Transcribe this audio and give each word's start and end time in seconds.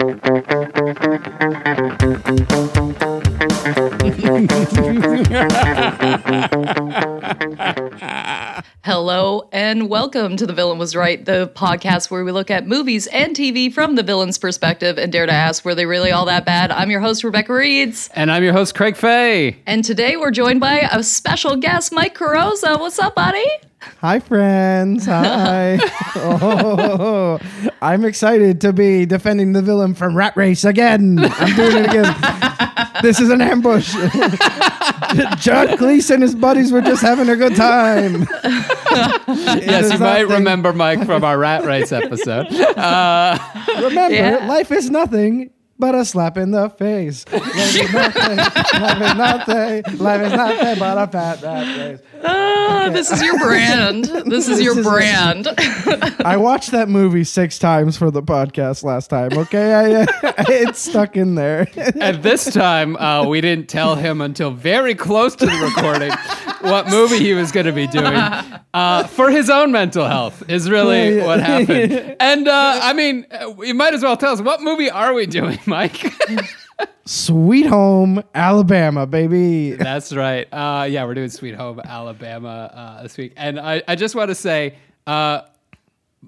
Hello 0.00 0.08
and 9.52 9.90
welcome 9.90 10.38
to 10.38 10.46
The 10.46 10.54
Villain 10.54 10.78
Was 10.78 10.96
Right, 10.96 11.22
the 11.22 11.52
podcast 11.54 12.10
where 12.10 12.24
we 12.24 12.32
look 12.32 12.50
at 12.50 12.66
movies 12.66 13.08
and 13.08 13.36
TV 13.36 13.70
from 13.70 13.94
the 13.94 14.02
villain's 14.02 14.38
perspective 14.38 14.96
and 14.96 15.12
dare 15.12 15.26
to 15.26 15.32
ask, 15.32 15.66
were 15.66 15.74
they 15.74 15.84
really 15.84 16.12
all 16.12 16.24
that 16.24 16.46
bad? 16.46 16.70
I'm 16.70 16.90
your 16.90 17.00
host, 17.00 17.22
Rebecca 17.22 17.52
Reeds. 17.52 18.08
And 18.14 18.32
I'm 18.32 18.42
your 18.42 18.54
host, 18.54 18.74
Craig 18.74 18.96
Fay. 18.96 19.58
And 19.66 19.84
today 19.84 20.16
we're 20.16 20.30
joined 20.30 20.60
by 20.60 20.88
a 20.90 21.02
special 21.02 21.56
guest, 21.56 21.92
Mike 21.92 22.16
Carrozza. 22.16 22.80
What's 22.80 22.98
up, 22.98 23.14
buddy? 23.14 23.44
Hi, 24.00 24.18
friends. 24.20 25.06
Hi. 25.06 25.78
oh, 26.16 27.38
I'm 27.80 28.04
excited 28.04 28.60
to 28.62 28.72
be 28.72 29.06
defending 29.06 29.52
the 29.52 29.62
villain 29.62 29.94
from 29.94 30.14
Rat 30.16 30.36
Race 30.36 30.64
again. 30.64 31.18
I'm 31.18 31.56
doing 31.56 31.76
it 31.84 31.86
again. 31.88 32.14
this 33.02 33.20
is 33.20 33.30
an 33.30 33.40
ambush. 33.40 33.92
John 35.40 35.68
Cleese 35.78 36.10
and 36.10 36.22
his 36.22 36.34
buddies 36.34 36.72
were 36.72 36.82
just 36.82 37.02
having 37.02 37.28
a 37.30 37.36
good 37.36 37.56
time. 37.56 38.26
yes, 38.44 39.92
you 39.92 39.98
might 39.98 40.20
nothing. 40.22 40.28
remember 40.28 40.72
Mike 40.74 41.04
from 41.06 41.24
our 41.24 41.38
Rat 41.38 41.64
Race 41.64 41.90
episode. 41.92 42.46
Uh, 42.52 43.38
Remember, 43.82 44.14
Yeah. 44.14 44.46
life 44.46 44.70
is 44.72 44.90
nothing 44.90 45.50
but 45.78 45.94
a 45.94 46.04
slap 46.04 46.36
in 46.36 46.50
the 46.50 46.68
face. 46.68 47.24
Life 47.32 47.56
is 47.56 47.92
nothing. 47.92 48.36
life 48.36 49.00
is 49.00 49.14
nothing. 49.16 49.98
Life 49.98 50.20
is 50.22 50.32
nothing 50.32 50.78
but 50.78 50.98
a 50.98 51.06
fat 51.10 51.42
rat 51.42 51.78
race. 51.78 52.00
Ah, 52.24 52.88
This 52.92 53.10
is 53.10 53.22
your 53.22 53.38
brand. 53.38 54.04
This 54.30 54.48
is 54.48 54.60
your 54.60 54.74
This 54.74 54.86
is- 54.86 54.92
brand. 54.92 55.48
I 56.24 56.36
watched 56.36 56.70
that 56.72 56.88
movie 56.88 57.24
six 57.24 57.58
times 57.58 57.96
for 57.96 58.10
the 58.10 58.22
podcast 58.22 58.84
last 58.84 59.08
time. 59.08 59.32
Okay, 59.36 59.74
I, 59.74 60.02
uh, 60.02 60.06
it's 60.48 60.80
stuck 60.80 61.16
in 61.16 61.34
there. 61.34 61.68
At 62.00 62.22
this 62.22 62.52
time, 62.52 62.96
uh, 62.96 63.26
we 63.26 63.40
didn't 63.40 63.68
tell 63.68 63.94
him 63.96 64.20
until 64.20 64.50
very 64.50 64.94
close 64.94 65.34
to 65.36 65.46
the 65.46 65.56
recording 65.74 66.12
what 66.70 66.88
movie 66.88 67.18
he 67.18 67.32
was 67.32 67.50
going 67.52 67.66
to 67.66 67.72
be 67.72 67.86
doing 67.86 68.14
uh, 68.74 69.04
for 69.08 69.30
his 69.30 69.48
own 69.50 69.72
mental 69.72 70.06
health, 70.06 70.48
is 70.48 70.68
really 70.70 71.08
Yeah, 71.08 71.14
yeah. 71.16 71.26
what 71.26 71.40
happened. 71.40 72.16
And 72.20 72.48
uh, 72.48 72.80
I 72.82 72.92
mean, 72.92 73.26
uh, 73.30 73.54
you 73.62 73.74
might 73.74 73.94
as 73.94 74.02
well 74.02 74.16
tell 74.16 74.32
us 74.32 74.40
what 74.40 74.60
movie 74.62 74.90
are 74.90 75.14
we 75.14 75.26
doing, 75.26 75.58
Mike? 75.66 76.04
Sweet 77.04 77.66
Home 77.66 78.22
Alabama, 78.34 79.06
baby. 79.06 79.72
That's 79.72 80.12
right. 80.12 80.46
Uh, 80.52 80.84
yeah, 80.84 81.04
we're 81.04 81.14
doing 81.14 81.30
Sweet 81.30 81.54
Home 81.54 81.80
Alabama 81.80 82.70
uh, 82.72 83.02
this 83.02 83.16
week. 83.16 83.32
And 83.36 83.58
I, 83.58 83.82
I 83.88 83.96
just 83.96 84.14
want 84.14 84.28
to 84.28 84.34
say, 84.34 84.76
uh, 85.06 85.42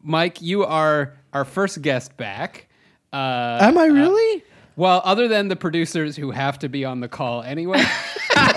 Mike, 0.02 0.42
you 0.42 0.64
are 0.64 1.14
our 1.32 1.44
first 1.44 1.82
guest 1.82 2.16
back. 2.16 2.68
Uh, 3.12 3.58
Am 3.60 3.78
I 3.78 3.86
really? 3.86 4.44
well, 4.76 5.02
other 5.04 5.28
than 5.28 5.48
the 5.48 5.56
producers 5.56 6.16
who 6.16 6.30
have 6.30 6.58
to 6.60 6.68
be 6.68 6.84
on 6.84 7.00
the 7.00 7.08
call 7.08 7.42
anyway. 7.42 7.82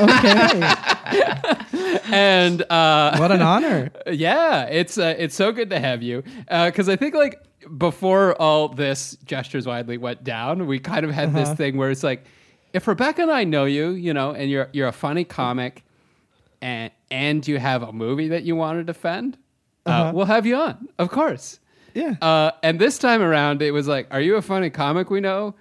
Okay. 0.01 0.73
and 2.11 2.61
uh, 2.71 3.17
what 3.17 3.31
an 3.31 3.41
honor. 3.41 3.91
yeah, 4.11 4.63
it's 4.65 4.97
uh, 4.97 5.15
it's 5.17 5.35
so 5.35 5.51
good 5.51 5.69
to 5.69 5.79
have 5.79 6.01
you 6.01 6.23
because 6.49 6.89
I 6.89 6.95
think 6.95 7.13
like 7.13 7.41
before 7.77 8.39
all 8.41 8.69
this 8.69 9.17
gestures 9.25 9.65
widely 9.65 9.97
went 9.97 10.23
down, 10.23 10.67
we 10.67 10.79
kind 10.79 11.05
of 11.05 11.11
had 11.11 11.33
this 11.33 11.53
thing 11.53 11.77
where 11.77 11.91
it's 11.91 12.03
like, 12.03 12.25
if 12.73 12.87
Rebecca 12.87 13.21
and 13.21 13.31
I 13.31 13.43
know 13.43 13.65
you, 13.65 13.91
you 13.91 14.13
know, 14.13 14.31
and 14.31 14.49
you're 14.49 14.69
you're 14.73 14.87
a 14.87 14.93
funny 14.93 15.23
comic, 15.23 15.83
and 16.61 16.91
and 17.09 17.47
you 17.47 17.59
have 17.59 17.83
a 17.83 17.93
movie 17.93 18.29
that 18.29 18.43
you 18.43 18.55
want 18.55 18.79
to 18.79 18.83
defend, 18.83 19.37
uh, 19.85 20.11
we'll 20.13 20.25
have 20.25 20.45
you 20.45 20.55
on, 20.55 20.89
of 20.99 21.09
course. 21.09 21.59
Yeah. 21.93 22.15
Uh, 22.21 22.51
and 22.61 22.79
this 22.79 22.97
time 22.97 23.21
around, 23.21 23.61
it 23.61 23.71
was 23.71 23.87
like, 23.87 24.07
are 24.11 24.19
you 24.19 24.35
a 24.35 24.41
funny 24.41 24.69
comic 24.69 25.09
we 25.09 25.21
know? 25.21 25.55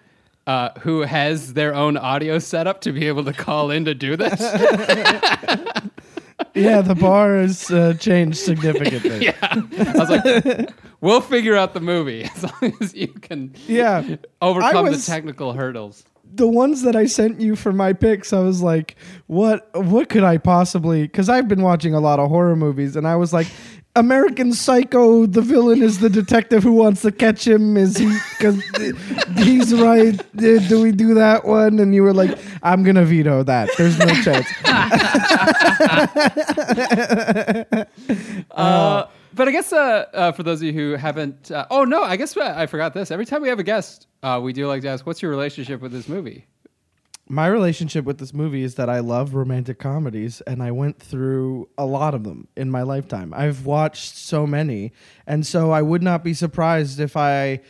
Uh, 0.46 0.68
who 0.80 1.00
has 1.00 1.54
their 1.54 1.74
own 1.74 1.96
audio 1.96 2.38
setup 2.38 2.82
to 2.82 2.92
be 2.92 3.06
able 3.06 3.24
to 3.24 3.32
call 3.32 3.70
in 3.70 3.86
to 3.86 3.94
do 3.94 4.14
this? 4.14 4.40
yeah, 6.54 6.82
the 6.82 6.94
bar 7.00 7.36
has 7.36 7.70
uh, 7.70 7.94
changed 7.94 8.36
significantly. 8.38 9.24
yeah. 9.24 9.34
I 9.42 9.94
was 9.96 10.10
like, 10.10 10.70
we'll 11.04 11.20
figure 11.20 11.54
out 11.56 11.74
the 11.74 11.80
movie 11.80 12.24
as 12.36 12.42
long 12.42 12.72
as 12.80 12.94
you 12.94 13.08
can 13.08 13.54
Yeah. 13.66 14.16
overcome 14.42 14.86
was- 14.86 15.04
the 15.06 15.12
technical 15.12 15.52
hurdles. 15.52 16.04
The 16.36 16.48
ones 16.48 16.82
that 16.82 16.96
I 16.96 17.06
sent 17.06 17.40
you 17.40 17.54
for 17.54 17.72
my 17.72 17.92
picks, 17.92 18.32
I 18.32 18.40
was 18.40 18.60
like, 18.60 18.96
what 19.28 19.68
what 19.76 20.08
could 20.08 20.24
I 20.24 20.38
possibly 20.38 21.06
cuz 21.06 21.28
I've 21.28 21.46
been 21.46 21.62
watching 21.62 21.94
a 21.94 22.00
lot 22.00 22.18
of 22.18 22.28
horror 22.28 22.56
movies 22.56 22.96
and 22.96 23.06
I 23.06 23.14
was 23.14 23.32
like 23.32 23.46
American 23.96 24.52
Psycho, 24.52 25.24
the 25.26 25.40
villain 25.40 25.80
is 25.80 26.00
the 26.00 26.10
detective 26.10 26.64
who 26.64 26.72
wants 26.72 27.02
to 27.02 27.12
catch 27.12 27.46
him. 27.46 27.76
Is 27.76 27.96
he? 27.96 28.08
Because 28.36 28.60
he's 29.38 29.72
right. 29.72 30.18
Uh, 30.20 30.58
Do 30.68 30.82
we 30.82 30.90
do 30.90 31.14
that 31.14 31.44
one? 31.44 31.78
And 31.78 31.94
you 31.94 32.02
were 32.02 32.12
like, 32.12 32.36
"I'm 32.64 32.82
gonna 32.82 33.04
veto 33.04 33.44
that. 33.44 33.70
There's 33.78 33.96
no 34.00 34.06
chance." 34.26 34.48
Uh, 38.50 39.06
but 39.34 39.48
I 39.48 39.52
guess 39.52 39.72
uh, 39.72 40.06
uh, 40.12 40.32
for 40.32 40.42
those 40.42 40.60
of 40.60 40.66
you 40.66 40.72
who 40.72 40.92
haven't, 40.96 41.50
uh, 41.50 41.66
oh 41.70 41.84
no, 41.84 42.02
I 42.02 42.16
guess 42.16 42.36
I 42.36 42.66
forgot 42.66 42.94
this. 42.94 43.10
Every 43.10 43.26
time 43.26 43.42
we 43.42 43.48
have 43.48 43.58
a 43.58 43.64
guest, 43.64 44.06
uh, 44.22 44.40
we 44.42 44.52
do 44.52 44.66
like 44.66 44.82
to 44.82 44.88
ask, 44.88 45.06
"What's 45.06 45.22
your 45.22 45.30
relationship 45.30 45.80
with 45.80 45.92
this 45.92 46.08
movie?" 46.08 46.46
My 47.26 47.46
relationship 47.46 48.04
with 48.04 48.18
this 48.18 48.34
movie 48.34 48.62
is 48.62 48.74
that 48.74 48.90
I 48.90 48.98
love 49.00 49.34
romantic 49.34 49.78
comedies 49.78 50.42
and 50.42 50.62
I 50.62 50.72
went 50.72 50.98
through 50.98 51.70
a 51.78 51.86
lot 51.86 52.12
of 52.12 52.22
them 52.22 52.48
in 52.54 52.70
my 52.70 52.82
lifetime. 52.82 53.32
I've 53.34 53.64
watched 53.64 54.14
so 54.14 54.46
many. 54.46 54.92
And 55.26 55.46
so 55.46 55.70
I 55.70 55.80
would 55.80 56.02
not 56.02 56.22
be 56.22 56.34
surprised 56.34 57.00
if 57.00 57.16
I 57.16 57.60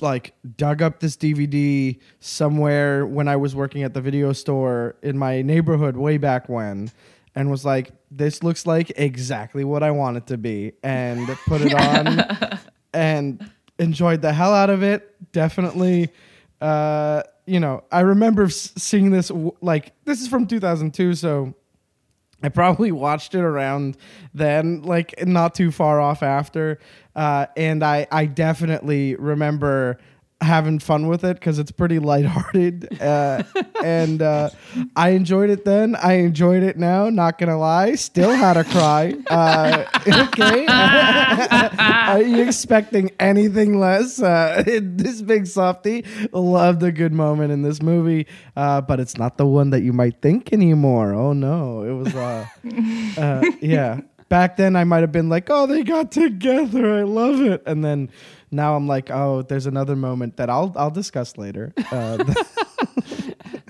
like 0.00 0.34
dug 0.56 0.82
up 0.82 0.98
this 0.98 1.16
DVD 1.16 1.96
somewhere 2.18 3.06
when 3.06 3.28
I 3.28 3.36
was 3.36 3.54
working 3.54 3.84
at 3.84 3.94
the 3.94 4.00
video 4.00 4.32
store 4.32 4.96
in 5.00 5.16
my 5.16 5.42
neighborhood 5.42 5.96
way 5.96 6.18
back 6.18 6.48
when 6.48 6.90
and 7.36 7.52
was 7.52 7.64
like 7.64 7.92
this 8.16 8.42
looks 8.42 8.66
like 8.66 8.92
exactly 8.96 9.64
what 9.64 9.82
I 9.82 9.90
want 9.90 10.16
it 10.16 10.26
to 10.28 10.38
be 10.38 10.72
and 10.82 11.26
put 11.46 11.62
it 11.62 11.74
on 11.74 12.58
and 12.94 13.50
enjoyed 13.78 14.22
the 14.22 14.32
hell 14.32 14.54
out 14.54 14.70
of 14.70 14.82
it. 14.82 15.32
Definitely, 15.32 16.10
uh, 16.60 17.22
you 17.46 17.58
know, 17.58 17.84
I 17.90 18.00
remember 18.00 18.48
seeing 18.48 19.10
this 19.10 19.30
like 19.60 19.92
this 20.04 20.20
is 20.20 20.28
from 20.28 20.46
2002, 20.46 21.14
so 21.14 21.54
I 22.42 22.48
probably 22.48 22.92
watched 22.92 23.34
it 23.34 23.40
around 23.40 23.96
then, 24.34 24.82
like 24.82 25.26
not 25.26 25.54
too 25.54 25.70
far 25.70 26.00
off 26.00 26.22
after, 26.22 26.78
uh, 27.16 27.46
and 27.56 27.82
I 27.82 28.06
I 28.10 28.26
definitely 28.26 29.14
remember 29.16 29.98
having 30.42 30.78
fun 30.78 31.06
with 31.06 31.24
it 31.24 31.34
because 31.34 31.58
it's 31.58 31.70
pretty 31.70 31.98
lighthearted, 31.98 33.00
uh, 33.00 33.42
and 33.84 34.20
uh, 34.20 34.50
I 34.96 35.10
enjoyed 35.10 35.50
it 35.50 35.64
then. 35.64 35.96
I 35.96 36.14
enjoyed 36.14 36.62
it 36.62 36.76
now. 36.76 37.08
Not 37.08 37.38
gonna 37.38 37.58
lie, 37.58 37.94
still 37.94 38.30
had 38.30 38.56
a 38.56 38.64
cry. 38.64 39.14
Uh, 39.30 39.84
okay, 40.28 40.66
are 40.68 42.22
you 42.22 42.42
expecting 42.42 43.10
anything 43.20 43.78
less? 43.78 44.20
Uh, 44.20 44.62
this 44.66 45.22
big 45.22 45.46
softy 45.46 46.04
loved 46.32 46.82
a 46.82 46.92
good 46.92 47.12
moment 47.12 47.52
in 47.52 47.62
this 47.62 47.80
movie, 47.80 48.26
uh, 48.56 48.80
but 48.80 49.00
it's 49.00 49.16
not 49.16 49.38
the 49.38 49.46
one 49.46 49.70
that 49.70 49.82
you 49.82 49.92
might 49.92 50.20
think 50.20 50.52
anymore. 50.52 51.14
Oh 51.14 51.32
no, 51.32 51.82
it 51.82 51.92
was. 51.92 52.14
Uh, 52.14 52.46
uh, 53.16 53.50
yeah. 53.60 54.00
Back 54.28 54.56
then, 54.56 54.76
I 54.76 54.84
might 54.84 55.00
have 55.00 55.12
been 55.12 55.28
like, 55.28 55.48
"Oh, 55.50 55.66
they 55.66 55.82
got 55.82 56.10
together. 56.10 57.00
I 57.00 57.02
love 57.02 57.42
it," 57.42 57.62
and 57.66 57.84
then 57.84 58.08
now 58.52 58.76
I'm 58.76 58.86
like, 58.86 59.10
"Oh, 59.10 59.42
there's 59.42 59.66
another 59.66 59.96
moment 59.96 60.36
that 60.36 60.48
I'll 60.50 60.72
I'll 60.76 60.90
discuss 60.90 61.36
later." 61.36 61.72
Uh, 61.90 62.22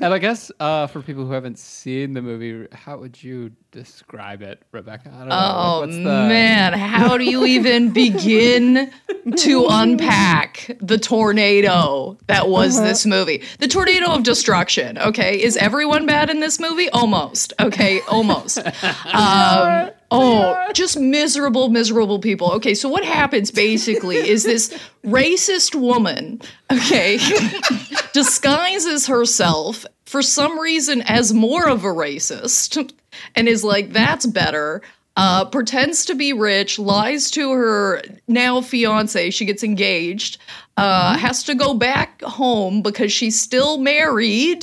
And 0.02 0.12
I 0.12 0.19
guess 0.19 0.50
uh, 0.58 0.88
for 0.88 1.00
people 1.00 1.26
who 1.26 1.32
haven't 1.32 1.61
seen 1.61 2.12
the 2.12 2.23
movie, 2.23 2.67
how 2.73 2.99
would 2.99 3.23
you 3.23 3.52
describe 3.72 4.42
it, 4.42 4.62
Rebecca? 4.70 5.08
I 5.12 5.19
don't 5.19 5.28
know. 5.28 5.34
like, 5.34 5.54
Oh 5.54 5.80
what's 5.80 5.96
the- 5.96 6.02
man, 6.02 6.72
how 6.74 7.19
do 7.19 7.24
you 7.24 7.44
even 7.46 7.90
begin 7.90 8.92
to 9.38 9.66
unpack 9.70 10.70
the 10.80 10.98
tornado 10.98 12.16
that 12.26 12.48
was 12.48 12.80
this 12.80 13.04
movie? 13.06 13.42
The 13.58 13.69
tornado 13.69 14.12
of 14.12 14.22
destruction. 14.22 14.98
Okay, 14.98 15.42
is 15.42 15.56
everyone 15.56 16.06
bad 16.06 16.30
in 16.30 16.40
this 16.40 16.60
movie? 16.60 16.88
Almost. 16.90 17.52
Okay, 17.60 18.00
almost. 18.08 18.60
Um, 19.12 19.90
Oh, 20.14 20.69
just 20.74 20.98
miserable, 20.98 21.70
miserable 21.70 22.19
people. 22.19 22.52
Okay, 22.52 22.74
so 22.74 22.86
what 22.86 23.02
happens 23.02 23.50
basically 23.50 24.16
is 24.16 24.42
this 24.44 24.78
racist 25.06 25.74
woman, 25.74 26.38
okay, 26.70 27.16
disguises 28.12 29.06
herself 29.06 29.86
for 30.12 30.20
some 30.20 30.58
reason 30.58 31.00
as 31.06 31.32
more 31.32 31.66
of 31.66 31.84
a 31.84 31.88
racist 31.88 32.92
and 33.34 33.48
is 33.48 33.64
like, 33.64 33.94
that's 33.94 34.26
better. 34.26 34.82
Uh, 35.16 35.46
pretends 35.46 36.04
to 36.04 36.14
be 36.14 36.34
rich, 36.34 36.78
lies 36.78 37.30
to 37.30 37.50
her 37.52 38.02
now 38.28 38.60
fiance. 38.60 39.30
She 39.30 39.46
gets 39.46 39.64
engaged, 39.64 40.36
uh, 40.76 41.16
has 41.16 41.42
to 41.44 41.54
go 41.54 41.72
back 41.72 42.20
home 42.20 42.82
because 42.82 43.10
she's 43.10 43.40
still 43.40 43.78
married, 43.78 44.62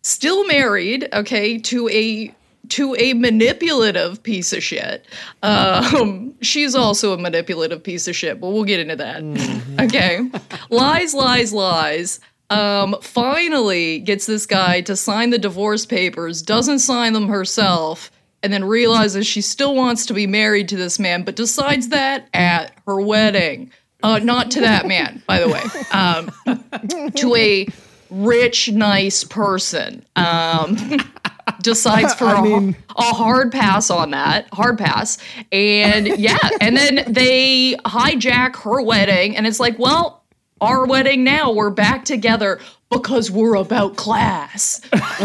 still 0.00 0.46
married, 0.46 1.06
okay, 1.12 1.58
to 1.58 1.88
a 1.90 2.34
to 2.70 2.94
a 2.98 3.12
manipulative 3.14 4.22
piece 4.22 4.52
of 4.54 4.62
shit. 4.62 5.04
Um, 5.42 6.34
she's 6.42 6.74
also 6.74 7.12
a 7.12 7.18
manipulative 7.18 7.82
piece 7.82 8.08
of 8.08 8.16
shit, 8.16 8.40
but 8.40 8.50
we'll 8.50 8.64
get 8.64 8.80
into 8.80 8.96
that. 8.96 9.22
Okay. 9.80 10.30
lies, 10.70 11.14
lies, 11.14 11.52
lies. 11.52 12.20
Um, 12.50 12.96
finally 13.02 13.98
gets 13.98 14.24
this 14.24 14.46
guy 14.46 14.80
to 14.82 14.96
sign 14.96 15.30
the 15.30 15.38
divorce 15.38 15.84
papers, 15.84 16.40
doesn't 16.40 16.78
sign 16.78 17.12
them 17.12 17.28
herself, 17.28 18.10
and 18.42 18.52
then 18.52 18.64
realizes 18.64 19.26
she 19.26 19.40
still 19.40 19.74
wants 19.74 20.06
to 20.06 20.14
be 20.14 20.26
married 20.26 20.68
to 20.70 20.76
this 20.76 20.98
man, 20.98 21.24
but 21.24 21.36
decides 21.36 21.88
that 21.88 22.28
at 22.32 22.72
her 22.86 23.00
wedding. 23.00 23.70
Uh, 24.02 24.18
not 24.20 24.50
to 24.52 24.60
that 24.60 24.86
man, 24.86 25.22
by 25.26 25.40
the 25.40 25.48
way, 25.48 25.62
um, 25.92 27.10
to 27.16 27.34
a 27.34 27.66
rich, 28.10 28.70
nice 28.70 29.24
person. 29.24 30.04
Um, 30.14 30.76
decides 31.62 32.14
for 32.14 32.26
a, 32.26 32.42
mean- 32.42 32.76
a 32.96 33.02
hard 33.14 33.50
pass 33.50 33.90
on 33.90 34.12
that, 34.12 34.48
hard 34.52 34.78
pass. 34.78 35.18
And 35.50 36.06
yeah, 36.18 36.38
and 36.60 36.76
then 36.76 37.12
they 37.12 37.74
hijack 37.84 38.56
her 38.62 38.80
wedding, 38.82 39.36
and 39.36 39.46
it's 39.46 39.58
like, 39.58 39.78
well, 39.78 40.17
our 40.60 40.86
wedding 40.86 41.24
now, 41.24 41.52
we're 41.52 41.70
back 41.70 42.04
together 42.04 42.60
because 42.90 43.30
we're 43.30 43.54
about 43.54 43.96
class. 43.96 44.80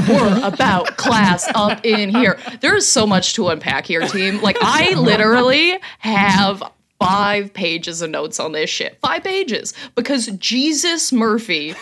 We're 0.10 0.46
about 0.46 0.98
class 0.98 1.50
up 1.56 1.86
in 1.86 2.10
here. 2.10 2.38
There's 2.62 2.88
so 2.88 3.08
much 3.08 3.34
to 3.36 3.48
unpack 3.48 3.86
here, 3.86 4.02
team. 4.08 4.42
Like, 4.42 4.58
I 4.62 4.94
literally 4.96 5.80
have 6.00 6.62
five 7.00 7.54
pages 7.54 8.02
of 8.02 8.10
notes 8.10 8.40
on 8.40 8.52
this 8.52 8.70
shit. 8.70 8.98
Five 9.02 9.24
pages. 9.24 9.74
Because 9.96 10.28
Jesus 10.38 11.12
Murphy 11.14 11.74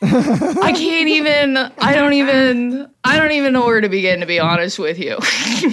I 0.00 0.72
can't 0.76 1.08
even 1.08 1.56
I 1.56 1.94
don't 1.94 2.12
even 2.12 2.88
I 3.02 3.18
don't 3.18 3.32
even 3.32 3.52
know 3.52 3.66
where 3.66 3.80
to 3.80 3.88
begin 3.88 4.20
to 4.20 4.26
be 4.26 4.38
honest 4.38 4.78
with 4.78 4.98
you. 4.98 5.18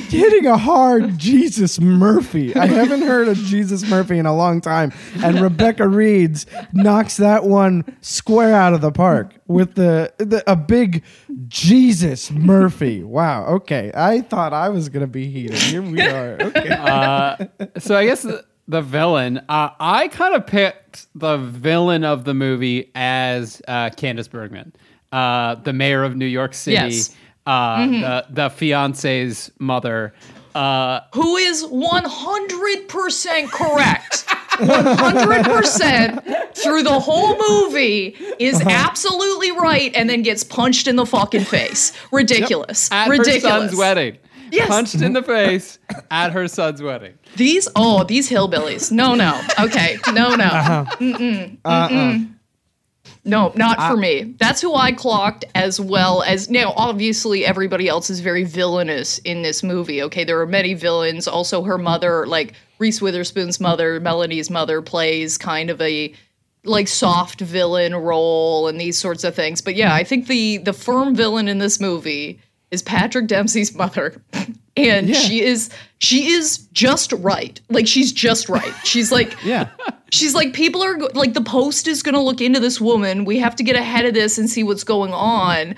hitting 0.10 0.48
a 0.48 0.58
hard 0.58 1.18
Jesus 1.18 1.80
Murphy. 1.80 2.56
I 2.56 2.66
haven't 2.66 3.02
heard 3.02 3.28
of 3.28 3.38
Jesus 3.38 3.88
Murphy 3.88 4.18
in 4.18 4.26
a 4.26 4.36
long 4.36 4.62
time. 4.62 4.92
And 5.24 5.40
Rebecca 5.40 5.88
Reeds 5.88 6.48
knocks 6.74 7.18
that 7.18 7.44
one 7.44 7.98
square 8.02 8.56
out 8.56 8.74
of 8.74 8.82
the 8.82 8.92
park 8.92 9.36
with 9.48 9.76
the, 9.76 10.12
the 10.18 10.44
a 10.50 10.56
big 10.56 11.04
Jesus 11.48 12.32
Murphy. 12.32 13.04
Wow. 13.04 13.46
Okay. 13.46 13.92
I 13.94 14.22
thought 14.22 14.54
I 14.54 14.70
was 14.70 14.90
gonna 14.90 15.08
be 15.08 15.30
heated. 15.30 15.58
Here 15.58 15.82
we 15.84 16.02
are. 16.08 16.42
Okay. 16.42 16.70
Uh, 16.70 17.46
so 17.78 17.96
I 17.96 18.06
guess 18.06 18.24
the, 18.24 18.44
the 18.68 18.82
villain. 18.82 19.40
Uh, 19.50 19.70
I 19.80 20.08
kind 20.08 20.36
of 20.36 20.48
picked 20.48 21.08
the 21.16 21.38
villain 21.38 22.04
of 22.04 22.24
the 22.26 22.34
movie 22.34 22.92
as 22.96 23.62
uh, 23.68 23.90
Candice 23.92 24.30
Bergman, 24.30 24.74
uh, 25.12 25.56
the 25.56 25.74
mayor 25.74 26.04
of 26.04 26.16
New 26.16 26.26
York 26.26 26.54
City, 26.54 26.76
Yes. 26.76 27.16
uh, 27.46 27.86
the 27.88 28.26
the 28.30 28.50
fiance's 28.50 29.52
mother. 29.60 30.14
Uh, 30.56 31.02
Who 31.14 31.36
is 31.36 31.66
100% 31.66 33.52
correct. 33.52 34.26
100% 35.36 36.56
through 36.56 36.84
the 36.84 36.98
whole 37.00 37.38
movie 37.50 38.16
is 38.40 38.62
absolutely 38.62 39.52
right 39.52 39.92
and 39.96 40.10
then 40.10 40.22
gets 40.22 40.44
punched 40.46 40.88
in 40.88 40.96
the 40.96 41.06
fucking 41.06 41.44
face. 41.44 41.92
Ridiculous. 42.12 42.90
at 42.92 43.10
Ridiculous. 43.10 43.44
her 43.44 43.50
son's 43.50 43.76
wedding. 43.76 44.18
Yes. 44.56 44.68
Punched 44.70 45.02
in 45.02 45.14
the 45.14 45.24
face 45.24 45.80
at 46.10 46.32
her 46.32 46.48
son's 46.48 46.82
wedding. 46.82 47.18
These 47.36 47.68
oh, 47.76 48.04
these 48.04 48.30
hillbillies. 48.30 48.92
No, 48.92 49.16
no. 49.16 49.42
Okay. 49.60 49.98
No, 50.14 50.36
no. 50.36 50.46
Uh-huh. 50.46 50.86
Mm-mm. 51.00 51.58
Uh-uh. 51.66 51.90
Mm-mm. 51.90 52.32
No, 53.24 53.52
not 53.56 53.78
for 53.78 53.94
uh, 53.94 53.98
me. 53.98 54.36
That's 54.40 54.62
who 54.62 54.76
I 54.76 54.92
clocked 54.92 55.46
as 55.56 55.82
well 55.82 56.22
as 56.24 56.50
now 56.50 56.74
obviously 56.78 57.44
everybody 57.44 57.88
else 57.88 58.10
is 58.10 58.20
very 58.20 58.44
villainous 58.44 59.18
in 59.20 59.42
this 59.42 59.64
movie. 59.64 60.02
Okay, 60.04 60.24
there 60.24 60.40
are 60.40 60.46
many 60.46 60.74
villains. 60.76 61.28
Also 61.28 61.64
her 61.64 61.78
mother, 61.78 62.28
like 62.28 62.54
Reese 62.78 63.02
Witherspoon's 63.02 63.60
mother, 63.60 64.00
Melanie's 64.00 64.50
mother 64.50 64.82
plays 64.82 65.38
kind 65.38 65.70
of 65.70 65.82
a 65.82 66.14
like 66.64 66.88
soft 66.88 67.42
villain 67.42 67.96
role 67.96 68.68
and 68.68 68.80
these 68.80 68.98
sorts 68.98 69.24
of 69.24 69.36
things. 69.36 69.60
But 69.62 69.76
yeah, 69.76 69.94
I 69.94 70.04
think 70.04 70.28
the 70.28 70.58
the 70.58 70.74
firm 70.74 71.16
villain 71.16 71.48
in 71.48 71.58
this 71.58 71.80
movie 71.80 72.40
is 72.76 72.84
Patrick 72.84 73.26
Dempsey's 73.28 73.74
mother. 73.74 74.22
And 74.78 75.16
she 75.16 75.42
is 75.42 75.70
she 76.00 76.32
is 76.34 76.58
just 76.74 77.14
right. 77.14 77.62
Like 77.70 77.88
she's 77.88 78.12
just 78.12 78.50
right. 78.50 78.74
She's 78.84 79.10
like 79.10 79.34
Yeah. 79.46 79.70
she's 80.12 80.36
like 80.36 80.52
people 80.52 80.84
are 80.84 80.96
go- 80.96 81.10
like 81.14 81.34
the 81.34 81.40
post 81.40 81.88
is 81.88 82.04
going 82.04 82.16
to 82.16 82.20
look 82.20 82.42
into 82.42 82.60
this 82.60 82.82
woman. 82.82 83.24
We 83.24 83.40
have 83.40 83.56
to 83.56 83.64
get 83.64 83.78
ahead 83.78 84.04
of 84.06 84.14
this 84.14 84.38
and 84.38 84.50
see 84.50 84.64
what's 84.64 84.84
going 84.84 85.14
on. 85.14 85.76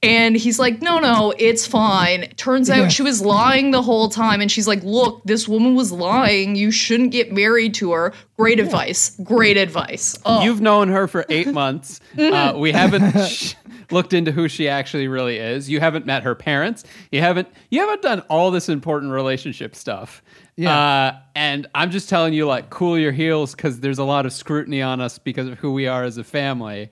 And 0.00 0.36
he's 0.36 0.58
like, 0.60 0.80
"No, 0.80 0.98
no, 1.00 1.34
it's 1.38 1.66
fine." 1.66 2.28
Turns 2.36 2.70
out 2.70 2.78
Yeah. 2.78 2.88
she 2.88 3.02
was 3.02 3.20
lying 3.20 3.72
the 3.72 3.82
whole 3.82 4.08
time 4.08 4.40
and 4.40 4.48
she's 4.50 4.68
like, 4.68 4.80
"Look, 4.84 5.20
this 5.24 5.46
woman 5.48 5.74
was 5.74 5.90
lying. 5.90 6.54
You 6.54 6.70
shouldn't 6.70 7.10
get 7.10 7.32
married 7.32 7.74
to 7.74 7.90
her." 7.92 8.14
Great 8.38 8.60
advice. 8.60 9.10
Great 9.24 9.56
advice. 9.56 10.16
Oh. 10.24 10.42
You've 10.44 10.60
known 10.60 10.88
her 10.88 11.06
for 11.08 11.26
eight 11.28 11.48
months. 11.48 12.00
Uh, 12.18 12.54
we 12.56 12.70
haven't 12.72 13.12
sh- 13.26 13.54
looked 13.90 14.12
into 14.12 14.32
who 14.32 14.48
she 14.48 14.68
actually 14.68 15.08
really 15.08 15.38
is. 15.38 15.70
You 15.70 15.80
haven't 15.80 16.06
met 16.06 16.22
her 16.22 16.34
parents. 16.34 16.84
You 17.10 17.20
haven't. 17.20 17.48
You 17.70 17.80
haven't 17.80 18.02
done 18.02 18.20
all 18.28 18.50
this 18.50 18.68
important 18.68 19.12
relationship 19.12 19.74
stuff. 19.74 20.22
Yeah. 20.56 20.78
Uh, 20.78 21.18
and 21.34 21.66
I'm 21.74 21.90
just 21.90 22.08
telling 22.08 22.32
you, 22.32 22.46
like, 22.46 22.70
cool 22.70 22.98
your 22.98 23.12
heels 23.12 23.54
because 23.54 23.80
there's 23.80 23.98
a 23.98 24.04
lot 24.04 24.26
of 24.26 24.32
scrutiny 24.32 24.82
on 24.82 25.00
us 25.00 25.18
because 25.18 25.48
of 25.48 25.58
who 25.58 25.72
we 25.72 25.86
are 25.86 26.04
as 26.04 26.18
a 26.18 26.24
family. 26.24 26.90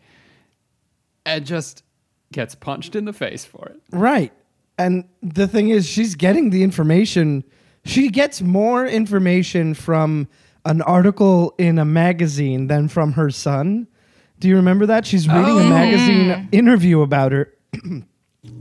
And 1.25 1.45
just 1.45 1.83
gets 2.33 2.55
punched 2.55 2.95
in 2.95 3.05
the 3.05 3.13
face 3.13 3.45
for 3.45 3.67
it. 3.67 3.83
Right. 3.91 4.33
And 4.79 5.09
the 5.23 5.49
thing 5.49 5.71
is, 5.71 5.87
she's 5.87 6.15
getting 6.15 6.51
the 6.51 6.63
information. 6.63 7.43
She 7.85 8.11
gets 8.11 8.43
more 8.43 8.87
information 8.87 9.75
from 9.75 10.29
an 10.65 10.83
article 10.83 11.55
in 11.59 11.79
a 11.79 11.85
magazine 11.85 12.67
than 12.67 12.89
from 12.89 13.13
her 13.13 13.31
son. 13.31 13.89
Do 14.39 14.49
you 14.49 14.57
remember 14.57 14.87
that? 14.87 15.07
She's 15.07 15.29
reading 15.29 15.59
a 15.59 15.65
magazine 15.65 16.49
interview 16.53 17.01
about 17.01 17.33
her. 17.33 17.53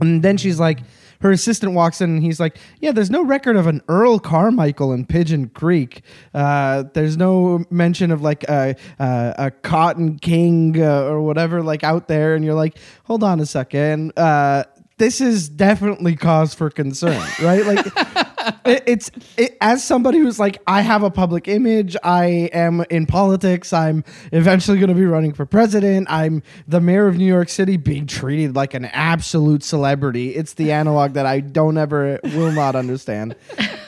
and 0.00 0.22
then 0.22 0.36
she's 0.36 0.58
like, 0.58 0.80
her 1.20 1.30
assistant 1.30 1.72
walks 1.72 2.00
in 2.00 2.10
and 2.10 2.22
he's 2.22 2.40
like, 2.40 2.58
Yeah, 2.80 2.92
there's 2.92 3.10
no 3.10 3.22
record 3.22 3.56
of 3.56 3.66
an 3.66 3.82
Earl 3.88 4.18
Carmichael 4.18 4.92
in 4.92 5.06
Pigeon 5.06 5.48
Creek. 5.48 6.02
Uh, 6.34 6.84
there's 6.94 7.16
no 7.16 7.64
mention 7.70 8.10
of 8.10 8.22
like 8.22 8.44
a, 8.44 8.76
a, 8.98 9.34
a 9.38 9.50
Cotton 9.50 10.18
King 10.18 10.80
uh, 10.80 11.04
or 11.04 11.22
whatever, 11.22 11.62
like 11.62 11.84
out 11.84 12.08
there. 12.08 12.34
And 12.34 12.44
you're 12.44 12.54
like, 12.54 12.78
Hold 13.04 13.22
on 13.22 13.40
a 13.40 13.46
second. 13.46 14.12
Uh, 14.18 14.64
this 14.98 15.20
is 15.20 15.48
definitely 15.48 16.16
cause 16.16 16.54
for 16.54 16.70
concern, 16.70 17.22
right? 17.42 17.66
Like, 17.66 18.25
it, 18.64 18.82
it's 18.86 19.10
it, 19.36 19.56
as 19.60 19.82
somebody 19.84 20.18
who's 20.18 20.38
like, 20.38 20.60
I 20.66 20.80
have 20.82 21.02
a 21.02 21.10
public 21.10 21.48
image. 21.48 21.96
I 22.02 22.50
am 22.52 22.84
in 22.90 23.06
politics. 23.06 23.72
I'm 23.72 24.04
eventually 24.32 24.78
going 24.78 24.88
to 24.88 24.94
be 24.94 25.04
running 25.04 25.32
for 25.32 25.46
president. 25.46 26.06
I'm 26.10 26.42
the 26.68 26.80
mayor 26.80 27.06
of 27.06 27.16
New 27.16 27.26
York 27.26 27.48
City, 27.48 27.76
being 27.76 28.06
treated 28.06 28.54
like 28.56 28.74
an 28.74 28.86
absolute 28.86 29.62
celebrity. 29.62 30.34
It's 30.34 30.54
the 30.54 30.72
analog 30.72 31.14
that 31.14 31.26
I 31.26 31.40
don't 31.40 31.76
ever 31.78 32.18
will 32.22 32.52
not 32.52 32.76
understand. 32.76 33.36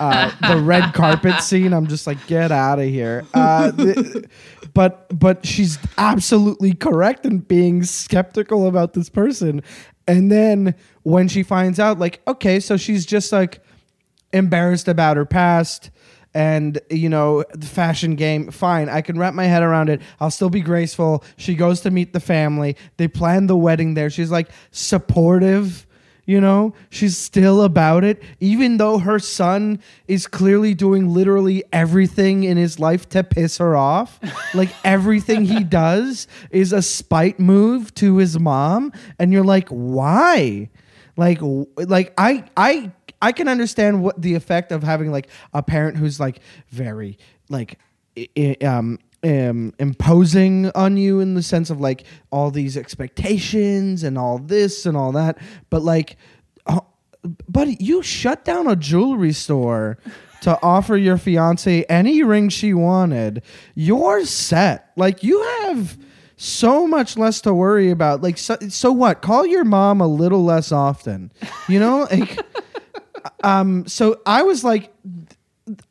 Uh, 0.01 0.31
the 0.49 0.61
red 0.63 0.95
carpet 0.95 1.41
scene. 1.43 1.73
I'm 1.73 1.87
just 1.87 2.07
like, 2.07 2.25
get 2.27 2.53
out 2.53 2.79
of 2.79 2.87
here. 2.87 3.25
Uh, 3.35 3.71
the- 3.71 4.29
but 4.75 5.19
but 5.19 5.45
she's 5.45 5.79
absolutely 5.97 6.73
correct 6.75 7.25
in 7.27 7.39
being 7.39 7.83
skeptical 7.83 8.67
about 8.69 8.93
this 8.93 9.09
person. 9.09 9.63
And 10.07 10.31
then 10.31 10.75
when 11.03 11.27
she 11.29 11.43
finds 11.43 11.81
out, 11.81 11.99
like, 11.99 12.21
okay, 12.29 12.61
so 12.61 12.77
she's 12.77 13.05
just 13.05 13.33
like 13.33 13.61
embarrassed 14.33 14.89
about 14.89 15.17
her 15.17 15.25
past 15.25 15.91
and 16.35 16.79
you 16.91 17.09
know 17.09 17.45
the 17.53 17.67
fashion 17.67 18.15
game. 18.15 18.51
Fine 18.51 18.89
i 18.89 19.01
can 19.01 19.19
wrap 19.19 19.35
my 19.35 19.45
head 19.45 19.63
around 19.63 19.89
it. 19.89 20.01
I'll 20.21 20.31
still 20.31 20.51
be 20.51 20.61
graceful. 20.61 21.25
She 21.37 21.55
goes 21.55 21.81
to 21.83 21.91
meet 21.91 22.13
the 22.13 22.21
family. 22.21 22.77
They 22.97 23.09
plan 23.09 23.47
the 23.47 23.57
wedding 23.57 23.95
there. 23.95 24.11
She's 24.11 24.31
like 24.31 24.49
supportive 24.71 25.87
you 26.29 26.43
know? 26.43 26.75
She's 26.91 27.17
still 27.17 27.63
about 27.63 28.05
it. 28.05 28.23
Even 28.39 28.77
though 28.77 28.99
her 28.99 29.19
son 29.19 29.81
is 30.07 30.27
clearly 30.27 30.75
doing 30.75 31.09
literally 31.09 31.65
everything 31.73 32.45
in 32.45 32.59
his 32.59 32.79
life 32.79 33.09
to 33.09 33.25
piss 33.25 33.57
her 33.57 33.75
off 33.75 34.21
like 34.55 34.69
everything 34.85 35.47
he 35.47 35.65
does 35.65 36.29
is 36.51 36.75
a 36.75 36.83
spite 36.83 37.41
move 37.41 37.95
to 37.95 38.19
his 38.19 38.39
mom. 38.39 38.93
And 39.19 39.33
you're 39.33 39.43
like 39.43 39.71
why? 39.71 40.69
Like 41.17 41.39
like 41.79 42.13
i 42.19 42.45
i 42.59 42.93
I 43.21 43.33
can 43.33 43.49
understand 43.49 44.03
what 44.03 44.21
the 44.21 44.35
effect 44.35 44.71
of 44.73 44.83
having 44.83 45.11
like 45.11 45.29
a 45.53 45.63
parent 45.63 45.97
who's 45.97 46.21
like 46.21 46.41
very 46.71 47.19
like 47.49 47.79
i- 48.17 48.57
um 48.65 48.99
um, 49.25 49.75
imposing 49.81 50.71
on 50.77 50.97
you 50.97 51.19
in 51.19 51.35
the 51.35 51.43
sense 51.43 51.71
of 51.71 51.81
like 51.81 52.05
all 52.31 52.53
these 52.53 52.77
expectations 52.77 54.05
and 54.05 54.17
all 54.17 54.39
this 54.39 54.87
and 54.87 54.97
all 54.97 55.11
that, 55.11 55.39
but 55.71 55.83
like, 55.83 56.17
oh, 56.67 56.87
buddy, 57.49 57.77
you 57.81 58.01
shut 58.01 58.45
down 58.45 58.69
a 58.69 58.77
jewelry 58.77 59.33
store 59.33 59.99
to 60.43 60.57
offer 60.63 60.97
your 60.97 61.19
fiance 61.19 61.83
any 61.89 62.23
ring 62.23 62.49
she 62.49 62.73
wanted. 62.73 63.43
You're 63.75 64.25
set. 64.25 64.93
Like 64.97 65.25
you 65.25 65.43
have 65.63 65.99
so 66.37 66.87
much 66.87 67.17
less 67.17 67.41
to 67.41 67.53
worry 67.53 67.91
about. 67.91 68.23
Like 68.23 68.39
so, 68.39 68.57
so 68.69 68.93
what? 68.93 69.21
Call 69.21 69.45
your 69.45 69.65
mom 69.65 70.01
a 70.01 70.07
little 70.07 70.45
less 70.45 70.71
often. 70.71 71.33
You 71.69 71.81
know, 71.81 72.07
like 72.09 72.39
um 73.43 73.87
so 73.87 74.21
I 74.27 74.43
was 74.43 74.65
like 74.65 74.93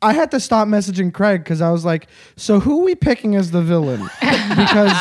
I 0.02 0.12
had 0.12 0.30
to 0.32 0.40
stop 0.40 0.66
messaging 0.66 1.12
Craig 1.14 1.44
because 1.44 1.60
I 1.60 1.70
was 1.70 1.84
like, 1.84 2.08
so 2.34 2.58
who 2.58 2.80
are 2.80 2.84
we 2.84 2.94
picking 2.96 3.36
as 3.36 3.52
the 3.52 3.62
villain? 3.62 4.02
Because 4.48 4.96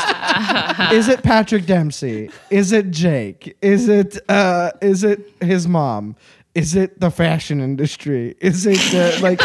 is 0.91 1.08
it 1.08 1.24
Patrick 1.24 1.65
Dempsey? 1.65 2.29
Is 2.50 2.72
it 2.72 2.91
Jake? 2.91 3.58
Is 3.62 3.88
it 3.89 4.20
uh 4.29 4.72
is 4.82 5.03
it 5.03 5.20
his 5.41 5.67
mom? 5.67 6.15
Is 6.53 6.75
it 6.75 7.00
the 7.00 7.12
fashion 7.12 7.62
industry? 7.62 8.36
Is 8.39 8.65
it 8.65 8.94
uh, 8.94 9.22
like. 9.22 9.39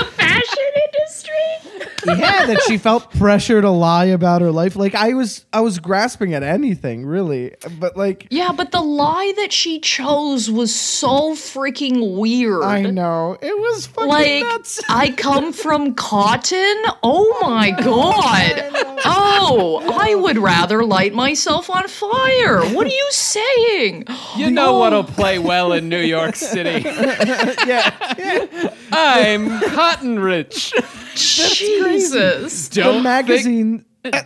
Yeah 2.07 2.47
that 2.47 2.61
she 2.67 2.79
felt 2.79 3.11
pressure 3.13 3.61
to 3.61 3.71
lie 3.71 4.07
about 4.07 4.43
her 4.43 4.51
life? 4.51 4.77
Like 4.77 4.95
I 4.95 5.15
was 5.15 5.45
I 5.53 5.61
was 5.61 5.79
grasping 5.79 6.35
at 6.35 6.43
anything 6.43 7.07
really, 7.07 7.55
but 7.79 7.97
like 7.97 8.27
Yeah, 8.31 8.53
but 8.53 8.71
the 8.73 8.81
lie 8.81 9.33
that 9.37 9.53
she 9.53 9.81
chose 9.81 10.51
was 10.51 10.75
so 10.75 11.35
freaking 11.35 12.17
weird. 12.17 12.63
I 12.63 12.83
know 12.83 13.37
it 13.41 13.57
was 13.57 13.87
fucking 13.87 14.09
Like, 14.09 14.43
nuts. 14.45 14.81
I 14.89 15.11
come 15.11 15.53
from 15.53 15.95
cotton? 15.95 16.77
Oh 17.03 17.39
my 17.43 17.71
god. 17.83 18.71
Oh, 19.05 19.83
I 20.01 20.15
would 20.15 20.39
rather 20.39 20.85
light 20.85 21.15
myself 21.15 21.69
on 21.71 21.89
fire. 21.89 22.63
What 22.75 22.87
are 22.87 22.91
you 22.91 23.09
saying? 23.11 24.05
You 24.37 24.51
know 24.51 24.79
what'll 24.79 25.05
play 25.05 25.39
well 25.39 25.73
in 25.73 25.89
New 25.91 26.01
York 26.01 26.37
City. 26.37 26.83
yeah, 27.67 28.71
I'm 28.91 29.61
cotton 29.75 30.19
rich. 30.19 30.73
Jesus. 31.15 32.69
the 32.69 32.83
Don't 32.83 32.93
think- 32.95 33.05
magazine 33.05 33.85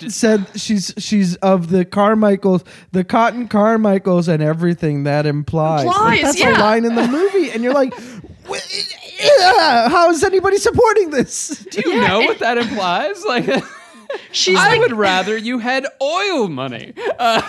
said 0.08 0.46
she's 0.56 0.94
she's 0.96 1.36
of 1.36 1.68
the 1.68 1.84
Carmichaels, 1.84 2.64
the 2.92 3.04
Cotton 3.04 3.46
Carmichaels, 3.48 4.26
and 4.28 4.42
everything 4.42 5.04
that 5.04 5.26
implies. 5.26 5.84
Like, 5.84 6.22
that's 6.22 6.38
yeah. 6.38 6.56
a 6.56 6.60
line 6.60 6.84
in 6.84 6.94
the 6.94 7.06
movie, 7.06 7.50
and 7.50 7.62
you're 7.62 7.74
like, 7.74 7.92
yeah, 8.48 9.88
how 9.88 10.10
is 10.10 10.24
anybody 10.24 10.56
supporting 10.56 11.10
this? 11.10 11.48
Do 11.70 11.82
you 11.84 12.00
know 12.00 12.20
what 12.20 12.38
that 12.38 12.58
implies? 12.58 13.22
Like, 13.24 13.46
She's 14.32 14.58
I 14.58 14.70
like 14.70 14.80
would 14.80 14.92
rather 14.92 15.36
you 15.36 15.58
had 15.58 15.86
oil 16.00 16.48
money. 16.48 16.94
Uh, 17.18 17.42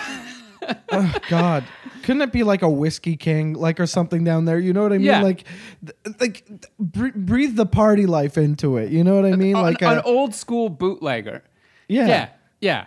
God, 1.28 1.64
couldn't 2.02 2.22
it 2.22 2.32
be 2.32 2.42
like 2.42 2.62
a 2.62 2.68
whiskey 2.68 3.16
king, 3.16 3.54
like 3.54 3.80
or 3.80 3.86
something 3.86 4.24
down 4.24 4.44
there? 4.44 4.58
You 4.58 4.72
know 4.72 4.82
what 4.82 4.92
I 4.92 4.98
mean? 4.98 5.06
Yeah. 5.06 5.22
Like, 5.22 5.44
th- 5.84 6.16
like 6.20 6.46
th- 6.46 6.62
br- 6.78 7.08
breathe 7.14 7.56
the 7.56 7.66
party 7.66 8.06
life 8.06 8.38
into 8.38 8.76
it. 8.76 8.90
You 8.90 9.04
know 9.04 9.14
what 9.14 9.24
I 9.26 9.36
mean? 9.36 9.56
an, 9.56 9.62
like 9.62 9.82
an 9.82 9.98
a, 9.98 10.02
old 10.02 10.34
school 10.34 10.68
bootlegger. 10.68 11.42
yeah, 11.88 12.06
Yeah, 12.06 12.28
yeah. 12.60 12.86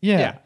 Yeah. 0.00 0.18
Yeah. 0.18 0.38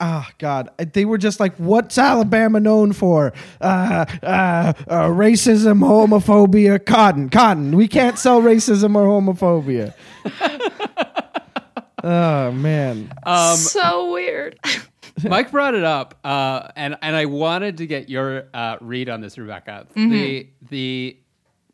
Ah, 0.00 0.30
God. 0.38 0.70
They 0.92 1.04
were 1.04 1.18
just 1.18 1.40
like, 1.40 1.56
what's 1.56 1.98
Alabama 1.98 2.60
known 2.60 2.92
for? 2.92 3.32
Uh, 3.60 4.04
uh, 4.22 4.72
uh, 4.86 5.08
racism, 5.08 5.80
homophobia, 5.80 6.84
cotton. 6.84 7.28
Cotton. 7.30 7.74
We 7.74 7.88
can't 7.88 8.16
sell 8.16 8.40
racism 8.40 8.94
or 8.94 9.06
homophobia. 9.08 9.94
oh, 12.04 12.52
man. 12.52 13.12
so 13.56 14.12
weird. 14.12 14.58
Mike 15.28 15.50
brought 15.50 15.74
it 15.74 15.84
up, 15.84 16.18
uh, 16.24 16.68
and 16.76 16.96
and 17.02 17.14
I 17.16 17.24
wanted 17.26 17.78
to 17.78 17.86
get 17.86 18.08
your 18.08 18.44
uh, 18.54 18.76
read 18.80 19.08
on 19.08 19.20
this, 19.20 19.38
Rebecca. 19.38 19.86
Mm-hmm. 19.94 20.10
The 20.10 20.48
the 20.70 21.16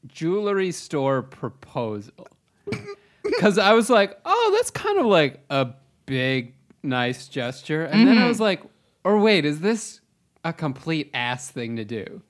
jewelry 0.07 0.71
store 0.73 1.23
proposal, 1.23 2.29
because 3.23 3.59
I 3.59 3.73
was 3.73 3.89
like, 3.91 4.19
oh, 4.25 4.53
that's 4.57 4.71
kind 4.71 4.99
of 4.99 5.07
like 5.07 5.41
a 5.51 5.69
big 6.07 6.55
nice 6.83 7.29
gesture, 7.29 7.85
and 7.85 8.07
then 8.07 8.17
I 8.17 8.21
Mm-hmm. 8.21 8.29
was 8.29 8.41
like, 8.41 8.63
or 9.05 9.19
wait, 9.19 9.45
is 9.45 9.61
this 9.61 10.01
a 10.45 10.53
complete 10.53 11.11
ass 11.15 11.51
thing 11.51 11.77
to 11.77 11.85
do? 11.85 12.23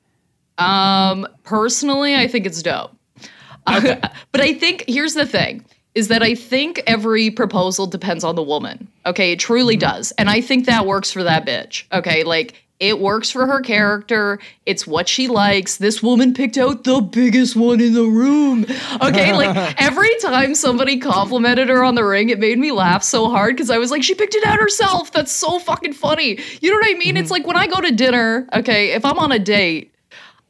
Um, 0.59 1.27
personally, 1.43 2.15
I 2.15 2.29
think 2.29 2.47
it's 2.47 2.63
dope. 2.63 2.93
but 3.67 4.41
I 4.41 4.55
think 4.55 4.85
here's 4.87 5.15
the 5.15 5.27
thing 5.27 5.65
is 5.95 6.09
that 6.09 6.23
I 6.23 6.35
think 6.35 6.83
every 6.87 7.31
proposal 7.31 7.87
depends 7.87 8.25
on 8.25 8.35
the 8.35 8.43
woman. 8.43 8.89
Okay, 9.07 9.33
it 9.33 9.39
truly 9.39 9.75
mm-hmm. 9.75 9.89
does. 9.89 10.13
And 10.13 10.29
I 10.29 10.41
think 10.41 10.67
that 10.67 10.87
works 10.87 11.11
for 11.11 11.23
that 11.23 11.47
bitch. 11.47 11.85
Okay, 11.93 12.25
like 12.25 12.65
it 12.81 12.99
works 12.99 13.31
for 13.31 13.47
her 13.47 13.61
character. 13.61 14.41
It's 14.67 14.87
what 14.87 15.09
she 15.09 15.29
likes. 15.29 15.77
This 15.77 16.03
woman 16.03 16.35
picked 16.35 16.59
out 16.59 16.83
the 16.83 17.01
biggest 17.01 17.55
one 17.55 17.81
in 17.81 17.95
the 17.95 18.05
room. 18.05 18.67
Okay, 19.01 19.33
like 19.33 19.75
every 19.81 20.11
time 20.21 20.55
somebody 20.57 20.99
complimented 20.99 21.69
her 21.69 21.85
on 21.85 21.95
the 21.95 22.05
ring, 22.05 22.31
it 22.31 22.41
made 22.41 22.59
me 22.59 22.73
laugh 22.73 23.05
so 23.05 23.31
hard 23.31 23.55
because 23.55 23.71
I 23.71 23.79
was 23.79 23.93
like, 23.93 24.03
she 24.03 24.15
picked 24.15 24.35
it 24.35 24.45
out 24.45 24.59
herself. 24.59 25.13
That's 25.13 25.33
so 25.33 25.61
fucking 25.61 25.93
funny. 25.93 26.41
You 26.61 26.71
know 26.71 26.77
what 26.77 26.91
I 26.91 26.99
mean? 26.99 27.17
It's 27.17 27.27
mm-hmm. 27.27 27.33
like 27.33 27.47
when 27.47 27.57
I 27.57 27.69
go 27.69 27.81
to 27.81 27.93
dinner, 27.93 28.49
okay, 28.53 28.91
if 28.91 29.05
I'm 29.05 29.19
on 29.19 29.31
a 29.31 29.39
date, 29.39 29.95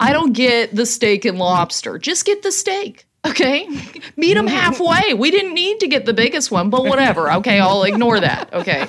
I 0.01 0.13
don't 0.13 0.33
get 0.33 0.75
the 0.75 0.87
steak 0.87 1.25
and 1.27 1.39
lobster. 1.39 1.99
Just 1.99 2.25
get 2.25 2.43
the 2.43 2.53
steak. 2.53 3.07
Okay. 3.27 3.67
Meet 4.17 4.35
them 4.35 4.47
halfway. 4.47 5.15
We 5.15 5.31
didn't 5.31 5.55
need 5.55 5.81
to 5.81 5.89
get 5.89 6.05
the 6.05 6.13
biggest 6.13 6.51
one, 6.51 6.71
but 6.71 6.85
whatever. 6.85 7.33
Okay. 7.33 7.59
I'll 7.61 7.85
ignore 7.85 8.21
that. 8.21 8.53
Okay. 8.53 8.87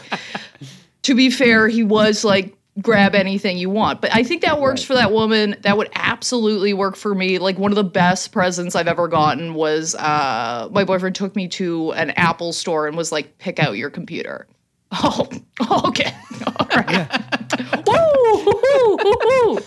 To 1.03 1.15
be 1.15 1.29
fair, 1.29 1.67
he 1.67 1.83
was 1.83 2.23
like, 2.23 2.55
grab 2.81 3.15
anything 3.15 3.57
you 3.57 3.69
want. 3.69 4.01
But 4.01 4.13
I 4.13 4.23
think 4.23 4.41
that 4.41 4.59
works 4.59 4.83
for 4.83 4.95
that 4.95 5.11
woman. 5.11 5.55
That 5.61 5.77
would 5.77 5.89
absolutely 5.95 6.73
work 6.73 6.97
for 6.97 7.15
me. 7.15 7.37
Like 7.39 7.57
one 7.57 7.71
of 7.71 7.77
the 7.77 7.83
best 7.85 8.31
presents 8.33 8.75
I've 8.75 8.87
ever 8.87 9.07
gotten 9.07 9.53
was 9.53 9.95
uh, 9.95 10.67
my 10.71 10.83
boyfriend 10.83 11.15
took 11.15 11.35
me 11.35 11.47
to 11.49 11.91
an 11.93 12.09
Apple 12.11 12.51
store 12.51 12.87
and 12.87 12.97
was 12.97 13.11
like, 13.11 13.37
pick 13.37 13.59
out 13.59 13.77
your 13.77 13.89
computer. 13.89 14.47
Oh, 15.67 15.87
okay. 15.87 16.13
All 16.59 16.67
right. 16.75 17.07
Woo, 17.87 18.45
woo, 18.45 18.97
woo, 19.03 19.15
woo. 19.23 19.59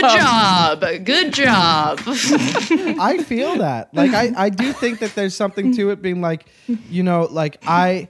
Good 0.00 0.18
job. 0.18 0.80
Good 1.04 1.32
job. 1.32 2.00
I 2.06 3.22
feel 3.26 3.56
that. 3.56 3.92
Like 3.92 4.12
I, 4.12 4.32
I 4.36 4.48
do 4.50 4.72
think 4.72 5.00
that 5.00 5.14
there's 5.14 5.34
something 5.34 5.74
to 5.76 5.90
it 5.90 6.02
being 6.02 6.20
like, 6.20 6.46
you 6.88 7.02
know, 7.02 7.28
like 7.30 7.58
I 7.66 8.08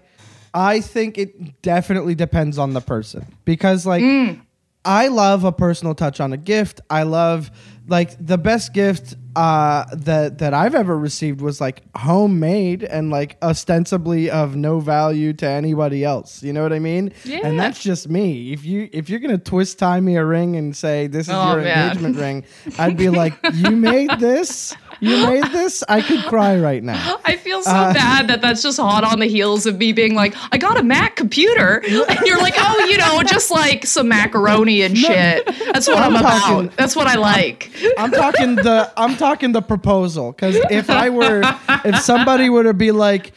I 0.53 0.81
think 0.81 1.19
it 1.19 1.63
definitely 1.63 2.15
depends 2.15 2.59
on 2.59 2.75
the 2.75 2.81
person. 2.81 3.27
Because 3.45 3.87
like 3.87 4.03
mm. 4.03 4.41
I 4.85 5.09
love 5.09 5.45
a 5.45 5.53
personal 5.53 5.95
touch 5.95 6.21
on 6.21 6.33
a 6.33 6.37
gift. 6.37 6.81
I 6.91 7.05
love 7.05 7.51
like 7.87 8.15
the 8.25 8.39
best 8.39 8.73
gift 8.73 9.15
uh 9.39 9.85
that 9.95 10.39
that 10.39 10.53
I've 10.53 10.75
ever 10.75 10.99
received 10.99 11.41
was 11.41 11.61
like 11.61 11.83
homemade 11.97 12.83
and 12.83 13.11
like 13.11 13.37
ostensibly 13.41 14.31
of 14.31 14.57
no 14.57 14.81
value 14.81 15.33
to 15.35 15.47
anybody 15.47 16.05
else. 16.05 16.43
You 16.43 16.53
know 16.53 16.63
what 16.65 16.73
I 16.73 16.81
mean? 16.81 17.13
Yeah. 17.25 17.41
And 17.45 17.59
that's 17.59 17.81
just 17.81 18.09
me. 18.09 18.53
If 18.53 18.65
you 18.65 18.89
if 18.93 19.09
you're 19.09 19.21
gonna 19.21 19.39
twist 19.39 19.79
tie 19.79 20.01
me 20.01 20.17
a 20.17 20.25
ring 20.25 20.57
and 20.57 20.75
say 20.77 21.07
this 21.07 21.29
is 21.29 21.35
Oh, 21.35 21.53
your 21.55 21.63
man. 21.63 21.89
engagement 21.91 22.17
ring, 22.17 22.45
I'd 22.79 22.97
be 22.97 23.11
like, 23.11 23.35
You 23.55 23.71
made 23.77 24.11
this? 24.19 24.75
You 25.01 25.27
made 25.27 25.45
this? 25.53 25.85
I 25.89 26.01
could 26.01 26.25
cry 26.25 26.59
right 26.59 26.83
now. 26.83 27.21
I 27.25 27.37
feel 27.37 27.63
so 27.63 27.71
uh, 27.71 27.93
bad 27.93 28.29
that 28.29 28.41
that's 28.41 28.63
just 28.63 28.79
hot 28.79 29.05
on 29.05 29.21
the 29.21 29.27
heels 29.27 29.67
of 29.67 29.77
me 29.79 29.93
being 29.93 30.15
like, 30.15 30.35
I 30.53 30.59
got 30.59 30.79
a 30.79 30.83
Mac 30.83 31.17
computer. 31.17 31.83
And 31.85 32.19
you're 32.27 32.39
like, 32.39 32.55
oh, 32.57 32.87
you 32.91 32.99
know, 32.99 33.23
just 33.23 33.51
like 33.51 33.87
some 33.87 34.09
macaroni 34.09 34.83
and 34.83 34.97
shit. 34.97 35.47
That's 35.73 35.87
what 35.87 35.99
I'm, 35.99 36.17
I'm 36.17 36.23
talking- 36.23 36.65
about. 36.67 36.77
That's 36.77 36.97
what 36.97 37.07
I 37.07 37.15
like. 37.17 37.71
I'm 37.97 38.11
talking 38.11 38.57
the 38.57 38.93
I'm 38.97 39.17
talking 39.17 39.53
the 39.53 39.63
proposal 39.63 40.33
because 40.33 40.57
if 40.71 40.91
I 40.91 41.11
were 41.11 41.43
if 41.85 42.01
somebody 42.01 42.49
were 42.51 42.65
to 42.65 42.75
be 42.75 42.91
like, 42.93 43.33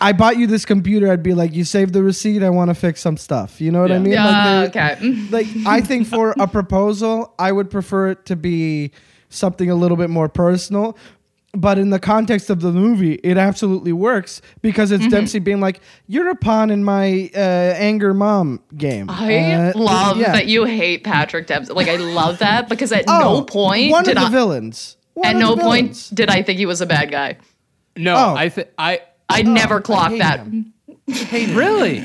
I 0.00 0.12
bought 0.12 0.36
you 0.36 0.46
this 0.46 0.64
computer, 0.64 1.10
I'd 1.10 1.22
be 1.22 1.34
like, 1.34 1.52
you 1.54 1.64
saved 1.64 1.92
the 1.92 2.02
receipt. 2.02 2.42
I 2.42 2.50
want 2.50 2.70
to 2.70 2.74
fix 2.74 3.00
some 3.00 3.16
stuff. 3.16 3.60
You 3.60 3.70
know 3.70 3.80
what 3.80 3.92
I 3.92 3.98
mean? 3.98 4.12
Yeah, 4.14 4.60
like, 4.62 4.76
okay. 4.76 5.26
Like 5.30 5.46
I 5.66 5.80
think 5.80 6.06
for 6.06 6.34
a 6.38 6.46
proposal, 6.48 7.34
I 7.38 7.52
would 7.52 7.70
prefer 7.70 8.10
it 8.10 8.26
to 8.26 8.36
be 8.36 8.92
something 9.32 9.70
a 9.70 9.74
little 9.74 9.96
bit 9.96 10.10
more 10.10 10.28
personal. 10.28 10.96
But 11.54 11.78
in 11.78 11.90
the 11.90 11.98
context 11.98 12.48
of 12.48 12.62
the 12.62 12.72
movie, 12.72 13.16
it 13.22 13.36
absolutely 13.36 13.92
works 13.92 14.40
because 14.62 14.90
Mm-hmm. 14.90 15.02
it's 15.04 15.12
Dempsey 15.12 15.38
being 15.38 15.60
like, 15.60 15.80
"You're 16.06 16.30
a 16.30 16.34
pawn 16.34 16.70
in 16.70 16.82
my 16.82 17.30
uh, 17.34 17.38
anger 17.38 18.14
mom 18.14 18.60
game." 18.74 19.10
I 19.10 19.52
Uh, 19.52 19.72
love 19.78 20.16
yeah. 20.16 20.32
that 20.32 20.46
you 20.46 20.64
hate 20.64 21.04
Patrick 21.04 21.46
Dempsey. 21.46 21.74
Like, 21.74 21.88
I 21.88 21.96
love 21.96 22.38
that 22.38 22.70
because 22.70 22.90
at 22.90 23.04
Oh, 23.06 23.18
no 23.40 23.42
point 23.42 23.90
one 23.92 24.04
did 24.04 24.16
of 24.16 24.22
the 24.22 24.26
I, 24.28 24.30
villains. 24.30 24.96
One 25.12 25.26
at 25.28 25.36
no 25.36 25.54
the 25.54 25.60
point 25.60 26.10
did 26.14 26.30
I 26.30 26.40
think 26.42 26.58
he 26.58 26.64
was 26.64 26.80
a 26.80 26.86
bad 26.86 27.10
guy. 27.10 27.36
No, 27.98 28.14
Oh. 28.16 28.34
I 28.34 28.48
think 28.48 28.68
I 28.78 29.00
I 29.28 29.42
never 29.42 29.82
clocked 29.82 30.12
hate 30.12 30.18
that. 30.20 30.40
him. 30.40 30.72
really. 31.54 32.02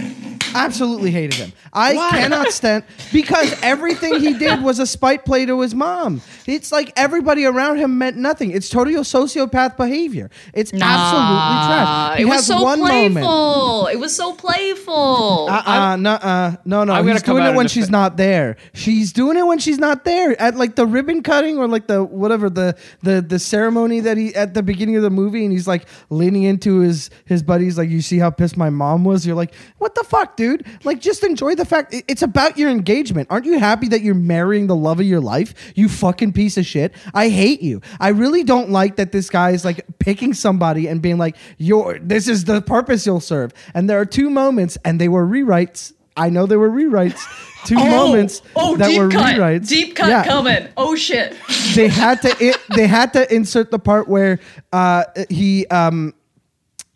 Absolutely 0.55 1.12
hated 1.12 1.36
him. 1.36 1.53
I 1.74 1.93
cannot 2.12 2.51
stand 2.51 2.84
because 3.13 3.53
everything 3.62 4.19
he 4.19 4.34
did 4.34 4.62
was 4.62 4.79
a 4.79 4.86
spite 4.88 5.24
play 5.25 5.46
to 5.46 5.60
his 5.62 5.75
mom. 5.75 6.22
It's 6.47 6.71
like 6.71 6.93
everybody 6.95 7.45
around 7.45 7.77
him 7.77 7.97
meant 7.97 8.17
nothing. 8.17 8.51
It's 8.51 8.69
totally 8.69 8.95
sociopath 8.95 9.77
behavior. 9.77 10.29
It's 10.53 10.71
absolutely 10.73 11.67
trash. 11.67 12.17
He 12.17 12.23
it 12.23 12.25
was 12.25 12.45
so 12.45 12.57
playful. 12.59 13.19
moment. 13.19 13.93
It 13.93 13.99
was 13.99 14.15
so 14.15 14.33
playful. 14.33 15.47
Uh, 15.49 15.63
uh, 15.65 15.95
no, 15.97 16.11
uh, 16.11 16.55
no, 16.65 16.83
no. 16.83 16.93
I'm 16.93 17.07
He's 17.07 17.21
doing 17.21 17.43
it 17.45 17.55
when 17.55 17.67
she's 17.67 17.85
fa- 17.87 17.91
not 17.91 18.17
there. 18.17 18.57
She's 18.73 19.11
doing 19.13 19.37
it 19.37 19.45
when 19.45 19.59
she's 19.59 19.77
not 19.77 20.05
there 20.05 20.39
at 20.41 20.55
like 20.55 20.75
the 20.75 20.85
ribbon 20.85 21.23
cutting 21.23 21.57
or 21.57 21.67
like 21.67 21.87
the 21.87 22.03
whatever 22.03 22.49
the 22.49 22.77
the 23.03 23.21
the 23.21 23.39
ceremony 23.39 23.99
that 24.01 24.17
he 24.17 24.33
at 24.35 24.53
the 24.53 24.63
beginning 24.63 24.95
of 24.95 25.03
the 25.03 25.09
movie, 25.09 25.43
and 25.43 25.51
he's 25.51 25.67
like 25.67 25.87
leaning 26.09 26.43
into 26.43 26.79
his 26.79 27.09
his 27.25 27.43
buddies, 27.43 27.77
like 27.77 27.89
you 27.89 28.01
see 28.01 28.19
how 28.19 28.29
pissed 28.29 28.57
my 28.57 28.69
mom 28.69 29.03
was. 29.03 29.25
You're 29.25 29.35
like, 29.35 29.53
what 29.77 29.95
the 29.95 30.03
fuck, 30.03 30.35
dude? 30.37 30.65
Like, 30.83 31.01
just 31.01 31.23
enjoy 31.23 31.55
the 31.55 31.65
fact 31.65 31.93
it's 32.07 32.21
about 32.21 32.57
your 32.57 32.69
engagement. 32.69 33.27
Aren't 33.29 33.45
you 33.45 33.59
happy 33.59 33.87
that 33.89 34.01
you're 34.01 34.15
marrying 34.15 34.67
the 34.67 34.75
love 34.75 34.99
of 34.99 35.05
your 35.05 35.21
life? 35.21 35.53
You 35.75 35.89
fucking 35.89 36.33
piece 36.38 36.56
of 36.56 36.67
shit. 36.67 36.94
I 37.15 37.29
hate 37.29 37.63
you. 37.63 37.82
I 38.00 38.10
really 38.10 38.44
don't 38.44 38.70
like 38.70 38.98
that 38.98 39.12
this 39.12 39.27
guy 39.27 39.50
is 39.50 39.65
like 39.65 39.84
picking 39.98 40.36
somebody 40.36 40.88
and 40.88 41.01
being 41.01 41.17
like, 41.17 41.36
your 41.58 41.98
this 41.98 42.27
is 42.27 42.46
the 42.46 42.62
purpose 42.62 43.08
you'll 43.08 43.20
serve. 43.20 43.53
And 43.74 43.89
there 43.89 44.00
are 44.00 44.06
two 44.06 44.29
moments, 44.29 44.77
and 44.86 45.01
they 45.01 45.10
were 45.10 45.25
rewrites. 45.25 45.94
I 46.15 46.29
know 46.29 46.46
they 46.46 46.56
were 46.56 46.70
rewrites. 46.70 47.20
Two 47.65 47.75
moments 47.75 48.41
oh, 48.56 48.77
that 48.77 48.88
deep 48.88 49.00
were 49.00 49.10
cut. 49.10 49.36
rewrites. 49.36 49.67
Deep 49.67 49.96
cut 49.96 50.08
Yeah 50.08 50.24
coming. 50.24 50.70
Oh 50.77 50.96
shit. 50.96 51.36
they 51.75 51.89
had 51.89 52.22
to 52.22 52.34
it, 52.39 52.58
they 52.75 52.88
had 52.88 53.12
to 53.13 53.34
insert 53.34 53.72
the 53.72 53.79
part 53.79 54.08
where 54.08 54.39
uh, 54.72 55.03
he 55.29 55.67
um, 55.67 56.13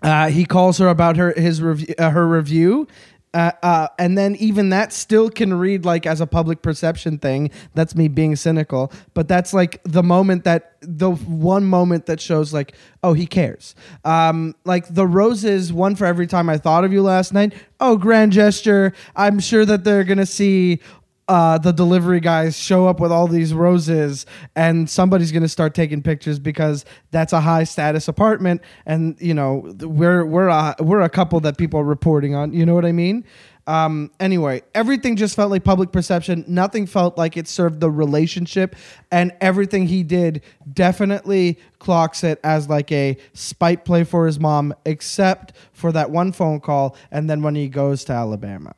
uh, 0.01 0.29
he 0.29 0.45
calls 0.45 0.77
her 0.77 0.87
about 0.87 1.17
her 1.17 1.33
his 1.33 1.61
review 1.61 1.93
uh, 1.97 2.09
her 2.11 2.25
review. 2.25 2.87
Uh, 3.33 3.51
uh, 3.63 3.87
and 3.97 4.17
then 4.17 4.35
even 4.35 4.69
that 4.69 4.91
still 4.91 5.29
can 5.29 5.53
read 5.53 5.85
like 5.85 6.05
as 6.05 6.19
a 6.19 6.27
public 6.27 6.61
perception 6.61 7.17
thing. 7.17 7.49
That's 7.73 7.95
me 7.95 8.09
being 8.09 8.35
cynical, 8.35 8.91
but 9.13 9.27
that's 9.29 9.53
like 9.53 9.81
the 9.83 10.03
moment 10.03 10.43
that 10.43 10.73
the 10.81 11.11
one 11.11 11.63
moment 11.63 12.07
that 12.07 12.19
shows 12.19 12.53
like, 12.53 12.73
oh, 13.03 13.13
he 13.13 13.25
cares. 13.25 13.75
Um, 14.03 14.55
like 14.65 14.93
the 14.93 15.07
roses, 15.07 15.71
one 15.71 15.95
for 15.95 16.05
every 16.05 16.27
time 16.27 16.49
I 16.49 16.57
thought 16.57 16.83
of 16.83 16.91
you 16.91 17.01
last 17.03 17.33
night. 17.33 17.53
Oh, 17.79 17.95
grand 17.95 18.33
gesture. 18.33 18.93
I'm 19.15 19.39
sure 19.39 19.63
that 19.65 19.83
they're 19.85 20.03
gonna 20.03 20.25
see 20.25 20.79
uh, 21.31 21.57
the 21.57 21.71
delivery 21.71 22.19
guys 22.19 22.59
show 22.59 22.87
up 22.87 22.99
with 22.99 23.09
all 23.09 23.25
these 23.25 23.53
roses 23.53 24.25
and 24.53 24.89
somebody's 24.89 25.31
going 25.31 25.41
to 25.41 25.47
start 25.47 25.73
taking 25.73 26.03
pictures 26.03 26.39
because 26.39 26.83
that's 27.11 27.31
a 27.31 27.39
high 27.39 27.63
status 27.63 28.09
apartment 28.09 28.61
and 28.85 29.15
you 29.21 29.33
know 29.33 29.63
we're 29.79 30.25
we're 30.25 30.49
a, 30.49 30.75
we're 30.81 30.99
a 30.99 31.09
couple 31.09 31.39
that 31.39 31.57
people 31.57 31.79
are 31.79 31.85
reporting 31.85 32.35
on 32.35 32.51
you 32.51 32.65
know 32.65 32.75
what 32.75 32.83
i 32.83 32.91
mean? 32.91 33.23
Um, 33.65 34.11
anyway 34.19 34.61
everything 34.75 35.15
just 35.15 35.37
felt 35.37 35.51
like 35.51 35.63
public 35.63 35.93
perception. 35.93 36.43
Nothing 36.49 36.85
felt 36.85 37.17
like 37.17 37.37
it 37.37 37.47
served 37.47 37.79
the 37.79 37.89
relationship 37.89 38.75
and 39.09 39.31
everything 39.39 39.87
he 39.87 40.03
did 40.03 40.41
definitely 40.73 41.59
clocks 41.79 42.25
it 42.25 42.41
as 42.43 42.67
like 42.67 42.91
a 42.91 43.15
spite 43.31 43.85
play 43.85 44.03
for 44.03 44.25
his 44.25 44.37
mom 44.37 44.73
except 44.85 45.53
for 45.71 45.93
that 45.93 46.11
one 46.11 46.33
phone 46.33 46.59
call 46.59 46.97
and 47.09 47.29
then 47.29 47.41
when 47.41 47.55
he 47.55 47.69
goes 47.69 48.03
to 48.03 48.11
alabama 48.11 48.73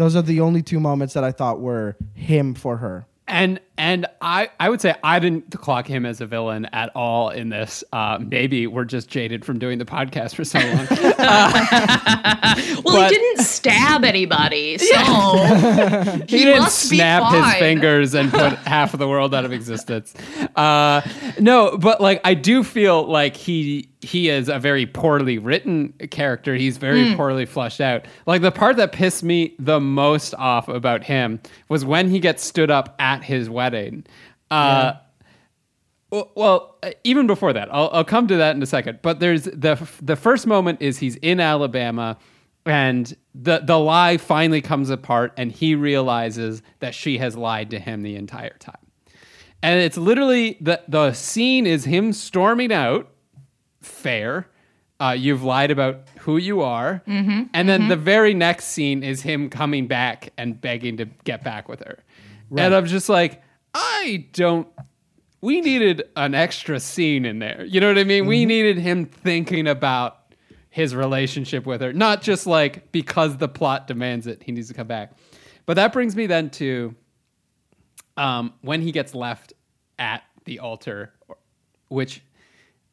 those 0.00 0.16
are 0.16 0.22
the 0.22 0.40
only 0.40 0.62
two 0.62 0.80
moments 0.80 1.12
that 1.12 1.24
I 1.24 1.30
thought 1.30 1.60
were 1.60 1.94
him 2.14 2.54
for 2.54 2.78
her. 2.78 3.04
And 3.28 3.60
and 3.80 4.06
I 4.20 4.50
I 4.60 4.68
would 4.68 4.80
say 4.80 4.94
I 5.02 5.18
didn't 5.18 5.50
clock 5.58 5.86
him 5.86 6.04
as 6.04 6.20
a 6.20 6.26
villain 6.26 6.66
at 6.66 6.90
all 6.94 7.30
in 7.30 7.48
this. 7.48 7.82
Uh, 7.92 8.18
maybe 8.20 8.66
we're 8.66 8.84
just 8.84 9.08
jaded 9.08 9.42
from 9.44 9.58
doing 9.58 9.78
the 9.78 9.84
podcast 9.86 10.34
for 10.34 10.44
so 10.44 10.58
long. 10.60 10.86
Well, 12.84 12.96
But- 12.96 13.10
he 13.12 13.16
didn't 13.18 13.44
stab 13.44 14.04
anybody, 14.04 14.78
so 14.78 14.96
he 16.28 16.38
didn't 16.44 16.62
must 16.62 16.90
be 16.90 16.96
snap 16.96 17.32
his 17.32 17.54
fingers 17.58 18.14
and 18.14 18.30
put 18.30 18.52
half 18.66 18.92
of 18.94 18.98
the 19.00 19.08
world 19.08 19.34
out 19.34 19.44
of 19.44 19.52
existence. 19.52 20.14
Uh, 20.56 21.00
no, 21.38 21.76
but 21.78 22.00
like 22.00 22.20
I 22.24 22.34
do 22.34 22.64
feel 22.64 23.06
like 23.06 23.36
he 23.36 23.88
he 24.02 24.30
is 24.30 24.48
a 24.48 24.58
very 24.58 24.86
poorly 24.86 25.36
written 25.38 25.92
character. 26.10 26.54
He's 26.54 26.78
very 26.78 27.10
Hmm. 27.10 27.16
poorly 27.16 27.44
fleshed 27.44 27.80
out. 27.82 28.06
Like 28.26 28.40
the 28.40 28.50
part 28.50 28.76
that 28.78 28.92
pissed 28.92 29.22
me 29.22 29.54
the 29.58 29.78
most 29.78 30.34
off 30.34 30.68
about 30.68 31.04
him 31.04 31.38
was 31.68 31.84
when 31.84 32.08
he 32.08 32.18
gets 32.18 32.42
stood 32.42 32.70
up 32.70 32.94
at 32.98 33.22
his 33.22 33.50
wedding. 33.50 33.69
Uh, 34.50 34.94
well, 36.10 36.32
well, 36.34 36.78
uh, 36.82 36.90
even 37.04 37.26
before 37.26 37.52
that, 37.52 37.72
I'll, 37.72 37.88
I'll 37.92 38.04
come 38.04 38.26
to 38.28 38.36
that 38.36 38.56
in 38.56 38.62
a 38.62 38.66
second. 38.66 38.98
But 39.02 39.20
there's 39.20 39.44
the 39.44 39.78
the 40.02 40.16
first 40.16 40.46
moment 40.46 40.82
is 40.82 40.98
he's 40.98 41.16
in 41.16 41.38
Alabama, 41.40 42.18
and 42.66 43.16
the 43.34 43.60
the 43.60 43.78
lie 43.78 44.16
finally 44.16 44.60
comes 44.60 44.90
apart, 44.90 45.32
and 45.36 45.52
he 45.52 45.74
realizes 45.74 46.62
that 46.80 46.94
she 46.94 47.18
has 47.18 47.36
lied 47.36 47.70
to 47.70 47.78
him 47.78 48.02
the 48.02 48.16
entire 48.16 48.56
time. 48.58 48.76
And 49.62 49.80
it's 49.80 49.96
literally 49.96 50.56
the 50.60 50.82
the 50.88 51.12
scene 51.12 51.66
is 51.66 51.84
him 51.84 52.12
storming 52.12 52.72
out. 52.72 53.08
Fair, 53.80 54.46
uh, 54.98 55.14
you've 55.16 55.42
lied 55.44 55.70
about 55.70 56.08
who 56.20 56.36
you 56.38 56.60
are, 56.60 57.02
and 57.54 57.68
then 57.68 57.88
the 57.88 57.96
very 57.96 58.34
next 58.34 58.66
scene 58.66 59.02
is 59.02 59.22
him 59.22 59.48
coming 59.48 59.86
back 59.86 60.32
and 60.36 60.60
begging 60.60 60.96
to 60.98 61.04
get 61.24 61.44
back 61.44 61.68
with 61.68 61.80
her. 61.80 61.98
And 62.64 62.74
I'm 62.74 62.86
just 62.86 63.08
like, 63.08 63.42
I 63.74 64.26
don't 64.32 64.68
we 65.40 65.60
needed 65.60 66.02
an 66.16 66.34
extra 66.34 66.78
scene 66.80 67.24
in 67.24 67.38
there. 67.38 67.64
You 67.64 67.80
know 67.80 67.88
what 67.88 67.98
I 67.98 68.04
mean? 68.04 68.26
We 68.26 68.44
needed 68.44 68.78
him 68.78 69.06
thinking 69.06 69.66
about 69.66 70.34
his 70.68 70.94
relationship 70.94 71.66
with 71.66 71.80
her, 71.80 71.92
not 71.92 72.22
just 72.22 72.46
like 72.46 72.92
because 72.92 73.38
the 73.38 73.48
plot 73.48 73.86
demands 73.86 74.26
it, 74.26 74.42
he 74.42 74.52
needs 74.52 74.68
to 74.68 74.74
come 74.74 74.86
back. 74.86 75.12
But 75.66 75.74
that 75.74 75.92
brings 75.92 76.14
me 76.14 76.26
then 76.26 76.50
to 76.50 76.94
um, 78.16 78.52
when 78.60 78.82
he 78.82 78.92
gets 78.92 79.14
left 79.14 79.52
at 79.98 80.22
the 80.44 80.58
altar, 80.58 81.12
which 81.88 82.22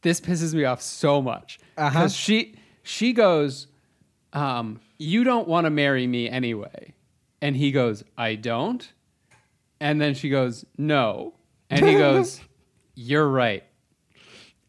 this 0.01 0.21
pisses 0.21 0.53
me 0.53 0.63
off 0.63 0.81
so 0.81 1.21
much 1.21 1.59
because 1.75 2.15
she 2.15 2.55
she 2.83 3.13
goes, 3.13 3.67
um, 4.33 4.79
"You 4.97 5.23
don't 5.23 5.47
want 5.47 5.65
to 5.65 5.69
marry 5.69 6.07
me 6.07 6.29
anyway," 6.29 6.93
and 7.41 7.55
he 7.55 7.71
goes, 7.71 8.03
"I 8.17 8.35
don't," 8.35 8.91
and 9.79 9.99
then 10.01 10.13
she 10.13 10.29
goes, 10.29 10.65
"No," 10.77 11.33
and 11.69 11.85
he 11.85 11.93
goes, 11.95 12.41
"You're 12.95 13.27
right," 13.27 13.63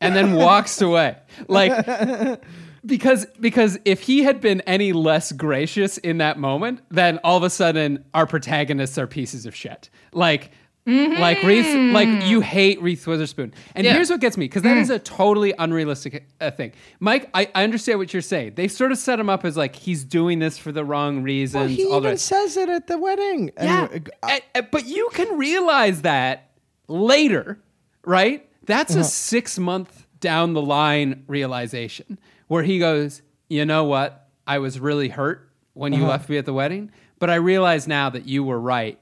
and 0.00 0.14
then 0.14 0.34
walks 0.34 0.80
away 0.80 1.16
like. 1.48 2.40
Because 2.86 3.26
because 3.40 3.76
if 3.84 4.00
he 4.00 4.22
had 4.22 4.40
been 4.40 4.60
any 4.62 4.92
less 4.92 5.32
gracious 5.32 5.98
in 5.98 6.18
that 6.18 6.38
moment, 6.38 6.80
then 6.90 7.18
all 7.24 7.36
of 7.36 7.42
a 7.42 7.50
sudden 7.50 8.04
our 8.14 8.24
protagonists 8.24 8.96
are 8.96 9.08
pieces 9.08 9.46
of 9.46 9.54
shit. 9.54 9.90
Like 10.12 10.52
like 10.88 11.42
Reese 11.42 11.74
like 11.92 12.08
you 12.24 12.40
hate 12.40 12.80
Reese 12.80 13.06
Witherspoon. 13.06 13.52
And 13.74 13.84
Yeah. 13.84 13.92
here's 13.92 14.08
what 14.10 14.20
gets 14.20 14.36
me 14.36 14.46
because 14.46 14.62
that 14.62 14.76
is 14.78 14.88
a 14.90 14.98
totally 14.98 15.52
unrealistic 15.58 16.26
uh, 16.40 16.50
thing. 16.50 16.72
Mike, 16.98 17.28
I, 17.34 17.50
I 17.54 17.64
understand 17.64 17.98
what 17.98 18.12
you're 18.12 18.22
saying. 18.22 18.54
They 18.54 18.68
sort 18.68 18.90
of 18.92 18.98
set 18.98 19.20
him 19.20 19.28
up 19.28 19.44
as 19.44 19.56
like 19.56 19.76
he's 19.76 20.02
doing 20.04 20.38
this 20.38 20.56
for 20.58 20.72
the 20.72 20.84
wrong 20.84 21.22
reasons. 21.22 21.72
he 21.72 21.84
all 21.84 21.98
even 21.98 22.10
rest. 22.12 22.26
says 22.26 22.56
it 22.56 22.68
at 22.68 22.86
the 22.86 22.98
wedding. 22.98 23.50
Yeah, 23.60 23.88
Anyway, 23.90 24.40
uh, 24.54 24.62
but 24.72 24.86
you 24.86 25.08
can 25.12 25.36
realize 25.36 26.02
that 26.02 26.50
later, 26.88 27.58
right? 28.04 28.48
That's 28.64 28.92
Uh-huh. 28.92 29.00
a 29.02 29.04
six 29.04 29.58
month 29.58 30.06
down 30.20 30.52
the 30.54 30.62
line 30.62 31.24
realization 31.26 32.18
where 32.48 32.62
he 32.62 32.78
goes, 32.78 33.22
You 33.50 33.64
know 33.64 33.84
what? 33.84 34.28
I 34.46 34.58
was 34.58 34.78
really 34.80 35.08
hurt 35.08 35.48
when 35.74 35.92
Uh-huh. 35.92 36.02
you 36.02 36.08
left 36.08 36.28
me 36.28 36.38
at 36.38 36.44
the 36.46 36.52
wedding, 36.52 36.90
but 37.18 37.30
I 37.30 37.34
realize 37.36 37.86
now 37.88 38.10
that 38.10 38.26
you 38.26 38.42
were 38.44 38.58
right 38.60 38.98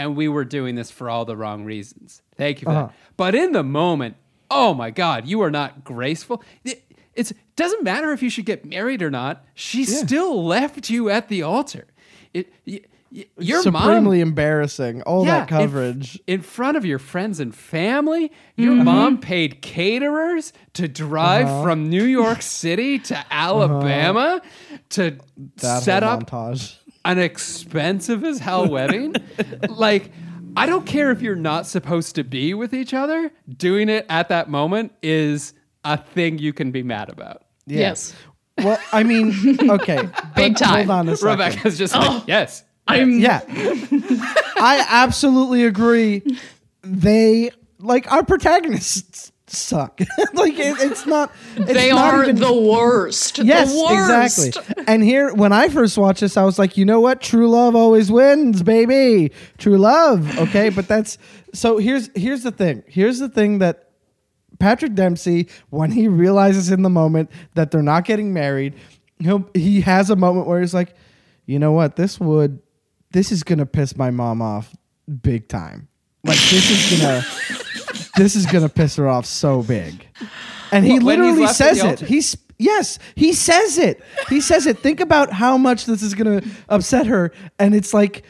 and 0.00 0.16
we 0.16 0.28
were 0.28 0.44
doing 0.44 0.74
this 0.74 0.90
for 0.90 1.08
all 1.10 1.24
the 1.24 1.36
wrong 1.36 1.64
reasons. 1.64 2.22
Thank 2.36 2.60
you 2.60 2.66
for 2.66 2.70
Uh-huh. 2.72 2.86
that. 2.86 2.94
But 3.16 3.34
in 3.34 3.52
the 3.52 3.62
moment, 3.62 4.16
oh 4.50 4.74
my 4.74 4.90
God, 4.90 5.26
you 5.26 5.40
are 5.42 5.50
not 5.50 5.84
graceful. 5.84 6.42
It 6.64 6.82
it's, 7.14 7.32
doesn't 7.56 7.82
matter 7.82 8.12
if 8.12 8.22
you 8.22 8.30
should 8.30 8.46
get 8.46 8.64
married 8.64 9.02
or 9.02 9.10
not. 9.10 9.44
She 9.54 9.84
still 9.84 10.44
left 10.44 10.88
you 10.90 11.10
at 11.10 11.28
the 11.28 11.42
altar. 11.42 11.86
It, 12.32 12.52
y- 12.66 12.80
y- 13.12 13.24
your 13.38 13.62
mom 13.70 13.82
supremely 13.82 14.20
embarrassing. 14.20 15.02
All 15.02 15.26
yeah, 15.26 15.40
that 15.40 15.48
coverage. 15.48 16.16
in, 16.28 16.36
in 16.36 16.42
front 16.42 16.76
of 16.76 16.84
your 16.86 16.98
friends 17.00 17.40
and 17.40 17.52
family. 17.54 18.30
Your 18.56 18.74
mom 18.76 19.18
paid 19.18 19.60
caterers 19.60 20.52
to 20.74 20.86
drive 20.88 21.46
Uh-huh. 21.48 21.62
from 21.64 21.90
New 21.90 22.04
York 22.04 22.40
City 22.42 22.98
to 23.00 23.24
Alabama 23.32 24.40
to 24.90 25.18
that 25.56 25.82
set 25.82 26.02
up 26.04 26.30
montage. 26.30 26.76
An 27.04 27.18
expensive 27.18 28.24
as 28.24 28.38
hell 28.38 28.68
wedding. 28.68 29.14
like, 29.68 30.10
I 30.56 30.66
don't 30.66 30.86
care 30.86 31.10
if 31.10 31.22
you're 31.22 31.36
not 31.36 31.66
supposed 31.66 32.14
to 32.16 32.24
be 32.24 32.54
with 32.54 32.74
each 32.74 32.94
other. 32.94 33.30
Doing 33.56 33.88
it 33.88 34.06
at 34.08 34.28
that 34.28 34.50
moment 34.50 34.92
is 35.02 35.54
a 35.84 35.96
thing 35.96 36.38
you 36.38 36.52
can 36.52 36.70
be 36.70 36.82
mad 36.82 37.08
about. 37.08 37.42
Yeah. 37.66 37.78
yes. 37.80 38.14
Well, 38.58 38.78
I 38.92 39.02
mean, 39.02 39.32
okay, 39.70 40.08
Big 40.36 40.56
time. 40.56 40.86
Hold 40.86 40.90
on 40.90 41.08
a 41.08 41.16
second. 41.16 41.38
Rebecca's 41.38 41.78
just 41.78 41.94
like, 41.94 42.10
oh, 42.10 42.24
yes. 42.26 42.64
I'm 42.86 43.20
Yeah, 43.20 43.42
I 43.48 44.84
absolutely 44.88 45.64
agree. 45.64 46.22
They 46.82 47.50
like 47.78 48.10
our 48.10 48.24
protagonists 48.24 49.29
suck. 49.56 50.00
like 50.34 50.54
it, 50.58 50.80
it's 50.80 51.06
not. 51.06 51.32
It's 51.56 51.72
they 51.72 51.90
not 51.90 52.14
are 52.14 52.22
even- 52.24 52.36
the 52.36 52.52
worst. 52.52 53.38
Yes, 53.38 53.72
the 53.72 53.84
worst. 53.84 54.46
exactly. 54.56 54.84
And 54.86 55.02
here, 55.02 55.32
when 55.34 55.52
I 55.52 55.68
first 55.68 55.96
watched 55.98 56.20
this, 56.20 56.36
I 56.36 56.44
was 56.44 56.58
like, 56.58 56.76
you 56.76 56.84
know 56.84 57.00
what? 57.00 57.20
True 57.20 57.48
love 57.48 57.74
always 57.76 58.10
wins, 58.10 58.62
baby. 58.62 59.32
True 59.58 59.78
love. 59.78 60.38
Okay, 60.38 60.68
but 60.68 60.88
that's 60.88 61.18
so. 61.54 61.78
Here's 61.78 62.10
here's 62.14 62.42
the 62.42 62.50
thing. 62.52 62.82
Here's 62.86 63.18
the 63.18 63.28
thing 63.28 63.58
that 63.58 63.90
Patrick 64.58 64.94
Dempsey, 64.94 65.48
when 65.70 65.90
he 65.90 66.08
realizes 66.08 66.70
in 66.70 66.82
the 66.82 66.90
moment 66.90 67.30
that 67.54 67.70
they're 67.70 67.82
not 67.82 68.04
getting 68.04 68.32
married, 68.32 68.74
he'll 69.18 69.48
he 69.54 69.80
has 69.82 70.10
a 70.10 70.16
moment 70.16 70.46
where 70.46 70.60
he's 70.60 70.74
like, 70.74 70.94
you 71.46 71.58
know 71.58 71.72
what? 71.72 71.96
This 71.96 72.20
would 72.20 72.60
this 73.10 73.32
is 73.32 73.42
gonna 73.42 73.66
piss 73.66 73.96
my 73.96 74.10
mom 74.10 74.40
off 74.42 74.76
big 75.22 75.48
time. 75.48 75.88
Like 76.22 76.38
this 76.38 76.70
is 76.70 77.00
gonna 77.00 77.24
this 78.16 78.36
is 78.36 78.46
gonna 78.46 78.68
piss 78.68 78.96
her 78.96 79.08
off 79.08 79.26
so 79.26 79.62
big. 79.62 80.06
And 80.72 80.84
he 80.84 80.94
What, 80.94 81.02
when 81.04 81.18
he's 81.22 81.26
literally 81.26 81.40
left 81.42 81.60
at 81.60 81.66
says 81.68 81.78
the 81.80 81.86
it. 81.86 81.90
altar? 81.90 82.06
He's 82.06 82.36
yes, 82.58 82.98
he 83.14 83.32
says 83.32 83.78
it. 83.78 84.02
He 84.28 84.40
says 84.40 84.66
it. 84.66 84.78
Think 84.78 85.00
about 85.00 85.32
how 85.32 85.56
much 85.56 85.86
this 85.86 86.02
is 86.02 86.14
gonna 86.14 86.42
upset 86.68 87.06
her. 87.06 87.32
And 87.58 87.74
it's 87.74 87.92
like, 87.94 88.22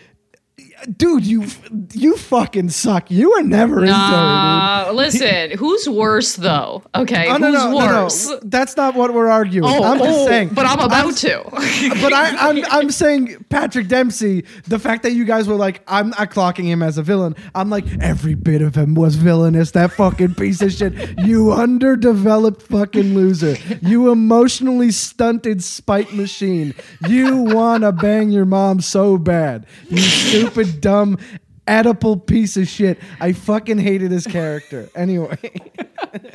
dude, 0.96 1.26
you 1.26 1.46
you 1.92 2.16
fucking 2.16 2.70
suck. 2.70 3.10
You 3.10 3.30
were 3.30 3.42
never 3.42 3.80
into 3.80 3.92
her, 3.92 3.98
Uh, 3.98 4.92
listen, 4.92 5.52
who's 5.52 5.88
worse 5.88 6.36
though? 6.36 6.82
Okay. 6.94 7.28
Oh, 7.28 7.32
who's 7.32 7.40
no, 7.40 7.50
no, 7.50 7.70
no, 7.70 7.76
worse? 7.76 8.28
no. 8.28 8.40
That's 8.44 8.76
not 8.76 8.94
what 8.94 9.12
we're 9.12 9.28
arguing. 9.28 9.70
Oh, 9.70 9.84
I'm 9.84 9.98
just 9.98 10.20
oh, 10.20 10.26
saying. 10.26 10.50
but 10.52 10.66
I'm 10.66 10.80
about 10.80 11.16
to. 11.18 11.42
but 11.50 12.12
I, 12.12 12.48
I'm 12.48 12.64
I'm 12.70 12.90
saying 12.90 13.44
Patrick 13.48 13.88
Dempsey. 13.88 14.44
The 14.66 14.78
fact 14.78 15.02
that 15.02 15.12
you 15.12 15.24
guys 15.24 15.48
were 15.48 15.56
like, 15.56 15.82
I'm 15.86 16.10
not 16.10 16.30
clocking 16.30 16.64
him 16.64 16.82
as 16.82 16.98
a 16.98 17.02
villain. 17.02 17.34
I'm 17.54 17.70
like, 17.70 17.84
every 18.00 18.34
bit 18.34 18.62
of 18.62 18.74
him 18.74 18.94
was 18.94 19.16
villainous. 19.16 19.72
That 19.72 19.92
fucking 19.92 20.34
piece 20.34 20.62
of 20.62 20.72
shit. 20.72 21.18
You 21.18 21.52
underdeveloped 21.52 22.62
fucking 22.62 23.14
loser. 23.14 23.56
You 23.82 24.10
emotionally 24.10 24.90
stunted 24.90 25.62
spite 25.62 26.12
machine. 26.12 26.74
You 27.06 27.36
wanna 27.36 27.92
bang 27.92 28.30
your 28.30 28.46
mom 28.46 28.80
so 28.80 29.18
bad. 29.18 29.66
You 29.88 29.98
stupid 29.98 30.69
dumb. 30.70 31.18
Oedipal 31.66 32.26
piece 32.26 32.56
of 32.56 32.66
shit. 32.66 32.98
I 33.20 33.32
fucking 33.32 33.78
hated 33.78 34.10
his 34.10 34.26
character. 34.26 34.88
Anyway, 34.96 35.38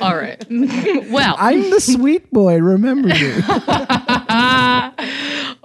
All 0.00 0.16
right. 0.16 0.42
well, 0.50 1.36
I'm 1.38 1.70
the 1.70 1.80
sweet 1.80 2.30
boy. 2.32 2.58
Remember 2.58 3.08
me. 3.08 3.34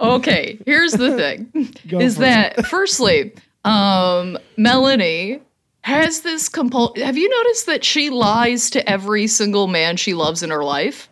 okay. 0.00 0.58
Here's 0.66 0.92
the 0.92 1.16
thing: 1.16 1.74
Go 1.88 2.00
is 2.00 2.16
for 2.16 2.22
it. 2.22 2.26
that 2.26 2.66
firstly, 2.66 3.32
um, 3.64 4.38
Melanie 4.56 5.40
has 5.82 6.20
this 6.20 6.48
compul. 6.48 6.96
Have 6.98 7.16
you 7.16 7.28
noticed 7.28 7.66
that 7.66 7.84
she 7.84 8.10
lies 8.10 8.70
to 8.70 8.88
every 8.88 9.26
single 9.26 9.68
man 9.68 9.96
she 9.96 10.14
loves 10.14 10.42
in 10.42 10.50
her 10.50 10.64
life? 10.64 11.08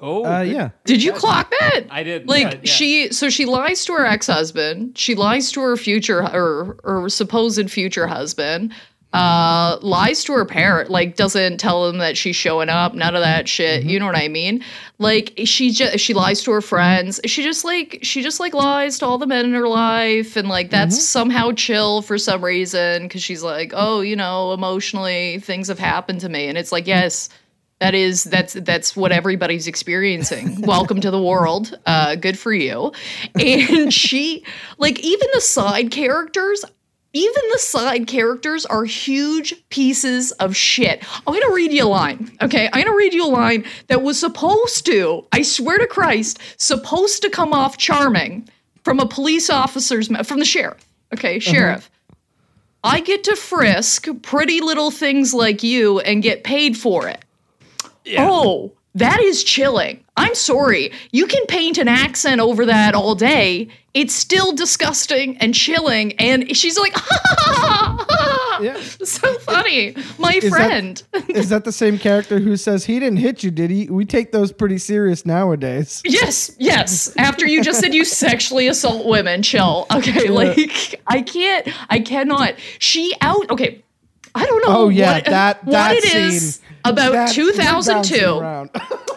Oh, 0.00 0.24
Uh, 0.24 0.44
good- 0.44 0.52
yeah. 0.52 0.68
Did 0.84 1.02
you 1.02 1.12
clock 1.12 1.50
that? 1.60 1.82
I 1.90 2.02
did, 2.02 2.28
Like 2.28 2.42
yeah, 2.42 2.50
yeah. 2.62 2.70
she, 2.70 3.12
so 3.12 3.30
she 3.30 3.46
lies 3.46 3.84
to 3.86 3.94
her 3.94 4.04
ex-husband. 4.06 4.96
She 4.98 5.14
lies 5.14 5.50
to 5.52 5.60
her 5.62 5.76
future 5.76 6.22
or 6.22 6.76
or 6.84 7.08
supposed 7.08 7.70
future 7.70 8.06
husband. 8.06 8.74
Uh, 9.12 9.78
lies 9.80 10.24
to 10.24 10.32
her 10.34 10.44
parent. 10.44 10.90
Like 10.90 11.16
doesn't 11.16 11.56
tell 11.58 11.86
them 11.86 11.98
that 11.98 12.18
she's 12.18 12.36
showing 12.36 12.68
up. 12.68 12.92
None 12.94 13.14
of 13.14 13.22
that 13.22 13.48
shit. 13.48 13.80
Mm-hmm. 13.80 13.88
You 13.88 14.00
know 14.00 14.06
what 14.06 14.16
I 14.16 14.28
mean? 14.28 14.62
Like 14.98 15.32
she 15.46 15.70
just 15.70 15.98
she 16.00 16.12
lies 16.12 16.42
to 16.42 16.50
her 16.50 16.60
friends. 16.60 17.18
She 17.24 17.42
just 17.42 17.64
like 17.64 18.00
she 18.02 18.20
just 18.22 18.40
like 18.40 18.52
lies 18.52 18.98
to 18.98 19.06
all 19.06 19.16
the 19.16 19.26
men 19.26 19.46
in 19.46 19.54
her 19.54 19.68
life, 19.68 20.36
and 20.36 20.48
like 20.48 20.68
that's 20.68 20.96
Mm-hmm. 20.96 21.00
somehow 21.02 21.52
chill 21.52 22.02
for 22.02 22.18
some 22.18 22.44
reason 22.44 23.04
because 23.04 23.22
she's 23.22 23.42
like, 23.42 23.72
oh, 23.74 24.02
you 24.02 24.16
know, 24.16 24.52
emotionally 24.52 25.38
things 25.38 25.68
have 25.68 25.78
happened 25.78 26.20
to 26.20 26.28
me, 26.28 26.48
and 26.48 26.58
it's 26.58 26.72
like 26.72 26.86
yes. 26.86 27.30
That 27.78 27.94
is 27.94 28.24
that's 28.24 28.54
that's 28.54 28.96
what 28.96 29.12
everybody's 29.12 29.66
experiencing. 29.66 30.60
Welcome 30.62 31.00
to 31.02 31.10
the 31.10 31.22
world. 31.22 31.78
Uh, 31.84 32.14
good 32.14 32.38
for 32.38 32.52
you. 32.52 32.92
And 33.38 33.92
she 33.92 34.44
like 34.78 35.00
even 35.00 35.28
the 35.34 35.40
side 35.40 35.90
characters. 35.90 36.64
Even 37.12 37.42
the 37.52 37.58
side 37.58 38.06
characters 38.06 38.66
are 38.66 38.84
huge 38.84 39.54
pieces 39.70 40.32
of 40.32 40.54
shit. 40.54 41.02
I'm 41.26 41.32
gonna 41.32 41.54
read 41.54 41.72
you 41.72 41.84
a 41.84 41.88
line, 41.88 42.30
okay? 42.42 42.68
I'm 42.70 42.84
gonna 42.84 42.96
read 42.96 43.14
you 43.14 43.24
a 43.24 43.28
line 43.28 43.64
that 43.86 44.02
was 44.02 44.20
supposed 44.20 44.84
to, 44.84 45.24
I 45.32 45.40
swear 45.40 45.78
to 45.78 45.86
Christ, 45.86 46.40
supposed 46.58 47.22
to 47.22 47.30
come 47.30 47.54
off 47.54 47.78
charming 47.78 48.46
from 48.84 49.00
a 49.00 49.06
police 49.06 49.48
officer's, 49.48 50.10
mouth, 50.10 50.26
from 50.26 50.40
the 50.40 50.44
sheriff, 50.44 50.86
okay? 51.14 51.38
Sheriff. 51.38 51.90
I 52.84 53.00
get 53.00 53.24
to 53.24 53.34
frisk 53.34 54.08
pretty 54.20 54.60
little 54.60 54.90
things 54.90 55.32
like 55.32 55.62
you 55.62 56.00
and 56.00 56.22
get 56.22 56.44
paid 56.44 56.76
for 56.76 57.08
it. 57.08 57.24
Oh, 58.18 58.72
that 58.94 59.20
is 59.20 59.44
chilling. 59.44 60.02
I'm 60.16 60.34
sorry. 60.34 60.90
You 61.12 61.26
can 61.26 61.44
paint 61.46 61.76
an 61.76 61.88
accent 61.88 62.40
over 62.40 62.64
that 62.66 62.94
all 62.94 63.14
day. 63.14 63.68
It's 63.92 64.14
still 64.14 64.52
disgusting 64.52 65.36
and 65.38 65.54
chilling. 65.54 66.12
And 66.14 66.56
she's 66.56 66.78
like, 66.78 66.94
Yeah. 68.60 68.80
so 69.04 69.34
funny. 69.40 69.94
My 70.18 70.38
that- 70.40 70.48
friend. 70.48 71.02
Is 71.28 71.50
that 71.50 71.64
the 71.64 71.72
same 71.72 71.98
character 71.98 72.38
who 72.38 72.56
says 72.56 72.86
he 72.86 72.98
didn't 72.98 73.18
hit 73.18 73.42
you, 73.42 73.50
did 73.50 73.70
he? 73.70 73.90
We 73.90 74.06
take 74.06 74.32
those 74.32 74.50
pretty 74.52 74.78
serious 74.78 75.26
nowadays. 75.26 76.00
yes, 76.06 76.56
yes. 76.58 77.14
After 77.18 77.46
you 77.46 77.62
just 77.62 77.80
said 77.80 77.92
you 77.92 78.04
sexually 78.06 78.66
assault 78.68 79.06
women, 79.06 79.42
chill. 79.42 79.86
Okay, 79.92 80.28
like 80.28 81.00
I 81.06 81.20
can't, 81.20 81.68
I 81.90 82.00
cannot. 82.00 82.54
She 82.78 83.14
out. 83.20 83.50
Okay, 83.50 83.82
I 84.36 84.44
don't 84.46 84.66
know. 84.66 84.76
Oh 84.78 84.88
yeah, 84.88 85.14
what, 85.14 85.24
that 85.24 85.64
what 85.64 85.72
that 85.72 85.96
it 85.96 86.04
scene 86.04 86.22
is 86.22 86.60
about 86.84 87.12
that- 87.12 87.34
that 87.34 87.56
bouncing 87.56 88.02
2002. 88.02 88.70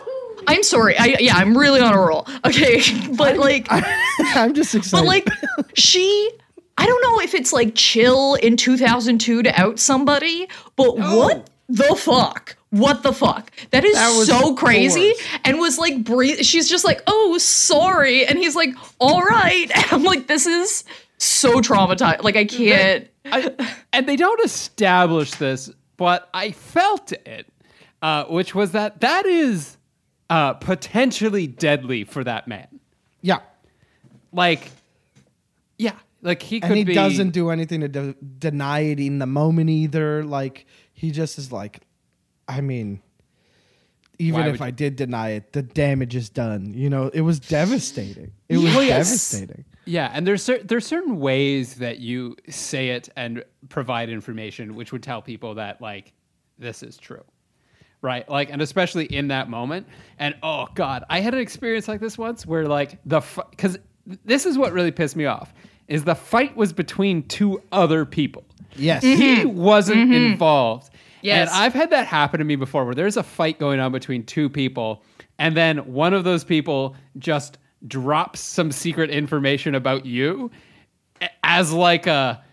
I'm 0.47 0.63
sorry. 0.63 0.97
I 0.97 1.17
yeah, 1.19 1.35
I'm 1.35 1.55
really 1.55 1.79
on 1.79 1.93
a 1.93 1.99
roll. 1.99 2.25
Okay, 2.45 2.81
but 3.15 3.37
like. 3.37 3.67
I'm 3.69 4.53
just 4.53 4.73
excited. 4.73 5.03
But 5.03 5.05
like 5.07 5.27
she 5.75 6.31
I 6.79 6.85
don't 6.85 7.01
know 7.03 7.19
if 7.21 7.33
it's 7.35 7.51
like 7.51 7.75
chill 7.75 8.35
in 8.35 8.55
2002 8.55 9.43
to 9.43 9.61
out 9.61 9.79
somebody, 9.79 10.47
but 10.77 10.97
what 10.97 11.49
the 11.67 11.93
fuck? 11.95 12.55
What 12.69 13.03
the 13.03 13.11
fuck? 13.11 13.51
That 13.71 13.83
is 13.83 13.95
That 13.95 14.25
so 14.25 14.55
crazy. 14.55 15.13
And 15.43 15.59
was 15.59 15.77
like 15.77 16.03
breathe. 16.03 16.39
She's 16.41 16.69
just 16.69 16.85
like, 16.85 17.01
oh, 17.05 17.37
sorry, 17.37 18.25
and 18.25 18.37
he's 18.39 18.55
like, 18.55 18.69
all 18.99 19.21
right. 19.21 19.69
And 19.75 19.85
I'm 19.91 20.03
like, 20.03 20.27
this 20.27 20.45
is 20.45 20.85
so 21.19 21.61
traumatized. 21.61 22.23
Like 22.23 22.35
I 22.35 22.45
can't. 22.45 23.07
I, 23.25 23.55
and 23.93 24.07
they 24.07 24.15
don't 24.15 24.43
establish 24.43 25.31
this, 25.35 25.69
but 25.97 26.29
I 26.33 26.51
felt 26.51 27.11
it, 27.11 27.47
uh, 28.01 28.23
which 28.25 28.55
was 28.55 28.71
that 28.71 29.01
that 29.01 29.25
is 29.27 29.77
uh, 30.29 30.53
potentially 30.53 31.45
deadly 31.45 32.03
for 32.05 32.23
that 32.23 32.47
man. 32.47 32.67
yeah, 33.21 33.39
Like, 34.31 34.71
yeah, 35.77 35.93
like 36.21 36.41
he 36.41 36.59
could 36.59 36.69
and 36.71 36.77
he 36.77 36.83
be. 36.85 36.93
doesn't 36.93 37.31
do 37.31 37.49
anything 37.49 37.81
to 37.81 37.87
de- 37.87 38.15
deny 38.39 38.79
it 38.81 38.99
in 38.99 39.19
the 39.19 39.25
moment 39.27 39.69
either. 39.69 40.23
Like 40.23 40.65
he 40.93 41.11
just 41.11 41.37
is 41.37 41.51
like, 41.51 41.81
I 42.47 42.61
mean, 42.61 43.01
even 44.17 44.45
if 44.47 44.61
I 44.61 44.67
you- 44.67 44.71
did 44.71 44.95
deny 44.95 45.29
it, 45.31 45.53
the 45.53 45.61
damage 45.61 46.15
is 46.15 46.29
done. 46.29 46.73
You 46.73 46.89
know, 46.89 47.09
it 47.13 47.21
was 47.21 47.39
devastating. 47.39 48.31
It 48.47 48.57
was 48.57 48.73
Yes. 48.73 49.31
devastating. 49.31 49.65
Yeah, 49.89 50.11
and 50.13 50.27
there's 50.27 50.43
cer- 50.43 50.61
there's 50.63 50.85
certain 50.85 51.19
ways 51.19 51.75
that 51.75 51.97
you 51.97 52.37
say 52.47 52.89
it 52.89 53.09
and 53.15 53.43
provide 53.69 54.09
information 54.09 54.75
which 54.75 54.91
would 54.91 55.01
tell 55.01 55.19
people 55.19 55.55
that 55.55 55.81
like 55.81 56.13
this 56.59 56.83
is 56.83 56.95
true. 56.95 57.23
Right? 58.01 58.29
Like 58.29 58.51
and 58.51 58.61
especially 58.61 59.05
in 59.05 59.29
that 59.29 59.49
moment. 59.49 59.87
And 60.19 60.35
oh 60.43 60.67
god, 60.75 61.05
I 61.09 61.21
had 61.21 61.33
an 61.33 61.39
experience 61.39 61.87
like 61.87 62.01
this 62.01 62.19
once 62.19 62.45
where 62.45 62.67
like 62.67 62.99
the 63.05 63.21
cuz 63.57 63.79
this 64.23 64.45
is 64.45 64.59
what 64.59 64.73
really 64.73 64.91
pissed 64.91 65.15
me 65.15 65.25
off 65.25 65.53
is 65.87 66.03
the 66.03 66.15
fight 66.15 66.55
was 66.55 66.71
between 66.71 67.23
two 67.23 67.59
other 67.71 68.05
people. 68.05 68.45
Yes. 68.75 69.01
He 69.01 69.37
mm-hmm. 69.37 69.57
wasn't 69.57 70.01
mm-hmm. 70.01 70.13
involved. 70.13 70.91
Yes. 71.23 71.49
And 71.49 71.63
I've 71.63 71.73
had 71.73 71.89
that 71.89 72.05
happen 72.05 72.37
to 72.37 72.45
me 72.45 72.55
before 72.55 72.85
where 72.85 72.93
there's 72.93 73.17
a 73.17 73.23
fight 73.23 73.57
going 73.57 73.79
on 73.79 73.91
between 73.91 74.23
two 74.23 74.49
people 74.49 75.03
and 75.39 75.57
then 75.57 75.79
one 75.91 76.13
of 76.13 76.23
those 76.23 76.43
people 76.43 76.95
just 77.17 77.57
drops 77.87 78.39
some 78.39 78.71
secret 78.71 79.09
information 79.09 79.75
about 79.75 80.05
you 80.05 80.51
as 81.43 81.71
like 81.71 82.07
a 82.07 82.43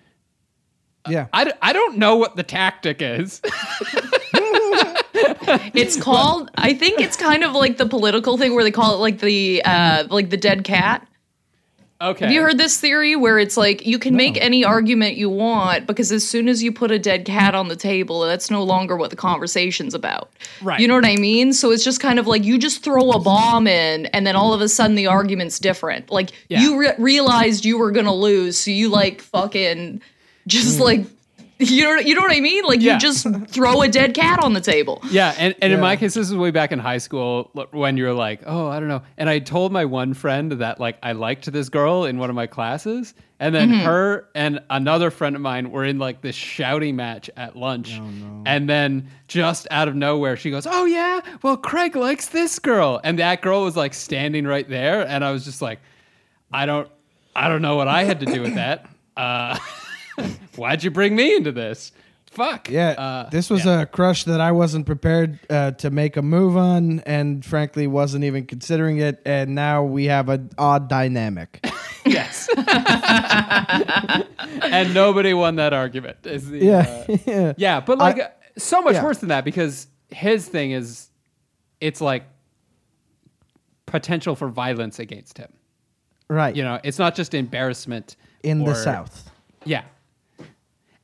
Yeah. 1.09 1.27
I, 1.33 1.53
I 1.63 1.73
don't 1.73 1.99
know 1.99 2.17
what 2.17 2.37
the 2.37 2.43
tactic 2.43 3.01
is. 3.01 3.41
It's 5.75 5.97
called. 5.97 6.51
I 6.57 6.75
think 6.75 7.01
it's 7.01 7.17
kind 7.17 7.45
of 7.45 7.53
like 7.53 7.77
the 7.77 7.87
political 7.87 8.37
thing 8.37 8.55
where 8.55 8.65
they 8.65 8.71
call 8.71 8.95
it 8.95 8.99
like 8.99 9.21
the 9.21 9.63
uh 9.65 10.05
like 10.11 10.31
the 10.31 10.37
dead 10.37 10.65
cat. 10.65 11.07
Okay. 11.99 12.27
Have 12.27 12.35
you 12.35 12.43
heard 12.43 12.59
this 12.59 12.79
theory 12.79 13.17
where 13.17 13.39
it's 13.39 13.57
like 13.57 13.87
you 13.87 13.99
can 13.99 14.15
make 14.17 14.37
any 14.39 14.65
argument 14.65 15.17
you 15.17 15.31
want 15.31 15.87
because 15.87 16.13
as 16.13 16.29
soon 16.29 16.47
as 16.47 16.63
you 16.63 16.71
put 16.71 16.91
a 16.91 16.99
dead 16.99 17.25
cat 17.25 17.55
on 17.55 17.69
the 17.69 17.77
table, 17.77 18.21
that's 18.21 18.51
no 18.51 18.63
longer 18.63 18.97
what 18.97 19.09
the 19.09 19.17
conversation's 19.17 19.95
about. 19.95 20.31
Right. 20.61 20.79
You 20.79 20.89
know 20.89 20.95
what 20.95 21.07
I 21.07 21.17
mean? 21.17 21.55
So 21.55 21.71
it's 21.71 21.85
just 21.85 22.01
kind 22.01 22.19
of 22.19 22.27
like 22.27 22.45
you 22.45 22.59
just 22.59 22.85
throw 22.85 23.13
a 23.13 23.19
bomb 23.19 23.67
in 23.67 24.07
and 24.07 24.27
then 24.27 24.37
all 24.37 24.53
of 24.53 24.61
a 24.61 24.69
sudden 24.69 24.95
the 24.95 25.07
argument's 25.07 25.59
different. 25.59 26.11
Like 26.11 26.33
Yeah. 26.49 26.61
you 26.61 26.79
re- 26.79 26.95
realized 26.99 27.65
you 27.65 27.79
were 27.79 27.91
going 27.91 28.07
to 28.07 28.13
lose, 28.13 28.59
so 28.59 28.71
you 28.71 28.91
like 28.91 29.23
fucking 29.23 30.03
just 30.47 30.77
hmm. 30.77 30.83
like 30.83 31.07
You 31.59 31.85
know, 31.85 31.95
you 32.01 32.15
know 32.15 32.21
what 32.21 32.37
I 32.37 32.41
mean? 32.41 32.65
Like 32.65 32.83
Yeah. 32.83 32.95
you 32.95 32.99
just 32.99 33.27
throw 33.49 33.81
a 33.81 33.89
dead 33.89 34.13
cat 34.15 34.43
on 34.45 34.53
the 34.53 34.61
table. 34.61 35.01
Yeah, 35.11 35.35
and, 35.39 35.55
and 35.63 35.73
in 35.73 35.81
my 35.81 35.97
case, 35.97 36.13
this 36.13 36.29
was 36.29 36.37
way 36.37 36.51
back 36.51 36.71
in 36.71 36.79
high 36.79 36.99
school 36.99 37.51
when 37.71 37.97
you're 37.97 38.13
like, 38.13 38.43
oh, 38.45 38.67
I 38.69 38.79
don't 38.79 38.89
know. 38.89 39.01
And 39.17 39.31
I 39.31 39.39
told 39.39 39.73
my 39.73 39.87
one 39.87 40.13
friend 40.13 40.53
that 40.53 40.79
like 40.81 40.99
I 41.03 41.13
liked 41.13 41.51
this 41.51 41.71
girl 41.71 42.05
in 42.05 42.19
one 42.19 42.29
of 42.29 42.37
my 42.37 42.47
classes, 42.47 43.15
and 43.41 43.55
then 43.55 43.71
her 43.71 44.29
and 44.35 44.61
another 44.69 45.11
friend 45.11 45.35
of 45.35 45.41
mine 45.41 45.71
were 45.71 45.85
in 45.85 45.99
like 45.99 46.21
this 46.21 46.35
shouting 46.37 46.95
match 46.95 47.31
at 47.39 47.57
lunch, 47.57 47.93
and 48.45 48.69
then 48.69 49.09
just 49.27 49.67
out 49.71 49.89
of 49.89 49.95
nowhere, 49.97 50.37
she 50.37 50.51
goes, 50.51 50.67
"Oh 50.67 50.85
yeah, 50.85 51.21
well 51.43 51.57
Craig 51.57 51.97
likes 51.97 52.29
this 52.29 52.59
girl," 52.59 53.01
and 53.03 53.19
that 53.19 53.41
girl 53.41 53.63
was 53.65 53.77
like 53.77 53.95
standing 53.95 54.47
right 54.47 54.69
there, 54.69 55.09
and 55.09 55.25
I 55.25 55.31
was 55.33 55.47
just 55.47 55.63
like, 55.63 55.81
I 56.53 56.67
don't, 56.67 56.91
I 57.35 57.49
don't 57.49 57.63
know 57.63 57.77
what 57.77 57.89
I 57.89 58.05
had 58.05 58.21
to 58.21 58.27
do 58.27 58.43
with 58.43 58.57
that. 58.57 58.87
Uh, 59.17 59.59
why'd 60.57 60.83
you 60.85 60.91
bring 60.91 61.15
me 61.17 61.37
into 61.37 61.53
this? 61.53 61.93
Fuck. 62.31 62.69
Yeah, 62.69 62.91
Uh, 62.91 63.31
this 63.31 63.49
was 63.49 63.65
a 63.65 63.87
crush 63.87 64.25
that 64.25 64.41
I 64.43 64.53
wasn't 64.53 64.85
prepared 64.85 65.39
uh, 65.49 65.71
to 65.73 65.91
make 65.91 66.17
a 66.19 66.23
move 66.23 66.57
on, 66.57 67.01
and 67.01 67.43
frankly 67.45 67.87
wasn't 67.87 68.25
even 68.25 68.45
considering 68.45 68.99
it. 68.99 69.23
And 69.25 69.55
now 69.55 69.85
we 69.85 70.05
have 70.07 70.29
an 70.29 70.51
odd 70.59 70.89
dynamic. 70.89 71.65
Yes. 72.09 72.49
and 74.63 74.95
nobody 74.95 75.35
won 75.35 75.57
that 75.57 75.73
argument. 75.73 76.19
Is 76.25 76.49
the, 76.49 76.59
yeah, 76.59 77.05
uh, 77.09 77.17
yeah, 77.27 77.53
yeah, 77.57 77.81
but 77.81 77.99
like 77.99 78.19
I- 78.19 78.23
uh, 78.23 78.29
so 78.57 78.81
much 78.81 78.95
yeah. 78.95 79.03
worse 79.03 79.19
than 79.19 79.31
that 79.31 79.45
because 79.45 79.89
his 80.11 80.47
thing 80.49 80.71
is 80.71 81.09
it's 81.81 82.01
like 82.01 82.23
potential 83.87 84.37
for 84.37 84.49
violence 84.49 84.99
against 85.01 85.37
him. 85.39 85.53
right. 86.29 86.55
You 86.55 86.63
know, 86.63 86.79
it's 86.85 86.99
not 86.99 87.15
just 87.17 87.35
embarrassment 87.35 88.17
in 88.43 88.65
the 88.65 88.75
South. 88.75 89.31
Yeah. 89.65 89.83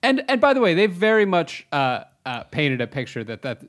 And 0.03 0.23
and 0.29 0.41
by 0.41 0.53
the 0.55 0.61
way, 0.61 0.75
they 0.75 0.87
very 0.87 1.25
much 1.27 1.67
uh, 1.73 2.05
uh, 2.27 2.43
painted 2.45 2.81
a 2.81 2.87
picture 2.87 3.23
that 3.25 3.43
that 3.43 3.63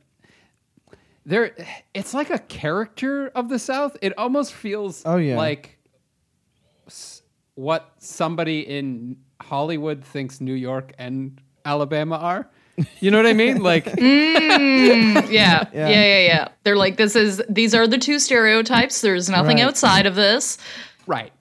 there 1.26 1.56
it's 1.94 2.14
like 2.14 2.30
a 2.30 2.40
character 2.40 3.28
of 3.30 3.50
the 3.50 3.60
South. 3.60 3.96
It 4.02 4.18
almost 4.18 4.54
feels 4.54 5.04
Oh, 5.06 5.18
yeah. 5.18 5.38
like 5.38 5.78
s- 6.88 7.22
what 7.56 7.92
somebody 8.00 8.62
in 8.62 9.18
Hollywood 9.42 10.04
thinks 10.04 10.42
New 10.42 10.54
York 10.56 10.94
and 10.98 11.40
Alabama 11.66 12.16
are. 12.18 12.50
You 13.00 13.12
know 13.12 13.18
what 13.18 13.28
I 13.28 13.34
mean? 13.34 13.62
Like 13.62 13.86
Yeah, 13.98 15.24
yeah, 15.30 15.70
yeah, 15.74 16.20
yeah, 16.20 16.48
They're 16.64 16.76
like, 16.76 16.98
this 16.98 17.16
is 17.16 17.42
these 17.48 17.76
are 17.76 17.86
the 17.88 17.98
two 18.00 18.18
stereotypes. 18.20 19.02
There's 19.02 19.30
nothing 19.30 19.58
Right. 19.58 19.66
outside 19.68 20.06
of 20.08 20.16
this. 20.16 20.58
right. 21.06 21.32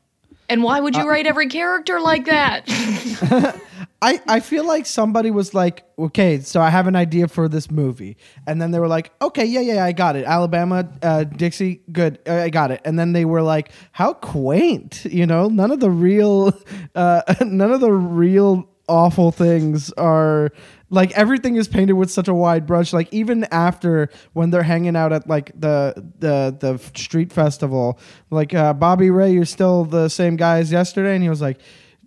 And 0.48 0.62
why 0.62 0.80
would 0.80 0.94
you 0.94 1.08
write 1.08 1.26
every 1.26 1.48
character 1.48 1.98
like 1.98 2.26
that? 2.26 2.66
I, 4.02 4.20
I 4.26 4.40
feel 4.40 4.66
like 4.66 4.84
somebody 4.84 5.30
was 5.30 5.54
like, 5.54 5.84
okay, 5.96 6.40
so 6.40 6.60
I 6.60 6.70
have 6.70 6.88
an 6.88 6.96
idea 6.96 7.28
for 7.28 7.48
this 7.48 7.70
movie. 7.70 8.16
And 8.48 8.60
then 8.60 8.72
they 8.72 8.80
were 8.80 8.88
like, 8.88 9.12
okay, 9.22 9.44
yeah, 9.44 9.60
yeah, 9.60 9.84
I 9.84 9.92
got 9.92 10.16
it. 10.16 10.24
Alabama, 10.24 10.90
uh, 11.02 11.22
Dixie, 11.22 11.82
good, 11.92 12.18
I 12.28 12.50
got 12.50 12.72
it. 12.72 12.80
And 12.84 12.98
then 12.98 13.12
they 13.12 13.24
were 13.24 13.42
like, 13.42 13.70
how 13.92 14.14
quaint, 14.14 15.04
you 15.04 15.24
know, 15.24 15.46
none 15.46 15.70
of 15.70 15.78
the 15.78 15.90
real, 15.90 16.52
uh, 16.96 17.22
none 17.46 17.70
of 17.70 17.80
the 17.80 17.92
real 17.92 18.68
awful 18.88 19.30
things 19.30 19.92
are 19.92 20.50
like 20.90 21.12
everything 21.12 21.54
is 21.54 21.68
painted 21.68 21.92
with 21.92 22.10
such 22.10 22.26
a 22.26 22.34
wide 22.34 22.66
brush 22.66 22.92
like 22.92 23.08
even 23.14 23.44
after 23.44 24.10
when 24.32 24.50
they're 24.50 24.64
hanging 24.64 24.96
out 24.96 25.12
at 25.12 25.26
like 25.28 25.52
the 25.58 25.94
the 26.18 26.54
the 26.58 26.78
street 26.98 27.32
festival 27.32 27.98
like 28.30 28.52
uh, 28.52 28.74
bobby 28.74 29.08
ray 29.08 29.32
you're 29.32 29.44
still 29.44 29.84
the 29.84 30.08
same 30.08 30.34
guy 30.34 30.58
as 30.58 30.72
yesterday 30.72 31.14
and 31.14 31.22
he 31.22 31.30
was 31.30 31.40
like 31.40 31.60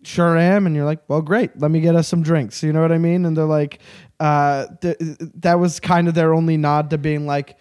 sure 0.06 0.38
am. 0.38 0.66
And 0.66 0.76
you're 0.76 0.86
like 0.86 1.00
well 1.08 1.22
great. 1.22 1.58
Let 1.60 1.72
me 1.72 1.80
get 1.80 1.96
us 1.96 2.08
some 2.08 2.24
drinks. 2.24 2.64
You 2.64 2.74
know 2.74 2.82
what 2.82 2.92
i 2.92 2.98
mean? 2.98 3.26
And 3.26 3.36
they're 3.36 3.46
like 3.46 3.80
uh 4.20 4.68
th- 4.82 4.98
that 5.36 5.60
was 5.60 5.80
kind 5.80 6.08
of 6.08 6.14
their 6.14 6.34
only 6.34 6.58
nod 6.58 6.90
to 6.92 6.98
being 6.98 7.26
like 7.26 7.58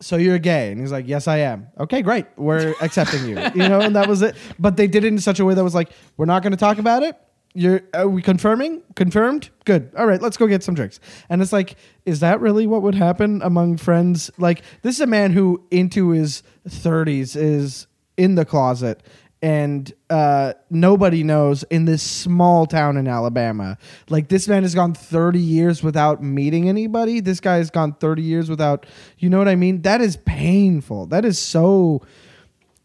so 0.00 0.16
you're 0.16 0.38
gay? 0.38 0.72
And 0.72 0.80
he's 0.80 0.92
like 0.92 1.06
yes 1.06 1.28
i 1.28 1.38
am. 1.38 1.68
Okay 1.78 2.02
great. 2.02 2.26
We're 2.36 2.74
accepting 2.80 3.28
you. 3.28 3.38
You 3.54 3.68
know 3.68 3.80
and 3.80 3.96
that 3.96 4.08
was 4.08 4.22
it. 4.22 4.36
But 4.58 4.76
they 4.76 4.86
did 4.86 5.04
it 5.04 5.08
in 5.08 5.18
such 5.18 5.40
a 5.40 5.44
way 5.44 5.54
that 5.54 5.64
was 5.64 5.74
like 5.74 5.90
we're 6.16 6.26
not 6.26 6.42
going 6.42 6.52
to 6.52 6.56
talk 6.58 6.78
about 6.78 7.02
it. 7.02 7.16
You're 7.54 7.82
are 7.94 8.08
we 8.08 8.22
confirming? 8.22 8.82
Confirmed? 8.96 9.50
Good. 9.64 9.90
All 9.96 10.06
right 10.06 10.20
let's 10.20 10.36
go 10.36 10.46
get 10.46 10.62
some 10.62 10.74
drinks. 10.74 11.00
And 11.28 11.40
it's 11.40 11.52
like 11.52 11.76
is 12.04 12.20
that 12.20 12.40
really 12.40 12.66
what 12.66 12.82
would 12.82 12.94
happen 12.94 13.40
among 13.42 13.76
friends? 13.76 14.30
Like 14.38 14.62
this 14.82 14.96
is 14.96 15.00
a 15.00 15.06
man 15.06 15.32
who 15.32 15.62
into 15.70 16.10
his 16.10 16.42
30s 16.68 17.36
is 17.36 17.86
in 18.16 18.34
the 18.36 18.44
closet 18.44 19.02
and 19.44 19.92
uh, 20.08 20.54
nobody 20.70 21.22
knows 21.22 21.64
in 21.64 21.84
this 21.84 22.02
small 22.02 22.64
town 22.64 22.96
in 22.96 23.06
Alabama. 23.06 23.76
Like 24.08 24.28
this 24.28 24.48
man 24.48 24.62
has 24.62 24.74
gone 24.74 24.94
30 24.94 25.38
years 25.38 25.82
without 25.82 26.22
meeting 26.22 26.66
anybody. 26.66 27.20
This 27.20 27.40
guy 27.40 27.56
has 27.56 27.68
gone 27.68 27.92
30 27.92 28.22
years 28.22 28.48
without, 28.48 28.86
you 29.18 29.28
know 29.28 29.36
what 29.36 29.46
I 29.46 29.54
mean? 29.54 29.82
That 29.82 30.00
is 30.00 30.16
painful. 30.24 31.08
That 31.08 31.26
is 31.26 31.38
so 31.38 32.00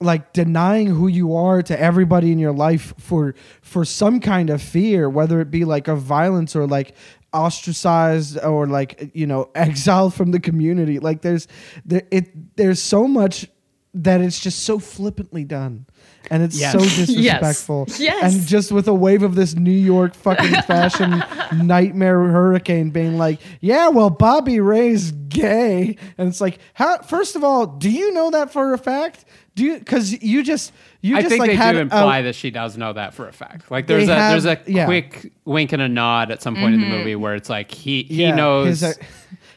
like 0.01 0.33
denying 0.33 0.87
who 0.87 1.07
you 1.07 1.33
are 1.33 1.61
to 1.61 1.79
everybody 1.79 2.33
in 2.33 2.39
your 2.39 2.51
life 2.51 2.93
for 2.97 3.35
for 3.61 3.85
some 3.85 4.19
kind 4.19 4.49
of 4.49 4.61
fear, 4.61 5.09
whether 5.09 5.39
it 5.39 5.49
be 5.49 5.63
like 5.63 5.87
of 5.87 6.01
violence 6.01 6.57
or 6.57 6.67
like 6.67 6.93
ostracized 7.31 8.37
or 8.37 8.67
like 8.67 9.11
you 9.13 9.27
know 9.27 9.49
exiled 9.55 10.13
from 10.13 10.31
the 10.31 10.41
community. 10.41 10.99
Like 10.99 11.21
there's 11.21 11.47
there 11.85 12.03
it 12.11 12.57
there's 12.57 12.81
so 12.81 13.07
much 13.07 13.47
that 13.93 14.19
it's 14.21 14.39
just 14.39 14.63
so 14.63 14.77
flippantly 14.77 15.45
done. 15.45 15.85
And 16.31 16.43
it's 16.43 16.59
Yes. 16.59 16.73
so 16.73 16.79
disrespectful. 16.79 17.87
Yes. 17.97 18.35
And 18.35 18.45
just 18.47 18.71
with 18.71 18.87
a 18.87 18.93
wave 18.93 19.23
of 19.23 19.35
this 19.35 19.55
New 19.55 19.71
York 19.71 20.13
fucking 20.13 20.53
fashion 20.67 21.23
nightmare 21.65 22.19
hurricane 22.27 22.89
being 22.91 23.17
like, 23.17 23.39
yeah, 23.61 23.87
well, 23.89 24.09
Bobby 24.09 24.59
Ray's 24.59 25.11
gay. 25.11 25.97
And 26.17 26.27
it's 26.27 26.41
like, 26.41 26.59
how, 26.73 26.99
first 26.99 27.35
of 27.35 27.43
all, 27.43 27.65
do 27.65 27.89
you 27.89 28.11
know 28.13 28.29
that 28.31 28.51
for 28.51 28.73
a 28.73 28.77
fact? 28.77 29.25
Do 29.55 29.63
you, 29.65 29.79
cause 29.81 30.11
you 30.21 30.43
just, 30.43 30.71
you 31.01 31.17
I 31.17 31.21
just 31.21 31.29
think 31.31 31.39
like 31.41 31.49
they 31.49 31.55
had 31.55 31.73
do 31.73 31.79
a- 31.79 31.81
imply 31.81 32.21
that 32.21 32.35
she 32.35 32.49
does 32.51 32.77
know 32.77 32.93
that 32.93 33.13
for 33.13 33.27
a 33.27 33.33
fact. 33.33 33.69
Like 33.71 33.87
there's 33.87 34.07
a 34.07 34.15
have- 34.15 34.31
there's 34.31 34.45
a 34.45 34.61
yeah. 34.71 34.85
quick 34.85 35.31
wink 35.45 35.73
and 35.73 35.81
a 35.81 35.89
nod 35.89 36.31
at 36.31 36.41
some 36.41 36.55
point 36.55 36.75
in 36.75 36.81
the 36.81 36.85
mm-hmm. 36.85 36.95
movie 36.97 37.15
where 37.15 37.35
it's 37.35 37.49
like 37.49 37.71
he 37.71 38.03
he 38.03 38.21
Yeah, 38.23 38.35
knows 38.35 38.67
his, 38.67 38.83
ex- 38.83 39.05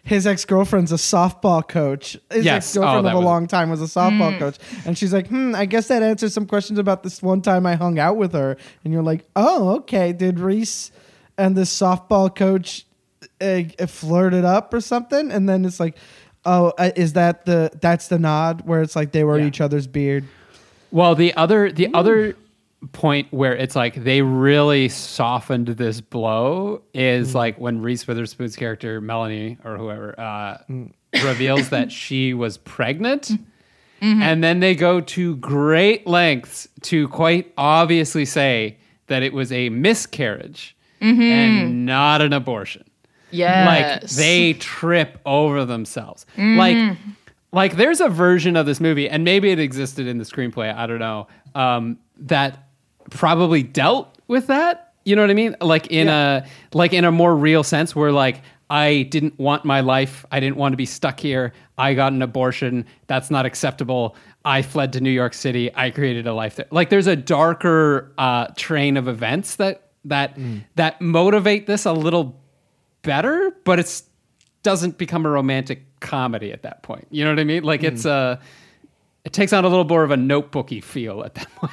his 0.05 0.27
ex-girlfriend's 0.27 0.91
a 0.93 0.97
softball 0.97 1.67
coach. 1.67 2.19
His 2.31 2.45
Yes. 2.45 2.65
ex-girlfriend 2.67 3.07
Oh, 3.07 3.11
of 3.11 3.15
a 3.15 3.19
was- 3.19 3.25
long 3.25 3.47
time 3.47 3.71
was 3.71 3.81
a 3.81 3.85
softball 3.87 4.37
coach. 4.38 4.59
And 4.85 4.99
she's 4.99 5.12
like, 5.12 5.29
hmm, 5.29 5.55
I 5.55 5.65
guess 5.65 5.88
that 5.88 6.03
answers 6.03 6.35
some 6.35 6.47
questions 6.47 6.79
about 6.79 7.03
this 7.05 7.23
one 7.23 7.41
time 7.41 7.67
I 7.67 7.77
hung 7.77 7.99
out 7.99 8.17
with 8.17 8.33
her. 8.33 8.57
And 8.85 8.93
you're 8.93 9.03
like, 9.03 9.25
oh, 9.37 9.71
okay. 9.77 10.12
Did 10.12 10.41
Reese 10.41 10.91
and 11.38 11.57
this 11.57 11.71
softball 11.77 12.35
coach 12.35 12.85
uh, 13.41 13.62
flirted 13.87 14.45
up 14.45 14.75
or 14.75 14.81
something? 14.81 15.31
And 15.31 15.49
then 15.49 15.65
it's 15.65 15.79
like, 15.79 15.97
oh, 16.45 16.73
uh, 16.79 16.91
is 16.97 17.12
that 17.12 17.45
the, 17.47 17.71
that's 17.81 18.09
the 18.09 18.19
nod 18.19 18.62
where 18.67 18.83
it's 18.83 18.97
like 18.97 19.12
they 19.12 19.23
were 19.23 19.38
Yeah. 19.38 19.47
each 19.47 19.61
other's 19.61 19.87
beard? 19.87 20.25
Well, 20.91 21.15
the 21.15 21.33
other 21.35 21.71
the 21.73 21.88
other 21.95 22.35
point 22.90 23.29
where 23.33 23.55
it's 23.55 23.77
like 23.77 24.03
they 24.03 24.23
really 24.23 24.88
softened 24.88 25.68
this 25.68 26.01
blow 26.01 26.83
is 26.92 27.33
hmm. 27.33 27.38
like 27.38 27.59
when 27.59 27.81
Reese 27.81 28.07
Witherspoon's 28.07 28.57
character 28.57 29.01
Melanie 29.01 29.59
or 29.64 29.77
whoever 29.77 30.18
uh, 30.18 30.59
hmm. 30.66 30.87
reveals 31.25 31.68
that 31.71 31.92
she 31.92 32.35
was 32.35 32.59
pregnant. 32.59 33.31
Mm-hmm. 34.01 34.21
And 34.23 34.42
then 34.42 34.59
they 34.59 34.75
go 34.75 35.01
to 35.01 35.37
great 35.37 36.09
lengths 36.09 36.66
to 36.83 37.07
quite 37.09 37.53
obviously 37.57 38.25
say 38.25 38.79
that 39.07 39.23
it 39.23 39.33
was 39.33 39.53
a 39.53 39.68
miscarriage 39.68 40.77
mm-hmm. 41.01 41.23
and 41.23 41.87
not 41.87 42.21
an 42.21 42.33
abortion. 42.33 42.83
Yes. 43.31 43.66
Like 43.66 44.11
they 44.11 44.55
trip 44.55 45.21
over 45.25 45.64
themselves. 45.64 46.27
Mm-hmm. 46.37 46.59
Like 46.59 46.99
like 47.53 47.77
there's 47.77 48.01
a 48.01 48.09
version 48.09 48.57
of 48.57 48.66
this 48.66 48.81
movie, 48.81 49.09
and 49.09 49.25
maybe 49.25 49.51
it 49.51 49.59
existed 49.59 50.07
in 50.07 50.18
the 50.18 50.25
screenplay, 50.25 50.75
I 50.75 50.87
don't 50.87 50.99
know, 50.99 51.29
um, 51.55 51.99
that 52.16 52.68
probably 53.12 53.62
dealt 53.62 54.18
with 54.29 54.46
that. 54.48 54.94
You 55.05 55.16
know 55.16 55.22
what 55.22 55.31
I 55.31 55.35
mean? 55.35 55.57
Like 55.61 55.88
in 55.88 56.09
a 56.09 56.46
like 56.72 56.92
in 56.92 57.05
a 57.05 57.12
more 57.12 57.35
real 57.35 57.64
sense 57.64 57.94
where 57.94 58.12
like 58.12 58.42
I 58.70 59.03
didn't 59.03 59.38
want 59.38 59.64
my 59.64 59.81
life. 59.81 60.25
I 60.31 60.40
didn't 60.40 60.57
want 60.57 60.72
to 60.72 60.77
be 60.77 60.87
stuck 60.87 61.20
here. 61.20 61.53
I 61.77 61.94
got 61.94 62.12
an 62.12 62.22
abortion. 62.22 62.87
That's 63.07 63.31
not 63.31 63.44
acceptable. 63.44 64.16
I 64.44 64.62
fled 64.62 64.92
to 64.94 65.01
New 65.01 65.11
York 65.11 65.35
City. 65.35 65.70
I 65.75 65.90
created 65.90 66.27
a 66.27 66.35
life 66.35 66.57
there. 66.57 66.66
Like 66.70 66.88
there's 66.88 67.07
a 67.07 67.16
darker 67.16 68.12
uh, 68.16 68.46
train 68.57 68.96
of 68.96 69.09
events 69.09 69.57
that 69.57 69.90
that 70.05 70.37
that 70.77 71.01
motivate 71.01 71.66
this 71.66 71.85
a 71.85 71.92
little 71.92 72.40
better, 73.03 73.55
but 73.64 73.79
it's 73.79 74.05
doesn't 74.62 74.96
become 74.96 75.27
a 75.27 75.31
romantic 75.31 75.85
comedy 76.01 76.53
at 76.53 76.62
that 76.62 76.83
point. 76.83 77.09
You 77.11 77.25
know 77.25 77.31
what 77.31 77.40
I 77.40 77.44
mean? 77.44 77.64
Like 77.64 77.83
it's 77.83 78.05
a 78.05 78.40
it 79.25 79.33
takes 79.33 79.53
on 79.53 79.65
a 79.65 79.69
little 79.69 79.85
more 79.85 80.03
of 80.05 80.11
a 80.11 80.17
notebooky 80.17 80.83
feel 80.83 81.23
at 81.25 81.35
that 81.35 81.55
point. 81.55 81.73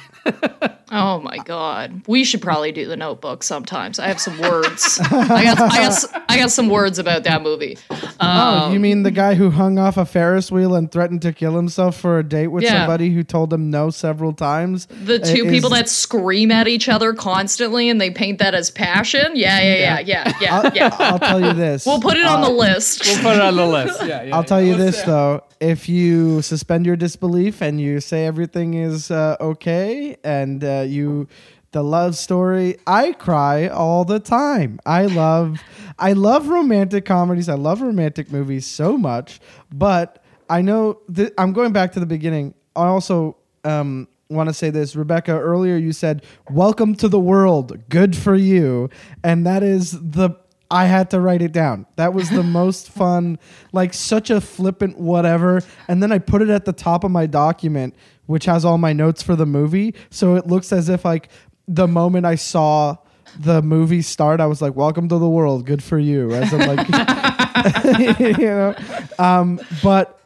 Oh 0.92 1.20
my 1.20 1.36
god. 1.38 2.02
We 2.08 2.24
should 2.24 2.42
probably 2.42 2.72
do 2.72 2.84
the 2.84 2.96
notebook 2.96 3.44
sometimes. 3.44 4.00
I 4.00 4.08
have 4.08 4.20
some 4.20 4.36
words. 4.40 4.98
I 5.00 5.44
got 5.44 5.60
I 5.60 5.76
got 5.76 5.92
s- 5.92 6.06
I 6.28 6.36
got 6.36 6.50
some 6.50 6.68
words 6.68 6.98
about 6.98 7.22
that 7.22 7.42
movie. 7.42 7.78
oh, 8.20 8.70
you 8.70 8.76
um, 8.76 8.82
mean 8.82 9.04
the 9.04 9.12
guy 9.12 9.34
who 9.36 9.50
hung 9.50 9.78
off 9.78 9.96
a 9.96 10.04
Ferris 10.04 10.50
wheel 10.50 10.74
and 10.74 10.90
threatened 10.90 11.22
to 11.22 11.32
kill 11.32 11.54
himself 11.54 11.96
for 11.96 12.18
a 12.18 12.24
date 12.24 12.48
with 12.48 12.64
Yeah. 12.64 12.78
somebody 12.78 13.10
who 13.10 13.22
told 13.22 13.52
him 13.52 13.70
no 13.70 13.90
several 13.90 14.32
times? 14.32 14.86
The 14.86 15.20
two 15.20 15.46
Is- 15.46 15.52
people 15.52 15.70
that 15.70 15.88
scream 15.88 16.50
at 16.50 16.66
each 16.66 16.88
other 16.88 17.12
constantly 17.12 17.88
and 17.88 18.00
they 18.00 18.10
paint 18.10 18.40
that 18.40 18.56
as 18.56 18.68
passion. 18.72 19.36
Yeah, 19.36 19.60
yeah, 19.60 20.00
yeah, 20.00 20.00
yeah, 20.00 20.32
yeah, 20.40 20.70
yeah. 20.74 20.96
I'll 20.98 21.20
tell 21.20 21.40
you 21.40 21.52
this. 21.52 21.86
We'll 21.86 22.00
put 22.00 22.16
it 22.16 22.26
on 22.26 22.40
the 22.40 22.48
uh, 22.48 22.50
list. 22.50 23.02
We'll 23.06 23.22
put 23.22 23.36
it 23.36 23.40
on 23.42 23.54
the 23.54 23.64
list. 23.66 24.02
Yeah, 24.04 24.24
yeah. 24.24 24.34
I'll 24.36 24.42
tell 24.42 24.60
you 24.60 24.74
this 24.74 25.00
though: 25.02 25.44
if 25.60 25.88
you 25.88 26.42
suspend 26.42 26.84
your 26.84 26.96
disbelief 26.96 27.39
and 27.48 27.80
you 27.80 28.00
say 28.00 28.26
everything 28.26 28.74
is 28.74 29.10
uh, 29.10 29.36
okay, 29.40 30.16
and 30.22 30.62
uh, 30.62 30.84
you, 30.86 31.26
the 31.72 31.82
love 31.82 32.16
story, 32.16 32.76
I 32.86 33.12
cry 33.12 33.68
all 33.68 34.04
the 34.04 34.20
time. 34.20 34.78
I 34.84 35.06
love, 35.06 35.60
I 35.98 36.12
love 36.12 36.48
romantic 36.48 37.04
comedies. 37.04 37.48
I 37.48 37.54
love 37.54 37.80
romantic 37.80 38.30
movies 38.30 38.66
so 38.66 38.98
much, 38.98 39.40
but 39.72 40.22
I 40.48 40.62
know 40.62 41.00
I'm 41.38 41.52
going 41.52 41.72
back 41.72 41.92
to 41.92 42.00
the 42.00 42.06
beginning. 42.06 42.54
I 42.76 42.86
also 42.86 43.36
um, 43.64 44.08
want 44.28 44.48
to 44.48 44.54
say 44.54 44.70
this, 44.70 44.94
Rebecca. 44.94 45.32
Earlier, 45.32 45.76
you 45.76 45.92
said, 45.92 46.22
"Welcome 46.50 46.94
to 46.96 47.08
the 47.08 47.20
world. 47.20 47.88
Good 47.88 48.16
for 48.16 48.34
you," 48.34 48.90
and 49.24 49.46
that 49.46 49.62
is 49.62 49.92
the 49.92 50.30
I 50.70 50.86
had 50.86 51.10
to 51.10 51.20
write 51.20 51.42
it 51.42 51.52
down. 51.52 51.86
That 51.96 52.14
was 52.14 52.30
the 52.30 52.42
most 52.42 52.88
fun, 52.92 53.38
like 53.72 53.92
such 53.92 54.30
a 54.30 54.40
flippant 54.40 54.98
whatever. 54.98 55.62
And 55.88 56.02
then 56.02 56.12
I 56.12 56.18
put 56.18 56.42
it 56.42 56.48
at 56.48 56.64
the 56.64 56.72
top 56.72 57.02
of 57.04 57.10
my 57.10 57.26
document, 57.26 57.94
which 58.26 58.44
has 58.44 58.64
all 58.64 58.78
my 58.78 58.92
notes 58.92 59.22
for 59.22 59.34
the 59.34 59.46
movie. 59.46 59.94
So 60.10 60.36
it 60.36 60.46
looks 60.46 60.72
as 60.72 60.88
if 60.88 61.04
like 61.04 61.28
the 61.66 61.88
moment 61.88 62.26
I 62.26 62.36
saw 62.36 62.96
the 63.38 63.62
movie 63.62 64.02
start, 64.02 64.40
I 64.40 64.46
was 64.46 64.60
like, 64.60 64.74
"Welcome 64.74 65.08
to 65.08 65.18
the 65.18 65.28
world. 65.28 65.64
Good 65.64 65.82
for 65.82 65.98
you." 65.98 66.32
As 66.32 66.52
I'm 66.52 66.76
like, 66.76 68.18
you 68.18 68.36
know, 68.38 68.74
um, 69.18 69.60
but 69.82 70.20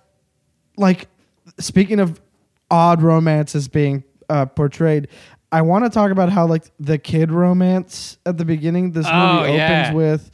like 0.76 1.08
speaking 1.58 2.00
of 2.00 2.20
odd 2.70 3.02
romances 3.02 3.68
being 3.68 4.04
uh, 4.28 4.46
portrayed, 4.46 5.08
I 5.54 5.62
want 5.62 5.84
to 5.84 5.90
talk 5.90 6.10
about 6.10 6.30
how 6.30 6.46
like 6.46 6.64
the 6.80 6.98
kid 6.98 7.30
romance 7.30 8.18
at 8.26 8.36
the 8.38 8.44
beginning. 8.44 8.92
This 8.92 9.06
movie 9.06 9.16
Oh, 9.16 9.38
opens 9.42 9.56
yeah. 9.56 9.92
with 9.92 10.30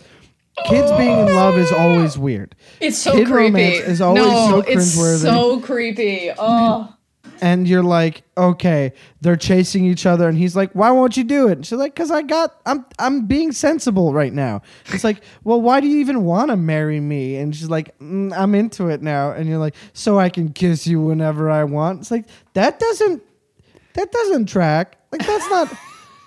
kids 0.66 0.90
being 0.92 1.18
in 1.26 1.34
love 1.34 1.56
is 1.58 1.72
always 1.72 2.18
weird, 2.18 2.54
It's 2.80 2.98
so 2.98 3.12
Kid 3.12 3.26
creepy. 3.26 3.32
romance 3.32 3.78
is 3.86 4.00
always 4.00 4.24
no, 4.24 4.48
so 4.50 4.58
it's 4.60 4.96
cringeworthy. 4.96 5.18
so 5.22 5.60
creepy. 5.60 6.30
Oh. 6.38 6.94
and 7.42 7.66
you're 7.66 7.82
like, 7.82 8.22
okay, 8.36 8.92
they're 9.22 9.36
chasing 9.36 9.84
each 9.86 10.04
other, 10.04 10.28
and 10.28 10.36
he's 10.36 10.54
like, 10.54 10.70
why 10.72 10.90
won't 10.90 11.16
you 11.16 11.24
do 11.24 11.48
it? 11.48 11.52
And 11.52 11.64
she's 11.66 11.78
like, 11.78 11.94
because 11.94 12.10
I 12.10 12.20
got, 12.22 12.60
I'm, 12.66 12.84
I'm 12.98 13.24
being 13.26 13.52
sensible 13.52 14.12
right 14.12 14.32
now. 14.32 14.60
It's 14.92 15.04
like, 15.04 15.22
well, 15.44 15.60
why 15.62 15.80
do 15.80 15.86
you 15.86 15.98
even 16.00 16.24
want 16.24 16.50
to 16.50 16.56
marry 16.58 17.00
me? 17.00 17.36
And 17.36 17.56
she's 17.56 17.70
like, 17.70 17.98
mm, 17.98 18.30
I'm 18.36 18.54
into 18.54 18.88
it 18.88 19.00
now, 19.00 19.30
and 19.32 19.48
you're 19.48 19.58
like, 19.58 19.74
so 19.94 20.18
I 20.18 20.28
can 20.28 20.52
kiss 20.52 20.86
you 20.86 21.00
whenever 21.00 21.48
I 21.50 21.64
want. 21.64 22.00
It's 22.00 22.10
like 22.10 22.26
that 22.52 22.78
doesn't, 22.78 23.22
that 23.94 24.12
doesn't 24.12 24.46
track. 24.46 24.98
Like 25.12 25.26
that's 25.26 25.48
not, 25.50 25.72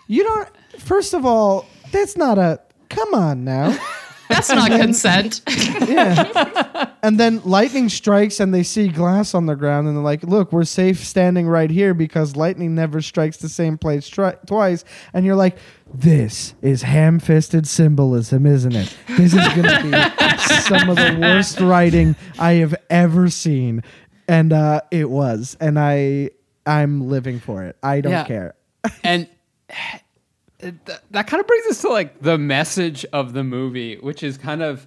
you 0.08 0.24
don't. 0.24 0.50
First 0.80 1.14
of 1.14 1.26
all, 1.26 1.66
that's 1.92 2.18
not 2.18 2.38
a. 2.38 2.60
Come 2.90 3.14
on 3.14 3.44
now. 3.44 3.78
That's 4.30 4.50
not 4.50 4.72
consent. 4.72 5.42
Yeah. 5.88 6.90
And 7.04 7.20
then 7.20 7.42
lightning 7.44 7.90
strikes 7.90 8.40
and 8.40 8.52
they 8.54 8.64
see 8.64 8.88
glass 8.88 9.36
on 9.36 9.46
the 9.46 9.56
ground 9.56 9.88
and 9.88 9.96
they're 9.98 10.04
like, 10.04 10.24
look, 10.24 10.52
we're 10.52 10.64
safe 10.64 11.04
standing 11.06 11.46
right 11.48 11.70
here 11.70 11.94
because 11.94 12.36
lightning 12.36 12.74
never 12.74 13.02
strikes 13.02 13.38
the 13.38 13.50
same 13.50 13.78
place 13.78 14.08
tri- 14.08 14.38
twice. 14.48 14.86
And 15.14 15.26
you're 15.26 15.36
like, 15.36 15.58
this 15.94 16.56
is 16.64 16.82
ham 16.84 17.20
fisted 17.20 17.68
symbolism, 17.68 18.46
isn't 18.48 18.76
it? 18.76 18.96
This 19.10 19.34
is 19.34 19.48
going 19.50 19.64
to 19.64 19.84
be 19.84 20.38
some 20.62 20.90
of 20.90 20.96
the 20.96 21.18
worst 21.22 21.60
writing 21.60 22.16
I 22.40 22.54
have 22.54 22.74
ever 22.90 23.30
seen. 23.30 23.84
And 24.28 24.52
uh, 24.54 24.82
it 24.90 25.10
was. 25.10 25.58
And 25.60 25.78
I, 25.78 26.32
I'm 26.66 27.08
living 27.10 27.40
for 27.40 27.64
it. 27.66 27.76
I 27.84 28.02
don't 28.02 28.12
Yeah. 28.14 28.24
care. 28.24 28.56
And 29.04 29.28
th- 30.60 31.00
that 31.12 31.28
kind 31.28 31.42
of 31.42 31.48
brings 31.48 31.66
us 31.68 31.82
to 31.82 31.90
like 31.90 32.22
the 32.22 32.38
message 32.38 33.06
of 33.14 33.34
the 33.34 33.44
movie, 33.44 33.98
which 33.98 34.24
is 34.24 34.38
kind 34.38 34.62
of 34.62 34.86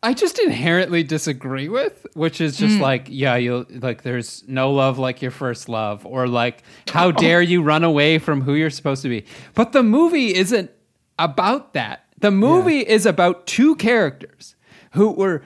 I 0.00 0.14
just 0.14 0.38
inherently 0.38 1.02
disagree 1.02 1.68
with, 1.68 2.06
which 2.14 2.40
is 2.40 2.56
just 2.56 2.76
mm. 2.76 2.80
like, 2.80 3.08
yeah, 3.10 3.34
you 3.34 3.66
like 3.68 4.02
there's 4.02 4.44
no 4.46 4.70
love 4.72 4.98
like 4.98 5.20
your 5.22 5.32
first 5.32 5.68
love, 5.68 6.06
or 6.06 6.28
like 6.28 6.62
how 6.88 7.10
dare 7.10 7.42
you 7.42 7.62
run 7.62 7.82
away 7.82 8.18
from 8.18 8.40
who 8.40 8.54
you're 8.54 8.70
supposed 8.70 9.02
to 9.02 9.08
be. 9.08 9.24
But 9.54 9.72
the 9.72 9.82
movie 9.82 10.34
isn't 10.34 10.70
about 11.18 11.72
that. 11.72 12.04
The 12.20 12.30
movie 12.30 12.80
is 12.80 13.06
about 13.06 13.46
two 13.48 13.74
characters 13.76 14.54
who 14.92 15.10
were 15.10 15.42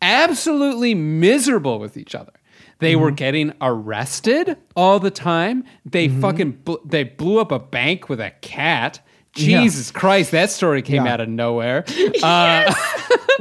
absolutely 0.00 0.94
miserable 0.94 1.80
with 1.80 1.96
each 1.96 2.14
other. 2.14 2.32
They 2.78 2.94
were 2.96 3.10
getting 3.10 3.52
arrested 3.60 4.56
all 4.74 5.00
the 5.00 5.10
time. 5.10 5.64
They 5.84 6.08
fucking 6.08 6.52
bl- 6.64 6.74
they 6.84 7.04
blew 7.04 7.38
up 7.40 7.50
a 7.52 7.58
bank 7.58 8.08
with 8.08 8.20
a 8.20 8.32
cat. 8.42 9.00
Yeah. 9.34 9.60
Jesus 9.62 9.90
Christ, 9.90 10.30
that 10.30 10.50
story 10.50 10.80
came 10.82 11.04
Yeah. 11.06 11.12
out 11.14 11.20
of 11.20 11.28
nowhere. 11.28 11.84
Uh, 12.22 12.72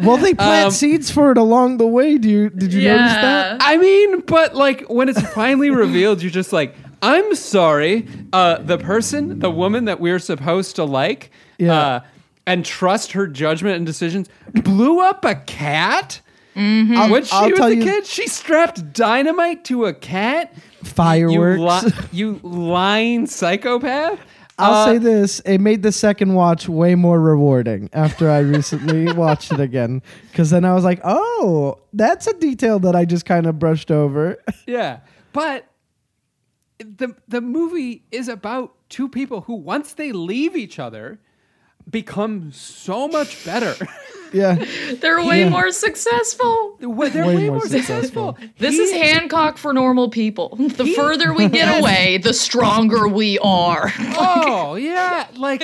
Well, 0.04 0.18
they 0.18 0.34
plant 0.34 0.66
Um, 0.66 0.72
seeds 0.72 1.10
for 1.10 1.32
it 1.32 1.38
along 1.38 1.78
the 1.78 1.88
way. 1.88 2.18
Do 2.18 2.28
you, 2.30 2.50
did 2.50 2.74
you 2.74 2.82
notice 2.90 3.14
that? 3.14 3.58
I 3.62 3.78
mean, 3.78 4.20
but 4.22 4.54
like 4.54 4.82
when 4.90 5.08
it's 5.08 5.22
finally 5.32 5.70
revealed, 5.86 6.22
you're 6.22 6.32
just 6.32 6.52
like, 6.52 6.76
I'm 7.02 7.34
sorry. 7.34 8.06
Uh, 8.34 8.58
the 8.58 8.78
person, 8.78 9.40
the 9.40 9.50
woman 9.52 9.86
that 9.86 10.02
we're 10.02 10.20
supposed 10.20 10.76
to 10.76 10.84
like, 10.84 11.32
Yeah. 11.58 11.74
uh, 11.80 12.00
and 12.46 12.66
trust 12.66 13.14
her 13.14 13.26
judgment 13.26 13.78
and 13.78 13.86
decisions, 13.86 14.28
blew 14.54 15.00
up 15.00 15.24
a 15.24 15.36
cat. 15.36 16.20
I'll, 16.56 17.12
When 17.12 17.24
she 17.26 17.34
I'll 17.36 17.50
was 17.50 17.60
tell 17.60 17.68
a 17.68 17.74
you 17.76 17.84
kid, 17.84 18.06
she 18.06 18.28
strapped 18.28 18.94
dynamite 18.94 19.66
to 19.66 19.86
a 19.86 19.94
cat. 19.94 20.54
fireworks. 20.84 21.84
You, 21.84 21.90
li- 21.90 22.08
you 22.12 22.40
lying 22.44 23.28
psychopath. 23.28 24.20
I'll 24.58 24.74
Uh, 24.74 24.86
say 24.86 24.98
this: 25.00 25.42
it 25.42 25.60
made 25.60 25.84
the 25.84 25.92
second 25.92 26.34
watch 26.34 26.70
way 26.70 26.96
more 26.96 27.20
rewarding 27.20 27.90
after 27.92 28.30
I 28.30 28.40
recently 28.40 29.12
watched 29.24 29.52
it 29.52 29.60
again. 29.60 30.02
Because 30.32 30.50
then 30.50 30.64
I 30.64 30.74
was 30.74 30.86
like, 30.86 31.02
"Oh, 31.04 31.80
that's 31.92 32.26
a 32.28 32.34
detail 32.40 32.80
that 32.80 32.96
I 32.96 33.04
just 33.04 33.26
kind 33.26 33.48
of 33.48 33.60
brushed 33.60 33.92
over." 33.92 34.38
Yeah, 34.66 35.00
but 35.34 35.66
the 36.80 37.16
the 37.28 37.42
movie 37.42 38.06
is 38.12 38.28
about 38.30 38.74
two 38.90 39.10
people 39.10 39.42
who 39.42 39.56
once 39.56 39.94
they 39.94 40.12
leave 40.14 40.56
each 40.56 40.80
other 40.80 41.20
become 41.90 42.52
so 42.52 43.08
much 43.08 43.44
better. 43.46 43.76
yeah, 44.34 44.64
They're 45.02 45.24
way 45.24 45.42
Yeah. 45.42 45.50
more 45.50 45.72
successful. 45.72 46.78
They're 46.80 46.90
way, 46.90 47.10
Way 47.12 47.36
more, 47.50 47.58
more 47.58 47.68
successful. 47.68 48.38
This 48.58 48.76
He- 48.76 48.82
is 48.82 48.92
Hancock 48.92 49.58
for 49.58 49.74
normal 49.74 50.10
people. 50.10 50.56
The 50.76 50.86
further 50.96 51.34
we 51.34 51.48
get 51.48 51.80
away, 51.80 52.18
the 52.18 52.34
stronger 52.34 53.08
we 53.08 53.40
are. 53.40 53.92
oh 54.18 54.76
yeah, 54.76 55.28
like 55.36 55.64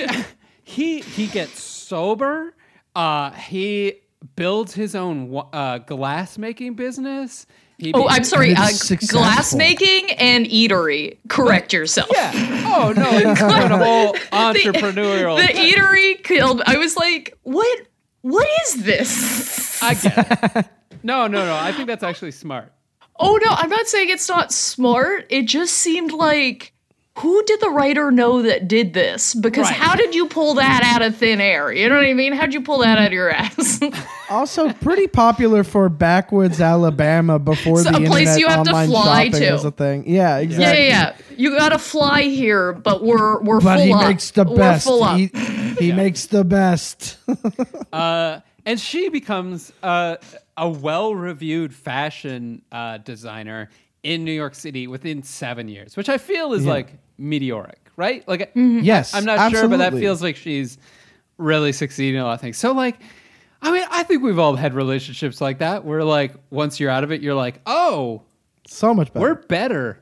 he 0.64 1.02
he 1.02 1.28
gets 1.28 1.62
sober. 1.62 2.54
Uh, 2.96 3.32
he 3.32 3.96
builds 4.36 4.74
his 4.74 4.96
own 4.96 5.30
wa- 5.30 5.48
uh, 5.54 5.78
glass 5.80 6.38
making 6.38 6.76
business. 6.76 7.46
He 7.82 7.92
Oh, 7.96 8.04
be- 8.04 8.10
I'm 8.10 8.24
sorry. 8.24 8.50
And 8.50 8.60
Uh, 8.60 8.68
it's 8.70 9.08
glass 9.12 9.56
making 9.56 10.12
and 10.12 10.46
eatery. 10.46 11.18
Correct 11.30 11.74
yourself. 11.74 12.10
Yeah. 12.14 12.32
Oh 12.68 12.94
no, 12.96 13.10
incredible 13.30 14.14
entrepreneurial. 14.32 15.36
The 15.38 15.52
eatery 15.52 16.24
killed. 16.24 16.62
I 16.68 16.78
was 16.78 16.96
like, 16.96 17.38
what? 17.42 17.80
What 18.22 18.48
is 18.68 18.84
this? 18.84 19.82
I 19.82 19.96
get 19.96 20.56
it. 20.58 20.66
No, 21.02 21.26
no, 21.26 21.44
no. 21.44 21.56
I 21.56 21.72
think 21.72 21.88
that's 21.88 22.04
actually 22.04 22.32
smart. 22.32 22.72
Oh 23.20 23.40
no, 23.44 23.52
I'm 23.52 23.70
not 23.70 23.88
saying 23.88 24.10
it's 24.10 24.30
not 24.30 24.52
smart. 24.54 25.26
It 25.32 25.48
just 25.48 25.74
seemed 25.74 26.12
like 26.12 26.71
who 27.20 27.44
did 27.44 27.60
the 27.60 27.70
writer 27.70 28.10
know 28.10 28.42
that 28.42 28.68
did 28.70 28.94
this? 28.94 29.36
Because 29.36 29.66
Right. 29.68 29.76
how 29.76 29.96
did 29.96 30.16
you 30.16 30.28
pull 30.28 30.54
that 30.56 30.82
out 30.84 31.02
of 31.02 31.16
thin 31.18 31.42
air? 31.42 31.72
You 31.72 31.90
know 31.90 31.96
what 31.96 32.06
I 32.06 32.14
mean? 32.14 32.32
How'd 32.34 32.54
you 32.54 32.62
pull 32.62 32.80
that 32.80 32.98
out 32.98 33.08
of 33.08 33.14
your 33.14 33.30
ass? 33.30 33.82
also 34.30 34.72
pretty 34.72 35.08
popular 35.08 35.64
for 35.66 35.90
backwoods 35.90 36.62
Alabama 36.62 37.38
before 37.38 37.82
It's 37.82 37.90
the 37.92 37.98
a 37.98 38.08
place 38.08 38.30
internet 38.30 38.40
you 38.40 38.48
have 38.48 38.64
to 38.64 38.70
online 38.72 38.90
fly 38.90 39.26
shopping 39.26 39.40
to. 39.42 39.52
was 39.52 39.66
a 39.66 39.72
thing. 39.72 40.04
Yeah, 40.08 40.38
yeah, 40.38 40.38
exactly. 40.38 40.88
yeah, 40.88 41.14
yeah. 41.18 41.18
You 41.38 41.58
gotta 41.58 41.78
fly 41.80 42.22
here, 42.24 42.72
but 42.74 43.04
we're 43.04 43.42
we're 43.42 43.60
But 43.60 43.76
full 43.78 43.86
he 43.86 43.94
up. 43.94 44.08
makes 44.08 44.32
the 44.32 44.46
We're 44.46 44.56
best. 44.58 44.86
full 44.88 45.04
up. 45.04 45.18
He, 45.18 45.28
he 45.80 45.92
makes 45.92 46.26
the 46.28 46.44
best. 46.46 47.18
Uh, 47.92 48.40
and 48.66 48.80
she 48.80 49.10
becomes 49.10 49.74
uh, 49.84 50.16
a 50.56 50.70
well-reviewed 50.70 51.74
fashion 51.74 52.62
uh, 52.72 52.98
designer 53.00 53.70
in 54.04 54.24
New 54.24 54.32
York 54.32 54.56
City 54.56 54.88
within 54.88 55.24
seven 55.24 55.68
years, 55.68 55.96
which 55.96 56.10
I 56.10 56.18
feel 56.18 56.54
is 56.54 56.66
Yeah. 56.66 56.72
like 56.72 56.94
meteoric, 57.18 57.80
right? 57.98 58.28
Like, 58.28 58.54
mm-hmm. 58.54 58.80
yes, 58.80 59.14
I'm 59.14 59.26
not 59.26 59.52
sure, 59.52 59.68
but 59.68 59.78
that 59.78 59.94
feels 59.94 60.22
like 60.22 60.36
she's 60.36 60.78
really 61.38 61.72
succeeding 61.72 62.16
in 62.16 62.22
a 62.22 62.26
lot 62.26 62.34
of 62.34 62.42
things. 62.42 62.58
So, 62.58 62.72
like, 62.72 63.00
I 63.62 63.72
mean, 63.72 63.86
I 63.92 64.04
think 64.04 64.24
we've 64.24 64.40
all 64.40 64.56
had 64.56 64.74
relationships 64.74 65.40
like 65.40 65.60
that, 65.60 65.86
where 65.86 66.04
like 66.04 66.34
once 66.50 66.80
you're 66.80 66.90
out 66.90 67.04
of 67.04 67.12
it, 67.12 67.22
you're 67.22 67.36
like, 67.36 67.62
oh, 67.66 68.24
so 68.68 68.94
much 68.94 69.14
better. 69.14 69.22
we're 69.22 69.36
better. 69.36 70.02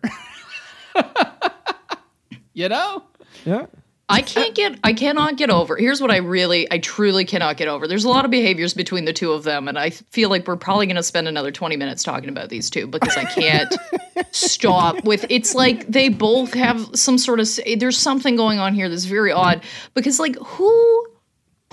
you 2.54 2.70
know? 2.70 3.04
Yeah. 3.46 3.66
I 4.10 4.22
can't 4.22 4.56
get 4.56 4.80
I 4.84 4.94
cannot 4.94 5.38
get 5.38 5.50
over. 5.50 5.78
Here's 5.78 6.02
what 6.02 6.10
I 6.10 6.18
really 6.18 6.70
I 6.72 6.80
truly 6.80 7.26
cannot 7.26 7.58
get 7.58 7.68
over. 7.68 7.88
There's 7.88 8.06
a 8.06 8.10
lot 8.10 8.26
of 8.26 8.32
behaviors 8.32 8.74
between 8.74 9.06
the 9.06 9.14
two 9.14 9.32
of 9.32 9.44
them 9.44 9.68
and 9.68 9.78
I 9.78 9.92
feel 9.92 10.30
like 10.30 10.48
we're 10.48 10.56
probably 10.56 10.88
going 10.88 10.96
to 10.96 11.04
spend 11.04 11.28
another 11.28 11.52
20 11.52 11.78
minutes 11.78 12.04
talking 12.04 12.30
about 12.30 12.50
these 12.50 12.70
two 12.70 12.88
because 12.88 13.16
I 13.16 13.26
can't 13.26 13.74
stop 14.32 15.04
with 15.06 15.26
it's 15.30 15.54
like 15.54 15.86
they 15.88 16.10
both 16.10 16.54
have 16.56 16.90
some 16.96 17.18
sort 17.18 17.40
of 17.40 17.48
there's 17.78 17.98
something 17.98 18.36
going 18.36 18.58
on 18.58 18.74
here 18.74 18.90
that's 18.90 19.06
very 19.06 19.32
odd 19.32 19.64
because 19.94 20.20
like 20.20 20.36
who 20.38 21.06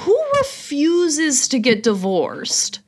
who 0.01 0.25
refuses 0.39 1.49
to 1.49 1.59
get 1.59 1.83
divorced? 1.83 2.81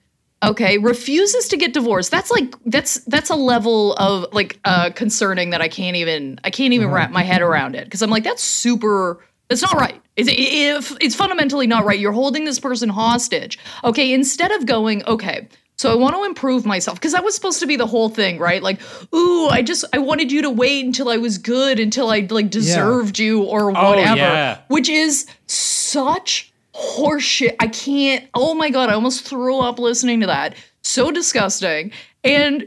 Okay, 0.43 0.79
refuses 0.79 1.49
to 1.49 1.57
get 1.57 1.73
divorced. 1.73 2.11
That's 2.11 2.31
like 2.31 2.55
that's 2.65 3.01
that's 3.07 3.31
a 3.31 3.35
level 3.35 3.95
of 3.95 4.33
like 4.33 4.61
uh 4.65 4.91
concerning 4.95 5.51
that 5.51 5.61
I 5.61 5.69
can't 5.69 5.97
even 5.97 6.39
I 6.45 6.51
can't 6.51 6.73
even 6.75 6.91
wrap 6.91 7.11
my 7.11 7.23
head 7.23 7.43
around 7.43 7.75
it 7.75 7.85
because 7.85 8.03
I'm 8.03 8.11
like 8.11 8.23
that's 8.25 8.43
super 8.43 9.19
it's 9.51 9.63
not 9.63 9.75
right. 9.75 10.01
It's, 10.17 10.29
if 10.33 10.97
it's 11.01 11.15
fundamentally 11.15 11.67
not 11.67 11.85
right. 11.85 11.99
You're 11.99 12.13
holding 12.13 12.45
this 12.45 12.59
person 12.61 12.89
hostage. 12.89 13.59
Okay, 13.85 14.13
instead 14.13 14.51
of 14.53 14.67
going, 14.67 15.05
okay, 15.07 15.49
so 15.77 15.93
I 15.93 15.95
want 15.95 16.17
to 16.17 16.25
improve 16.25 16.67
myself 16.67 16.99
because 16.99 17.13
that 17.13 17.23
was 17.25 17.37
supposed 17.37 17.61
to 17.61 17.67
be 17.67 17.77
the 17.77 17.87
whole 17.87 18.09
thing, 18.09 18.39
right? 18.39 18.61
Like, 18.63 18.81
ooh, 19.15 19.47
I 19.49 19.63
just 19.63 19.85
I 19.93 19.99
wanted 19.99 20.33
you 20.33 20.43
to 20.43 20.51
wait 20.51 20.85
until 20.85 21.09
I 21.09 21.19
was 21.19 21.39
good, 21.39 21.79
until 21.79 22.11
I 22.11 22.27
like 22.31 22.51
deserved 22.51 23.19
you 23.19 23.45
or 23.45 23.67
whatever, 23.71 23.87
Oh, 23.87 23.91
whatever, 23.91 24.17
yeah. 24.17 24.59
which 24.69 24.89
is 24.89 25.27
such 25.47 26.53
horseshit. 26.75 27.55
I 27.61 27.69
can't. 27.69 28.27
Oh 28.35 28.55
my 28.55 28.71
god, 28.71 28.91
I 28.91 28.95
almost 28.95 29.25
threw 29.25 29.61
up 29.61 29.79
listening 29.79 30.21
to 30.21 30.27
that. 30.27 30.57
So 30.83 31.11
disgusting. 31.11 31.93
And 32.25 32.67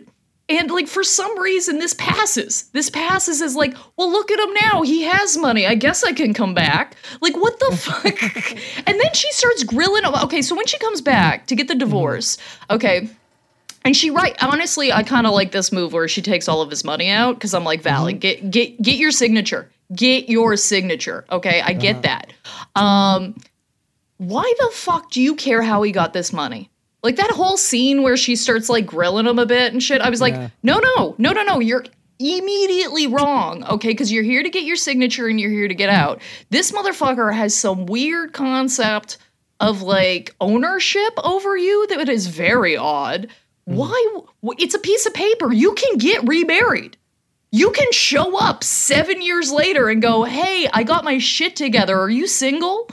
and 0.58 0.70
like 0.72 0.88
for 0.88 1.04
some 1.04 1.40
reason 1.40 1.80
this 1.80 1.94
passes. 1.94 2.64
This 2.74 2.90
passes 2.90 3.42
as 3.42 3.56
like, 3.56 3.76
well, 3.98 4.12
look 4.12 4.32
at 4.32 4.40
him 4.40 4.54
now. 4.62 4.82
He 4.82 5.04
has 5.04 5.38
money. 5.38 5.66
I 5.66 5.76
guess 5.76 6.04
I 6.04 6.14
can 6.14 6.34
come 6.34 6.54
back. 6.54 6.96
Like 7.22 7.36
what 7.36 7.60
the 7.60 7.76
fuck? 7.76 8.52
and 8.88 9.00
then 9.00 9.14
she 9.14 9.32
starts 9.32 9.64
grilling. 9.64 10.04
him. 10.04 10.14
Okay, 10.24 10.42
so 10.42 10.56
when 10.56 10.68
she 10.68 10.78
comes 10.80 11.02
back 11.02 11.48
to 11.48 11.56
get 11.56 11.68
the 11.68 11.74
mm-hmm. 11.74 11.80
divorce, 11.80 12.38
okay. 12.70 13.10
And 13.84 13.96
she 13.96 14.10
right 14.10 14.36
honestly, 14.42 14.92
I 14.92 15.04
kind 15.04 15.28
of 15.28 15.34
like 15.34 15.52
this 15.52 15.72
move 15.72 15.94
where 15.94 16.08
she 16.08 16.22
takes 16.22 16.48
all 16.48 16.62
of 16.62 16.70
his 16.70 16.84
money 16.84 17.10
out 17.10 17.36
because 17.36 17.54
I'm 17.54 17.64
like, 17.64 17.82
Valley, 17.82 18.14
mm-hmm. 18.14 18.20
get 18.20 18.52
get 18.52 18.82
get 18.82 18.98
your 18.98 19.12
signature. 19.12 19.70
Get 19.94 20.30
your 20.30 20.56
signature. 20.56 21.26
Okay, 21.32 21.62
I 21.62 21.74
get 21.74 21.98
uh-huh. 21.98 22.24
that. 22.76 22.82
Um, 22.82 23.36
why 24.18 24.54
the 24.60 24.70
fuck 24.72 25.12
do 25.12 25.22
you 25.22 25.36
care 25.36 25.62
how 25.62 25.82
he 25.82 25.92
got 25.92 26.14
this 26.14 26.32
money? 26.32 26.71
Like 27.04 27.16
that 27.16 27.32
whole 27.32 27.58
scene 27.58 28.04
where 28.04 28.18
she 28.18 28.36
starts 28.36 28.70
like 28.70 28.86
grilling 28.86 29.26
him 29.26 29.40
a 29.40 29.46
bit 29.46 29.74
and 29.74 29.82
shit. 29.82 30.02
I 30.02 30.10
was 30.10 30.22
like, 30.22 30.36
no, 30.62 30.80
no, 30.80 31.16
no, 31.18 31.32
no, 31.32 31.44
no. 31.44 31.60
You're 31.60 31.86
immediately 32.20 33.08
wrong. 33.08 33.64
Okay, 33.64 33.90
because 33.90 34.12
you're 34.12 34.24
here 34.24 34.44
to 34.44 34.50
get 34.50 34.64
your 34.64 34.76
signature 34.76 35.28
and 35.28 35.40
you're 35.40 35.52
here 35.52 35.68
to 35.68 35.74
get 35.74 35.90
mm. 35.90 35.94
out. 35.94 36.22
This 36.50 36.72
motherfucker 36.72 37.34
has 37.34 37.56
some 37.56 37.86
weird 37.86 38.34
concept 38.34 39.18
of 39.60 39.82
like 39.82 40.36
ownership 40.40 41.14
over 41.24 41.58
you 41.58 41.88
that 41.88 42.10
is 42.10 42.28
very 42.28 42.78
odd. 42.78 43.28
Mm. 43.68 43.76
Why? 43.76 44.20
It's 44.60 44.76
a 44.76 44.80
piece 44.80 45.06
of 45.06 45.14
paper. 45.14 45.52
You 45.52 45.74
can 45.74 45.98
get 45.98 46.28
remarried. 46.28 46.98
You 47.52 47.72
can 47.72 47.92
show 47.92 48.38
up 48.38 48.64
seven 48.64 49.22
years 49.22 49.52
later 49.52 49.90
and 49.90 50.02
go, 50.02 50.24
hey, 50.24 50.70
I 50.72 50.84
got 50.84 51.04
my 51.04 51.18
shit 51.18 51.56
together. 51.56 52.00
Are 52.00 52.10
you 52.10 52.26
single? 52.26 52.90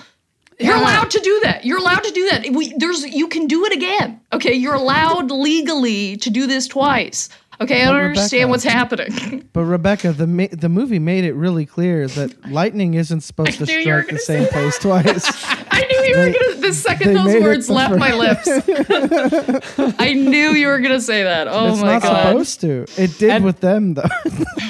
You're 0.60 0.76
allowed 0.76 1.10
to 1.12 1.20
do 1.20 1.40
that. 1.44 1.64
You're 1.64 1.78
allowed 1.78 2.02
to 2.04 2.10
do 2.10 2.28
that. 2.30 2.50
We, 2.50 2.72
there's 2.76 3.04
you 3.06 3.28
can 3.28 3.46
do 3.46 3.64
it 3.64 3.72
again. 3.72 4.20
Okay, 4.32 4.54
you're 4.54 4.74
allowed 4.74 5.30
legally 5.30 6.16
to 6.18 6.30
do 6.30 6.46
this 6.46 6.66
twice. 6.66 7.28
Okay, 7.60 7.82
I 7.82 7.86
don't 7.86 7.94
But 7.96 8.04
understand 8.04 8.50
what's 8.50 8.64
happening. 8.64 9.44
But 9.52 9.64
Rebecca, 9.64 10.12
the 10.12 10.26
ma- 10.28 10.46
the 10.52 10.68
movie 10.68 11.00
made 11.00 11.24
it 11.24 11.32
really 11.32 11.66
clear 11.66 12.06
that 12.06 12.48
lightning 12.50 12.94
isn't 12.94 13.22
supposed 13.22 13.58
to 13.58 13.64
knew 13.64 13.78
you 13.78 13.92
were 13.92 14.02
strike 14.02 14.14
the 14.14 14.18
same 14.20 14.46
place 14.48 14.78
twice. 14.78 15.24
I 15.70 15.80
knew 15.90 16.00
you 16.04 16.16
were 16.16 16.30
gonna. 16.32 16.60
The 16.60 16.72
second 16.74 17.14
those 17.14 17.42
words 17.42 17.68
left 17.68 17.96
my 17.96 18.14
lips, 18.14 18.46
I 19.98 20.12
knew 20.12 20.50
you 20.50 20.68
were 20.68 20.78
gonna 20.78 21.00
say 21.00 21.24
that. 21.24 21.48
Oh 21.48 21.72
it's 21.72 21.80
my 21.80 21.94
not 21.94 22.02
god! 22.02 22.26
supposed 22.28 22.60
to. 22.60 22.86
It 22.96 23.18
did 23.18 23.30
And- 23.30 23.44
with 23.44 23.58
them 23.60 23.94
though. 23.94 24.04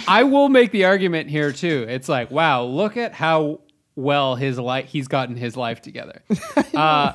I 0.06 0.22
will 0.22 0.48
make 0.48 0.70
the 0.70 0.86
argument 0.86 1.28
here 1.28 1.52
too. 1.52 1.84
It's 1.88 2.08
like, 2.08 2.30
wow, 2.30 2.64
look 2.64 2.96
at 2.96 3.12
how 3.12 3.60
well 3.98 4.36
his 4.36 4.58
life 4.58 4.86
he's 4.88 5.08
gotten 5.08 5.36
his 5.36 5.56
life 5.56 5.82
together. 5.82 6.22
Uh, 6.74 7.14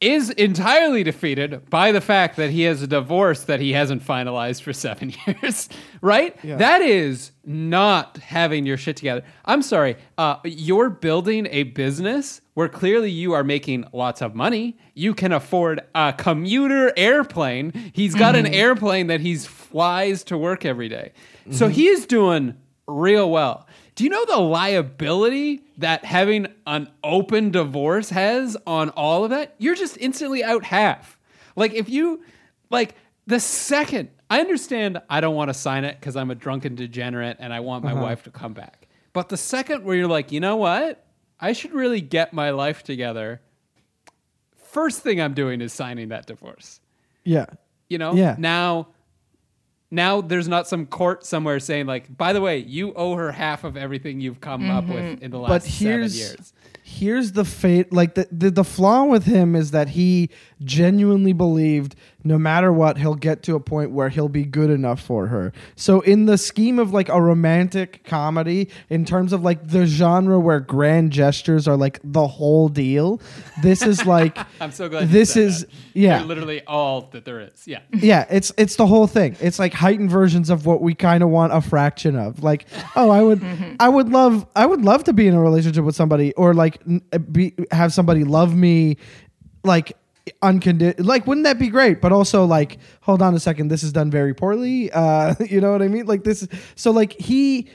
is 0.00 0.30
entirely 0.30 1.02
defeated 1.02 1.68
by 1.68 1.90
the 1.90 2.00
fact 2.00 2.36
that 2.36 2.50
he 2.50 2.62
has 2.62 2.80
a 2.82 2.86
divorce 2.86 3.44
that 3.44 3.58
he 3.58 3.72
hasn't 3.72 4.02
finalized 4.02 4.62
for 4.62 4.72
seven 4.72 5.12
years, 5.26 5.68
right? 6.00 6.38
That 6.44 6.82
is 6.82 7.32
not 7.44 8.16
having 8.18 8.64
your 8.64 8.76
shit 8.76 8.96
together. 8.96 9.24
I'm 9.44 9.60
sorry. 9.60 9.96
Uh, 10.16 10.36
you're 10.44 10.88
building 10.88 11.48
a 11.50 11.64
business 11.64 12.40
where 12.54 12.68
clearly 12.68 13.10
you 13.10 13.32
are 13.32 13.42
making 13.42 13.86
lots 13.92 14.22
of 14.22 14.36
money. 14.36 14.78
You 14.94 15.14
can 15.14 15.32
afford 15.32 15.80
a 15.96 16.14
commuter 16.16 16.92
airplane. 16.96 17.72
He's 17.92 18.14
got 18.14 18.36
an 18.36 18.46
airplane 18.46 19.08
that 19.08 19.20
he 19.20 19.36
flies 19.36 20.22
to 20.24 20.38
work 20.38 20.64
every 20.64 20.88
day. 20.88 21.12
So 21.50 21.66
he 21.68 21.88
is 21.88 22.06
doing 22.06 22.54
real 22.86 23.30
well. 23.30 23.66
Do 23.98 24.04
you 24.04 24.10
know 24.10 24.24
the 24.26 24.38
liability 24.38 25.64
that 25.78 26.04
having 26.04 26.46
an 26.68 26.88
open 27.02 27.50
divorce 27.50 28.10
has 28.10 28.56
on 28.64 28.90
all 28.90 29.24
of 29.24 29.30
that? 29.30 29.56
You're 29.58 29.74
just 29.74 29.98
instantly 29.98 30.44
out 30.44 30.62
half. 30.62 31.18
Like 31.56 31.74
if 31.74 31.88
you 31.88 32.22
like 32.70 32.94
the 33.26 33.40
second 33.40 34.10
I 34.30 34.38
understand 34.38 35.02
I 35.10 35.20
don't 35.20 35.34
want 35.34 35.48
to 35.48 35.54
sign 35.54 35.82
it 35.82 35.98
because 35.98 36.14
I'm 36.14 36.30
a 36.30 36.36
drunken 36.36 36.76
degenerate 36.76 37.38
and 37.40 37.52
I 37.52 37.58
want 37.58 37.82
my 37.82 37.90
uh-huh. 37.90 38.02
wife 38.02 38.22
to 38.22 38.30
come 38.30 38.52
back. 38.52 38.86
But 39.12 39.30
the 39.30 39.36
second 39.36 39.82
where 39.82 39.96
you're 39.96 40.06
like, 40.06 40.30
you 40.30 40.38
know 40.38 40.54
what? 40.54 41.04
I 41.40 41.52
should 41.52 41.72
really 41.72 42.00
get 42.00 42.32
my 42.32 42.50
life 42.50 42.84
together. 42.84 43.40
First 44.58 45.00
thing 45.00 45.20
I'm 45.20 45.34
doing 45.34 45.60
is 45.60 45.72
signing 45.72 46.10
that 46.10 46.24
divorce. 46.24 46.80
yeah. 47.24 47.46
You 47.88 47.98
know? 47.98 48.14
Yeah. 48.14 48.36
Now 48.38 48.90
now 49.90 50.20
there's 50.20 50.48
not 50.48 50.68
some 50.68 50.86
court 50.86 51.24
somewhere 51.24 51.58
saying 51.60 51.86
like, 51.86 52.14
by 52.16 52.32
the 52.32 52.40
way, 52.40 52.58
you 52.58 52.92
owe 52.94 53.14
her 53.14 53.32
half 53.32 53.64
of 53.64 53.76
everything 53.76 54.20
you've 54.20 54.40
come 54.40 54.70
up 54.70 54.84
with 54.86 54.96
mm-hmm. 54.96 55.24
in 55.24 55.30
the 55.30 55.38
last 55.38 55.48
But 55.48 55.62
seven 55.62 55.86
here's 56.00 56.18
years. 56.18 56.52
here's 56.82 57.32
the 57.32 57.44
fate 57.44 57.92
like 57.92 58.14
the, 58.14 58.28
the 58.30 58.50
the 58.50 58.64
flaw 58.64 59.04
with 59.04 59.24
him 59.24 59.56
is 59.56 59.70
that 59.70 59.90
he 59.90 60.30
genuinely 60.64 61.32
believed 61.32 61.94
no 62.24 62.36
matter 62.36 62.72
what 62.72 62.98
he'll 62.98 63.14
get 63.14 63.42
to 63.44 63.54
a 63.54 63.60
point 63.60 63.90
where 63.90 64.08
he'll 64.08 64.28
be 64.28 64.44
good 64.44 64.70
enough 64.70 65.00
for 65.00 65.28
her 65.28 65.52
so 65.76 66.00
in 66.00 66.26
the 66.26 66.36
scheme 66.36 66.78
of 66.78 66.92
like 66.92 67.08
a 67.08 67.20
romantic 67.20 68.04
comedy 68.04 68.68
in 68.90 69.04
terms 69.04 69.32
of 69.32 69.42
like 69.42 69.66
the 69.68 69.86
genre 69.86 70.38
where 70.38 70.60
grand 70.60 71.10
gestures 71.10 71.66
are 71.68 71.76
like 71.76 72.00
the 72.04 72.26
whole 72.26 72.68
deal 72.68 73.20
this 73.62 73.82
is 73.82 74.04
like 74.04 74.36
I'm 74.60 74.72
so 74.72 74.88
glad. 74.88 75.02
you 75.02 75.06
this 75.08 75.34
said 75.34 75.42
is 75.44 75.60
that. 75.60 75.70
yeah 75.94 76.18
They're 76.18 76.26
literally 76.26 76.62
all 76.66 77.02
that 77.12 77.24
there 77.24 77.40
is. 77.40 77.66
Yeah. 77.66 77.80
yeah, 77.92 78.26
it's 78.30 78.52
it's 78.56 78.76
the 78.76 78.86
whole 78.86 79.06
thing. 79.06 79.36
It's 79.40 79.58
like 79.58 79.72
heightened 79.72 80.10
versions 80.10 80.50
of 80.50 80.66
what 80.66 80.80
we 80.80 80.94
kind 80.94 81.22
of 81.22 81.28
want 81.30 81.52
a 81.52 81.60
fraction 81.60 82.16
of. 82.16 82.42
Like, 82.42 82.66
oh, 82.96 83.10
I 83.10 83.22
would, 83.22 83.40
mm-hmm. 83.40 83.74
I 83.80 83.88
would 83.88 84.08
love, 84.08 84.46
I 84.54 84.66
would 84.66 84.82
love 84.82 85.04
to 85.04 85.12
be 85.12 85.26
in 85.26 85.34
a 85.34 85.40
relationship 85.40 85.84
with 85.84 85.94
somebody, 85.94 86.32
or 86.34 86.54
like 86.54 86.80
be 87.32 87.54
have 87.70 87.92
somebody 87.92 88.24
love 88.24 88.54
me, 88.54 88.96
like 89.64 89.96
unconditional. 90.42 91.06
Like, 91.06 91.26
wouldn't 91.26 91.44
that 91.44 91.58
be 91.58 91.68
great? 91.68 92.00
But 92.00 92.12
also, 92.12 92.44
like, 92.44 92.78
hold 93.00 93.22
on 93.22 93.34
a 93.34 93.40
second, 93.40 93.68
this 93.68 93.82
is 93.82 93.92
done 93.92 94.10
very 94.10 94.34
poorly. 94.34 94.90
Uh, 94.98 95.34
you 95.48 95.60
know 95.60 95.70
what 95.72 95.80
I 95.82 95.88
mean? 95.88 96.06
Like 96.06 96.24
this. 96.24 96.46
So 96.74 96.90
like 96.90 97.12
he 97.12 97.68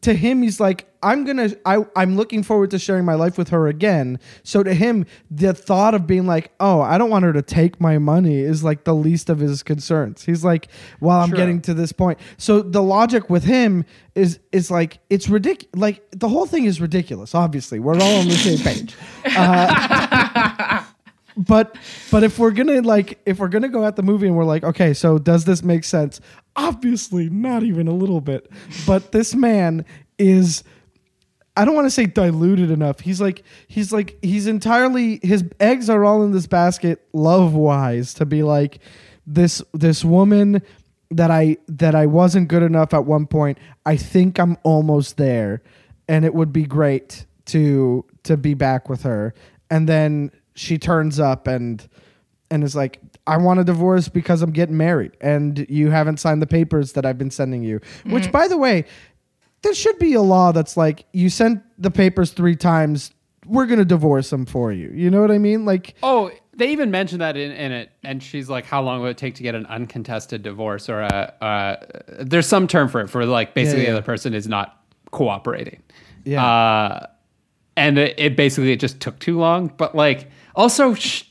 to 0.00 0.12
him 0.12 0.42
he's 0.42 0.58
like 0.58 0.92
i'm 1.00 1.24
gonna 1.24 1.48
I, 1.64 1.84
i'm 1.94 2.16
looking 2.16 2.42
forward 2.42 2.72
to 2.72 2.78
sharing 2.80 3.04
my 3.04 3.14
life 3.14 3.38
with 3.38 3.50
her 3.50 3.68
again 3.68 4.18
so 4.42 4.64
to 4.64 4.74
him 4.74 5.06
the 5.30 5.54
thought 5.54 5.94
of 5.94 6.08
being 6.08 6.26
like 6.26 6.50
oh 6.58 6.80
i 6.80 6.98
don't 6.98 7.08
want 7.08 7.24
her 7.24 7.32
to 7.32 7.40
take 7.40 7.80
my 7.80 7.96
money 7.98 8.40
is 8.40 8.64
like 8.64 8.82
the 8.82 8.94
least 8.96 9.30
of 9.30 9.38
his 9.38 9.62
concerns 9.62 10.24
he's 10.24 10.42
like 10.44 10.66
well 11.00 11.20
i'm 11.20 11.28
Sure. 11.28 11.36
getting 11.36 11.60
to 11.62 11.72
this 11.72 11.92
point 11.92 12.18
so 12.36 12.62
the 12.62 12.82
logic 12.82 13.30
with 13.30 13.44
him 13.44 13.84
is 14.16 14.40
is 14.50 14.72
like 14.72 14.98
it's 15.08 15.28
ridiculous 15.28 15.70
like 15.76 16.02
the 16.10 16.28
whole 16.28 16.46
thing 16.46 16.64
is 16.64 16.80
ridiculous 16.80 17.32
obviously 17.32 17.78
we're 17.78 17.94
all 17.94 18.16
on 18.18 18.26
the 18.26 18.34
same 18.34 18.58
page 18.58 18.96
but 21.36 21.76
but 22.10 22.24
if 22.24 22.38
we're 22.38 22.50
gonna 22.50 22.80
like 22.80 23.18
if 23.26 23.38
we're 23.38 23.48
gonna 23.48 23.68
go 23.68 23.84
at 23.84 23.96
the 23.96 24.02
movie 24.02 24.26
and 24.26 24.36
we're 24.36 24.44
like 24.44 24.64
okay 24.64 24.94
so 24.94 25.18
does 25.18 25.44
this 25.44 25.62
make 25.62 25.84
sense? 25.84 26.20
Obviously 26.56 27.28
not 27.28 27.62
even 27.62 27.88
a 27.88 27.92
little 27.92 28.20
bit. 28.20 28.50
But 28.86 29.12
this 29.12 29.34
man 29.34 29.84
is 30.18 30.64
i 31.58 31.64
don't 31.64 31.74
want 31.74 31.86
to 31.86 31.90
say 31.90 32.06
diluted 32.06 32.70
enough. 32.70 33.00
He's 33.00 33.20
like 33.20 33.42
he's 33.68 33.92
like 33.92 34.18
he's 34.22 34.46
entirely 34.46 35.20
his 35.22 35.44
eggs 35.60 35.90
are 35.90 36.04
all 36.04 36.22
in 36.22 36.32
this 36.32 36.46
basket 36.46 37.06
love 37.12 37.54
wise 37.54 38.14
to 38.14 38.24
be 38.26 38.42
like 38.42 38.78
this 39.26 39.60
this 39.74 40.04
woman 40.04 40.62
that 41.10 41.30
i 41.30 41.56
that 41.68 41.94
i 41.94 42.06
wasn't 42.06 42.48
good 42.48 42.62
enough 42.62 42.94
at 42.94 43.04
one 43.04 43.26
point 43.26 43.58
i 43.84 43.96
think 43.96 44.38
i'm 44.38 44.56
almost 44.62 45.16
there. 45.18 45.62
And 46.08 46.24
it 46.24 46.34
would 46.34 46.52
be 46.52 46.64
great 46.64 47.26
to 47.46 48.04
to 48.22 48.36
be 48.36 48.54
back 48.54 48.88
with 48.88 49.02
her. 49.02 49.34
And 49.70 49.88
then 49.88 50.30
she 50.56 50.78
turns 50.78 51.20
up 51.20 51.46
and 51.46 51.88
and 52.50 52.64
is 52.64 52.74
like 52.74 52.98
i 53.26 53.36
want 53.36 53.60
a 53.60 53.64
divorce 53.64 54.08
because 54.08 54.42
i'm 54.42 54.50
getting 54.52 54.76
married 54.76 55.12
and 55.20 55.64
you 55.68 55.90
haven't 55.90 56.16
signed 56.18 56.40
the 56.42 56.46
papers 56.46 56.92
that 56.94 57.06
i've 57.06 57.18
been 57.18 57.30
sending 57.30 57.62
you 57.62 57.80
which 58.06 58.30
by 58.32 58.48
the 58.48 58.56
way 58.56 58.84
there 59.62 59.74
should 59.74 59.98
be 59.98 60.14
a 60.14 60.22
law 60.22 60.52
that's 60.52 60.76
like 60.76 61.06
you 61.12 61.28
sent 61.28 61.60
the 61.76 61.90
papers 61.90 62.30
three 62.30 62.54
times. 62.54 63.10
We're 63.46 63.66
gonna 63.66 63.84
divorce 63.86 64.30
them 64.30 64.46
for 64.46 64.70
you. 64.70 64.90
You 64.94 65.10
know 65.10 65.20
what 65.20 65.30
I 65.32 65.38
mean? 65.38 65.64
Like, 65.64 65.94
Oh, 66.04 66.30
they 66.54 66.70
even 66.70 66.90
mentioned 66.92 67.20
that 67.20 67.36
in, 67.36 67.50
in 67.52 67.72
it, 67.72 67.90
and 68.04 68.22
she's 68.22 68.48
like, 68.48 68.64
"How 68.66 68.82
long 68.82 69.00
would 69.00 69.10
it 69.10 69.16
take 69.18 69.34
to 69.36 69.42
get 69.42 69.54
an 69.56 69.66
uncontested 69.66 70.42
divorce?" 70.42 70.88
Or 70.88 71.00
a, 71.00 71.34
uh, 71.40 71.76
there's 72.20 72.46
some 72.46 72.68
term 72.68 72.86
for 72.88 73.00
it 73.00 73.08
for 73.08 73.24
like 73.24 73.54
basically 73.54 73.80
Yeah, 73.82 73.86
yeah. 73.88 73.92
the 73.92 73.96
other 73.98 74.04
person 74.06 74.34
is 74.34 74.46
not 74.46 74.84
cooperating. 75.10 75.82
Yeah. 76.24 76.44
Uh, 76.46 77.06
and 77.76 77.98
it, 77.98 78.14
it 78.18 78.36
basically 78.36 78.72
it 78.72 78.78
just 78.78 79.00
took 79.00 79.18
too 79.18 79.38
long. 79.38 79.72
But 79.76 79.94
like, 79.96 80.30
also, 80.56 80.94
sh- 80.94 81.24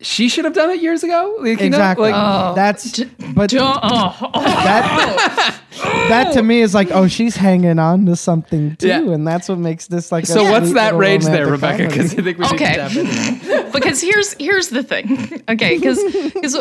she 0.00 0.28
should 0.28 0.44
have 0.44 0.52
done 0.54 0.70
it 0.70 0.82
years 0.82 1.02
ago. 1.02 1.36
Like, 1.38 1.46
you 1.48 1.56
know, 1.56 1.62
exactly. 1.64 2.10
like, 2.10 2.14
oh. 2.22 2.54
that's 2.54 3.00
but 3.34 3.48
Duh, 3.50 3.80
oh, 3.82 4.16
oh. 4.34 4.42
that 4.42 5.60
that 6.08 6.32
to 6.34 6.42
me 6.42 6.60
is 6.60 6.74
like, 6.74 6.90
oh, 6.90 7.08
she's 7.08 7.36
hanging 7.36 7.78
on 7.78 8.04
to 8.06 8.16
something 8.16 8.76
too, 8.76 8.88
Yeah. 8.88 8.98
and 9.12 9.26
that's 9.26 9.48
what 9.48 9.58
makes 9.58 9.86
this 9.86 10.12
like. 10.12 10.24
a 10.24 10.26
so 10.26 10.44
what's 10.50 10.66
sweet 10.66 10.74
that 10.74 10.84
little 10.96 10.98
rage 11.00 11.24
there, 11.24 11.46
romantic 11.46 11.88
Rebecca? 11.90 11.94
comedy. 11.94 11.98
Because 11.98 12.18
I 12.18 12.22
think 12.22 12.38
we 12.38 12.44
Okay. 12.44 12.54
need 12.54 12.74
to 12.74 12.76
tap 12.76 12.96
into 12.96 13.52
that. 13.52 13.72
because 13.72 14.00
here's 14.00 14.34
here's 14.34 14.68
the 14.68 14.82
thing 14.84 15.42
okay 15.48 15.76
because 15.76 15.98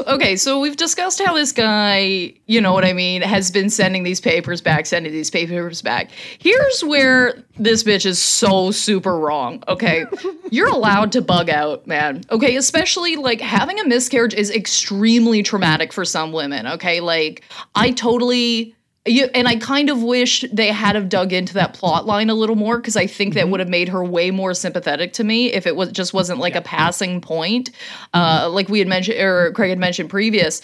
okay 0.07 0.36
so 0.36 0.59
we've 0.59 0.76
discussed 0.78 1.22
how 1.24 1.36
this 1.36 1.51
guy 1.51 2.34
you 2.47 2.59
know 2.59 2.74
what 2.74 2.84
i 2.84 2.91
mean 2.91 3.22
has 3.22 3.51
been 3.51 3.70
sending 3.70 4.01
these 4.03 4.20
papers 4.20 4.61
back 4.61 4.88
sending 4.88 5.11
these 5.11 5.30
papers 5.30 5.84
back 5.84 6.09
here's 6.39 6.84
where 6.84 7.36
this 7.57 7.83
bitch 7.83 8.05
is 8.05 8.19
so 8.19 8.71
super 8.71 9.17
wrong. 9.17 9.63
Okay. 9.67 10.05
You're 10.51 10.69
allowed 10.69 11.11
to 11.13 11.21
bug 11.21 11.49
out 11.49 11.87
man. 11.87 12.23
Okay 12.31 12.55
especially 12.55 13.15
like 13.15 13.41
having 13.41 13.79
a 13.79 13.87
miscarriage 13.87 14.33
is 14.33 14.49
extremely 14.49 15.43
traumatic 15.43 15.93
for 15.93 16.05
some 16.05 16.31
women 16.31 16.67
okay? 16.67 16.99
Like 16.99 17.43
i 17.75 17.91
totally 17.91 18.75
you, 19.05 19.25
and 19.33 19.47
I 19.47 19.57
kind 19.57 19.89
of 19.89 20.01
wish 20.01 20.45
they 20.51 20.67
had 20.67 20.95
have 20.95 21.09
dug 21.09 21.33
into 21.33 21.55
that 21.55 21.73
plot 21.73 22.05
line 22.05 22.29
a 22.29 22.33
little 22.33 22.55
more 22.55 22.77
because 22.77 22.95
I 22.95 23.07
think 23.07 23.33
that 23.33 23.49
would 23.49 23.59
have 23.59 23.69
made 23.69 23.89
her 23.89 24.03
way 24.03 24.31
more 24.31 24.53
sympathetic 24.53 25.13
to 25.13 25.23
me 25.23 25.51
if 25.51 25.67
it 25.67 25.75
was 25.75 25.91
just 25.91 26.13
wasn't 26.13 26.39
like 26.39 26.55
a 26.55 26.61
passing 26.61 27.19
point, 27.19 27.69
uh, 28.13 28.49
like 28.49 28.69
we 28.69 28.79
had 28.79 28.87
mentioned 28.87 29.19
or 29.19 29.51
Craig 29.51 29.69
had 29.69 29.79
mentioned 29.79 30.09
previous. 30.09 30.61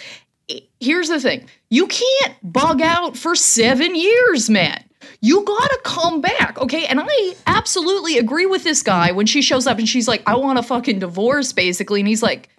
Here's 0.79 1.09
the 1.09 1.19
thing: 1.19 1.47
you 1.69 1.87
can't 1.87 2.35
bug 2.41 2.81
out 2.81 3.17
for 3.17 3.35
seven 3.35 3.93
years, 3.95 4.49
man. 4.49 4.83
You 5.21 5.43
gotta 5.43 5.79
come 5.83 6.21
back, 6.21 6.57
okay? 6.59 6.85
And 6.85 6.99
I 7.01 7.35
absolutely 7.47 8.17
agree 8.17 8.45
with 8.45 8.63
this 8.63 8.83
guy 8.83 9.11
when 9.11 9.25
she 9.25 9.41
shows 9.41 9.67
up 9.67 9.77
and 9.77 9.87
she's 9.87 10.07
like, 10.07 10.23
"I 10.25 10.35
want 10.35 10.59
a 10.59 10.63
fucking 10.63 10.99
divorce," 10.99 11.53
basically, 11.53 12.01
and 12.01 12.07
he's 12.07 12.23
like, 12.23 12.49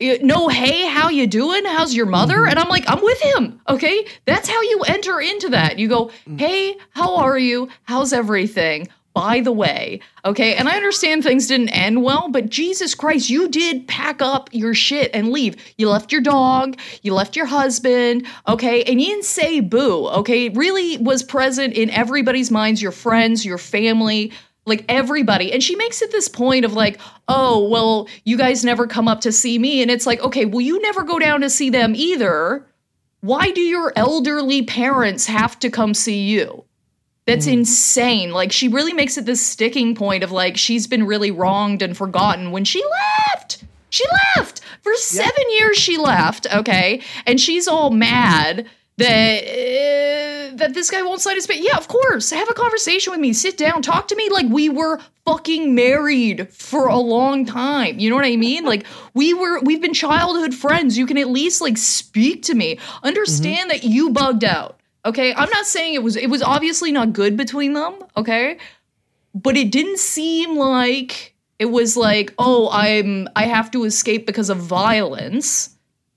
"Eh, 0.00 0.18
no 0.22 0.48
hey 0.48 0.86
how 0.88 1.08
you 1.08 1.26
doing? 1.26 1.64
How's 1.64 1.94
your 1.94 2.06
mother? 2.06 2.46
And 2.46 2.58
i'm 2.58 2.68
like 2.68 2.84
i'm 2.88 3.02
with 3.02 3.20
him 3.20 3.60
okay? 3.68 4.06
That's 4.26 4.48
how 4.48 4.60
you 4.62 4.80
enter 4.86 5.20
into 5.20 5.50
that. 5.50 5.78
You 5.78 5.88
go 5.88 6.10
hey 6.36 6.76
how 6.90 7.16
are 7.16 7.38
you? 7.38 7.68
How's 7.84 8.12
everything 8.12 8.88
by 9.16 9.40
the 9.40 9.50
way 9.50 9.98
okay? 10.26 10.54
And 10.56 10.68
i 10.68 10.76
understand 10.76 11.22
things 11.22 11.46
didn't 11.46 11.70
end 11.70 12.02
well 12.02 12.28
but 12.28 12.50
jesus 12.50 12.94
christ 12.94 13.30
you 13.30 13.48
did 13.48 13.88
pack 13.88 14.20
up 14.20 14.50
your 14.52 14.74
shit 14.74 15.10
and 15.14 15.30
leave. 15.30 15.56
You 15.78 15.88
left 15.88 16.12
your 16.12 16.20
dog 16.20 16.78
you 17.00 17.14
left 17.14 17.34
your 17.34 17.46
husband 17.46 18.26
okay? 18.46 18.82
And 18.82 19.00
you 19.00 19.06
didn't 19.06 19.24
say 19.24 19.60
boo 19.60 20.06
okay? 20.08 20.46
It 20.46 20.56
really 20.56 20.98
was 20.98 21.22
present 21.22 21.72
in 21.72 21.88
everybody's 21.88 22.50
minds 22.50 22.82
your 22.82 22.92
friends 22.92 23.42
your 23.46 23.56
family 23.56 24.32
like 24.66 24.84
everybody. 24.88 25.50
And 25.50 25.62
she 25.62 25.76
makes 25.76 26.02
it 26.02 26.12
this 26.12 26.28
point 26.28 26.66
of 26.66 26.74
like 26.74 27.00
oh 27.26 27.66
well 27.68 28.08
you 28.24 28.36
guys 28.36 28.64
never 28.64 28.86
come 28.86 29.08
up 29.08 29.22
to 29.22 29.32
see 29.32 29.58
me. 29.58 29.80
And 29.80 29.90
it's 29.90 30.06
like 30.06 30.20
okay 30.20 30.44
well 30.44 30.60
you 30.60 30.78
never 30.82 31.04
go 31.04 31.18
down 31.18 31.40
to 31.40 31.48
see 31.48 31.70
them 31.70 31.94
either. 31.96 32.66
Why 33.22 33.50
do 33.50 33.62
your 33.62 33.94
elderly 33.96 34.62
parents 34.62 35.24
have 35.24 35.58
to 35.60 35.70
come 35.70 35.94
see 35.94 36.28
you 36.28 36.66
that's 37.26 37.46
insane 37.46 38.30
like 38.30 38.52
she 38.52 38.68
really 38.68 38.92
makes 38.92 39.18
it 39.18 39.26
this 39.26 39.44
sticking 39.44 39.94
point 39.94 40.22
of 40.22 40.32
like 40.32 40.56
she's 40.56 40.86
been 40.86 41.04
really 41.04 41.30
wronged 41.30 41.82
and 41.82 41.96
forgotten 41.96 42.50
when 42.50 42.64
she 42.64 42.82
left 43.28 43.64
she 43.90 44.04
left 44.36 44.60
for 44.82 44.94
seven 44.94 45.44
years 45.58 45.76
she 45.76 45.96
left 45.96 46.46
okay 46.54 47.02
and 47.26 47.40
she's 47.40 47.68
all 47.68 47.90
mad 47.90 48.66
that 48.98 49.42
uh, 49.44 50.56
that 50.56 50.72
this 50.74 50.90
guy 50.90 51.02
won't 51.02 51.20
sign 51.20 51.34
his 51.34 51.46
paper. 51.46 51.62
Yeah, 51.62 51.76
of 51.76 51.88
course. 51.88 52.30
Have 52.30 52.48
a 52.48 52.54
conversation 52.54 53.10
with 53.10 53.20
me. 53.20 53.32
Sit 53.32 53.58
down. 53.58 53.82
Talk 53.82 54.08
to 54.08 54.16
me 54.16 54.30
like 54.30 54.46
we 54.48 54.68
were 54.68 55.00
fucking 55.26 55.74
married 55.74 56.50
for 56.50 56.86
a 56.86 56.96
long 56.96 57.44
time. 57.44 57.98
You 57.98 58.08
know 58.08 58.16
what 58.16 58.24
I 58.24 58.36
mean? 58.36 58.64
Like 58.64 58.86
we 59.12 59.34
were 59.34 59.60
we've 59.60 59.82
been 59.82 59.94
childhood 59.94 60.54
friends. 60.54 60.96
You 60.96 61.06
can 61.06 61.18
at 61.18 61.28
least 61.28 61.60
like 61.60 61.76
speak 61.76 62.42
to 62.44 62.54
me. 62.54 62.78
Understand 63.02 63.70
that 63.70 63.84
you 63.84 64.10
bugged 64.10 64.44
out. 64.44 64.80
Okay? 65.06 65.32
I'm 65.34 65.48
not 65.50 65.66
saying 65.66 65.94
it 65.94 66.02
was 66.02 66.16
it 66.16 66.28
was 66.28 66.42
obviously 66.42 66.92
not 66.92 67.12
good 67.12 67.36
between 67.36 67.72
them, 67.72 67.94
okay? 68.16 68.58
But 69.34 69.56
it 69.56 69.70
didn't 69.70 69.98
seem 69.98 70.56
like 70.56 71.34
it 71.58 71.66
was 71.66 71.96
like, 71.96 72.34
"Oh, 72.38 72.68
I'm 72.70 73.28
I 73.36 73.44
have 73.44 73.70
to 73.70 73.84
escape 73.84 74.26
because 74.26 74.50
of 74.50 74.58
violence." 74.58 75.70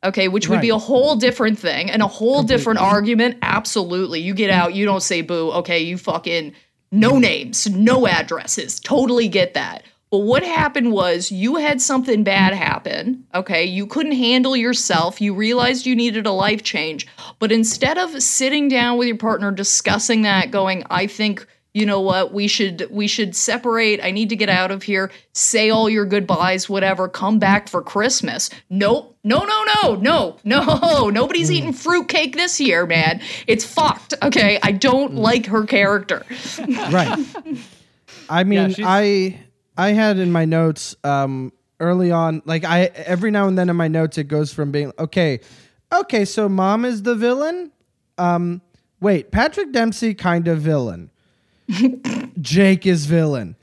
Okay, 0.04 0.30
which 0.30 0.48
would 0.48 0.62
be 0.62 0.70
a 0.70 0.78
whole 0.78 1.18
different 1.18 1.60
thing 1.60 1.92
and 1.92 2.02
a 2.02 2.08
whole 2.08 2.42
different 2.42 2.80
argument. 2.80 3.38
Absolutely. 3.42 4.22
You 4.22 4.34
get 4.34 4.50
out, 4.50 4.74
you 4.74 4.86
don't 4.86 5.04
say 5.04 5.22
boo. 5.22 5.52
Okay, 5.52 5.80
you 5.80 5.98
fucking 5.98 6.54
no 6.92 7.20
names, 7.20 7.70
no 7.70 8.08
addresses. 8.08 8.80
Totally 8.80 9.28
get 9.28 9.54
that. 9.56 9.84
But 10.12 10.20
what 10.20 10.44
happened 10.44 10.92
was 10.92 11.32
you 11.32 11.58
had 11.58 11.82
something 11.82 12.24
bad 12.24 12.54
happen. 12.54 13.26
Okay, 13.36 13.66
you 13.66 13.86
couldn't 13.86 14.14
handle 14.14 14.56
yourself. 14.56 15.22
You 15.22 15.36
realized 15.36 15.86
you 15.86 15.96
needed 15.96 16.26
a 16.26 16.32
life 16.32 16.64
change. 16.64 17.06
But 17.38 17.52
instead 17.52 18.00
of 18.00 18.22
sitting 18.24 18.70
down 18.70 18.98
with 18.98 19.08
your 19.08 19.18
partner, 19.18 19.52
discussing 19.52 20.24
that, 20.24 20.50
going, 20.50 20.84
I 20.90 21.06
think 21.06 21.46
you 21.74 21.86
know 21.86 22.02
what? 22.02 22.34
We 22.34 22.48
should 22.48 22.88
we 22.90 23.08
should 23.08 23.36
separate. 23.36 24.04
I 24.04 24.10
need 24.10 24.30
to 24.30 24.36
get 24.36 24.50
out 24.50 24.72
of 24.72 24.82
here. 24.82 25.12
Say 25.34 25.70
all 25.70 25.88
your 25.88 26.06
goodbyes 26.06 26.68
whatever. 26.68 27.08
Come 27.08 27.38
back 27.38 27.70
for 27.70 27.84
christmas. 27.84 28.50
Nope. 28.72 29.16
No 29.24 29.44
no 29.44 29.66
no 29.84 29.96
no 29.96 30.38
no. 30.44 31.10
Nobody's 31.14 31.52
eating 31.52 31.72
hmm. 31.72 31.78
fruitcake 31.78 32.36
this 32.36 32.60
year 32.60 32.88
man. 32.88 33.22
It's 33.46 33.64
fucked 33.64 34.16
okay? 34.24 34.60
I 34.64 34.72
don't 34.72 35.12
hmm. 35.12 35.18
like 35.18 35.46
her 35.46 35.66
character. 35.66 36.26
Right. 36.58 37.24
I 38.30 38.44
mean, 38.44 38.74
she's- 38.74 38.88
I 38.88 39.40
I 39.80 39.94
had 39.94 40.20
in 40.20 40.32
my 40.32 40.46
notes 40.46 40.96
um 41.04 41.54
early 41.80 42.12
on, 42.12 42.42
like 42.46 42.66
I 42.66 42.86
every 42.96 43.32
now 43.32 43.48
and 43.48 43.58
then 43.58 43.70
in 43.70 43.76
my 43.76 43.88
notes 43.88 44.18
it 44.18 44.26
goes 44.26 44.54
from 44.54 44.72
being 44.72 44.92
okay, 45.00 45.40
okay, 45.94 46.26
so 46.26 46.50
mom 46.50 46.84
is 46.86 47.04
the 47.04 47.16
villain. 47.16 47.72
Um, 48.18 48.62
wait, 49.00 49.32
Patrick 49.32 49.72
Dempsey 49.72 50.14
kind 50.14 50.48
of 50.50 50.60
villain. 50.60 51.12
Jake 52.42 52.86
is 52.86 53.06
villain. 53.06 53.56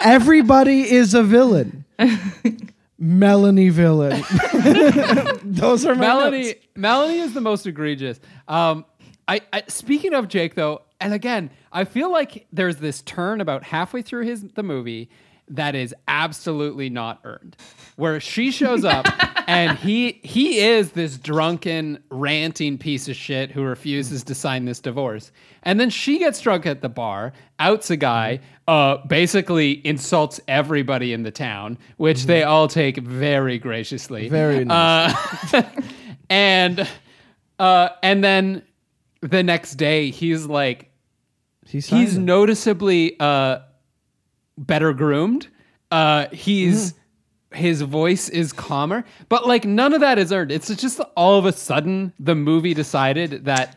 Everybody 0.00 0.90
is 0.90 1.14
a 1.14 1.22
villain. 1.22 1.84
Melanie 2.98 3.68
villain. 3.68 4.22
Those 5.42 5.84
are 5.84 5.94
my 5.94 6.00
Melanie, 6.00 6.42
notes. 6.44 6.58
Melanie 6.76 7.18
is 7.18 7.34
the 7.34 7.40
most 7.40 7.66
egregious. 7.66 8.20
Um, 8.48 8.84
I, 9.28 9.40
I 9.52 9.64
speaking 9.68 10.14
of 10.14 10.28
Jake 10.28 10.54
though, 10.54 10.82
and 11.02 11.14
again, 11.14 11.50
I 11.72 11.84
feel 11.84 12.10
like 12.10 12.46
there's 12.52 12.76
this 12.76 13.02
turn 13.02 13.40
about 13.40 13.64
halfway 13.64 14.02
through 14.02 14.24
his 14.24 14.42
the 14.54 14.62
movie 14.62 15.10
that 15.48 15.74
is 15.74 15.94
absolutely 16.08 16.88
not 16.88 17.20
earned, 17.24 17.56
where 17.96 18.20
she 18.20 18.50
shows 18.50 18.84
up 18.84 19.06
and 19.48 19.76
he 19.78 20.20
he 20.22 20.58
is 20.60 20.92
this 20.92 21.18
drunken, 21.18 22.02
ranting 22.10 22.78
piece 22.78 23.08
of 23.08 23.16
shit 23.16 23.50
who 23.50 23.62
refuses 23.62 24.22
to 24.24 24.34
sign 24.34 24.64
this 24.64 24.80
divorce, 24.80 25.32
and 25.62 25.78
then 25.78 25.90
she 25.90 26.18
gets 26.18 26.40
drunk 26.40 26.66
at 26.66 26.80
the 26.80 26.88
bar, 26.88 27.32
outs 27.58 27.90
a 27.90 27.96
guy, 27.96 28.40
uh, 28.68 28.98
basically 29.06 29.84
insults 29.86 30.40
everybody 30.48 31.12
in 31.12 31.22
the 31.22 31.30
town, 31.30 31.78
which 31.96 32.24
they 32.24 32.42
all 32.42 32.68
take 32.68 32.98
very 32.98 33.58
graciously. 33.58 34.28
Very 34.28 34.64
nice. 34.64 35.54
Uh, 35.54 35.62
and 36.30 36.88
uh, 37.58 37.88
and 38.02 38.22
then 38.22 38.62
the 39.20 39.42
next 39.42 39.74
day 39.74 40.10
he's 40.10 40.46
like 40.46 40.91
He's, 41.72 41.86
he's 41.88 42.18
noticeably 42.18 43.18
uh, 43.18 43.60
better 44.58 44.92
groomed. 44.92 45.48
Uh, 45.90 46.26
he's 46.32 46.94
his 47.52 47.82
voice 47.82 48.28
is 48.30 48.52
calmer, 48.52 49.04
but 49.28 49.46
like 49.46 49.64
none 49.64 49.92
of 49.92 50.00
that 50.00 50.18
is 50.18 50.32
earned. 50.32 50.50
It's 50.50 50.74
just 50.76 51.00
all 51.16 51.38
of 51.38 51.44
a 51.44 51.52
sudden 51.52 52.12
the 52.18 52.34
movie 52.34 52.72
decided 52.74 53.44
that 53.44 53.76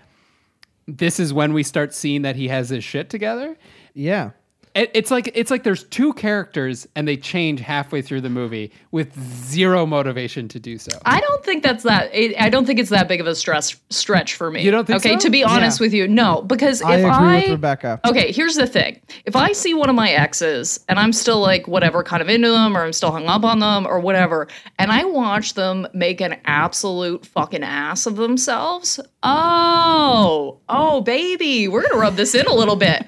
this 0.88 1.20
is 1.20 1.34
when 1.34 1.54
we 1.54 1.64
start 1.64 1.94
seeing 1.94 2.22
that 2.22 2.36
he 2.36 2.48
has 2.48 2.70
his 2.70 2.84
shit 2.84 3.10
together. 3.10 3.58
yeah. 3.94 4.32
It, 4.76 4.92
it's 4.94 5.10
like 5.10 5.32
it's 5.34 5.50
like 5.50 5.64
there's 5.64 5.86
two 5.86 6.14
characters 6.14 6.86
and 6.96 7.08
they 7.08 7.16
change 7.16 7.62
halfway 7.62 8.02
through 8.02 8.20
the 8.22 8.30
movie 8.30 8.74
with 8.92 9.18
zero 9.20 9.86
motivation 9.86 10.50
to 10.50 10.60
do 10.60 10.78
so. 10.78 10.92
I 11.06 11.22
don't 11.22 11.44
think 11.46 11.64
that's 11.64 11.84
that. 11.84 12.14
It, 12.14 12.36
I 12.40 12.50
don't 12.50 12.66
think 12.66 12.80
it's 12.80 12.90
that 12.90 13.08
big 13.08 13.22
of 13.22 13.28
a 13.28 13.36
stress 13.36 13.76
stretch 13.90 14.36
for 14.36 14.52
me. 14.52 14.64
You 14.64 14.72
don't 14.72 14.86
think 14.86 14.98
Okay, 15.00 15.14
so? 15.14 15.20
to 15.22 15.30
be 15.30 15.46
honest 15.46 15.80
Yeah. 15.80 15.86
with 15.86 15.94
you, 15.94 16.08
no. 16.10 16.42
Because 16.42 16.82
if 16.82 16.88
I 16.88 16.96
agree 16.96 17.10
I 17.10 17.36
with 17.44 17.50
Rebecca. 17.52 18.02
Okay, 18.06 18.34
here's 18.34 18.56
the 18.56 18.68
thing. 18.68 19.00
If 19.24 19.36
I 19.38 19.54
see 19.54 19.74
one 19.74 19.90
of 19.90 19.96
my 19.96 20.12
exes 20.12 20.84
and 20.90 21.00
I'm 21.00 21.14
still 21.14 21.40
like 21.40 21.68
whatever 21.70 22.04
kind 22.04 22.22
of 22.22 22.28
into 22.28 22.50
them 22.52 22.76
or 22.76 22.82
I'm 22.84 22.92
still 22.94 23.12
hung 23.12 23.28
up 23.28 23.46
on 23.46 23.60
them 23.60 23.88
or 23.88 24.00
whatever, 24.02 24.48
and 24.78 24.92
I 24.92 25.06
watch 25.06 25.54
them 25.54 25.88
make 25.94 26.20
an 26.20 26.36
absolute 26.44 27.26
fucking 27.26 27.64
ass 27.64 28.06
of 28.08 28.18
themselves, 28.18 29.00
Oh, 29.24 30.60
oh, 30.70 31.02
baby, 31.02 31.68
we're 31.68 31.82
gonna 31.82 32.00
rub 32.00 32.16
this 32.16 32.36
in 32.36 32.46
a 32.46 32.54
little 32.54 32.76
bit. 32.76 33.06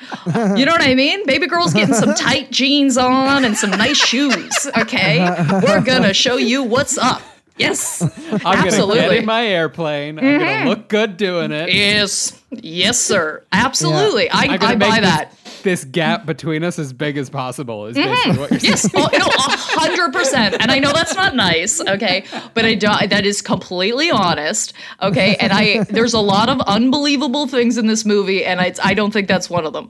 You 0.55 0.65
know 0.65 0.72
what 0.72 0.82
I 0.82 0.95
mean? 0.95 1.26
Baby 1.26 1.47
girl's 1.58 1.74
getting 1.74 1.95
some 1.95 2.14
tight 2.16 2.51
jeans 2.51 2.97
on 2.97 3.43
and 3.45 3.58
some 3.58 3.72
nice 3.72 3.97
shoes. 3.97 4.70
Okay, 4.78 5.20
we're 5.64 5.82
gonna 5.82 6.14
show 6.14 6.38
you 6.38 6.64
what's 6.64 6.97
up. 6.97 7.22
Yes, 7.58 8.01
I'm 8.03 8.41
absolutely. 8.45 8.97
gonna 8.97 9.10
get 9.10 9.18
in 9.18 9.26
my 9.26 9.45
airplane. 9.47 10.20
I'm 10.20 10.39
gonna 10.39 10.70
look 10.70 10.88
good 10.89 11.18
doing 11.18 11.51
it. 11.51 11.74
yes, 11.74 12.39
yes, 12.51 12.99
sir. 13.01 13.43
Absolutely, 13.51 14.30
I, 14.30 14.43
I'm 14.43 14.62
I 14.64 14.76
buy 14.76 14.99
this, 14.99 15.10
that. 15.10 15.34
This 15.64 15.84
gap 15.84 16.28
between 16.28 16.64
us 16.64 16.78
as 16.78 16.93
big 16.93 17.18
as 17.18 17.32
possible 17.32 17.88
is 17.88 17.97
Mm-hmm. 17.97 18.10
basically 18.14 18.39
what 18.39 18.51
you're 18.51 18.60
saying. 18.60 18.74
Yes, 18.74 18.89
oh, 18.93 19.10
no, 19.18 19.26
a 19.26 19.58
hundred 19.80 20.14
percent. 20.14 20.55
And 20.60 20.70
I 20.70 20.78
know 20.78 20.93
that's 20.93 21.16
not 21.16 21.36
nice, 21.36 21.82
okay, 21.82 22.26
but 22.53 22.64
I 22.64 22.76
do, 22.76 22.88
that 23.08 23.26
is 23.26 23.41
completely 23.41 24.12
honest, 24.12 24.74
okay. 25.01 25.36
And 25.39 25.51
I 25.51 25.84
there's 25.86 26.14
a 26.14 26.20
lot 26.20 26.49
of 26.49 26.62
unbelievable 26.62 27.47
things 27.47 27.78
in 27.80 27.88
this 27.88 28.05
movie, 28.05 28.45
and 28.45 28.62
I 28.62 28.76
I 28.84 28.93
don't 28.93 29.12
think 29.12 29.28
that's 29.28 29.49
one 29.49 29.66
of 29.66 29.74
them. 29.74 29.89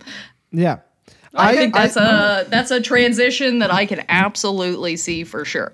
Yeah. 0.53 0.77
I, 1.33 1.55
think 1.55 1.73
that's 1.73 1.95
a 1.95 2.45
that's 2.49 2.71
a 2.71 2.81
transition 2.81 3.59
that 3.59 3.71
I 3.71 3.85
can 3.85 4.03
absolutely 4.09 4.97
see 4.97 5.23
for 5.23 5.45
sure. 5.45 5.73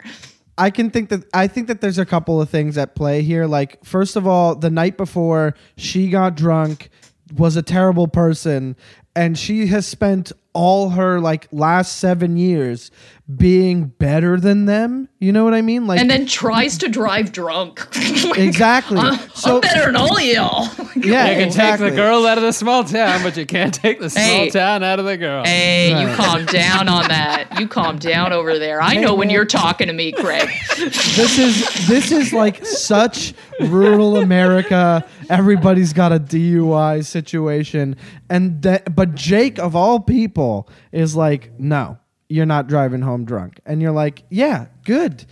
I 0.58 0.70
can 0.70 0.89
think 0.91 1.10
that 1.10 1.24
I 1.34 1.47
think 1.47 1.68
that 1.68 1.82
there's 1.82 1.97
a 1.97 2.06
couple 2.06 2.41
of 2.41 2.49
things 2.49 2.78
at 2.78 2.95
play 2.95 3.22
here. 3.22 3.45
Like, 3.45 3.84
first 3.84 4.16
of 4.16 4.28
all, 4.28 4.56
the 4.56 4.70
night 4.70 4.97
before 4.97 5.56
she 5.78 6.10
got 6.10 6.36
drunk, 6.36 6.89
was 7.36 7.56
a 7.56 7.62
terrible 7.62 8.08
person, 8.08 8.76
and 9.16 9.38
she 9.38 9.68
has 9.68 9.88
spent 9.88 10.32
all 10.54 10.89
her 10.91 11.20
like 11.20 11.47
last 11.51 11.97
seven 11.97 12.38
years 12.38 12.91
being 13.38 13.86
better 13.86 14.38
than 14.38 14.65
them. 14.65 15.07
You 15.19 15.32
know 15.32 15.45
what 15.45 15.53
I 15.53 15.61
mean? 15.61 15.88
Like, 15.88 15.99
And 16.01 16.09
then 16.11 16.26
tries 16.26 16.78
to 16.80 16.89
drive 16.89 17.32
drunk. 17.32 17.88
Like, 18.24 18.39
exactly. 18.39 18.97
I'm, 18.99 19.19
so 19.34 19.55
I'm 19.55 19.61
better 19.61 19.86
than 19.88 19.95
all 19.97 20.19
y'all. 20.19 20.65
yeah, 20.95 21.30
You 21.30 21.36
can 21.36 21.47
exactly. 21.47 21.88
take 21.88 21.95
the 21.95 22.01
girl 22.01 22.26
out 22.26 22.38
of 22.38 22.43
the 22.43 22.53
small 22.53 22.84
town, 22.86 23.21
but 23.21 23.36
you 23.36 23.45
can't 23.45 23.74
take 23.74 23.99
the 23.99 24.09
small 24.09 24.24
Hey. 24.24 24.49
town 24.49 24.82
out 24.82 24.97
of 24.99 25.05
the 25.05 25.17
girl. 25.17 25.43
Hey, 25.43 25.89
you 25.99 26.15
calm 26.15 26.45
down 26.45 26.88
on 26.88 27.07
that. 27.09 27.59
You 27.59 27.67
calm 27.67 27.97
down 27.99 28.32
over 28.32 28.57
there. 28.57 28.82
I 28.82 28.95
know 28.95 29.13
when 29.13 29.30
you're 29.30 29.45
talking 29.45 29.88
to 29.88 29.93
me, 29.93 30.13
Craig. 30.13 30.49
this 30.78 31.38
is 31.38 31.88
this 31.88 32.11
is 32.11 32.32
like 32.34 32.65
such 32.65 33.34
rural 33.59 34.17
America. 34.17 35.05
Everybody's 35.30 35.91
got 35.93 36.11
a 36.13 36.19
DUI 36.19 37.03
situation, 37.05 37.95
and 38.30 38.61
that. 38.61 38.95
But 38.95 39.15
Jake, 39.15 39.59
of 39.59 39.76
all 39.76 39.99
people, 39.99 40.69
is 40.91 41.15
like, 41.15 41.51
no, 41.59 41.97
you're 42.34 42.47
not 42.47 42.65
driving 42.67 43.01
home 43.01 43.25
drunk, 43.25 43.59
and 43.63 43.79
you're 43.79 43.91
like, 43.91 44.23
yeah, 44.29 44.65
good. 44.86 45.23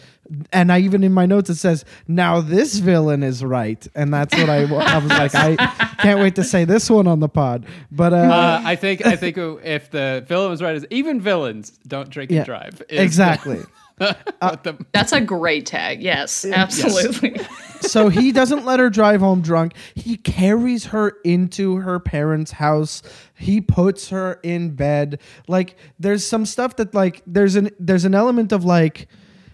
And 0.53 0.71
I 0.71 0.79
even 0.81 1.03
in 1.03 1.13
my 1.13 1.25
notes 1.25 1.49
it 1.49 1.55
says, 1.55 1.83
now 2.07 2.41
this 2.41 2.75
villain 2.77 3.23
is 3.23 3.43
right, 3.43 3.85
and 3.95 4.13
that's 4.13 4.33
what 4.37 4.49
I, 4.49 4.61
I 4.63 4.97
was 4.99 5.09
like, 5.09 5.33
I 5.35 5.55
can't 5.99 6.19
wait 6.19 6.35
to 6.35 6.43
say 6.43 6.63
this 6.63 6.89
one 6.89 7.07
on 7.07 7.19
the 7.19 7.27
pod. 7.27 7.65
But 7.91 8.13
uh, 8.13 8.17
Uh, 8.17 8.61
I 8.63 8.75
think 8.75 9.03
I 9.05 9.15
think 9.15 9.37
if 9.37 9.89
the 9.89 10.23
villain 10.27 10.51
was 10.51 10.61
right, 10.61 10.75
is 10.75 10.85
even 10.91 11.19
villains 11.19 11.71
don't 11.87 12.09
drink 12.09 12.29
yeah, 12.29 12.37
and 12.37 12.45
drive. 12.45 12.81
is 12.87 12.99
exactly. 13.01 13.61
Uh, 14.01 14.13
what 14.39 14.63
the- 14.63 14.85
That's 14.91 15.11
a 15.11 15.21
great 15.21 15.65
tag. 15.65 16.01
Yes, 16.01 16.43
absolutely. 16.45 17.39
so 17.81 18.09
he 18.09 18.31
doesn't 18.31 18.65
let 18.65 18.79
her 18.79 18.89
drive 18.89 19.19
home 19.21 19.41
drunk. 19.41 19.73
He 19.95 20.17
carries 20.17 20.85
her 20.87 21.09
into 21.23 21.77
her 21.77 21.99
parents' 21.99 22.51
house. 22.51 23.03
He 23.35 23.61
puts 23.61 24.09
her 24.09 24.39
in 24.43 24.71
bed. 24.71 25.19
Like 25.47 25.75
there's 25.99 26.25
some 26.25 26.45
stuff 26.45 26.75
that 26.77 26.93
like 26.93 27.21
there's 27.27 27.55
an 27.55 27.69
there's 27.79 28.05
an 28.05 28.15
element 28.15 28.51
of 28.51 28.65
like 28.65 29.07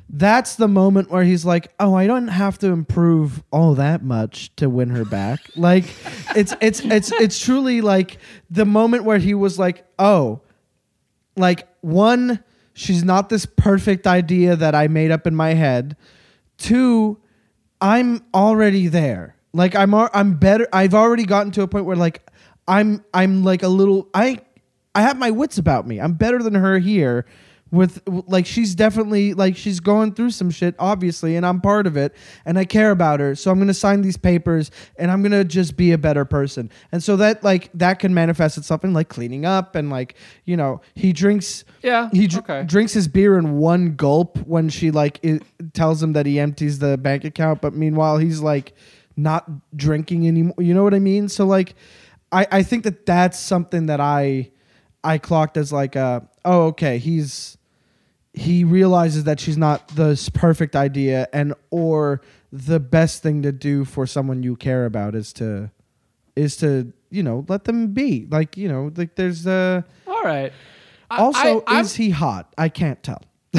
that's 0.10 0.56
the 0.56 0.70
moment 0.70 1.12
where 1.12 1.24
he's 1.26 1.44
like, 1.44 1.74
"Oh, 1.82 1.94
I 1.94 2.08
don't 2.08 2.30
have 2.30 2.58
to 2.60 2.68
improve 2.68 3.44
all 3.52 3.76
that 3.76 4.04
much 4.04 4.56
to 4.56 4.70
win 4.70 4.90
her 4.92 5.04
back." 5.04 5.42
like 5.58 5.84
it's 6.36 6.54
it's 6.62 6.80
it's 6.80 7.12
it's 7.12 7.40
truly 7.44 7.82
like 7.82 8.18
the 8.50 8.66
moment 8.66 9.04
where 9.04 9.18
he 9.18 9.34
was 9.34 9.60
like, 9.60 9.86
"Oh, 10.00 10.40
like 11.36 11.68
one 11.82 12.42
she's 12.78 13.04
not 13.04 13.30
this 13.30 13.46
perfect 13.46 14.06
idea 14.06 14.56
that 14.56 14.76
I 14.76 14.88
made 14.88 15.10
up 15.10 15.26
in 15.26 15.36
my 15.36 15.56
head. 15.56 15.98
Two, 16.58 17.20
I'm 17.82 18.24
already 18.34 18.88
there. 18.88 19.36
Like 19.52 19.76
I'm 19.76 19.94
I'm 19.96 20.36
better. 20.36 20.68
I've 20.72 20.94
already 20.94 21.26
gotten 21.26 21.52
to 21.54 21.64
a 21.64 21.68
point 21.68 21.86
where 21.86 21.96
like 21.96 22.30
I'm 22.68 23.04
I'm 23.14 23.44
like 23.44 23.64
a 23.64 23.68
little 23.68 24.08
I 24.14 24.40
I 24.94 25.02
have 25.02 25.18
my 25.18 25.32
wits 25.32 25.58
about 25.58 25.88
me. 25.88 26.00
I'm 26.00 26.14
better 26.14 26.42
than 26.42 26.54
her 26.54 26.78
here 26.78 27.26
with 27.72 28.02
like 28.08 28.46
she's 28.46 28.76
definitely 28.76 29.34
like 29.34 29.58
she's 29.58 29.80
going 29.80 30.14
through 30.14 30.30
some 30.32 30.50
shit 30.50 30.74
obviously 30.80 31.36
and 31.36 31.46
I'm 31.46 31.60
part 31.60 31.86
of 31.86 31.98
it 31.98 32.16
and 32.46 32.58
I 32.58 32.64
care 32.66 32.92
about 32.92 33.20
her. 33.20 33.36
So 33.36 33.52
I'm 33.52 33.58
going 33.58 33.68
to 33.68 33.74
sign 33.74 34.02
these 34.02 34.16
papers 34.18 34.72
and 34.98 35.12
I'm 35.12 35.22
going 35.22 35.34
to 35.34 35.44
just 35.44 35.76
be 35.76 35.92
a 35.92 35.98
better 35.98 36.24
person. 36.24 36.72
And 36.92 37.04
so 37.04 37.18
that 37.18 37.44
like 37.44 37.70
that 37.74 38.00
can 38.00 38.14
manifest 38.14 38.58
itself 38.58 38.84
in 38.84 38.94
like 38.94 39.10
cleaning 39.10 39.46
up 39.46 39.76
and 39.76 39.90
like, 39.90 40.16
you 40.46 40.56
know, 40.56 40.82
he 40.96 41.12
drinks 41.12 41.66
Yeah, 41.84 42.10
he 42.14 42.28
dr- 42.28 42.44
okay. 42.50 42.64
drinks 42.64 42.94
his 42.94 43.08
beer 43.08 43.38
in 43.38 43.58
one 43.58 43.96
gulp 43.96 44.38
when 44.48 44.70
she 44.70 44.92
like 44.92 45.20
it 45.24 45.44
tells 45.74 46.02
him 46.02 46.14
that 46.14 46.26
he 46.26 46.40
empties 46.40 46.80
the 46.80 46.98
bank 46.98 47.26
account 47.26 47.62
but 47.62 47.74
meanwhile 47.74 48.18
he's 48.18 48.40
like 48.40 48.74
not 49.16 49.50
drinking 49.76 50.28
anymore 50.28 50.56
you 50.60 50.74
know 50.74 50.84
what 50.84 50.94
i 50.94 51.00
mean 51.00 51.28
so 51.28 51.44
like 51.46 51.74
i 52.32 52.46
i 52.52 52.62
think 52.64 52.84
that 52.84 53.06
that's 53.06 53.40
something 53.40 53.88
that 53.88 54.00
i 54.00 54.50
i 55.04 55.18
clocked 55.18 55.58
as 55.58 55.74
like 55.74 55.96
uh 55.96 56.20
oh 56.46 56.68
okay 56.68 57.00
he's 57.00 57.57
he 58.38 58.64
realizes 58.64 59.24
that 59.24 59.40
she's 59.40 59.58
not 59.58 59.88
the 59.96 60.30
perfect 60.34 60.76
idea 60.76 61.28
and 61.34 61.54
or 61.72 62.22
the 62.52 62.80
best 62.80 63.24
thing 63.24 63.42
to 63.42 63.52
do 63.52 63.84
for 63.84 64.06
someone 64.06 64.44
you 64.44 64.56
care 64.56 64.86
about 64.86 65.16
is 65.16 65.34
to 65.34 65.72
is 66.36 66.56
to 66.58 66.94
you 67.10 67.24
know 67.24 67.46
let 67.50 67.64
them 67.64 67.88
be 67.94 68.28
like 68.30 68.56
you 68.56 68.68
know 68.70 68.92
like 68.96 69.16
there's 69.16 69.48
uh 69.48 69.82
all 70.06 70.22
right. 70.24 70.52
I- 71.10 71.18
also, 71.18 71.62
I- 71.68 71.76
I'm- 71.76 71.82
is 71.86 71.96
he 71.96 72.10
hot? 72.12 72.54
I 72.58 72.70
can't 72.70 73.02
tell. 73.02 73.22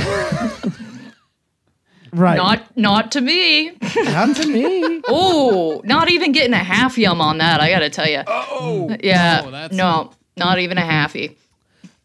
right. 2.12 2.36
Not 2.36 2.76
not 2.76 3.12
to 3.12 3.20
me. 3.20 3.72
Not 4.04 4.36
to 4.36 4.46
me. 4.46 5.02
Oh, 5.10 5.80
not 5.84 6.10
even 6.10 6.32
getting 6.32 6.52
a 6.52 6.56
half 6.58 6.98
yum 6.98 7.20
on 7.20 7.38
that. 7.38 7.60
I 7.60 7.70
got 7.70 7.78
to 7.80 7.88
tell 7.90 8.08
you. 8.08 8.22
Oh, 8.26 8.94
Yeah. 9.02 9.42
oh, 9.46 9.50
that's- 9.50 9.72
no, 9.76 10.10
not 10.36 10.58
even 10.58 10.76
a 10.78 10.82
halfy. 10.82 11.34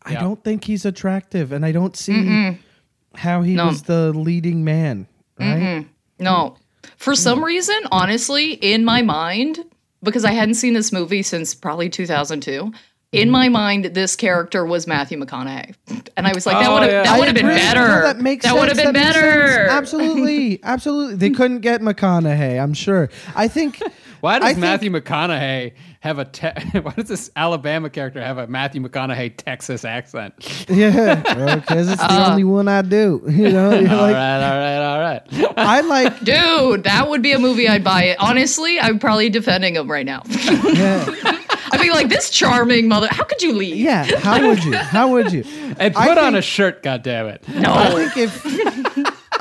I 0.06 0.14
Yeah. 0.14 0.22
don't 0.22 0.43
think 0.43 0.66
he's 0.66 0.86
attractive, 0.86 1.51
and 1.51 1.66
I 1.66 1.72
don't 1.72 1.95
see 1.95 2.58
how 3.16 3.41
he 3.41 3.54
No. 3.54 3.68
was 3.68 3.84
the 3.84 4.12
leading 4.14 4.64
man. 4.64 5.08
Right? 5.39 5.86
No. 6.20 6.56
For 6.97 7.16
some 7.16 7.39
mm. 7.39 7.45
reason, 7.45 7.76
honestly, 7.91 8.54
in 8.54 8.86
my 8.86 9.01
mind, 9.01 9.60
because 10.01 10.26
I 10.26 10.32
hadn't 10.32 10.56
seen 10.56 10.74
this 10.74 10.91
movie 10.91 11.24
since 11.24 11.56
probably 11.56 11.89
2002, 11.89 12.72
in 13.14 13.28
mm-hmm. 13.28 13.32
my 13.32 13.49
mind, 13.49 13.86
this 13.86 14.16
character 14.16 14.66
was 14.66 14.88
Matthew 14.88 15.20
McConaughey, 15.20 15.76
and 16.18 16.28
I 16.28 16.34
was 16.34 16.45
like, 16.45 16.58
that 16.58 16.70
Oh, 16.70 16.74
would 16.74 16.84
have 16.84 16.91
yeah. 16.91 17.04
that 17.04 17.20
would 17.20 17.28
have 17.28 17.36
been 17.36 17.45
better. 17.45 17.88
No, 17.88 18.01
that 18.01 18.20
makes 18.20 18.43
that 18.43 18.56
would 18.56 18.68
have 18.70 18.78
been 18.78 18.93
better. 18.93 19.68
Absolutely, 19.70 20.60
absolutely. 20.64 21.16
They 21.16 21.30
couldn't 21.30 21.60
get 21.60 21.82
McConaughey. 21.82 22.62
I'm 22.62 22.74
sure. 22.74 23.10
I 23.36 23.47
think. 23.47 23.82
Why 24.22 24.39
does 24.39 24.49
I 24.49 24.54
think- 24.54 24.62
Matthew 24.62 24.89
McConaughey 24.91 25.74
have 26.04 26.20
a 26.20 26.26
te- 26.26 26.47
why 26.82 26.91
does 26.97 27.08
this 27.08 27.32
Alabama 27.34 27.89
character 27.89 28.22
have 28.22 28.38
a 28.38 28.45
Matthew 28.45 28.82
McConaughey 28.82 29.38
Texas 29.38 29.86
accent? 29.86 30.34
Yeah, 30.70 31.16
because 31.56 31.89
it's 31.91 32.01
the 32.01 32.12
uh, 32.14 32.30
only 32.32 32.43
one 32.43 32.68
I 32.68 32.82
do. 32.82 33.22
You 33.30 33.49
know, 33.51 33.72
You're 33.80 33.89
all 33.91 34.01
like 34.01 34.14
right, 34.14 34.43
all 34.43 34.58
right, 34.60 34.78
all 34.86 34.99
right. 34.99 35.54
I 35.58 35.82
like. 35.82 36.20
Dude, 36.24 36.84
that 36.84 37.08
would 37.10 37.22
be 37.22 37.32
a 37.32 37.39
movie 37.39 37.68
I'd 37.70 37.84
buy 37.84 38.04
it. 38.06 38.18
Honestly, 38.20 38.80
I'm 38.80 38.99
probably 38.99 39.30
defending 39.30 39.76
him 39.76 39.89
right 39.89 40.06
now. 40.06 40.24
Yeah, 40.28 41.06
I'd 41.72 41.80
be 41.82 41.89
like, 41.91 42.10
this 42.10 42.30
charming 42.30 42.88
mother. 42.88 43.08
How 43.10 43.24
could 43.24 43.41
you 43.41 43.54
leave? 43.54 43.78
yeah. 43.78 44.04
How 44.20 44.45
would 44.47 44.64
you? 44.64 44.74
How 44.76 45.08
would 45.10 45.32
you? 45.32 45.43
And 45.80 45.95
I 45.95 46.08
put 46.10 46.18
on 46.18 46.34
think- 46.34 46.38
a 46.38 46.41
shirt, 46.41 46.84
goddammit. 46.84 47.39
I 47.49 47.60
No. 47.60 47.95
think 48.10 48.18
if 48.18 48.93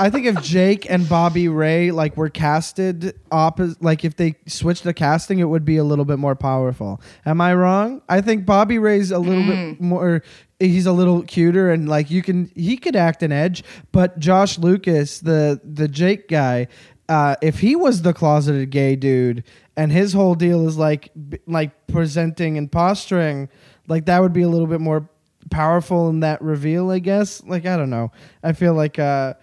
I 0.03 0.11
think 0.11 0.27
if 0.27 0.43
Jake 0.43 0.91
and 0.91 1.09
Bobby 1.09 1.47
Ray 1.47 1.93
like 1.93 2.17
were 2.17 2.29
casted 2.29 3.15
opposite, 3.31 3.81
like 3.81 4.05
if 4.05 4.17
they 4.17 4.35
switched 4.47 4.83
the 4.83 4.93
casting, 4.93 5.39
it 5.39 5.45
would 5.45 5.65
be 5.65 5.77
a 5.77 5.85
little 5.85 6.05
bit 6.05 6.19
more 6.19 6.35
powerful. 6.35 7.01
Am 7.25 7.41
I 7.41 7.55
wrong? 7.55 8.03
I 8.09 8.21
think 8.21 8.45
Bobby 8.45 8.79
Ray's 8.79 9.13
a 9.13 9.21
little 9.21 9.45
bit 9.45 9.81
more. 9.81 10.25
He's 10.59 10.87
a 10.87 10.93
little 10.93 11.23
cuter 11.23 11.71
and 11.71 11.89
like 11.89 12.11
you 12.11 12.21
can 12.21 12.51
he 12.57 12.77
could 12.77 12.97
act 12.97 13.23
an 13.23 13.31
edge, 13.31 13.63
but 13.93 14.19
Josh 14.19 14.59
Lucas, 14.59 15.21
the 15.21 15.61
the 15.63 15.87
Jake 15.87 16.27
guy, 16.27 16.67
uh, 17.09 17.37
if 17.41 17.61
he 17.61 17.77
was 17.77 18.03
the 18.03 18.13
closeted 18.13 18.71
gay 18.71 18.97
dude 18.97 19.45
and 19.77 19.93
his 19.93 20.13
whole 20.13 20.35
deal 20.35 20.67
is 20.67 20.77
like 20.77 21.13
b- 21.29 21.39
like 21.47 21.87
presenting 21.87 22.59
and 22.59 22.73
posturing, 22.73 23.49
like 23.87 24.07
that 24.07 24.21
would 24.21 24.33
be 24.33 24.43
a 24.43 24.49
little 24.49 24.67
bit 24.67 24.81
more 24.81 25.09
powerful 25.53 26.09
in 26.09 26.21
that 26.21 26.43
reveal, 26.43 26.91
I 26.91 26.99
guess. 26.99 27.41
Like 27.45 27.67
I 27.67 27.77
don't 27.77 27.91
know. 27.91 28.11
I 28.43 28.53
feel 28.53 28.75
like 28.75 28.99
uh 28.99 29.35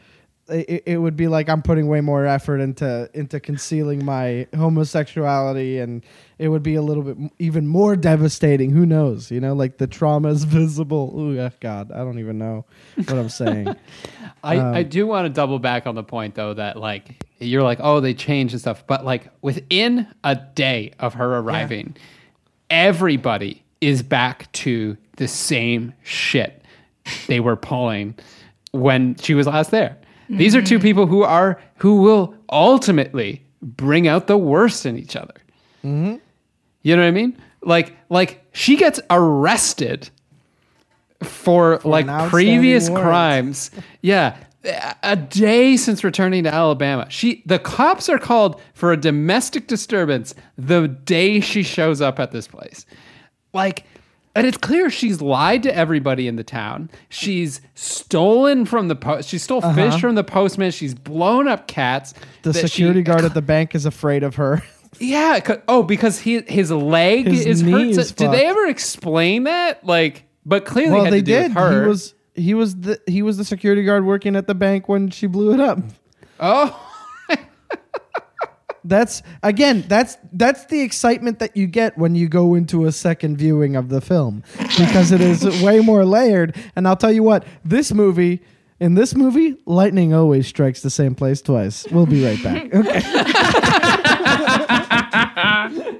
it, 0.49 0.83
it 0.85 0.97
would 0.97 1.15
be 1.15 1.27
like 1.27 1.49
I'm 1.49 1.61
putting 1.61 1.87
way 1.87 2.01
more 2.01 2.25
effort 2.25 2.59
into 2.59 3.09
into 3.13 3.39
concealing 3.39 4.03
my 4.03 4.47
homosexuality 4.55 5.79
and 5.79 6.03
it 6.37 6.49
would 6.49 6.63
be 6.63 6.75
a 6.75 6.81
little 6.81 7.03
bit 7.03 7.17
m- 7.17 7.31
even 7.39 7.67
more 7.67 7.95
devastating. 7.95 8.71
Who 8.71 8.85
knows? 8.85 9.29
You 9.31 9.39
know, 9.39 9.53
like 9.53 9.77
the 9.77 9.87
trauma 9.87 10.29
is 10.29 10.43
visible. 10.59 11.13
Ooh, 11.17 11.39
ah, 11.39 11.49
God, 11.59 11.91
I 11.91 11.99
don't 11.99 12.19
even 12.19 12.37
know 12.37 12.65
what 12.95 13.11
I'm 13.13 13.29
saying. 13.29 13.75
I, 14.43 14.57
Um, 14.57 14.73
I 14.75 14.83
do 14.83 15.05
want 15.07 15.25
to 15.25 15.29
double 15.29 15.59
back 15.59 15.85
on 15.87 15.95
the 15.95 16.03
point 16.03 16.35
though 16.35 16.53
that 16.53 16.77
like 16.77 17.23
you're 17.39 17.63
like, 17.63 17.79
oh, 17.81 17.99
they 17.99 18.13
changed 18.13 18.53
and 18.53 18.61
stuff. 18.61 18.85
But 18.87 19.05
like 19.05 19.29
within 19.41 20.07
a 20.23 20.35
day 20.35 20.91
of 20.99 21.13
her 21.15 21.37
arriving, 21.37 21.95
everybody 22.69 23.63
is 23.81 24.03
back 24.03 24.51
to 24.51 24.97
the 25.17 25.27
same 25.27 25.93
shit 26.03 26.61
they 27.27 27.39
were 27.39 27.55
pulling 27.55 28.15
when 28.71 29.15
she 29.15 29.33
was 29.33 29.47
last 29.47 29.71
there. 29.71 29.97
These 30.29 30.55
are 30.55 30.61
two 30.61 30.79
people 30.79 31.07
who 31.07 31.23
are 31.23 31.59
who 31.77 32.01
will 32.01 32.35
ultimately 32.51 33.43
bring 33.61 34.07
out 34.07 34.27
the 34.27 34.37
worst 34.37 34.85
in 34.85 34.97
each 34.97 35.15
other. 35.15 35.33
You 35.83 36.95
know 36.95 37.01
what 37.01 37.07
I 37.07 37.11
mean? 37.11 37.37
Like 37.61 37.95
like 38.09 38.43
she 38.53 38.77
gets 38.77 38.99
arrested 39.09 40.09
for, 41.23 41.79
like 41.83 42.07
previous 42.29 42.89
warrant. 42.89 43.05
crimes. 43.05 43.71
Yeah. 44.01 44.37
A 45.03 45.15
day 45.15 45.77
since 45.77 46.03
returning 46.03 46.43
to 46.43 46.53
Alabama. 46.53 47.07
She 47.09 47.43
the 47.45 47.59
cops 47.59 48.09
are 48.09 48.19
called 48.19 48.61
for 48.73 48.91
a 48.91 48.97
domestic 48.97 49.67
disturbance 49.67 50.35
the 50.57 50.87
day 50.89 51.39
she 51.39 51.63
shows 51.63 52.01
up 52.01 52.19
at 52.19 52.31
this 52.31 52.45
place. 52.47 52.85
Like 53.53 53.85
and 54.39 54.47
it's 54.47 54.57
clear 54.57 54.89
she's 54.89 55.21
lied 55.21 55.63
to 55.63 55.75
everybody 55.75 56.27
in 56.27 56.35
the 56.35 56.43
town. 56.43 56.89
She's 57.09 57.61
stolen 57.75 58.65
from 58.65 58.87
the 58.87 58.95
post. 58.95 59.29
She 59.29 59.37
stole 59.37 59.61
fish 59.61 59.99
from 59.99 60.15
the 60.15 60.23
postman. 60.23 60.71
She's 60.71 60.93
blown 60.95 61.47
up 61.47 61.67
cats. 61.67 62.13
Uh-huh. 62.15 62.25
The 62.43 62.51
that 62.53 62.61
she- 62.61 62.67
security 62.67 63.01
guard 63.03 63.23
at 63.25 63.33
the 63.33 63.41
bank 63.53 63.75
is 63.75 63.85
afraid 63.85 64.23
of 64.23 64.35
her. 64.35 64.63
yeah. 64.99 65.39
Oh, 65.67 65.83
because 65.83 66.19
he 66.19 66.41
his 66.47 66.71
leg 66.71 67.27
His 67.27 67.45
is 67.45 67.61
hurt. 67.61 67.93
So- 67.95 68.15
did 68.15 68.31
they 68.31 68.45
ever 68.45 68.65
explain 68.67 69.43
that? 69.43 69.85
Like, 69.85 70.23
but 70.45 70.65
clearly 70.65 70.93
well, 70.95 71.03
had 71.05 71.13
they 71.13 71.19
to 71.19 71.25
do 71.25 71.31
did. 71.33 71.43
with 71.49 71.53
her. 71.57 71.81
He 71.83 71.87
was 71.87 72.13
he 72.35 72.53
was 72.53 72.75
the 72.77 73.01
he 73.07 73.21
was 73.21 73.37
the 73.37 73.43
security 73.45 73.83
guard 73.83 74.05
working 74.05 74.35
at 74.35 74.47
the 74.47 74.55
bank 74.55 74.87
when 74.89 75.09
she 75.09 75.27
blew 75.27 75.53
it 75.53 75.59
up. 75.59 75.79
oh, 76.39 76.85
That's 78.83 79.21
again, 79.43 79.83
that's 79.87 80.17
that's 80.33 80.65
the 80.65 80.81
excitement 80.81 81.39
that 81.39 81.55
you 81.57 81.67
get 81.67 81.97
when 81.97 82.15
you 82.15 82.27
go 82.29 82.55
into 82.55 82.85
a 82.85 82.91
second 82.91 83.37
viewing 83.37 83.75
of 83.75 83.89
the 83.89 84.01
film 84.01 84.43
because 84.77 85.11
it 85.11 85.21
is 85.21 85.43
way 85.61 85.79
more 85.79 86.05
layered. 86.05 86.55
And 86.75 86.87
I'll 86.87 86.95
tell 86.95 87.11
you 87.11 87.23
what, 87.23 87.45
this 87.65 87.93
movie 87.93 88.41
in 88.79 88.93
this 88.95 89.13
movie, 89.13 89.57
lightning 89.65 90.13
always 90.13 90.47
strikes 90.47 90.81
the 90.81 90.89
same 90.89 91.13
place 91.13 91.41
twice. 91.41 91.85
We'll 91.91 92.05
be 92.05 92.25
right 92.25 92.41
back. 92.43 92.73
Okay. 92.79 93.01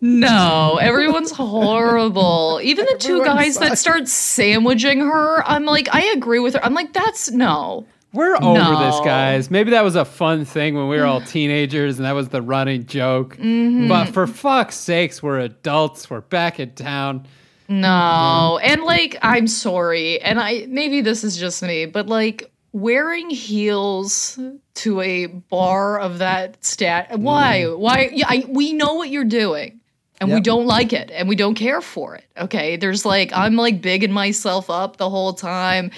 No, 0.00 0.78
everyone's 0.80 1.32
horrible. 1.32 2.60
Even 2.62 2.86
the 2.86 2.96
two 2.98 3.16
Everyone 3.16 3.36
guys 3.36 3.58
that 3.58 3.78
start 3.78 4.06
sandwiching 4.06 5.00
her, 5.00 5.42
I'm 5.44 5.64
like, 5.64 5.92
I 5.92 6.02
agree 6.16 6.38
with 6.38 6.54
her. 6.54 6.64
I'm 6.64 6.74
like, 6.74 6.92
that's 6.92 7.32
no. 7.32 7.84
We're 8.12 8.36
over 8.36 8.84
this, 8.84 9.00
guys. 9.00 9.50
Maybe 9.50 9.72
that 9.72 9.84
was 9.84 9.96
a 9.96 10.04
fun 10.04 10.44
thing 10.44 10.74
when 10.74 10.88
we 10.88 10.96
were 10.96 11.04
all 11.04 11.20
teenagers 11.20 11.98
and 11.98 12.06
that 12.06 12.12
was 12.12 12.30
the 12.30 12.40
running 12.40 12.86
joke. 12.86 13.36
Mm-hmm. 13.36 13.88
But 13.88 14.06
for 14.06 14.26
fuck's 14.26 14.76
sakes, 14.76 15.22
we're 15.22 15.40
adults. 15.40 16.08
We're 16.08 16.22
back 16.22 16.58
in 16.58 16.72
town. 16.72 17.26
No. 17.68 18.58
And 18.62 18.82
like, 18.82 19.18
I'm 19.20 19.46
sorry. 19.46 20.20
And 20.22 20.40
I 20.40 20.66
maybe 20.68 21.02
this 21.02 21.22
is 21.22 21.36
just 21.36 21.62
me, 21.62 21.84
but 21.84 22.06
like 22.06 22.50
wearing 22.72 23.28
heels 23.30 24.38
to 24.74 25.00
a 25.00 25.26
bar 25.26 25.98
of 25.98 26.18
that 26.18 26.64
stat 26.64 27.18
why? 27.18 27.66
Why 27.66 28.10
yeah, 28.12 28.26
I, 28.28 28.44
we 28.48 28.72
know 28.72 28.94
what 28.94 29.10
you're 29.10 29.24
doing. 29.24 29.77
And 30.20 30.32
we 30.32 30.40
don't 30.40 30.66
like 30.66 30.92
it 30.92 31.10
and 31.12 31.28
we 31.28 31.36
don't 31.36 31.54
care 31.54 31.80
for 31.80 32.16
it. 32.16 32.24
Okay. 32.36 32.76
There's 32.76 33.04
like 33.04 33.32
I'm 33.32 33.54
like 33.54 33.80
bigging 33.80 34.12
myself 34.12 34.68
up 34.68 34.96
the 34.96 35.08
whole 35.08 35.32
time. 35.32 35.90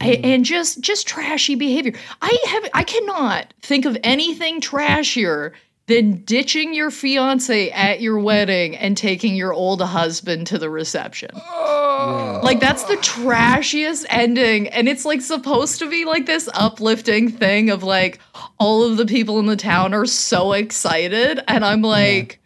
I, 0.00 0.10
mm. 0.10 0.24
and 0.24 0.44
just 0.44 0.80
just 0.80 1.08
trashy 1.08 1.56
behavior. 1.56 1.94
I 2.22 2.36
have 2.48 2.70
I 2.72 2.84
cannot 2.84 3.52
think 3.62 3.84
of 3.84 3.96
anything 4.04 4.60
trashier 4.60 5.52
than 5.86 6.24
ditching 6.24 6.72
your 6.72 6.90
fiance 6.90 7.70
at 7.70 8.00
your 8.00 8.18
wedding 8.18 8.74
and 8.76 8.96
taking 8.96 9.34
your 9.34 9.52
old 9.52 9.82
husband 9.82 10.46
to 10.46 10.58
the 10.58 10.70
reception. 10.70 11.30
Oh. 11.34 12.40
Like 12.42 12.60
that's 12.60 12.84
the 12.84 12.96
trashiest 12.96 14.06
ending 14.08 14.68
and 14.68 14.88
it's 14.88 15.04
like 15.04 15.20
supposed 15.20 15.80
to 15.80 15.90
be 15.90 16.04
like 16.04 16.26
this 16.26 16.48
uplifting 16.54 17.30
thing 17.30 17.70
of 17.70 17.82
like 17.82 18.18
all 18.58 18.84
of 18.84 18.96
the 18.96 19.06
people 19.06 19.38
in 19.40 19.46
the 19.46 19.56
town 19.56 19.92
are 19.92 20.06
so 20.06 20.52
excited 20.52 21.40
and 21.48 21.64
I'm 21.64 21.82
like 21.82 22.40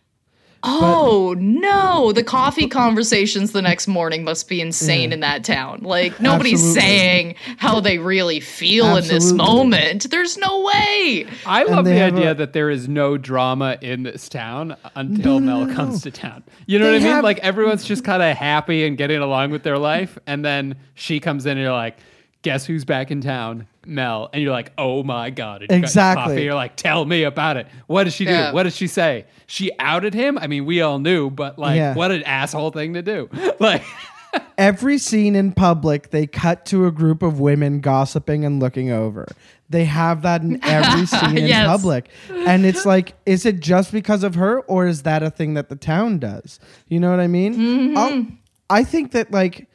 Oh 0.71 1.35
no, 1.39 2.13
the 2.13 2.23
coffee 2.23 2.69
conversations 2.69 3.53
the 3.53 3.63
next 3.63 3.89
morning 3.89 4.23
must 4.23 4.49
be 4.49 4.61
insane 4.61 5.13
in 5.13 5.21
that 5.21 5.43
town. 5.45 5.81
Like 5.83 6.21
nobody's 6.21 6.61
Absolutely. 6.61 6.81
saying 6.81 7.35
how 7.57 7.81
they 7.81 7.99
really 7.99 8.39
feel 8.41 8.97
in 8.97 9.07
this 9.09 9.33
moment. 9.33 10.11
There's 10.11 10.37
no 10.37 10.63
way. 10.63 11.27
I 11.47 11.63
love 11.65 11.85
the 11.87 12.01
idea 12.03 12.33
a- 12.33 12.35
that 12.35 12.53
there 12.53 12.69
is 12.71 12.89
no 12.89 13.17
drama 13.17 13.79
in 13.81 14.03
this 14.03 14.29
town 14.29 14.77
until 14.95 15.41
No, 15.41 15.59
no, 15.61 15.65
Mel 15.67 15.75
comes 15.75 16.05
no. 16.05 16.11
to 16.11 16.21
town. 16.21 16.45
You 16.67 16.79
know 16.79 16.87
They 16.87 16.93
what 16.93 17.01
I 17.01 17.05
mean? 17.05 17.13
have- 17.15 17.25
Like 17.25 17.39
everyone's 17.39 17.85
just 17.85 18.05
kind 18.05 18.23
of 18.23 18.37
happy 18.37 18.87
and 18.87 18.97
getting 18.99 19.21
along 19.21 19.51
with 19.51 19.63
their 19.63 19.79
life, 19.79 20.19
and 20.27 20.45
then 20.45 20.77
she 20.95 21.19
comes 21.21 21.47
in 21.47 21.53
and 21.53 21.61
you're 21.61 21.73
like, 21.73 21.97
"Guess 22.43 22.67
who's 22.67 22.85
back 22.85 23.11
in 23.11 23.21
town?" 23.21 23.67
Mel, 23.87 24.29
and 24.33 24.43
you're 24.43 24.53
like, 24.53 24.73
"Oh 24.77 25.03
my 25.03 25.31
god!" 25.31 25.63
And 25.63 25.63
you 25.63 25.69
got 25.69 25.75
your 25.77 25.85
Exactly. 25.85 26.45
You're 26.45 26.55
like, 26.55 26.77
"Tell 26.77 27.05
me 27.05 27.23
about 27.23 27.57
it. 27.57 27.67
What 27.87 28.05
did 28.05 28.13
she 28.13 28.25
do? 28.25 28.31
Yeah. 28.33 28.53
What 28.53 28.65
did 28.65 28.73
she 28.75 28.87
say? 28.87 29.25
She 29.47 29.71
outed 29.79 30.13
him. 30.15 30.37
I 30.39 30.47
mean, 30.47 30.67
we 30.67 30.83
all 30.83 30.99
knew, 30.99 31.31
but 31.31 31.59
like, 31.59 31.77
Yeah. 31.77 31.95
what 31.95 32.11
an 32.11 32.23
asshole 32.25 32.71
thing 32.71 32.95
to 32.95 33.03
do. 33.03 33.29
Like, 33.61 33.83
Every 34.59 34.99
scene 34.99 35.35
in 35.35 35.53
public, 35.53 36.11
they 36.11 36.27
cut 36.27 36.67
to 36.67 36.87
a 36.87 36.91
group 36.93 37.23
of 37.23 37.41
women 37.41 37.81
gossiping 37.81 38.45
and 38.45 38.61
looking 38.61 38.91
over. 38.91 39.27
They 39.71 39.85
have 39.87 40.21
that 40.23 40.43
in 40.43 40.63
every 40.63 41.07
scene 41.07 41.39
in 41.39 41.47
Yes. 41.47 41.67
public. 41.67 42.09
And 42.31 42.67
it's 42.67 42.85
like, 42.85 43.15
is 43.25 43.47
it 43.47 43.61
just 43.61 43.91
because 43.91 44.23
of 44.25 44.35
her 44.35 44.61
or 44.63 44.87
is 44.87 45.03
that 45.05 45.23
a 45.23 45.31
thing 45.31 45.55
that 45.55 45.71
the 45.71 45.77
town 45.77 46.19
does? 46.19 46.61
You 46.89 47.01
know 47.01 47.11
what 47.11 47.21
I 47.21 47.27
mean? 47.27 47.55
Mm-hmm. 47.55 47.97
I'll- 47.99 48.27
I 48.71 48.85
think 48.85 49.13
that, 49.13 49.31
like, 49.31 49.67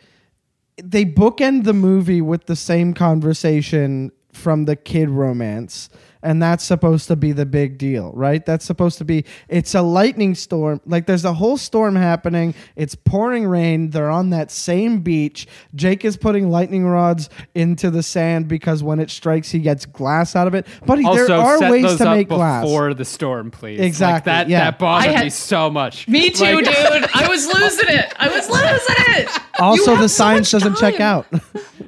they 0.78 1.06
bookend 1.06 1.64
the 1.64 1.74
movie 1.74 2.22
with 2.22 2.46
the 2.46 2.56
same 2.56 2.94
conversation 2.94 4.12
from 4.32 4.66
the 4.66 4.76
kid 4.76 5.10
romance 5.10 5.90
and 6.24 6.42
that's 6.42 6.64
supposed 6.64 7.08
to 7.08 7.16
be 7.16 7.32
the 7.32 7.46
big 7.46 7.78
deal 7.78 8.12
right 8.16 8.46
that's 8.46 8.66
supposed 8.66 8.98
to 8.98 9.06
be 9.06 9.24
it's 9.50 9.76
a 9.76 9.82
lightning 9.82 10.34
storm 10.34 10.82
like 10.86 11.06
there's 11.06 11.26
a 11.26 11.34
whole 11.34 11.58
storm 11.58 11.96
happening 11.96 12.54
it's 12.76 12.96
pouring 12.96 13.46
rain 13.46 13.90
they're 13.92 14.10
on 14.10 14.30
that 14.32 14.50
same 14.50 15.00
beach 15.02 15.46
jake 15.76 16.04
is 16.04 16.18
putting 16.18 16.50
lightning 16.50 16.86
rods 16.86 17.30
into 17.54 17.92
the 17.92 18.02
sand 18.02 18.48
because 18.48 18.82
when 18.82 19.00
it 19.00 19.10
strikes 19.10 19.52
he 19.52 19.60
gets 19.60 19.86
glass 19.86 20.36
out 20.36 20.48
of 20.48 20.56
it 20.56 20.66
but 20.86 21.04
also 21.04 21.28
there 21.28 21.38
are 21.38 21.58
set 21.60 21.72
ways 21.72 21.84
those 21.84 21.98
to 21.98 22.10
up 22.10 22.18
make 22.18 22.30
glass 22.30 22.64
before 22.64 22.94
the 22.94 23.06
storm, 23.06 23.52
please. 23.52 23.80
Like, 23.80 23.88
Exactly, 23.88 24.32
that 24.32 24.50
yeah. 24.50 24.66
that 24.72 24.80
bothered 24.80 25.12
had- 25.12 25.24
me 25.26 25.30
so 25.30 25.70
much. 25.70 26.08
Me 26.08 26.30
too, 26.30 26.44
Like- 26.62 26.66
dude. 26.66 27.10
I 27.14 27.28
was 27.28 27.46
losing 27.46 27.90
it. 27.90 28.14
I 28.18 28.30
was 28.30 28.50
losing 28.50 29.24
it. 29.24 29.30
Also 29.60 29.96
the 29.96 30.08
so 30.10 30.16
science 30.16 30.54
much 30.54 30.64
doesn't 30.64 30.78
check 30.78 31.00
out 31.00 31.28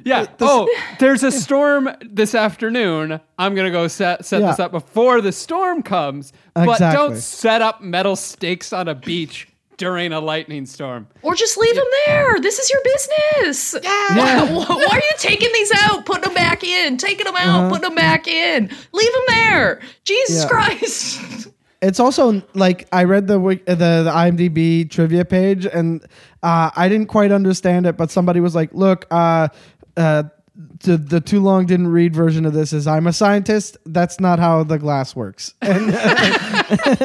Yeah. 0.04 0.26
oh, 0.40 0.68
there's 0.98 1.22
a 1.22 1.32
storm 1.32 1.88
this 2.02 2.34
afternoon. 2.34 3.20
I'm 3.38 3.54
gonna 3.54 3.70
go 3.70 3.88
set 3.88 4.24
set 4.26 4.40
this 4.40 4.58
up 4.58 4.72
before 4.72 5.20
the 5.20 5.32
storm 5.32 5.82
comes. 5.82 6.32
But 6.54 6.68
Exactly. 6.70 6.96
don't 7.08 7.16
set 7.16 7.62
up 7.62 7.80
metal 7.82 8.16
stakes 8.16 8.72
on 8.72 8.88
a 8.88 8.94
beach 8.94 9.48
during 9.76 10.12
a 10.12 10.20
lightning 10.20 10.64
storm. 10.66 11.06
Or 11.22 11.34
just 11.34 11.58
leave 11.58 11.74
them 11.74 11.84
there. 12.06 12.40
This 12.40 12.58
is 12.58 12.70
your 12.70 12.80
business. 12.82 13.74
Yeah. 13.82 14.16
Yeah. 14.16 14.52
Why, 14.52 14.64
why 14.64 14.88
are 14.90 14.96
you 14.96 15.12
taking 15.18 15.50
these 15.52 15.70
out, 15.82 16.06
putting 16.06 16.22
them 16.22 16.34
back 16.34 16.64
in, 16.64 16.96
taking 16.96 17.24
them 17.26 17.36
out, 17.36 17.60
Uh-huh. 17.60 17.68
putting 17.68 17.82
them 17.82 17.94
back 17.94 18.26
in? 18.26 18.70
Leave 18.92 19.12
them 19.12 19.22
there. 19.28 19.80
Jesus 20.04 20.42
Yeah. 20.44 20.48
Christ. 20.48 21.48
It's 21.82 22.00
also 22.00 22.42
like 22.54 22.88
I 22.90 23.04
read 23.04 23.26
the 23.26 23.38
the, 23.66 23.74
the 23.74 24.10
IMDb 24.12 24.88
trivia 24.90 25.26
page 25.26 25.66
and 25.66 26.02
uh, 26.42 26.70
I 26.74 26.88
didn't 26.88 27.08
quite 27.08 27.30
understand 27.32 27.84
it, 27.86 27.98
but 27.98 28.10
somebody 28.10 28.40
was 28.40 28.54
like, 28.54 28.70
"Look, 28.72 29.04
uh, 29.10 29.48
uh, 29.96 30.22
the 30.56 30.96
the 30.96 31.20
too 31.20 31.40
long 31.40 31.66
didn't 31.66 31.88
read 31.88 32.14
version 32.14 32.46
of 32.46 32.52
this 32.54 32.72
is 32.72 32.86
I'm 32.86 33.06
a 33.06 33.12
scientist. 33.12 33.76
That's 33.84 34.18
not 34.20 34.38
how 34.38 34.64
the 34.64 34.78
glass 34.78 35.14
works." 35.14 35.54
And, 35.62 35.94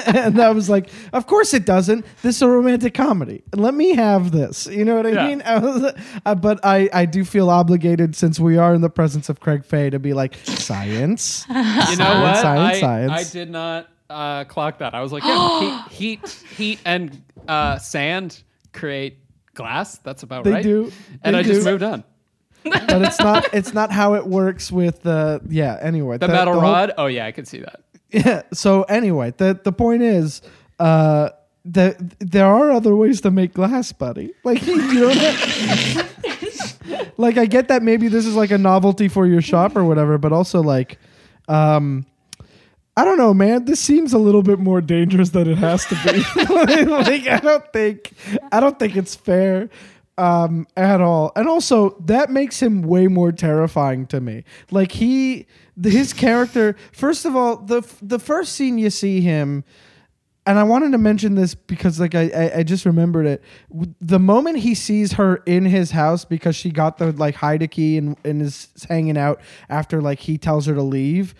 and 0.08 0.41
I 0.41 0.49
was 0.52 0.70
like, 0.70 0.89
"Of 1.14 1.28
course 1.28 1.54
it 1.54 1.66
doesn't. 1.66 2.06
This 2.22 2.38
is 2.38 2.41
a 2.41 2.47
romantic 2.47 2.93
comedy. 2.93 3.43
Let 3.56 3.74
me 3.74 3.93
have 3.95 4.32
this." 4.32 4.68
You 4.68 4.86
know 4.86 4.95
what 4.95 5.06
I 5.06 5.12
Yeah. 5.12 5.28
mean? 5.28 5.41
I 5.45 5.60
was- 5.60 5.93
uh, 6.26 6.36
but 6.36 6.60
I 6.64 6.89
I 6.93 7.06
do 7.06 7.24
feel 7.26 7.49
obligated 7.49 8.16
since 8.16 8.39
we 8.39 8.58
are 8.58 8.74
in 8.74 8.82
the 8.82 8.89
presence 8.89 9.30
of 9.30 9.39
Craig 9.39 9.66
Fay 9.66 9.89
to 9.89 9.99
be 9.99 10.14
like 10.14 10.36
science. 10.45 11.45
You 11.49 11.97
know 11.97 12.06
Science, 12.06 12.24
what? 12.24 12.38
science, 12.41 12.78
I, 12.78 12.80
science. 12.80 13.12
I 13.12 13.24
did 13.34 13.49
not 13.52 13.88
uh, 14.10 14.43
clock 14.45 14.80
that. 14.80 14.93
I 14.95 15.02
was 15.02 15.12
like, 15.12 15.24
yeah, 15.24 15.88
heat, 15.89 16.20
heat, 16.30 16.30
heat, 16.58 16.80
and 16.86 17.22
uh, 17.47 17.78
sand 17.78 18.41
create 18.74 19.18
glass. 19.54 19.97
That's 19.99 20.24
about 20.24 20.43
They 20.45 20.52
right. 20.52 20.64
do. 20.64 20.91
And 21.24 21.36
They 21.36 21.39
I 21.39 21.43
just 21.43 21.66
moved 21.66 21.84
on. 21.84 22.04
But 22.64 23.01
it's 23.01 23.20
not 23.20 23.53
it's 23.53 23.74
not 23.74 23.91
how 23.91 24.14
it 24.16 24.28
works 24.28 24.72
with 24.72 25.01
the 25.03 25.41
yeah 25.49 25.78
anyway 25.82 26.18
The, 26.18 26.28
metal 26.28 26.53
whole- 26.53 26.64
rod. 26.64 26.93
Oh 26.97 27.07
yeah, 27.07 27.26
I 27.26 27.32
could 27.32 27.47
see 27.47 27.59
that. 27.59 27.82
yeah 28.12 28.43
so 28.53 28.84
anyway 28.84 29.34
the 29.38 29.59
the 29.64 29.72
point 29.72 30.01
is 30.03 30.41
uh 30.80 31.30
that 31.66 31.95
there 32.20 32.45
are 32.45 32.72
other 32.72 32.95
ways 32.95 33.22
to 33.22 33.32
make 33.32 33.53
glass 33.53 33.91
buddy 33.91 34.34
like 34.43 34.66
you 34.68 34.76
know 34.93 35.07
what 35.07 36.07
like 37.18 37.38
i 37.38 37.45
get 37.45 37.68
that 37.68 37.84
maybe 37.84 38.07
this 38.07 38.26
is 38.26 38.36
like 38.36 38.51
a 38.51 38.57
novelty 38.57 39.07
for 39.07 39.26
your 39.26 39.41
shop 39.41 39.76
or 39.76 39.84
whatever 39.86 40.18
but 40.18 40.32
also 40.32 40.62
like 40.62 40.97
Um, 41.47 42.05
I 42.95 43.05
don't 43.05 43.18
know, 43.18 43.34
man. 43.34 43.66
This 43.66 43.80
seems 43.80 44.14
a 44.14 44.18
little 44.18 44.43
bit 44.43 44.59
more 44.59 44.82
dangerous 44.82 45.30
than 45.30 45.47
it 45.49 45.57
has 45.57 45.86
to 45.88 45.95
be. 46.05 46.45
like 46.86 47.28
I 47.28 47.39
don't 47.41 47.64
think 47.74 48.12
I 48.51 48.59
don't 48.59 48.78
think 48.78 48.95
it's 48.95 49.16
fair 49.16 49.70
um 50.18 50.68
at 50.76 51.01
all. 51.01 51.32
And 51.36 51.47
also 51.47 51.91
that 52.01 52.30
makes 52.30 52.62
him 52.62 52.84
way 52.84 53.07
more 53.07 53.32
terrifying 53.32 54.05
to 54.07 54.22
me. 54.22 54.43
Like 54.70 54.91
he 54.91 55.47
his 55.82 56.14
character 56.14 56.76
first 56.91 57.26
of 57.26 57.36
all, 57.36 57.57
the 57.57 57.82
the 58.01 58.20
first 58.20 58.53
scene 58.53 58.78
you 58.78 58.89
see 58.89 59.22
him 59.22 59.64
and 60.45 60.57
I 60.57 60.64
wanted 60.64 60.91
to 60.93 60.97
mention 60.97 61.36
this 61.36 61.53
because 61.53 61.99
like 61.99 62.16
I, 62.16 62.30
I, 62.30 62.57
I 62.57 62.64
just 62.64 62.86
remembered 62.86 63.28
it. 63.28 63.43
The 63.99 64.20
moment 64.20 64.57
he 64.57 64.74
sees 64.74 65.14
her 65.14 65.38
in 65.45 65.66
his 65.66 65.91
house 65.91 66.26
because 66.26 66.55
she 66.55 66.72
got 66.72 66.97
the 66.97 67.12
like 67.12 67.36
hide 67.36 67.70
key 67.70 67.97
and, 67.97 68.18
and 68.26 68.41
is 68.41 68.70
hanging 68.89 69.18
out 69.18 69.39
after 69.70 70.01
like 70.01 70.20
he 70.20 70.38
tells 70.38 70.66
her 70.66 70.74
to 70.74 70.82
leave, 70.82 71.36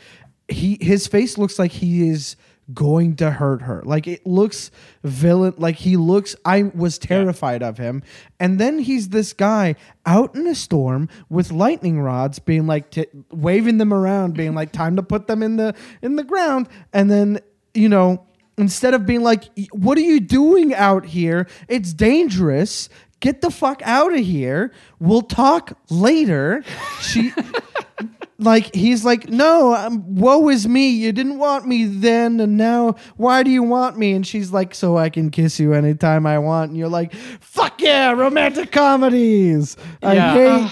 he 0.48 0.78
his 0.82 1.08
face 1.08 1.38
looks 1.38 1.58
like 1.58 1.72
he 1.72 2.08
is 2.08 2.36
going 2.74 3.16
to 3.18 3.32
hurt 3.32 3.62
her. 3.64 3.82
Like 3.84 4.08
it 4.08 4.26
looks 4.26 4.72
villain 5.04 5.54
like 5.58 5.76
he 5.78 5.98
looks 5.98 6.36
I 6.46 6.64
was 6.64 6.98
terrified 6.98 7.64
of 7.64 7.78
him. 7.78 8.04
And 8.40 8.60
then 8.60 8.80
he's 8.80 9.10
this 9.10 9.34
guy 9.34 9.76
out 10.06 10.36
in 10.36 10.48
a 10.48 10.56
storm 10.56 11.10
with 11.30 11.52
lightning 11.52 12.00
rods 12.00 12.40
being 12.40 12.68
like 12.68 12.92
t- 12.92 13.08
waving 13.32 13.78
them 13.78 13.94
around 13.94 14.36
being 14.36 14.56
like 14.56 14.72
time 14.72 14.96
to 14.96 15.04
put 15.04 15.28
them 15.28 15.44
in 15.44 15.58
the 15.58 15.76
in 16.02 16.16
the 16.16 16.24
ground. 16.24 16.68
And 16.94 17.10
then 17.10 17.40
you 17.74 17.90
know 17.90 18.26
instead 18.58 18.94
of 18.94 19.06
being 19.06 19.24
like 19.24 19.46
what 19.72 19.98
are 19.98 20.02
you 20.02 20.20
doing 20.20 20.74
out 20.74 21.06
here? 21.06 21.48
It's 21.68 21.94
dangerous. 21.94 22.90
Get 23.20 23.42
the 23.42 23.52
fuck 23.52 23.82
out 23.84 24.14
of 24.14 24.26
here. 24.26 24.72
We'll 25.00 25.22
talk 25.22 25.78
later. 25.90 26.64
She 27.02 27.32
like 28.42 28.74
he's 28.76 29.06
like 29.06 29.30
no 29.30 29.74
um, 29.76 30.04
woe 30.16 30.50
is 30.50 30.68
me 30.68 30.90
you 30.90 31.12
didn't 31.12 31.38
want 31.40 31.68
me 31.68 31.86
then 31.86 32.40
and 32.40 32.58
now 32.58 32.96
why 33.18 33.44
do 33.44 33.50
you 33.52 33.64
want 33.64 33.98
me 33.98 34.12
and 34.14 34.26
she's 34.26 34.52
like 34.52 34.74
so 34.76 34.98
i 34.98 35.10
can 35.10 35.30
kiss 35.30 35.60
you 35.60 35.74
anytime 35.74 36.26
i 36.26 36.38
want 36.40 36.70
and 36.70 36.78
you're 36.78 36.90
like 36.90 37.14
fuck 37.40 37.80
yeah 37.82 38.12
romantic 38.12 38.72
comedies 38.72 39.78
i 40.02 40.14
Yeah. 40.14 40.34
hate 40.34 40.72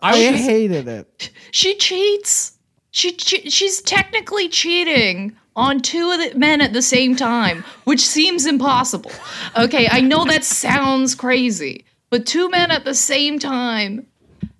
I 0.00 0.10
I, 0.10 0.30
just- 0.32 0.44
hated 0.44 0.86
it 0.88 1.30
She 1.50 1.74
cheats. 1.76 2.52
She 2.90 3.12
che- 3.12 3.50
she's 3.50 3.80
technically 3.82 4.48
cheating 4.48 5.36
on 5.56 5.80
two 5.80 6.10
of 6.10 6.18
the 6.20 6.38
men 6.38 6.60
at 6.60 6.72
the 6.72 6.82
same 6.82 7.16
time, 7.16 7.64
which 7.84 8.00
seems 8.00 8.46
impossible. 8.46 9.10
Okay, 9.56 9.88
I 9.90 10.00
know 10.00 10.24
that 10.24 10.44
sounds 10.44 11.14
crazy, 11.16 11.84
but 12.10 12.26
two 12.26 12.48
men 12.48 12.70
at 12.70 12.84
the 12.84 12.94
same 12.94 13.38
time. 13.40 14.06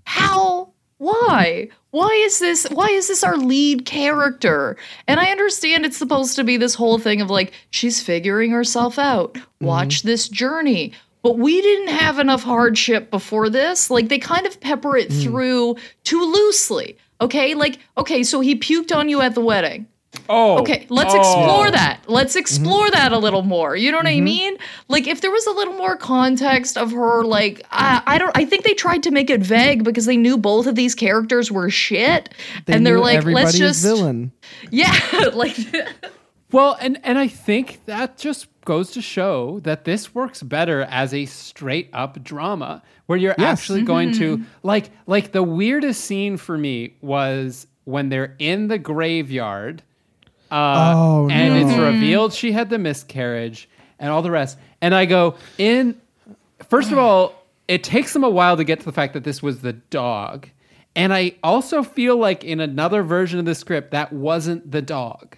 How? 0.05 0.73
Why? 0.99 1.69
Why 1.91 2.09
is 2.27 2.39
this 2.39 2.67
why 2.71 2.89
is 2.89 3.09
this 3.09 3.25
our 3.25 3.37
lead 3.37 3.87
character? 3.87 4.77
And 5.07 5.19
I 5.19 5.31
understand 5.31 5.87
it's 5.87 5.97
supposed 5.97 6.37
to 6.37 6.45
be 6.45 6.57
this 6.57 6.75
whole 6.75 6.99
thing 6.99 7.21
of 7.21 7.31
like 7.31 7.53
she's 7.71 8.03
figuring 8.03 8.51
herself 8.51 8.99
out. 8.99 9.39
Watch 9.61 9.99
mm-hmm. 9.99 10.09
this 10.09 10.29
journey. 10.29 10.93
But 11.23 11.39
we 11.39 11.61
didn't 11.61 11.89
have 11.89 12.19
enough 12.19 12.43
hardship 12.43 13.11
before 13.11 13.51
this. 13.51 13.91
Like 13.91 14.09
they 14.09 14.19
kind 14.19 14.47
of 14.47 14.61
pepper 14.61 14.97
it 14.97 15.09
mm. 15.09 15.23
through 15.23 15.77
too 16.05 16.23
loosely. 16.23 16.97
Okay? 17.21 17.55
Like 17.55 17.79
okay, 17.97 18.23
so 18.23 18.41
he 18.41 18.55
puked 18.55 18.95
on 18.95 19.09
you 19.09 19.21
at 19.23 19.35
the 19.35 19.41
wedding. 19.41 19.87
Oh, 20.29 20.59
Okay, 20.61 20.87
let's 20.89 21.15
oh. 21.15 21.19
explore 21.19 21.71
that. 21.71 22.01
Let's 22.07 22.33
mm-hmm. 22.33 22.41
explore 22.41 22.91
that 22.91 23.13
a 23.13 23.19
little 23.19 23.43
more. 23.43 23.77
You 23.77 23.91
know 23.91 23.99
what 23.99 24.07
I 24.07 24.15
mm-hmm. 24.15 24.25
mean? 24.25 24.57
Like 24.89 25.07
if 25.07 25.21
there 25.21 25.31
was 25.31 25.47
a 25.47 25.53
little 25.53 25.75
more 25.75 25.97
context 25.97 26.77
of 26.77 26.93
her 26.93 27.25
like 27.25 27.65
I, 27.71 28.03
I 28.07 28.19
don't 28.19 28.37
I 28.37 28.45
think 28.45 28.65
they 28.65 28.75
tried 28.75 29.03
to 29.05 29.11
make 29.11 29.31
it 29.31 29.41
vague 29.41 29.85
because 29.85 30.07
they 30.07 30.17
knew 30.17 30.37
both 30.37 30.67
of 30.67 30.75
these 30.75 30.95
characters 30.95 31.51
were 31.51 31.71
shit 31.71 32.35
They 32.67 32.75
and 32.75 32.87
they're 32.87 33.01
like 33.01 33.25
let's 33.25 33.57
just 33.57 33.83
villain 33.83 34.33
Yeah, 34.71 34.95
like 35.35 35.57
Well, 36.51 36.79
and 36.81 36.99
and 37.05 37.19
I 37.19 37.29
think 37.29 37.85
that 37.87 38.17
just 38.17 38.49
goes 38.65 38.91
to 38.93 39.03
show 39.03 39.61
that 39.61 39.85
this 39.85 40.15
works 40.15 40.43
better 40.43 40.83
as 40.83 41.13
a 41.13 41.27
straight 41.27 41.91
up 41.93 42.23
drama 42.23 42.83
where 43.07 43.19
you're 43.19 43.35
actually 43.39 43.83
going 43.83 44.13
to 44.13 44.39
mm-hmm. 44.39 44.45
like 44.63 44.91
like 45.07 45.33
the 45.33 45.43
weirdest 45.43 46.05
scene 46.05 46.37
for 46.37 46.57
me 46.57 46.95
was 47.01 47.67
when 47.85 48.09
they're 48.09 48.35
in 48.39 48.69
the 48.69 48.79
graveyard 48.79 49.83
uh, 50.51 50.95
Oh, 50.97 51.29
and 51.31 51.57
it's 51.57 51.79
revealed 51.79 52.33
she 52.33 52.53
had 52.53 52.71
the 52.71 52.79
miscarriage 52.79 53.69
and 53.99 54.11
all 54.11 54.23
the 54.23 54.31
rest. 54.31 54.59
And 54.81 54.95
I 54.95 55.05
go 55.07 55.37
in 55.59 56.01
first 56.69 56.93
of 56.93 56.99
all, 56.99 57.35
it 57.67 57.85
takes 57.85 58.13
them 58.13 58.25
a 58.25 58.31
while 58.31 58.57
to 58.57 58.65
get 58.65 58.79
to 58.81 58.85
the 58.85 58.93
fact 58.93 59.13
that 59.15 59.25
this 59.25 59.43
was 59.43 59.61
the 59.61 59.73
dog. 59.75 60.49
And 60.97 61.13
I 61.15 61.37
also 61.43 61.83
feel 61.83 62.17
like 62.17 62.43
in 62.45 62.61
another 62.61 63.03
version 63.03 63.39
of 63.39 63.45
the 63.45 63.55
script, 63.55 63.93
that 63.93 64.13
wasn't 64.13 64.71
the 64.71 64.83
dog. 64.83 65.37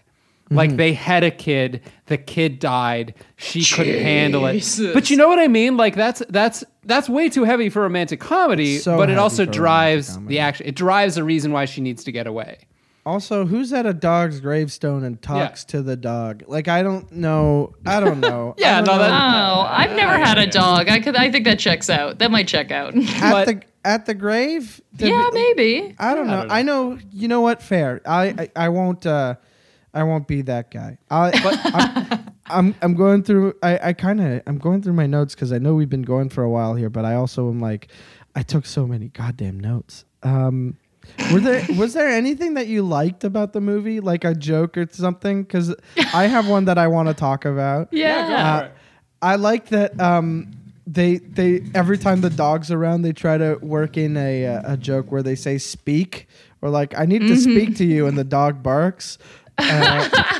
Like 0.52 0.74
they 0.74 0.94
had 0.94 1.22
a 1.22 1.30
kid, 1.30 1.80
the 2.06 2.18
kid 2.18 2.58
died, 2.58 3.14
she 3.36 3.62
couldn't 3.64 4.02
handle 4.02 4.46
it. 4.46 4.64
But 4.92 5.08
you 5.08 5.16
know 5.16 5.28
what 5.28 5.38
I 5.38 5.46
mean? 5.46 5.76
Like 5.76 5.94
that's 5.94 6.24
that's 6.28 6.64
that's 6.82 7.08
way 7.08 7.28
too 7.28 7.44
heavy 7.44 7.68
for 7.68 7.82
romantic 7.82 8.18
comedy, 8.18 8.78
So 8.78 8.96
but 8.96 9.10
it 9.10 9.18
also 9.18 9.44
drives 9.44 10.18
the 10.26 10.40
action. 10.40 10.66
It 10.66 10.74
drives 10.74 11.14
the 11.14 11.22
reason 11.22 11.52
why 11.52 11.66
she 11.66 11.80
needs 11.80 12.02
to 12.02 12.10
get 12.10 12.26
away. 12.26 12.58
Also, 13.06 13.46
who's 13.46 13.72
at 13.72 13.86
a 13.86 13.94
dog's 13.94 14.40
gravestone 14.40 15.04
and 15.04 15.20
talks 15.22 15.64
to 15.64 15.82
the 15.82 15.96
dog? 15.96 16.44
Like, 16.46 16.68
I 16.68 16.82
don't 16.82 17.10
know. 17.12 17.74
I 17.86 17.98
don't 18.00 18.20
know. 18.20 18.54
I 18.58 18.60
Yeah, 18.60 18.76
don't 18.82 18.86
no, 18.86 18.92
know. 18.96 18.98
that- 18.98 19.10
oh, 19.12 19.60
I've 19.68 19.96
never 19.96 20.18
had 20.18 20.38
a 20.38 20.46
dog. 20.46 20.88
I 20.88 21.00
could 21.00 21.16
I 21.16 21.30
think 21.30 21.46
that 21.46 21.58
checks 21.58 21.88
out. 21.88 22.18
That 22.18 22.30
might 22.30 22.46
check 22.46 22.70
out. 22.70 22.94
at 22.96 23.20
But- 23.32 23.46
the 23.46 23.62
at 23.82 24.04
the 24.04 24.12
grave. 24.14 24.80
Did 24.94 25.08
yeah, 25.08 25.30
maybe. 25.32 25.94
I 25.98 26.14
don't 26.14 26.28
I 26.28 26.30
know. 26.30 26.36
don't 26.40 26.48
know. 26.48 26.54
I 26.54 26.62
know. 26.62 26.98
You 27.12 27.28
know 27.28 27.40
what? 27.40 27.62
Fair. 27.62 28.02
I 28.06 28.26
I, 28.56 28.64
I 28.64 28.68
won't. 28.68 29.06
Uh, 29.06 29.36
I 29.94 30.02
won't 30.04 30.28
be 30.28 30.42
that 30.42 30.70
guy. 30.70 30.98
I, 31.10 31.32
I'm, 32.44 32.68
I'm 32.68 32.74
I'm 32.82 32.94
going 32.94 33.22
through. 33.22 33.54
I 33.62 33.88
I 33.88 33.92
kind 33.94 34.20
of 34.20 34.42
I'm 34.46 34.58
going 34.58 34.82
through 34.82 34.92
my 34.92 35.06
notes 35.06 35.34
because 35.34 35.50
I 35.52 35.58
know 35.58 35.74
we've 35.74 35.88
been 35.88 36.02
going 36.02 36.28
for 36.28 36.44
a 36.44 36.50
while 36.50 36.74
here, 36.74 36.90
but 36.90 37.04
I 37.06 37.14
also 37.14 37.48
am 37.48 37.58
like, 37.60 37.88
I 38.36 38.42
took 38.42 38.66
so 38.66 38.86
many 38.86 39.08
goddamn 39.08 39.58
notes. 39.58 40.04
Um, 40.22 40.76
were 41.32 41.40
there 41.40 41.64
was 41.76 41.94
there 41.94 42.08
anything 42.08 42.54
that 42.54 42.66
you 42.66 42.82
liked 42.82 43.24
about 43.24 43.52
the 43.52 43.60
movie, 43.60 44.00
like 44.00 44.24
a 44.24 44.34
joke 44.34 44.76
or 44.76 44.86
something? 44.90 45.42
Because 45.42 45.74
I 46.14 46.26
have 46.26 46.48
one 46.48 46.64
that 46.66 46.78
I 46.78 46.88
want 46.88 47.08
to 47.08 47.14
talk 47.14 47.44
about. 47.44 47.88
Yeah. 47.92 48.64
Uh, 48.64 48.68
I 49.22 49.36
like 49.36 49.68
that 49.68 50.00
um, 50.00 50.52
they 50.86 51.18
they 51.18 51.62
every 51.74 51.98
time 51.98 52.20
the 52.20 52.30
dog's 52.30 52.70
around, 52.70 53.02
they 53.02 53.12
try 53.12 53.38
to 53.38 53.56
work 53.56 53.96
in 53.96 54.16
a 54.16 54.46
uh, 54.46 54.74
a 54.74 54.76
joke 54.76 55.12
where 55.12 55.22
they 55.22 55.34
say 55.34 55.58
"speak" 55.58 56.26
or 56.62 56.70
like 56.70 56.98
"I 56.98 57.04
need 57.04 57.20
to 57.20 57.36
speak 57.36 57.76
to 57.76 57.84
you," 57.84 58.06
and 58.06 58.16
the 58.18 58.24
dog 58.24 58.62
barks. 58.62 59.18
Uh, 59.62 60.39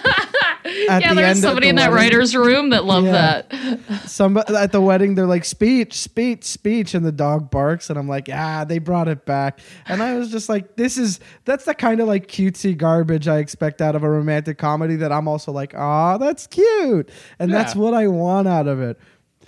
at 0.91 1.03
yeah, 1.03 1.09
the 1.11 1.15
there's 1.21 1.29
end 1.31 1.39
somebody 1.39 1.67
the 1.67 1.71
in 1.71 1.77
that 1.77 1.91
wedding. 1.91 2.05
writer's 2.13 2.35
room 2.37 2.71
that 2.71 2.85
loved 2.85 3.07
Yeah. 3.07 3.43
that. 3.51 4.03
Somebody 4.09 4.55
at 4.55 4.73
the 4.73 4.81
wedding, 4.81 5.15
they're 5.15 5.27
like 5.27 5.45
speech, 5.45 5.95
speech, 5.95 6.45
speech, 6.45 6.95
and 6.95 7.05
the 7.07 7.13
dog 7.13 7.51
barks, 7.51 7.91
and 7.91 7.99
I'm 7.99 8.09
like, 8.09 8.29
ah, 8.33 8.65
they 8.65 8.79
brought 8.79 9.09
it 9.09 9.25
back, 9.25 9.61
and 9.87 10.03
I 10.03 10.15
was 10.17 10.31
just 10.31 10.49
like, 10.49 10.77
this 10.77 10.99
is 10.99 11.21
that's 11.45 11.65
the 11.65 11.75
kind 11.75 12.01
of 12.01 12.09
like 12.09 12.27
cutesy 12.27 12.77
garbage 12.77 13.29
I 13.29 13.39
expect 13.39 13.81
out 13.81 13.95
of 13.95 14.03
a 14.03 14.11
romantic 14.11 14.59
comedy 14.59 14.97
that 14.97 15.13
I'm 15.13 15.29
also 15.29 15.53
like, 15.53 15.75
ah, 15.77 16.19
that's 16.19 16.47
cute, 16.47 17.09
and 17.39 17.53
that's 17.53 17.75
what 17.75 17.95
I 17.95 18.09
want 18.09 18.49
out 18.49 18.67
of 18.67 18.81
it. 18.81 18.99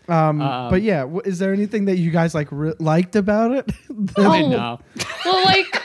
Um, 0.09 0.41
Um, 0.43 0.69
but 0.69 0.83
yeah, 0.83 1.03
w- 1.03 1.23
is 1.25 1.39
there 1.39 1.53
anything 1.53 1.85
that 1.85 1.97
you 1.97 2.11
guys 2.11 2.35
like 2.35 2.49
re- 2.51 2.75
liked 2.81 3.15
about 3.15 3.53
it? 3.53 3.71
I 4.19 4.43
Oh. 4.43 4.49
know. 4.49 4.81
Well, 5.25 5.45
like 5.45 5.81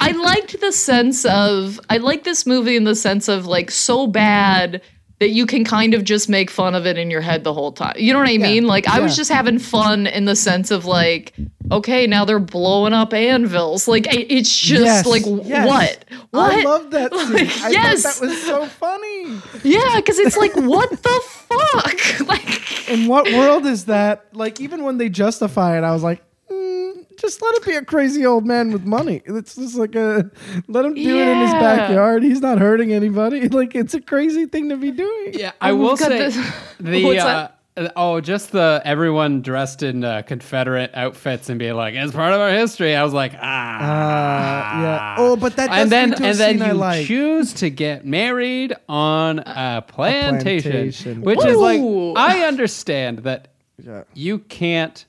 I 0.00 0.12
liked 0.12 0.60
the 0.60 0.72
sense 0.72 1.24
of 1.24 1.80
I 1.90 1.98
like 1.98 2.24
this 2.24 2.46
movie 2.46 2.76
in 2.76 2.84
the 2.84 2.94
sense 2.94 3.28
of 3.28 3.46
like 3.46 3.70
so 3.70 4.06
bad 4.06 4.82
that 5.18 5.28
you 5.30 5.46
can 5.46 5.64
kind 5.64 5.94
of 5.94 6.02
just 6.02 6.28
make 6.28 6.50
fun 6.50 6.74
of 6.74 6.84
it 6.84 6.98
in 6.98 7.08
your 7.08 7.20
head 7.20 7.44
the 7.44 7.52
whole 7.54 7.70
time. 7.70 7.94
You 7.96 8.12
know 8.12 8.18
what 8.18 8.28
I 8.28 8.38
mean? 8.38 8.66
Like 8.66 8.88
I 8.88 8.98
was 8.98 9.14
just 9.16 9.30
having 9.30 9.60
fun 9.60 10.08
in 10.08 10.24
the 10.24 10.34
sense 10.34 10.72
of 10.72 10.84
like, 10.84 11.32
okay, 11.70 12.08
now 12.08 12.24
they're 12.24 12.40
blowing 12.40 12.92
up 12.92 13.14
anvils. 13.14 13.86
Like 13.86 14.06
it's 14.10 14.52
just 14.56 14.84
Yes, 14.84 15.06
like 15.06 15.22
yes. 15.46 15.68
what? 15.68 16.04
What? 16.32 16.52
I 16.52 16.62
love 16.62 16.90
that 16.90 17.14
scene. 17.16 17.32
Like, 17.34 17.62
I 17.62 17.68
yes. 17.70 18.02
thought 18.02 18.20
that 18.20 18.28
was 18.30 18.42
so 18.42 18.66
funny. 18.66 19.38
yeah, 19.62 19.96
because 19.96 20.18
it's 20.18 20.36
like 20.36 20.56
what 20.56 20.90
the 20.90 21.20
fuck? 21.24 22.20
like 22.26 22.88
In 22.90 23.06
what 23.06 23.30
world 23.32 23.64
is 23.64 23.84
that? 23.84 24.26
Like, 24.32 24.60
even 24.60 24.82
when 24.82 24.98
they 24.98 25.08
justify 25.08 25.78
it, 25.78 25.84
I 25.84 25.92
was 25.92 26.02
like, 26.02 26.20
just 27.22 27.40
let 27.40 27.54
it 27.54 27.64
be 27.64 27.74
a 27.76 27.84
crazy 27.84 28.26
old 28.26 28.44
man 28.46 28.70
with 28.72 28.84
money. 28.84 29.22
It's 29.24 29.54
just 29.54 29.76
like 29.76 29.94
a 29.94 30.30
let 30.68 30.84
him 30.84 30.92
do 30.94 31.00
it 31.18 31.28
in 31.28 31.38
his 31.38 31.52
backyard. 31.52 32.22
He's 32.22 32.40
not 32.42 32.58
hurting 32.58 32.92
anybody. 32.92 33.48
Like, 33.62 33.74
it's 33.74 33.94
a 33.94 34.00
crazy 34.00 34.44
thing 34.46 34.68
to 34.68 34.76
be 34.76 34.90
doing. 34.90 35.30
Yeah, 35.32 35.52
I 35.60 35.70
Oh, 35.70 35.76
will 35.76 35.96
say 35.96 36.28
the- 36.30 36.52
the 36.80 37.18
uh, 37.20 37.48
uh, 37.74 37.88
oh, 37.96 38.20
just 38.20 38.52
the 38.52 38.82
everyone 38.84 39.40
dressed 39.40 39.82
in 39.82 40.04
uh, 40.04 40.20
Confederate 40.26 40.90
outfits 40.94 41.48
and 41.48 41.58
being 41.58 41.74
like, 41.74 41.94
"It's 41.94 42.12
part 42.12 42.34
of 42.34 42.40
our 42.40 42.50
history." 42.50 42.94
I 42.94 43.02
was 43.02 43.14
like, 43.14 43.32
ah, 43.40 44.76
Uh, 44.78 44.82
yeah. 44.82 45.14
Oh, 45.18 45.36
but 45.36 45.56
that 45.56 45.68
does 45.70 45.78
and 45.78 45.90
then 45.90 46.10
lead 46.10 46.16
to 46.18 46.24
a 46.24 46.26
and 46.28 46.38
then 46.38 46.58
you 46.58 46.74
like. 46.74 47.06
choose 47.06 47.54
to 47.54 47.70
get 47.70 48.04
married 48.04 48.74
on 48.90 49.38
a 49.40 49.82
plantation, 49.88 50.70
plantation. 50.72 51.22
which 51.22 51.42
is 51.44 51.56
like 51.56 51.80
I 52.16 52.44
understand 52.46 53.20
that 53.20 53.48
Yeah. 53.82 54.04
you 54.14 54.38
can't 54.40 55.06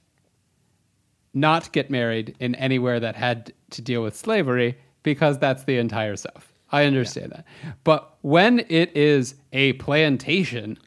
not 1.34 1.72
get 1.72 1.90
married 1.90 2.36
in 2.40 2.56
anywhere 2.56 3.00
that 3.00 3.16
had 3.16 3.52
to 3.72 3.82
deal 3.82 4.04
with 4.04 4.16
slavery 4.16 4.78
because 5.04 5.38
that's 5.40 5.64
the 5.64 5.78
entire 5.78 6.16
South. 6.16 6.52
I 6.72 6.86
understand 6.86 7.32
that. 7.32 7.46
But 7.84 8.16
when 8.22 8.60
it 8.70 8.96
is 8.96 9.36
a 9.52 9.74
plantation 9.74 10.78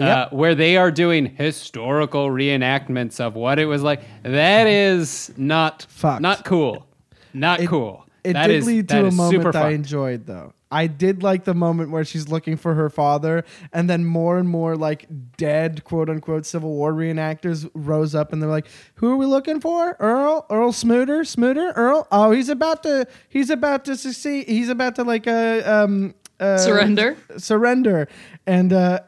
uh, 0.00 0.28
where 0.30 0.54
they 0.54 0.76
are 0.76 0.90
doing 0.90 1.26
historical 1.36 2.28
reenactments 2.28 3.20
of 3.20 3.34
what 3.34 3.58
it 3.58 3.66
was 3.66 3.82
like, 3.82 4.02
that 4.22 4.66
is 4.66 5.32
not 5.36 5.86
Fucked. 5.88 6.22
not 6.22 6.44
cool. 6.44 6.86
Not 7.34 7.60
cool. 7.66 8.06
It 8.24 8.32
That 8.34 8.46
did 8.48 8.56
is- 8.56 8.66
lead 8.66 8.88
to 8.90 9.06
a 9.06 9.10
moment 9.10 9.54
I 9.56 9.70
enjoyed 9.70 10.26
though. 10.26 10.52
I 10.70 10.88
did 10.88 11.22
like 11.22 11.44
the 11.44 11.54
moment 11.54 11.90
where 11.90 12.04
she's 12.04 12.28
looking 12.28 12.56
for 12.56 12.74
her 12.74 12.90
father, 12.90 13.44
and 13.72 13.88
then 13.88 14.04
more 14.04 14.38
and 14.38 14.48
more 14.48 14.76
like 14.76 15.06
dead 15.36 15.84
quote 15.84 16.10
unquote 16.10 16.44
Civil 16.44 16.70
War 16.74 16.92
reenactors 16.92 17.70
rose 17.74 18.14
up, 18.14 18.32
and 18.32 18.42
they're 18.42 18.50
like, 18.50 18.66
"Who 18.96 19.10
are 19.12 19.16
we 19.16 19.26
looking 19.26 19.60
for? 19.60 19.96
Earl? 20.00 20.46
Earl 20.50 20.72
Smooter? 20.72 21.20
Smooter? 21.20 21.72
Earl? 21.76 22.08
Oh, 22.10 22.32
he's 22.32 22.48
about 22.48 22.82
to 22.82 23.06
he's 23.28 23.50
about 23.50 23.84
to 23.84 23.96
succeed. 23.96 24.48
He's 24.48 24.68
about 24.68 24.96
to 24.96 25.04
like 25.04 25.26
uh, 25.26 25.62
um 25.64 26.14
uh, 26.40 26.58
Surrender? 26.58 27.16
surrender." 27.38 28.08
And 28.46 28.72
uh, 28.72 29.00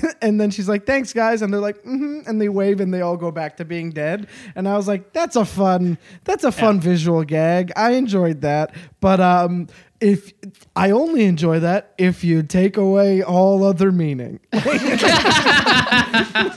and 0.22 0.40
then 0.40 0.50
she's 0.50 0.68
like, 0.68 0.86
"Thanks, 0.86 1.12
guys," 1.12 1.42
and 1.42 1.52
they're 1.52 1.60
like, 1.60 1.76
mm-hmm, 1.82 2.20
and 2.26 2.40
they 2.40 2.48
wave, 2.48 2.80
and 2.80 2.92
they 2.92 3.00
all 3.00 3.16
go 3.16 3.30
back 3.30 3.56
to 3.58 3.64
being 3.64 3.90
dead. 3.90 4.26
And 4.54 4.68
I 4.68 4.76
was 4.76 4.88
like, 4.88 5.12
"That's 5.12 5.36
a 5.36 5.44
fun, 5.44 5.98
that's 6.24 6.44
a 6.44 6.52
fun 6.52 6.80
visual 6.80 7.24
gag. 7.24 7.72
I 7.76 7.92
enjoyed 7.92 8.40
that." 8.42 8.74
But 9.00 9.20
um, 9.20 9.68
if 10.02 10.32
I 10.76 10.90
only 10.90 11.24
enjoy 11.24 11.60
that 11.60 11.94
if 11.96 12.24
you 12.24 12.42
take 12.42 12.76
away 12.76 13.22
all 13.22 13.62
other 13.64 13.92
meaning. 13.92 14.40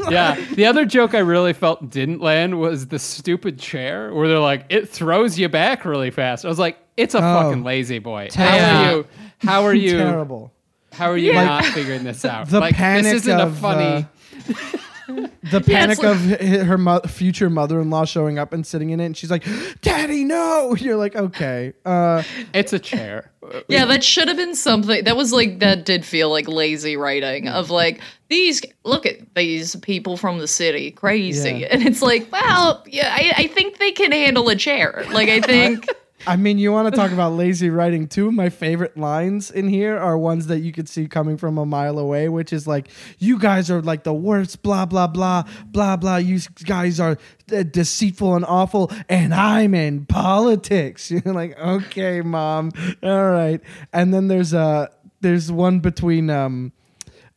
yeah. 0.09 0.35
The 0.53 0.65
other 0.65 0.85
joke 0.85 1.13
I 1.13 1.19
really 1.19 1.53
felt 1.53 1.89
didn't 1.89 2.21
land 2.21 2.59
was 2.59 2.87
the 2.87 2.99
stupid 2.99 3.59
chair 3.59 4.13
where 4.13 4.27
they're 4.27 4.39
like, 4.39 4.65
it 4.69 4.89
throws 4.89 5.37
you 5.39 5.49
back 5.49 5.85
really 5.85 6.11
fast. 6.11 6.45
I 6.45 6.47
was 6.49 6.59
like, 6.59 6.77
it's 6.97 7.13
a 7.15 7.19
Oh. 7.19 7.21
fucking 7.21 7.63
lazy 7.63 7.99
boy. 7.99 8.29
How 8.33 8.43
Yeah. 8.55 8.79
are 8.89 8.91
you? 8.95 9.05
How 9.39 9.63
are 9.65 9.73
you? 9.75 9.97
Terrible. 9.97 10.51
How 10.91 11.11
are 11.11 11.17
you 11.17 11.33
Yeah. 11.33 11.43
not 11.45 11.65
figuring 11.65 12.03
this 12.03 12.23
out? 12.25 12.49
The 12.49 12.59
like, 12.59 12.75
panic 12.75 13.03
this 13.03 13.13
isn't 13.23 13.39
of, 13.39 13.51
a 13.53 13.55
funny. 13.55 14.05
uh, 14.47 14.77
The 15.51 15.61
panic 15.61 15.99
like- 15.99 16.07
of 16.07 16.17
hi- 16.17 16.63
her 16.63 16.77
mo- 16.77 17.01
future 17.01 17.49
mother-in-law 17.51 18.05
showing 18.05 18.39
up 18.39 18.51
and 18.51 18.65
sitting 18.65 18.89
in 18.89 18.99
it, 18.99 19.05
and 19.05 19.15
she's 19.17 19.29
like, 19.29 19.45
"Daddy, 19.81 20.23
no!" 20.23 20.75
You're 20.79 20.95
like, 20.95 21.15
"Okay." 21.15 21.73
Uh, 21.85 22.23
it's 22.53 22.73
a 22.73 22.79
chair. 22.79 23.31
Yeah, 23.67 23.85
that 23.85 24.03
should 24.03 24.27
have 24.27 24.37
been 24.37 24.55
something. 24.55 25.03
That 25.03 25.15
was 25.15 25.31
like 25.31 25.59
that 25.59 25.85
did 25.85 26.03
feel 26.03 26.29
like 26.31 26.47
lazy 26.47 26.97
writing 26.97 27.47
of 27.47 27.69
like 27.69 28.01
these. 28.29 28.63
Look 28.83 29.05
at 29.05 29.35
these 29.35 29.75
people 29.77 30.17
from 30.17 30.39
the 30.39 30.47
city, 30.47 30.89
crazy, 30.91 31.51
Yeah. 31.59 31.67
and 31.69 31.85
it's 31.85 32.01
like, 32.01 32.31
well, 32.31 32.83
yeah, 32.87 33.09
I, 33.15 33.33
I 33.43 33.47
think 33.47 33.77
they 33.77 33.91
can 33.91 34.11
handle 34.11 34.49
a 34.49 34.55
chair. 34.55 35.05
Like 35.11 35.29
I 35.29 35.41
think. 35.41 35.87
I 36.27 36.35
mean, 36.35 36.57
you 36.57 36.71
want 36.71 36.93
to 36.93 36.95
talk 36.99 37.11
about 37.11 37.33
lazy 37.33 37.69
writing? 37.69 38.07
Two 38.07 38.27
of 38.27 38.33
my 38.33 38.49
favorite 38.49 38.97
lines 38.97 39.51
in 39.51 39.67
here 39.67 39.97
are 39.97 40.17
ones 40.17 40.47
that 40.47 40.59
you 40.59 40.71
could 40.71 40.89
see 40.89 41.07
coming 41.07 41.37
from 41.37 41.57
a 41.57 41.65
mile 41.65 41.99
away, 41.99 42.29
which 42.29 42.51
is 42.51 42.67
like, 42.67 42.89
"You 43.19 43.37
guys 43.37 43.69
are 43.69 43.81
like 43.81 44.03
the 44.03 44.13
worst, 44.13 44.63
blah 44.63 44.85
blah 44.85 45.07
blah 45.07 45.43
blah 45.67 45.95
blah. 45.97 46.17
You 46.17 46.39
guys 46.65 46.99
are 46.99 47.17
uh, 47.51 47.63
deceitful 47.63 48.35
and 48.35 48.45
awful, 48.45 48.91
and 49.09 49.33
I'm 49.33 49.73
in 49.73 50.05
politics." 50.05 51.11
You're 51.25 51.33
like, 51.33 51.57
"Okay, 51.59 52.21
mom, 52.21 52.71
all 53.03 53.29
right." 53.31 53.61
And 53.93 54.13
then 54.13 54.27
there's 54.27 54.53
uh 54.53 54.87
there's 55.21 55.51
one 55.51 55.79
between 55.79 56.29
um 56.29 56.71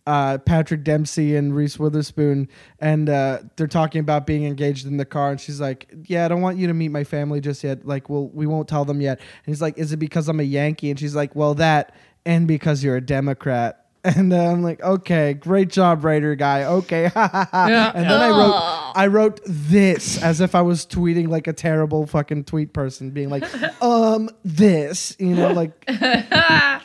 uh, 0.08 0.38
Patrick 0.38 0.84
Dempsey 0.84 1.36
and 1.36 1.54
Reese 1.54 1.78
Witherspoon, 1.78 2.48
and 2.80 3.10
uh, 3.10 3.40
they're 3.56 3.66
talking 3.66 4.00
about 4.00 4.26
being 4.26 4.46
engaged 4.46 4.86
in 4.86 4.96
the 4.96 5.04
car. 5.04 5.32
And 5.32 5.38
she's 5.38 5.60
like, 5.60 5.86
"Yeah, 6.06 6.24
I 6.24 6.28
don't 6.28 6.40
want 6.40 6.56
you 6.56 6.66
to 6.66 6.72
meet 6.72 6.88
my 6.88 7.04
family 7.04 7.42
just 7.42 7.62
yet. 7.62 7.86
Like, 7.86 8.08
well, 8.08 8.28
we 8.28 8.46
won't 8.46 8.68
tell 8.68 8.86
them 8.86 9.02
yet." 9.02 9.18
And 9.18 9.46
he's 9.52 9.60
like, 9.60 9.76
"Is 9.76 9.92
it 9.92 9.98
because 9.98 10.26
I'm 10.28 10.40
a 10.40 10.44
Yankee?" 10.44 10.88
And 10.88 10.98
she's 10.98 11.14
like, 11.14 11.36
"Well, 11.36 11.52
that 11.56 11.94
and 12.24 12.48
because 12.48 12.82
you're 12.82 12.96
a 12.96 13.02
Democrat." 13.02 13.84
And 14.04 14.32
uh, 14.32 14.36
I'm 14.52 14.62
like, 14.62 14.80
"Okay, 14.82 15.34
great 15.34 15.68
job, 15.70 16.04
writer 16.04 16.34
guy. 16.34 16.64
Okay." 16.64 17.10
Yeah. 17.14 17.92
And 17.94 18.04
then 18.08 18.20
I 18.20 18.28
wrote, 18.30 18.92
I 18.96 19.06
wrote 19.08 19.40
this 19.46 20.22
as 20.22 20.40
if 20.40 20.54
I 20.54 20.62
was 20.62 20.86
tweeting 20.86 21.28
like 21.28 21.46
a 21.46 21.52
terrible 21.52 22.06
fucking 22.06 22.44
tweet 22.44 22.72
person, 22.72 23.10
being 23.10 23.28
like, 23.28 23.44
"Um, 23.82 24.30
this," 24.44 25.16
you 25.18 25.34
know, 25.34 25.52
like 25.52 25.84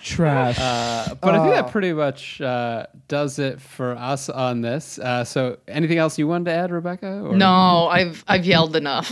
trash. 0.01 0.57
Uh, 0.59 1.15
but 1.21 1.35
I 1.35 1.37
think 1.39 1.49
Oh. 1.53 1.61
that 1.61 1.71
pretty 1.71 1.93
much 1.93 2.41
uh, 2.41 2.87
does 3.07 3.39
it 3.39 3.61
for 3.61 3.91
us 3.95 4.29
on 4.29 4.61
this. 4.61 4.97
Uh, 4.99 5.23
so, 5.23 5.57
anything 5.67 5.97
else 5.99 6.17
you 6.17 6.27
wanted 6.27 6.45
to 6.45 6.51
add, 6.51 6.71
Rebecca? 6.71 7.21
Or- 7.25 7.35
No, 7.35 7.87
I've 7.87 8.23
I've 8.27 8.45
yelled 8.45 8.75
enough. 8.75 9.09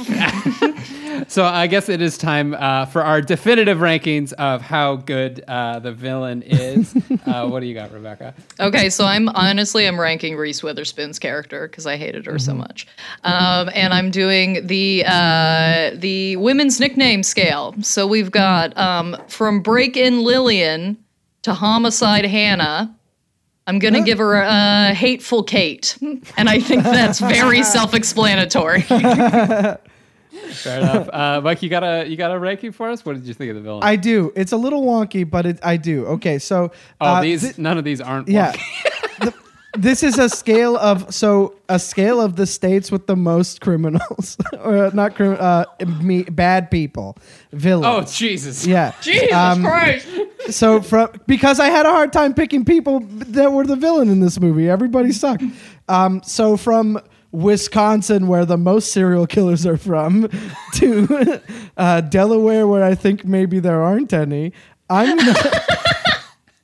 So 1.28 1.44
I 1.46 1.68
guess 1.68 1.88
it 1.88 2.02
is 2.02 2.18
time 2.18 2.54
uh, 2.56 2.86
for 2.86 3.04
our 3.04 3.22
definitive 3.22 3.78
rankings 3.78 4.34
of 4.34 4.62
how 4.62 4.96
good 4.96 5.44
uh, 5.48 5.80
the 5.80 5.92
villain 5.92 6.42
is. 6.42 6.96
uh, 7.26 7.48
what 7.48 7.60
do 7.60 7.68
you 7.68 7.74
got, 7.76 7.91
Rebecca? 7.94 8.34
Okay, 8.60 8.90
so 8.90 9.06
I'm 9.06 9.30
honestly 9.30 9.88
I'm 9.88 10.00
ranking 10.00 10.36
Reese 10.36 10.64
Witherspoon's 10.64 11.20
character 11.20 11.68
because 11.68 11.86
I 11.86 11.98
hated 11.98 12.26
her 12.26 12.40
so 12.40 12.54
much, 12.54 12.88
um, 13.24 13.70
and 13.74 13.94
I'm 13.94 14.12
doing 14.12 14.66
the 14.68 15.04
uh, 15.08 15.92
the 15.94 16.36
women's 16.38 16.80
nickname 16.80 17.24
scale. 17.24 17.76
So 17.82 18.08
we've 18.08 18.32
got 18.32 18.78
um, 18.78 19.18
from 19.28 19.62
Break 19.62 19.98
In 19.98 20.24
Lillian 20.24 20.98
to 21.44 21.54
Homicide 21.54 22.26
Hannah. 22.26 22.96
I'm 23.68 23.80
gonna 23.80 24.02
give 24.04 24.18
her 24.18 24.36
a 24.36 24.94
hateful 24.94 25.44
Kate, 25.44 25.98
and 26.38 26.50
I 26.50 26.60
think 26.60 26.84
that's 26.84 27.20
very 27.20 27.64
self-explanatory. 27.64 28.86
Fair 30.54 30.80
enough. 30.82 31.10
Uh, 31.12 31.42
Mike, 31.44 31.62
you 31.64 31.70
got 31.70 31.84
a 31.84 32.08
you 32.08 32.16
got 32.18 32.32
a 32.32 32.40
ranking 32.40 32.72
for 32.72 32.90
us? 32.90 33.04
What 33.06 33.16
did 33.16 33.26
you 33.26 33.34
think 33.34 33.50
of 33.50 33.56
the 33.56 33.62
villain? 33.62 33.84
I 33.84 33.96
do. 33.96 34.32
It's 34.36 34.52
a 34.52 34.58
little 34.58 34.84
wonky, 34.84 35.30
but 35.30 35.46
it, 35.46 35.60
I 35.64 35.78
do. 35.78 36.06
Okay, 36.06 36.40
so 36.40 36.72
oh, 37.00 37.06
uh, 37.06 37.22
these 37.22 37.52
thi- 37.56 37.62
none 37.62 37.78
of 37.78 37.84
these 37.84 38.02
aren't. 38.02 38.28
yeah. 38.28 38.54
wonky. 38.54 39.20
The- 39.20 39.34
this 39.78 40.04
is 40.04 40.20
a 40.20 40.28
scale 40.28 40.76
of 40.76 41.14
so 41.14 41.56
a 41.70 41.80
scale 41.80 42.20
of 42.20 42.36
the 42.36 42.46
states 42.46 42.92
with 42.92 43.08
the 43.08 43.16
most 43.16 43.62
criminals, 43.62 44.36
or 44.60 44.92
not 44.92 45.16
crim- 45.16 45.38
uh, 45.40 45.64
me, 46.02 46.24
bad 46.24 46.70
people, 46.70 47.18
villains. 47.54 47.86
Oh 48.10 48.14
Jesus. 48.14 48.66
yeah. 48.68 48.94
Jesus 49.02 49.32
Um, 49.32 49.64
Christ! 49.64 50.08
So 50.50 50.82
from 50.82 51.10
because 51.26 51.62
I 51.62 51.68
had 51.68 51.86
a 51.86 51.90
hard 51.90 52.12
time 52.12 52.34
picking 52.34 52.66
people 52.66 53.00
that 53.00 53.54
were 53.54 53.66
the 53.66 53.78
villain 53.78 54.10
in 54.10 54.20
this 54.20 54.42
movie. 54.42 54.70
Everybody 54.70 55.14
sucked. 55.14 55.44
Um, 55.88 56.22
so 56.24 56.58
from 56.58 57.00
Wisconsin, 57.32 58.28
where 58.28 58.46
the 58.46 58.58
most 58.58 58.92
serial 58.92 59.26
killers 59.28 59.66
are 59.66 59.78
from, 59.78 60.30
to 60.76 61.42
uh, 61.78 62.02
Delaware, 62.02 62.68
where 62.68 62.84
I 62.84 62.96
think 62.96 63.26
maybe 63.26 63.60
there 63.60 63.82
aren't 63.82 64.14
any. 64.14 64.54
I'm 64.90 65.18
gonna, 65.18 65.34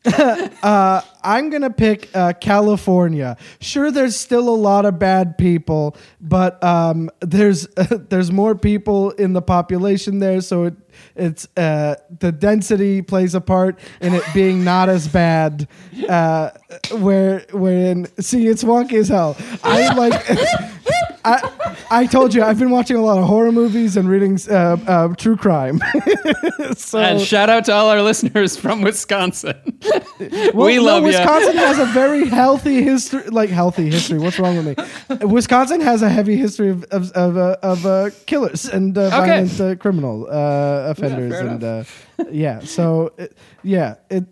uh, 0.63 1.01
I'm 1.23 1.49
gonna 1.49 1.69
pick 1.69 2.09
uh, 2.15 2.33
California. 2.33 3.35
Sure, 3.59 3.91
there's 3.91 4.15
still 4.15 4.47
a 4.47 4.55
lot 4.55 4.85
of 4.85 4.99
bad 4.99 5.37
people, 5.37 5.97
but 6.21 6.63
um, 6.63 7.09
there's 7.19 7.67
there's 8.09 8.31
more 8.31 8.55
people 8.55 9.11
in 9.11 9.33
the 9.33 9.41
population 9.41 10.19
there, 10.19 10.39
so 10.41 10.65
it 10.65 10.75
it's 11.15 11.47
uh, 11.57 11.95
the 12.19 12.31
density 12.31 13.01
plays 13.01 13.35
a 13.35 13.41
part 13.41 13.79
in 13.99 14.13
it 14.13 14.23
being 14.33 14.63
not 14.63 14.87
as 14.87 15.07
bad. 15.07 15.67
Uh, 16.07 16.51
where 16.91 17.45
when 17.51 18.05
see 18.21 18.47
it's 18.47 18.63
wonky 18.63 18.99
as 18.99 19.09
hell. 19.09 19.35
I 19.63 19.93
like. 19.93 20.93
I, 21.27 21.75
I 21.91 22.05
told 22.05 22.33
you 22.33 22.43
I've 22.43 22.59
been 22.59 22.69
watching 22.71 22.97
a 22.97 23.01
lot 23.01 23.17
of 23.17 23.25
horror 23.25 23.51
movies 23.51 23.97
and 23.97 24.09
reading 24.09 24.39
uh, 24.49 24.77
uh, 24.87 25.07
true 25.15 25.35
crime. 25.37 25.79
so 26.75 26.99
And 26.99 27.21
shout 27.21 27.49
out 27.49 27.65
to 27.65 27.73
all 27.73 27.89
our 27.89 28.01
listeners 28.01 28.57
from 28.57 28.81
Wisconsin. 28.81 29.55
Well, 30.53 30.65
we 30.67 30.75
no, 30.77 30.83
love 30.83 31.01
you. 31.03 31.07
Wisconsin 31.09 31.57
has 31.57 31.79
a 31.79 31.85
very 31.85 32.27
healthy 32.27 32.81
history. 32.83 33.23
Like 33.29 33.49
healthy 33.49 33.89
history. 33.89 34.19
What's 34.19 34.39
wrong 34.39 34.57
with 34.63 34.77
me? 34.77 35.25
Wisconsin 35.27 35.81
has 35.81 36.01
a 36.01 36.09
heavy 36.09 36.35
history 36.37 36.69
of 36.69 36.83
of 36.85 37.11
of, 37.11 37.37
uh, 37.37 37.57
of 37.61 37.85
uh, 37.85 38.09
killers 38.25 38.65
and 38.65 38.97
uh, 38.97 39.09
violent 39.09 39.59
uh, 39.61 39.75
criminal 39.75 40.27
uh, 40.29 40.89
offenders 40.91 41.33
fair 41.33 41.47
and 41.47 41.63
uh, 41.63 41.83
yeah. 42.31 42.59
So 42.59 43.13
it, 43.17 43.37
yeah, 43.63 43.95
it. 44.09 44.25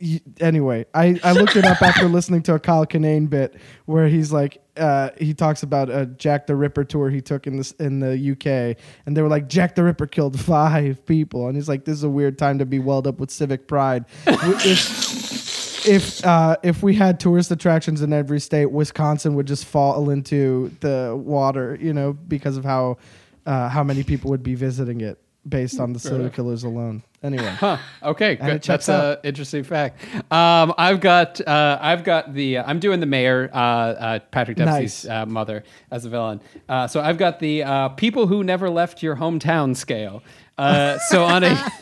y- 0.00 0.20
Anyway, 0.40 0.86
I, 0.94 1.20
I 1.22 1.32
looked 1.32 1.56
it 1.56 1.64
up 1.64 1.80
after 1.82 2.08
listening 2.08 2.42
to 2.44 2.54
a 2.54 2.58
Kyle 2.58 2.86
Kinane 2.86 3.28
bit 3.28 3.54
where 3.86 4.08
he's 4.08 4.32
like 4.32 4.58
uh, 4.80 5.10
he 5.18 5.34
talks 5.34 5.62
about 5.62 5.90
a 5.90 6.06
Jack 6.06 6.46
the 6.46 6.56
Ripper 6.56 6.84
tour 6.84 7.10
he 7.10 7.20
took 7.20 7.46
in 7.46 7.56
this 7.56 7.72
in 7.72 8.00
the 8.00 8.32
UK 8.32 8.76
and 9.06 9.16
they 9.16 9.22
were 9.22 9.28
like 9.28 9.48
Jack 9.48 9.74
the 9.74 9.84
Ripper 9.84 10.06
killed 10.06 10.38
five 10.54 11.04
people 11.06 11.46
and 11.46 11.56
he's 11.56 11.68
like 11.68 11.84
this 11.84 11.96
is 11.96 12.04
a 12.04 12.08
weird 12.08 12.38
time 12.38 12.58
to 12.58 12.66
be 12.66 12.78
welled 12.78 13.06
up 13.06 13.20
with 13.20 13.30
civic 13.30 13.68
pride. 13.68 14.04
If, 14.62 15.86
if 15.86 16.24
uh, 16.26 16.56
if 16.62 16.82
we 16.82 16.94
had 16.94 17.18
tourist 17.18 17.50
attractions 17.50 18.02
in 18.02 18.12
every 18.12 18.38
state, 18.38 18.66
Wisconsin 18.66 19.34
would 19.34 19.46
just 19.46 19.64
fall 19.64 20.10
into 20.10 20.70
the 20.80 21.18
water, 21.18 21.78
you 21.80 21.94
know, 21.94 22.12
because 22.12 22.58
of 22.58 22.64
how 22.64 22.98
uh, 23.46 23.68
how 23.70 23.82
many 23.82 24.02
people 24.02 24.30
would 24.30 24.42
be 24.42 24.54
visiting 24.54 25.00
it 25.00 25.18
based 25.48 25.80
on 25.80 25.92
the 25.92 25.98
serial 25.98 26.30
killers 26.30 26.64
alone. 26.64 27.02
Anyway, 27.22 27.44
Huh. 27.44 27.76
Okay, 28.02 28.36
And 28.40 28.52
good. 28.52 28.62
That's 28.62 28.88
an 28.88 29.18
interesting 29.24 29.62
fact. 29.64 30.02
Um, 30.32 30.72
I've 30.78 31.00
got 31.00 31.40
uh, 31.46 31.78
I've 31.80 32.02
got 32.04 32.32
the 32.32 32.58
uh, 32.58 32.64
I'm 32.66 32.78
doing 32.80 33.00
the 33.00 33.06
mayor, 33.06 33.50
uh, 33.52 33.56
uh, 33.56 34.18
Patrick 34.30 34.56
Dempsey's 34.56 35.04
Nice. 35.04 35.10
uh, 35.22 35.26
mother 35.26 35.64
as 35.90 36.04
a 36.04 36.08
villain. 36.08 36.40
Uh, 36.68 36.86
so 36.86 37.00
I've 37.00 37.18
got 37.18 37.38
the 37.40 37.62
uh, 37.62 37.88
people 37.90 38.26
who 38.26 38.42
never 38.44 38.70
left 38.70 39.02
your 39.02 39.16
hometown 39.16 39.76
scale. 39.76 40.22
Uh, 40.56 40.98
so 41.08 41.24
on 41.24 41.44
a 41.44 41.72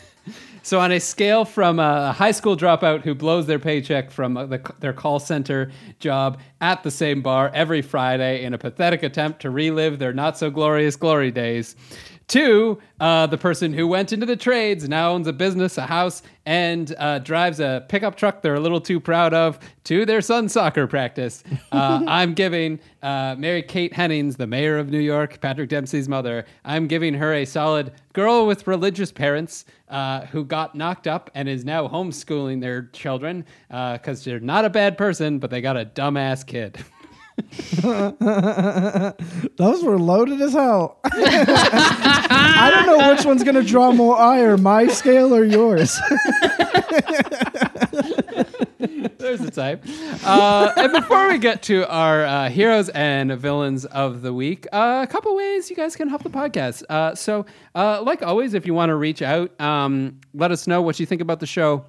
So 0.61 0.79
on 0.79 0.91
a 0.91 0.99
scale 0.99 1.45
from 1.45 1.79
a 1.79 2.11
high 2.11 2.29
school 2.31 2.55
dropout 2.55 3.01
who 3.01 3.15
blows 3.15 3.47
their 3.47 3.57
paycheck 3.57 4.11
from 4.11 4.35
the, 4.35 4.61
their 4.79 4.93
call 4.93 5.19
center 5.19 5.71
job 5.99 6.39
at 6.61 6.83
the 6.83 6.91
same 6.91 7.21
bar 7.23 7.49
every 7.55 7.81
Friday 7.81 8.43
in 8.43 8.53
a 8.53 8.57
pathetic 8.57 9.01
attempt 9.01 9.41
to 9.43 9.49
relive 9.49 9.97
their 9.97 10.13
not 10.13 10.37
so 10.37 10.51
glorious 10.51 10.95
glory 10.95 11.31
days. 11.31 11.75
Two, 12.29 12.77
uh, 12.99 13.25
the 13.25 13.39
person 13.39 13.73
who 13.73 13.87
went 13.87 14.13
into 14.13 14.27
the 14.27 14.35
trades 14.35 14.87
now 14.87 15.13
owns 15.13 15.25
a 15.25 15.33
business, 15.33 15.79
a 15.79 15.87
house, 15.87 16.21
and 16.45 16.93
uh, 16.99 17.17
drives 17.17 17.59
a 17.59 17.83
pickup 17.89 18.15
truck 18.15 18.43
they're 18.43 18.53
a 18.53 18.59
little 18.59 18.79
too 18.79 18.99
proud 18.99 19.33
of 19.33 19.57
to 19.85 20.05
their 20.05 20.21
son's 20.21 20.53
soccer 20.53 20.87
practice. 20.87 21.43
Uh, 21.71 22.03
I'm 22.07 22.33
giving 22.33 22.79
uh, 23.03 23.35
Mary 23.37 23.61
Kate 23.61 23.93
Hennings, 23.93 24.35
the 24.35 24.47
mayor 24.47 24.79
of 24.79 24.89
New 24.89 24.99
York, 24.99 25.39
Patrick 25.39 25.69
Dempsey's 25.69 26.09
mother, 26.09 26.45
I'm 26.65 26.87
giving 26.87 27.13
her 27.13 27.33
a 27.33 27.45
solid 27.45 27.93
girl 28.13 28.47
with 28.47 28.65
religious 28.65 29.11
parents 29.11 29.65
uh, 29.87 30.25
who 30.27 30.43
got 30.43 30.73
knocked 30.73 31.05
up 31.05 31.29
and 31.35 31.47
is 31.47 31.63
now 31.63 31.87
homeschooling 31.87 32.59
their 32.59 32.87
children 32.87 33.45
because 33.69 34.23
they're 34.23 34.39
not 34.39 34.65
a 34.65 34.69
bad 34.69 34.97
person, 34.97 35.37
but 35.37 35.51
they 35.51 35.61
got 35.61 35.77
a 35.77 35.85
dumbass 35.85 36.45
kid. 36.45 36.83
Those 39.57 39.83
were 39.83 39.99
loaded 39.99 40.41
as 40.41 40.53
hell. 40.53 40.99
I 41.05 42.71
don't 42.73 42.85
know 42.85 43.09
which 43.13 43.25
one's 43.25 43.43
gonna 43.43 43.63
draw 43.63 43.91
more 43.91 44.17
ire, 44.17 44.57
my 44.57 44.87
scale 44.87 45.33
or 45.33 45.43
yours. 45.43 45.97
There's 49.17 49.39
the 49.41 49.51
type. 49.51 49.83
Uh, 50.25 50.71
and 50.75 50.91
before 50.91 51.27
we 51.27 51.37
get 51.37 51.61
to 51.63 51.87
our 51.89 52.25
uh, 52.25 52.49
heroes 52.49 52.89
and 52.89 53.31
villains 53.33 53.85
of 53.85 54.21
the 54.21 54.33
week, 54.33 54.65
uh, 54.71 55.05
a 55.07 55.11
couple 55.11 55.35
ways 55.35 55.69
you 55.69 55.75
guys 55.75 55.95
can 55.95 56.07
help 56.09 56.23
the 56.23 56.29
podcast. 56.29 56.83
Uh, 56.89 57.13
so, 57.15 57.45
uh, 57.75 58.01
like 58.01 58.23
always, 58.23 58.53
if 58.53 58.65
you 58.65 58.73
want 58.73 58.89
to 58.89 58.95
reach 58.95 59.21
out, 59.21 59.59
um, 59.61 60.19
let 60.33 60.51
us 60.51 60.67
know 60.67 60.81
what 60.81 60.99
you 60.99 61.05
think 61.05 61.21
about 61.21 61.39
the 61.39 61.47
show 61.47 61.85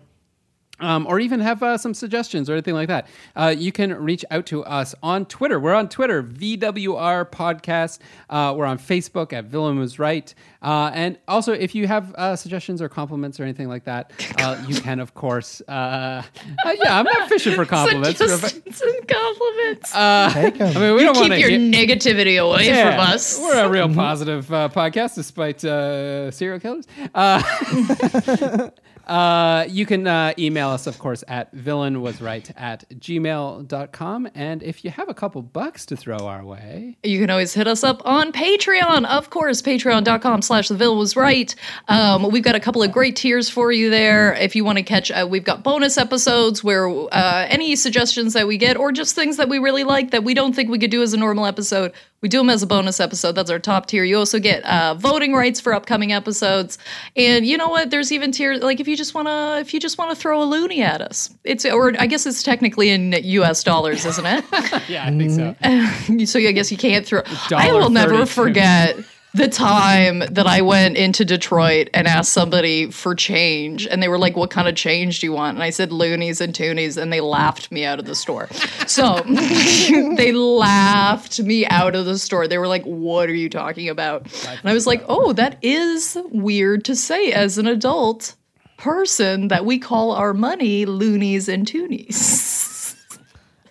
um, 0.81 1.07
or 1.07 1.21
even 1.21 1.41
have 1.41 1.63
uh, 1.63 1.79
some 1.79 1.95
suggestions 1.95 2.49
or 2.51 2.55
anything 2.55 2.75
like 2.75 2.89
that, 2.89 3.07
uh, 3.37 3.55
you 3.57 3.73
can 3.73 3.95
reach 3.95 4.25
out 4.31 4.47
to 4.47 4.65
us 4.65 4.95
on 5.03 5.27
Twitter. 5.27 5.61
We're 5.61 5.75
on 5.75 5.89
Twitter, 5.89 6.23
VWR 6.23 7.31
Podcast. 7.31 7.99
Uh, 8.29 8.55
we're 8.57 8.67
on 8.67 8.79
Facebook 8.79 9.33
at 9.33 9.45
Villain 9.45 9.79
Was 9.79 9.99
Right. 9.99 10.35
Uh, 10.63 10.91
and 10.93 11.19
also, 11.27 11.53
if 11.53 11.75
you 11.75 11.87
have 11.87 12.15
uh, 12.17 12.37
suggestions 12.37 12.83
or 12.83 12.89
compliments 12.89 13.41
or 13.41 13.45
anything 13.45 13.69
like 13.69 13.85
that, 13.85 14.13
uh, 14.39 14.63
you 14.69 14.79
can, 14.81 15.01
of 15.01 15.15
course. 15.15 15.63
yeah, 15.69 16.23
I'm 16.67 17.05
not 17.05 17.29
fishing 17.29 17.55
for 17.55 17.65
compliments. 17.65 18.19
Suggestions 18.19 18.81
and 18.83 19.09
compliments. 19.09 19.91
Take 20.35 20.61
'em. 20.61 20.77
I 20.77 20.81
mean, 20.81 20.95
we 20.97 21.01
you 21.03 21.13
don't 21.13 21.31
keep 21.31 21.39
your 21.41 21.49
to. 21.51 21.59
negativity 21.59 22.39
away 22.43 22.67
Yeah, 22.67 22.91
from 22.91 23.15
us. 23.15 23.39
We're 23.41 23.65
a 23.65 23.69
real 23.71 23.93
positive 23.95 24.47
podcast 24.49 25.15
despite 25.15 25.61
serial 25.61 26.61
killers. 26.61 26.87
Uh, 29.11 29.65
you 29.69 29.85
can 29.87 30.07
uh, 30.07 30.33
email 30.39 30.69
us, 30.69 30.87
of 30.87 31.01
course, 31.01 31.25
at 31.27 31.53
villainwasright 31.53 32.53
at 32.57 32.89
gmail.com. 32.91 34.29
And 34.37 34.63
if 34.63 34.85
you 34.85 34.91
have 34.93 35.09
a 35.09 35.15
couple 35.15 35.43
bucks 35.43 35.85
to 35.87 35.97
throw 35.97 36.19
our 36.19 36.45
way, 36.45 36.97
You 37.03 37.19
can 37.19 37.29
always 37.29 37.53
hit 37.53 37.67
us 37.67 37.83
up 37.83 38.03
on 38.05 38.31
Patreon, 38.31 39.05
of 39.07 39.31
course, 39.31 39.63
patreon.com 39.63 40.43
slash 40.43 40.69
the 40.69 40.77
villain 40.77 40.99
was 40.99 41.17
right. 41.17 41.53
Um, 41.89 42.31
we've 42.31 42.45
got 42.45 42.55
a 42.55 42.61
couple 42.61 42.85
of 42.85 42.93
great 42.93 43.17
tiers 43.17 43.51
for 43.51 43.73
you 43.73 43.91
there. 43.91 44.35
If 44.35 44.55
you 44.55 44.65
want 44.65 44.79
to 44.79 44.85
catch, 44.85 45.11
uh, 45.11 45.27
we've 45.29 45.43
got 45.45 45.65
bonus 45.65 45.99
episodes 45.99 46.63
where 46.63 46.89
uh, 46.89 47.47
any 47.49 47.75
suggestions 47.75 48.35
that 48.35 48.47
we 48.47 48.59
get 48.59 48.77
or 48.77 48.93
just 48.93 49.17
things 49.17 49.39
that 49.39 49.49
we 49.49 49.59
really 49.59 49.83
like 49.83 50.13
that 50.13 50.23
we 50.23 50.35
don't 50.35 50.55
think 50.55 50.71
we 50.71 50.79
could 50.79 50.91
do 50.93 51.03
as 51.03 51.13
a 51.15 51.17
normal 51.17 51.47
episode, 51.47 51.93
we 52.23 52.29
do 52.29 52.39
them 52.39 52.51
as 52.51 52.63
a 52.63 52.67
bonus 52.67 53.01
episode. 53.01 53.33
That's 53.33 53.51
our 53.51 53.59
top 53.59 53.87
tier. 53.87 54.05
You 54.05 54.19
also 54.19 54.39
get 54.39 54.63
uh, 54.65 54.95
voting 54.95 55.33
rights 55.33 55.61
for 55.61 55.73
upcoming 55.73 56.13
episodes. 56.13 56.79
And 57.17 57.47
you 57.47 57.57
know 57.57 57.69
what? 57.69 57.91
There's 57.91 58.13
even 58.13 58.33
tier 58.33 58.57
like 58.57 58.81
if 58.81 58.87
you 58.87 58.97
just 58.97 59.15
want 59.15 59.29
to, 59.29 59.59
if 59.61 59.73
you 59.73 59.81
just 59.81 59.99
want 59.99 60.11
to 60.11 60.17
throw 60.17 60.43
a 60.43 60.45
loony 60.45 60.83
at 60.83 61.01
us, 61.01 61.31
it's, 61.45 61.65
or 61.65 61.95
I 61.99 62.07
guess 62.07 62.27
it's 62.27 62.43
technically 62.43 62.91
in 62.91 63.13
US 63.13 63.65
dollars, 63.65 64.05
isn't 64.05 64.27
it? 64.27 64.45
yeah, 64.89 65.07
I 65.07 65.17
think 65.17 65.31
so. 65.31 66.25
so 66.27 66.39
I 66.39 66.53
guess 66.53 66.71
you 66.71 66.79
can't 66.79 67.07
throw. 67.07 67.23
I 67.55 67.73
will 67.73 67.91
never 67.91 68.27
forget 68.27 68.97
the 69.33 69.49
time 69.49 70.21
that 70.31 70.47
I 70.47 70.61
went 70.61 70.97
into 70.97 71.25
Detroit 71.25 71.89
and 71.95 72.09
asked 72.09 72.33
somebody 72.33 72.91
for 72.91 73.15
change, 73.15 73.87
and 73.87 74.03
they 74.03 74.09
were 74.09 74.19
like, 74.19 74.37
"What 74.37 74.51
kind 74.51 74.67
of 74.67 74.75
change 74.75 75.21
do 75.21 75.27
you 75.27 75.33
want?" 75.33 75.57
And 75.57 75.63
I 75.63 75.71
said 75.71 75.93
loonies 75.93 76.41
and 76.41 76.53
toonies, 76.53 76.97
and 76.97 77.13
they 77.13 77.21
laughed 77.21 77.71
me 77.71 77.85
out 77.85 78.01
of 78.01 78.07
the 78.07 78.15
store. 78.15 78.49
So 78.87 79.21
they 80.17 80.33
laughed 80.33 81.39
me 81.41 81.65
out 81.67 81.95
of 81.95 82.07
the 82.07 82.19
store. 82.19 82.49
They 82.49 82.59
were 82.59 82.69
like, 82.69 82.85
"What 82.85 83.29
are 83.29 83.35
you 83.35 83.49
talking 83.49 83.89
about?" 83.89 84.27
And 84.47 84.69
I 84.69 84.75
was 84.75 84.87
like, 84.87 85.05
"Oh, 85.09 85.33
that 85.35 85.59
is 85.63 86.19
weird 86.31 86.85
to 86.87 86.97
say 86.97 87.33
as 87.33 87.59
an 87.59 87.67
adult." 87.67 88.35
Person 88.77 89.49
that 89.49 89.67
we 89.67 89.79
call 89.79 90.13
our 90.13 90.33
money 90.33 90.87
loonies 90.87 91.51
and 91.51 91.67
toonies. 91.67 92.97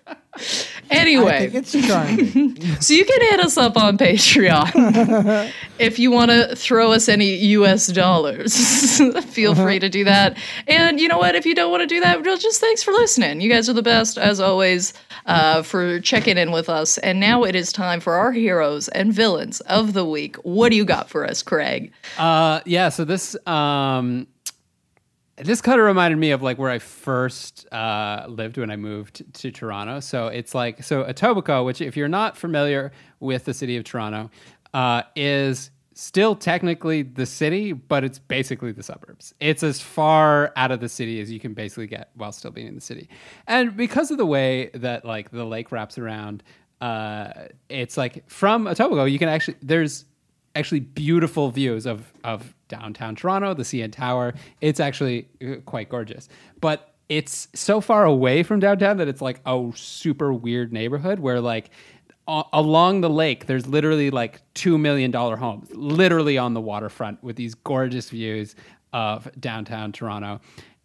anyway, 0.90 1.36
I 1.36 1.50
think 1.50 1.56
it's 1.56 1.88
charming. 1.88 2.62
so 2.82 2.94
you 2.94 3.06
can 3.06 3.22
hit 3.22 3.40
us 3.40 3.58
up 3.58 3.78
on 3.78 3.98
Patreon 3.98 5.52
if 5.80 6.00
you 6.00 6.12
want 6.12 6.32
to 6.32 6.56
throw 6.56 6.92
us 6.92 7.10
any 7.10 7.36
US 7.36 7.88
dollars. 7.88 8.56
Feel 9.26 9.56
free 9.56 9.80
to 9.80 9.90
do 9.90 10.04
that. 10.04 10.38
And 10.68 11.00
you 11.00 11.08
know 11.08 11.18
what? 11.18 11.36
If 11.36 11.46
you 11.46 11.56
don't 11.56 11.72
want 11.72 11.82
to 11.82 11.88
do 11.88 12.00
that, 12.02 12.24
well, 12.24 12.38
just 12.38 12.60
thanks 12.62 12.84
for 12.84 12.92
listening. 12.92 13.42
You 13.42 13.50
guys 13.50 13.70
are 13.70 13.74
the 13.74 13.82
best, 13.82 14.18
as 14.18 14.40
always, 14.40 14.94
uh, 15.26 15.62
for 15.62 16.00
checking 16.00 16.38
in 16.38 16.52
with 16.52 16.70
us. 16.70 16.98
And 17.00 17.20
now 17.20 17.44
it 17.44 17.56
is 17.56 17.72
time 17.72 18.00
for 18.00 18.16
our 18.16 18.32
heroes 18.32 18.88
and 18.90 19.14
villains 19.14 19.60
of 19.62 19.94
the 19.94 20.06
week. 20.06 20.36
What 20.38 20.70
do 20.70 20.76
you 20.76 20.86
got 20.86 21.10
for 21.10 21.26
us, 21.26 21.44
Craig? 21.44 21.92
Uh, 22.18 22.62
yeah, 22.66 22.90
so 22.90 23.06
this. 23.06 23.36
Um, 23.48 24.28
this 25.40 25.62
kind 25.62 25.80
of 25.80 25.86
reminded 25.86 26.18
me 26.18 26.32
of 26.32 26.42
like 26.42 26.58
where 26.58 26.70
I 26.70 26.80
first 26.80 27.72
uh, 27.72 28.26
lived 28.28 28.58
when 28.58 28.70
I 28.70 28.76
moved 28.76 29.34
to 29.36 29.52
Toronto. 29.52 30.00
So 30.00 30.28
it's 30.28 30.54
like 30.54 30.84
so 30.84 31.04
Etobicoke, 31.04 31.66
which 31.66 31.82
if 31.82 31.96
you're 31.96 32.08
not 32.08 32.38
familiar 32.38 32.92
with 33.20 33.46
the 33.46 33.54
city 33.54 33.78
of 33.78 33.84
Toronto, 33.84 34.30
uh, 34.74 35.04
is 35.16 35.72
still 35.94 36.36
technically 36.36 37.02
the 37.02 37.26
city, 37.26 37.74
but 37.74 38.04
it's 38.04 38.20
basically 38.20 38.72
the 38.72 38.84
suburbs. 38.84 39.34
It's 39.40 39.64
as 39.64 39.82
far 39.82 40.54
out 40.56 40.72
of 40.72 40.80
the 40.80 40.90
city 40.90 41.20
as 41.20 41.30
you 41.30 41.40
can 41.40 41.54
basically 41.54 41.88
get 41.88 42.10
while 42.16 42.32
still 42.32 42.52
being 42.52 42.68
in 42.68 42.76
the 42.76 42.82
city. 42.82 43.10
And 43.48 43.76
because 43.76 44.10
of 44.12 44.18
the 44.18 44.26
way 44.26 44.70
that 44.74 45.04
like 45.04 45.32
the 45.32 45.46
lake 45.46 45.72
wraps 45.72 45.98
around, 45.98 46.44
uh, 46.80 47.32
it's 47.68 47.98
like 47.98 48.30
from 48.30 48.66
Etobicoke, 48.66 49.12
you 49.12 49.20
can 49.20 49.30
actually 49.30 49.58
there's 49.62 50.06
actually 50.56 50.80
beautiful 50.80 51.52
views 51.52 51.86
of 51.86 52.12
of 52.24 52.56
downtown 52.70 53.16
Toronto, 53.16 53.54
the 53.54 53.64
CN 53.64 53.92
Tower. 53.92 54.34
It's 54.62 54.80
actually 54.80 55.28
uh, 55.46 55.56
quite 55.66 55.90
gorgeous, 55.90 56.30
but 56.62 56.94
it's 57.10 57.50
so 57.54 57.82
far 57.82 58.06
away 58.06 58.44
from 58.44 58.60
downtown 58.62 58.98
that 58.98 59.08
it's 59.08 59.22
like 59.22 59.42
a 59.46 59.72
super 59.76 60.32
weird 60.32 60.72
neighborhood 60.72 61.20
where 61.20 61.42
like 61.42 61.72
a- 62.28 62.44
along 62.54 63.02
the 63.02 63.10
lake 63.10 63.48
there's 63.48 63.68
literally 63.68 64.12
like 64.12 64.42
2 64.54 64.78
million 64.78 65.10
dollar 65.10 65.36
homes 65.36 65.70
literally 65.74 66.38
on 66.38 66.54
the 66.54 66.62
waterfront 66.62 67.22
with 67.24 67.36
these 67.36 67.56
gorgeous 67.56 68.12
views 68.12 68.56
of 68.94 69.28
downtown 69.40 69.92
Toronto. 69.92 70.40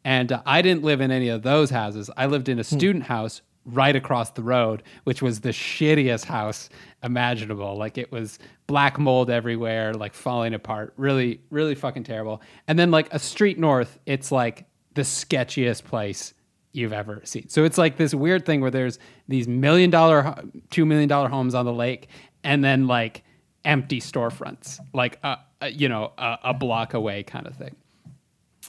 And 0.05 0.33
uh, 0.33 0.43
I 0.45 0.63
didn't 0.63 0.83
live 0.83 1.01
in 1.01 1.11
any 1.11 1.29
of 1.29 1.43
those 1.43 1.71
houses. 1.71 2.11
I 2.17 2.27
lived 2.27 2.49
in 2.49 2.59
a 2.59 2.65
student 2.65 3.05
house 3.05 3.43
right 3.65 3.97
across 3.97 4.31
the 4.31 4.43
road, 4.43 4.83
which 5.05 5.23
was 5.23 5.41
the 5.41 5.51
shittiest 5.51 6.25
house 6.25 6.69
imaginable. 7.03 7.77
Like 7.77 7.99
it 7.99 8.13
was 8.13 8.39
black 8.67 8.99
mold 8.99 9.31
everywhere, 9.31 9.95
like 9.95 10.15
falling 10.15 10.55
apart. 10.55 10.93
Really, 10.97 11.41
really 11.51 11.75
fucking 11.75 12.05
terrible. 12.05 12.43
And 12.69 12.79
then 12.79 12.91
like 12.91 13.13
a 13.13 13.19
street 13.19 13.59
north, 13.59 13.99
it's 14.07 14.31
like 14.31 14.67
the 14.95 15.03
sketchiest 15.03 15.85
place 15.85 16.35
you've 16.73 16.93
ever 16.93 17.21
seen. 17.25 17.49
So 17.49 17.65
it's 17.65 17.79
like 17.79 17.97
this 17.97 18.15
weird 18.15 18.45
thing 18.45 18.61
where 18.61 18.71
there's 18.71 18.99
these 19.29 19.49
million 19.49 19.91
dollar, 19.91 20.35
two 20.71 20.85
million 20.85 21.09
dollar 21.09 21.29
homes 21.29 21.55
on 21.55 21.65
the 21.65 21.73
lake, 21.73 22.09
and 22.43 22.63
then 22.63 22.87
like 22.87 23.25
empty 23.65 24.01
storefronts, 24.01 24.79
like 24.93 25.19
a, 25.23 25.39
a 25.63 25.71
you 25.71 25.89
know 25.89 26.13
a, 26.19 26.39
a 26.45 26.55
block 26.55 26.95
away 26.95 27.23
kind 27.23 27.47
of 27.47 27.57
thing. 27.57 27.75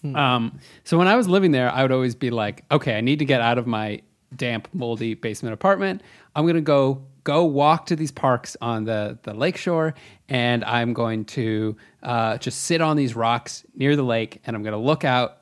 Hmm. 0.02 0.16
Um, 0.16 0.60
so 0.84 0.98
when 0.98 1.08
I 1.08 1.16
was 1.16 1.28
living 1.28 1.52
there, 1.52 1.70
I 1.70 1.82
would 1.82 1.92
always 1.92 2.16
be 2.16 2.30
like, 2.30 2.64
okay, 2.72 2.98
I 2.98 3.02
need 3.02 3.20
to 3.20 3.26
get 3.26 3.42
out 3.42 3.58
of 3.58 3.68
my 3.68 4.02
damp, 4.36 4.68
moldy 4.74 5.14
basement 5.14 5.54
apartment. 5.54 6.02
I'm 6.36 6.46
gonna 6.46 6.62
go 6.62 7.04
go 7.24 7.46
walk 7.46 7.88
to 7.88 7.96
these 7.96 8.12
parks 8.12 8.56
on 8.62 8.86
the 8.86 9.18
the 9.24 9.34
lake 9.34 9.58
shore, 9.58 9.96
and 10.30 10.64
I'm 10.64 10.94
going 10.94 11.26
to 11.26 11.76
uh, 12.04 12.38
just 12.38 12.64
sit 12.64 12.82
on 12.82 12.98
these 12.98 13.16
rocks 13.16 13.66
near 13.76 13.96
the 13.96 14.04
lake, 14.04 14.42
and 14.46 14.56
I'm 14.56 14.64
gonna 14.64 14.78
look 14.78 15.04
out 15.04 15.42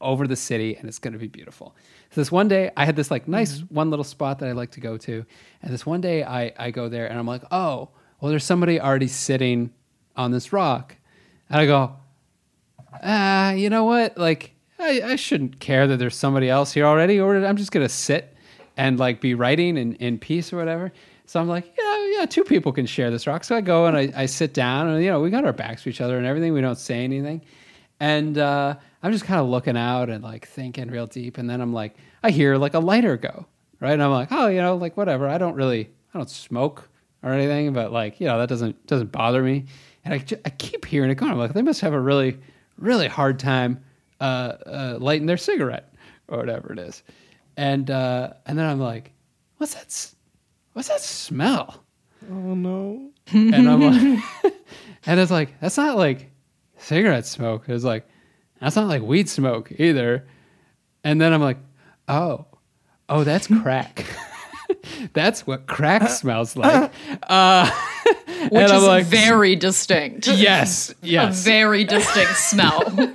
over 0.00 0.26
the 0.26 0.36
city, 0.36 0.76
and 0.76 0.88
it's 0.88 0.98
gonna 0.98 1.18
be 1.18 1.28
beautiful. 1.28 1.76
So 2.10 2.20
this 2.20 2.32
one 2.32 2.48
day, 2.48 2.70
I 2.76 2.84
had 2.84 2.96
this 2.96 3.10
like 3.10 3.28
nice 3.28 3.60
one 3.68 3.90
little 3.90 4.04
spot 4.04 4.38
that 4.40 4.48
I 4.48 4.52
like 4.52 4.72
to 4.72 4.80
go 4.80 4.96
to, 4.98 5.24
and 5.62 5.72
this 5.72 5.86
one 5.86 6.00
day, 6.00 6.24
I 6.24 6.52
I 6.58 6.70
go 6.70 6.88
there, 6.88 7.06
and 7.06 7.18
I'm 7.18 7.26
like, 7.26 7.44
oh, 7.50 7.90
well, 8.20 8.30
there's 8.30 8.44
somebody 8.44 8.80
already 8.80 9.08
sitting 9.08 9.72
on 10.16 10.30
this 10.30 10.52
rock, 10.52 10.96
and 11.48 11.60
I 11.60 11.66
go, 11.66 11.96
ah, 13.02 13.52
you 13.52 13.70
know 13.70 13.84
what? 13.84 14.16
Like, 14.18 14.51
I, 14.82 15.12
I 15.12 15.16
shouldn't 15.16 15.60
care 15.60 15.86
that 15.86 15.98
there's 15.98 16.16
somebody 16.16 16.50
else 16.50 16.72
here 16.72 16.84
already, 16.84 17.20
or 17.20 17.36
I'm 17.36 17.56
just 17.56 17.72
gonna 17.72 17.88
sit 17.88 18.36
and 18.76 18.98
like 18.98 19.20
be 19.20 19.34
writing 19.34 19.76
in, 19.76 19.94
in 19.94 20.18
peace 20.18 20.52
or 20.52 20.56
whatever. 20.56 20.92
So 21.26 21.40
I'm 21.40 21.48
like, 21.48 21.72
yeah, 21.78 22.06
yeah, 22.18 22.26
two 22.26 22.44
people 22.44 22.72
can 22.72 22.84
share 22.84 23.10
this 23.10 23.26
rock. 23.26 23.44
So 23.44 23.56
I 23.56 23.60
go 23.60 23.86
and 23.86 23.96
I, 23.96 24.12
I 24.14 24.26
sit 24.26 24.52
down, 24.52 24.88
and 24.88 25.02
you 25.02 25.10
know, 25.10 25.20
we 25.20 25.30
got 25.30 25.44
our 25.44 25.52
backs 25.52 25.84
to 25.84 25.88
each 25.88 26.00
other 26.00 26.18
and 26.18 26.26
everything. 26.26 26.52
We 26.52 26.60
don't 26.60 26.78
say 26.78 27.04
anything, 27.04 27.42
and 28.00 28.36
uh, 28.38 28.74
I'm 29.02 29.12
just 29.12 29.24
kind 29.24 29.40
of 29.40 29.46
looking 29.46 29.76
out 29.76 30.10
and 30.10 30.22
like 30.22 30.46
thinking 30.46 30.90
real 30.90 31.06
deep, 31.06 31.38
and 31.38 31.48
then 31.48 31.60
I'm 31.60 31.72
like, 31.72 31.96
I 32.22 32.30
hear 32.30 32.56
like 32.56 32.74
a 32.74 32.80
lighter 32.80 33.16
go, 33.16 33.46
right? 33.80 33.92
And 33.92 34.02
I'm 34.02 34.10
like, 34.10 34.28
oh, 34.30 34.48
you 34.48 34.60
know, 34.60 34.76
like 34.76 34.96
whatever. 34.96 35.28
I 35.28 35.38
don't 35.38 35.54
really, 35.54 35.90
I 36.12 36.18
don't 36.18 36.30
smoke 36.30 36.88
or 37.22 37.30
anything, 37.30 37.72
but 37.72 37.92
like, 37.92 38.20
you 38.20 38.26
know, 38.26 38.38
that 38.38 38.48
doesn't 38.48 38.86
doesn't 38.86 39.12
bother 39.12 39.42
me. 39.42 39.66
And 40.04 40.14
I, 40.14 40.24
I 40.44 40.50
keep 40.50 40.84
hearing 40.84 41.10
it 41.10 41.14
going. 41.14 41.30
I'm 41.30 41.38
like, 41.38 41.52
they 41.52 41.62
must 41.62 41.80
have 41.82 41.92
a 41.92 42.00
really, 42.00 42.38
really 42.76 43.06
hard 43.06 43.38
time 43.38 43.82
uh, 44.22 44.56
uh, 44.66 44.96
lighting 45.00 45.26
their 45.26 45.36
cigarette 45.36 45.92
or 46.28 46.38
whatever 46.38 46.72
it 46.72 46.78
is. 46.78 47.02
And 47.56 47.90
uh, 47.90 48.34
and 48.46 48.58
then 48.58 48.66
I'm 48.66 48.80
like, 48.80 49.12
what's 49.56 49.74
that? 49.74 50.14
What's 50.72 50.88
that 50.88 51.00
smell? 51.00 51.84
Oh 52.30 52.54
no. 52.54 53.10
and 53.32 53.68
I'm 53.68 53.82
like, 53.82 54.24
and 55.06 55.20
it's 55.20 55.30
like 55.30 55.58
that's 55.60 55.76
not 55.76 55.96
like 55.96 56.30
cigarette 56.78 57.26
smoke. 57.26 57.68
It's 57.68 57.84
like 57.84 58.06
that's 58.60 58.76
not 58.76 58.86
like 58.86 59.02
weed 59.02 59.28
smoke 59.28 59.72
either. 59.76 60.26
And 61.04 61.20
then 61.20 61.32
I'm 61.32 61.42
like, 61.42 61.58
oh, 62.06 62.46
oh, 63.08 63.24
that's 63.24 63.48
crack. 63.48 64.06
that's 65.14 65.46
what 65.48 65.66
crack 65.66 66.08
smells 66.08 66.56
like. 66.56 66.92
Uh, 67.24 67.68
Which 68.50 68.62
and 68.62 68.72
I'm 68.72 68.78
is 68.78 68.84
like, 68.84 69.04
very 69.06 69.56
distinct. 69.56 70.26
yes, 70.28 70.90
A 70.90 70.94
yes. 71.06 71.42
very 71.44 71.84
distinct 71.84 72.36
smell. 72.36 72.82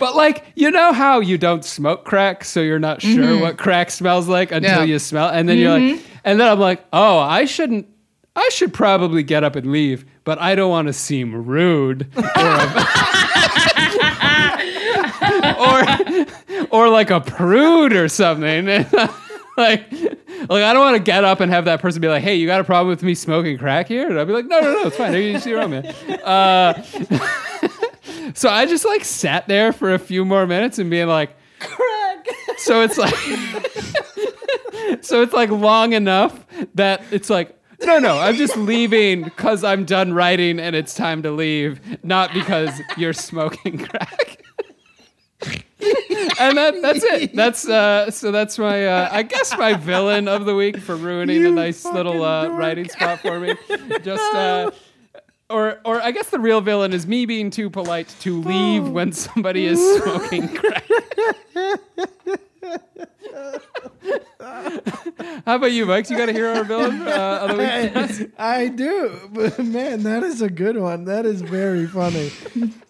But 0.00 0.16
like, 0.16 0.44
you 0.56 0.72
know 0.72 0.92
how 0.92 1.20
you 1.20 1.38
don't 1.38 1.64
smoke 1.64 2.04
crack, 2.04 2.44
so 2.44 2.60
you're 2.60 2.80
not 2.80 3.00
sure 3.00 3.38
what 3.40 3.58
crack 3.58 3.92
smells 3.92 4.26
like 4.28 4.50
until 4.50 4.70
Mm-hmm. 4.70 4.78
Yeah. 4.78 4.82
Mm-hmm. 4.82 4.90
you 4.90 4.98
smell, 4.98 5.28
and 5.28 5.48
then 5.48 5.56
you're 5.58 5.70
like, 5.78 6.02
and 6.24 6.40
then 6.40 6.48
I'm 6.48 6.58
like, 6.58 6.84
oh, 6.92 7.18
I 7.20 7.44
shouldn't. 7.44 7.86
I 8.34 8.48
should 8.52 8.74
probably 8.74 9.22
get 9.22 9.44
up 9.44 9.54
and 9.54 9.70
leave, 9.70 10.04
but 10.24 10.40
I 10.40 10.56
don't 10.56 10.68
want 10.70 10.88
to 10.88 10.92
seem 10.92 11.46
rude 11.46 12.08
or, 12.16 12.24
a- 12.24 12.86
or, 16.66 16.66
or 16.70 16.88
like 16.88 17.10
a 17.10 17.20
prude 17.20 17.92
or 17.92 18.08
something. 18.08 18.66
like, 19.58 19.92
like 19.92 20.64
I 20.64 20.72
don't 20.72 20.80
want 20.80 20.96
to 20.96 21.02
get 21.02 21.22
up 21.22 21.40
and 21.40 21.50
have 21.52 21.66
that 21.66 21.80
person 21.80 22.00
be 22.00 22.08
like, 22.08 22.22
"Hey, 22.22 22.34
you 22.34 22.46
got 22.46 22.60
a 22.60 22.64
problem 22.64 22.88
with 22.88 23.02
me 23.02 23.14
smoking 23.14 23.56
crack 23.56 23.86
here?" 23.86 24.08
And 24.08 24.18
I'd 24.18 24.26
be 24.26 24.32
like, 24.32 24.46
"No, 24.46 24.60
no, 24.60 24.72
no, 24.72 24.86
it's 24.88 24.96
fine. 24.96 25.12
You 25.14 25.38
see 25.38 25.50
your 25.50 25.60
own 25.60 25.70
man." 25.70 25.86
Uh, 26.24 26.82
so 28.34 28.48
I 28.48 28.66
just 28.66 28.84
like 28.84 29.04
sat 29.04 29.46
there 29.46 29.72
for 29.72 29.94
a 29.94 29.98
few 29.98 30.24
more 30.24 30.46
minutes 30.46 30.78
and 30.78 30.90
being 30.90 31.08
like, 31.08 31.36
"Crack." 31.60 31.80
So 32.56 32.82
it's 32.82 32.96
like, 32.96 33.14
so 35.04 35.20
it's 35.22 35.34
like 35.34 35.50
long 35.50 35.92
enough 35.92 36.44
that 36.74 37.02
it's 37.10 37.28
like. 37.28 37.58
No, 37.82 37.98
no, 37.98 38.18
I'm 38.18 38.36
just 38.36 38.56
leaving 38.56 39.24
because 39.24 39.62
I'm 39.62 39.84
done 39.84 40.14
writing 40.14 40.58
and 40.58 40.74
it's 40.74 40.94
time 40.94 41.22
to 41.24 41.30
leave, 41.30 41.80
not 42.02 42.32
because 42.32 42.80
you're 42.96 43.12
smoking 43.12 43.76
crack. 43.78 44.33
And 46.38 46.58
that, 46.58 46.82
that's 46.82 47.04
it. 47.04 47.34
That's 47.34 47.68
uh, 47.68 48.10
so 48.10 48.30
that's 48.30 48.58
my 48.58 48.86
uh, 48.86 49.08
I 49.10 49.22
guess 49.22 49.56
my 49.56 49.74
villain 49.74 50.28
of 50.28 50.44
the 50.44 50.54
week 50.54 50.78
for 50.78 50.96
ruining 50.96 51.44
a 51.44 51.50
nice 51.50 51.84
little 51.84 52.22
uh, 52.24 52.48
writing 52.48 52.88
spot 52.88 53.20
for 53.20 53.40
me. 53.40 53.54
Just 54.02 54.22
uh, 54.34 54.70
or 55.50 55.80
or 55.84 56.00
I 56.00 56.10
guess 56.10 56.30
the 56.30 56.38
real 56.38 56.60
villain 56.60 56.92
is 56.92 57.06
me 57.06 57.26
being 57.26 57.50
too 57.50 57.70
polite 57.70 58.14
to 58.20 58.40
leave 58.40 58.88
when 58.88 59.12
somebody 59.12 59.66
is 59.66 59.78
smoking 60.02 60.48
crack. 60.48 60.84
How 65.46 65.56
about 65.56 65.72
you, 65.72 65.86
Mike? 65.86 66.08
You 66.10 66.16
got 66.16 66.28
a 66.28 66.32
hero 66.32 66.60
or 66.60 66.64
villain 66.64 67.02
uh, 67.02 67.38
of 67.42 67.56
the 67.56 67.56
week? 67.56 68.32
I, 68.38 68.56
I 68.62 68.68
do, 68.68 69.28
but 69.32 69.58
man, 69.64 70.02
that 70.04 70.22
is 70.22 70.42
a 70.42 70.50
good 70.50 70.76
one. 70.76 71.04
That 71.04 71.26
is 71.26 71.42
very 71.42 71.86
funny. 71.86 72.30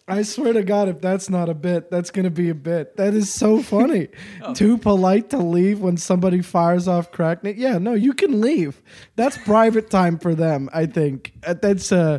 I 0.06 0.22
swear 0.22 0.52
to 0.52 0.62
God, 0.62 0.88
if 0.88 1.00
that's 1.00 1.30
not 1.30 1.48
a 1.48 1.54
bit, 1.54 1.90
that's 1.90 2.10
gonna 2.10 2.30
be 2.30 2.50
a 2.50 2.54
bit. 2.54 2.96
That 2.96 3.14
is 3.14 3.32
so 3.32 3.62
funny. 3.62 4.08
Oh. 4.42 4.52
Too 4.54 4.76
polite 4.76 5.30
to 5.30 5.38
leave 5.38 5.80
when 5.80 5.96
somebody 5.96 6.42
fires 6.42 6.86
off 6.88 7.10
crack. 7.10 7.38
Yeah, 7.42 7.78
no, 7.78 7.94
you 7.94 8.12
can 8.12 8.40
leave. 8.40 8.82
That's 9.16 9.38
private 9.38 9.90
time 9.90 10.18
for 10.18 10.34
them. 10.34 10.68
I 10.72 10.86
think 10.86 11.32
Uh, 11.46 11.54
that's 11.54 11.90
uh, 11.92 12.18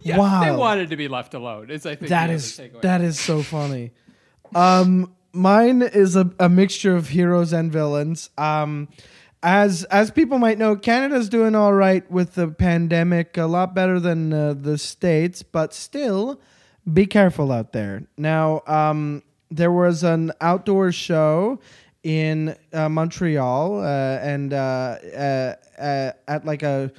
Yeah, 0.00 0.18
wow. 0.18 0.44
They 0.44 0.50
wanted 0.50 0.90
to 0.90 0.96
be 0.96 1.08
left 1.08 1.34
alone. 1.34 1.70
Is 1.70 1.84
I 1.84 1.96
think 1.96 2.08
That 2.08 2.30
is 2.30 2.60
that 2.82 3.00
is 3.02 3.20
so 3.20 3.42
funny. 3.42 3.92
Um, 4.54 5.12
mine 5.36 5.82
is 5.82 6.16
a, 6.16 6.30
a 6.38 6.48
mixture 6.48 6.96
of 6.96 7.10
heroes 7.10 7.52
and 7.52 7.70
villains. 7.70 8.30
Um, 8.38 8.88
as 9.42 9.84
as 9.84 10.10
people 10.10 10.38
might 10.38 10.58
know, 10.58 10.74
Canada's 10.76 11.28
doing 11.28 11.54
all 11.54 11.72
right 11.72 12.10
with 12.10 12.34
the 12.34 12.48
pandemic, 12.48 13.36
a 13.36 13.44
lot 13.44 13.74
better 13.74 14.00
than 14.00 14.32
uh, 14.32 14.54
the 14.54 14.78
states, 14.78 15.42
but 15.42 15.72
still, 15.72 16.40
be 16.92 17.06
careful 17.06 17.52
out 17.52 17.72
there. 17.72 18.02
Now, 18.16 18.62
um, 18.66 19.22
there 19.50 19.70
was 19.70 20.02
an 20.02 20.32
outdoor 20.40 20.90
show 20.90 21.60
in 22.02 22.56
uh, 22.72 22.88
Montreal, 22.88 23.80
uh, 23.80 24.18
and 24.18 24.52
uh, 24.52 24.56
uh, 24.56 25.54
uh, 25.78 26.12
at 26.28 26.44
like 26.44 26.62
a 26.62 26.90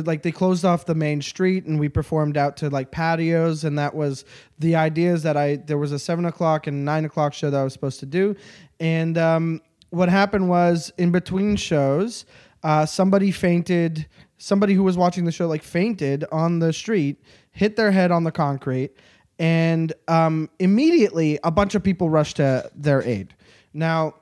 like 0.00 0.22
they 0.22 0.32
closed 0.32 0.64
off 0.64 0.86
the 0.86 0.94
main 0.94 1.22
street 1.22 1.64
and 1.64 1.78
we 1.78 1.88
performed 1.88 2.36
out 2.36 2.56
to 2.58 2.70
like 2.70 2.90
patios. 2.90 3.64
And 3.64 3.78
that 3.78 3.94
was 3.94 4.24
the 4.58 4.76
idea 4.76 5.12
is 5.12 5.22
that 5.22 5.36
i 5.36 5.56
there 5.56 5.78
was 5.78 5.92
a 5.92 5.98
seven 5.98 6.24
o'clock 6.24 6.66
and 6.66 6.84
nine 6.84 7.04
o'clock 7.04 7.34
show 7.34 7.50
that 7.50 7.60
i 7.60 7.64
was 7.64 7.72
supposed 7.72 8.00
to 8.00 8.06
do. 8.06 8.36
And 8.80 9.18
um, 9.18 9.60
what 9.90 10.08
happened 10.08 10.48
was 10.48 10.92
in 10.98 11.12
between 11.12 11.56
shows 11.56 12.24
uh, 12.62 12.86
somebody 12.86 13.30
fainted 13.30 14.06
somebody 14.38 14.74
who 14.74 14.82
was 14.82 14.96
watching 14.96 15.24
the 15.24 15.32
show 15.32 15.46
like 15.46 15.62
fainted 15.62 16.24
on 16.32 16.58
the 16.58 16.72
street 16.72 17.22
hit 17.50 17.76
their 17.76 17.90
head 17.90 18.10
on 18.10 18.24
the 18.24 18.32
concrete 18.32 18.90
and 19.38 19.92
um, 20.08 20.48
immediately 20.58 21.38
a 21.42 21.50
bunch 21.50 21.74
of 21.74 21.82
people 21.82 22.08
rushed 22.08 22.36
to 22.36 22.70
their 22.74 23.02
aid. 23.02 23.34
Now 23.72 24.14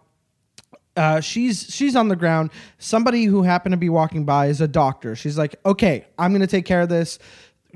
uh, 0.96 1.20
she's 1.20 1.66
she's 1.72 1.94
on 1.96 2.08
the 2.08 2.16
ground. 2.16 2.50
Somebody 2.78 3.24
who 3.24 3.42
happened 3.42 3.72
to 3.72 3.76
be 3.76 3.88
walking 3.88 4.24
by 4.24 4.46
is 4.46 4.60
a 4.60 4.68
doctor. 4.68 5.14
She's 5.14 5.38
like, 5.38 5.56
"Okay, 5.64 6.06
I'm 6.18 6.32
gonna 6.32 6.46
take 6.46 6.64
care 6.64 6.82
of 6.82 6.88
this." 6.88 7.18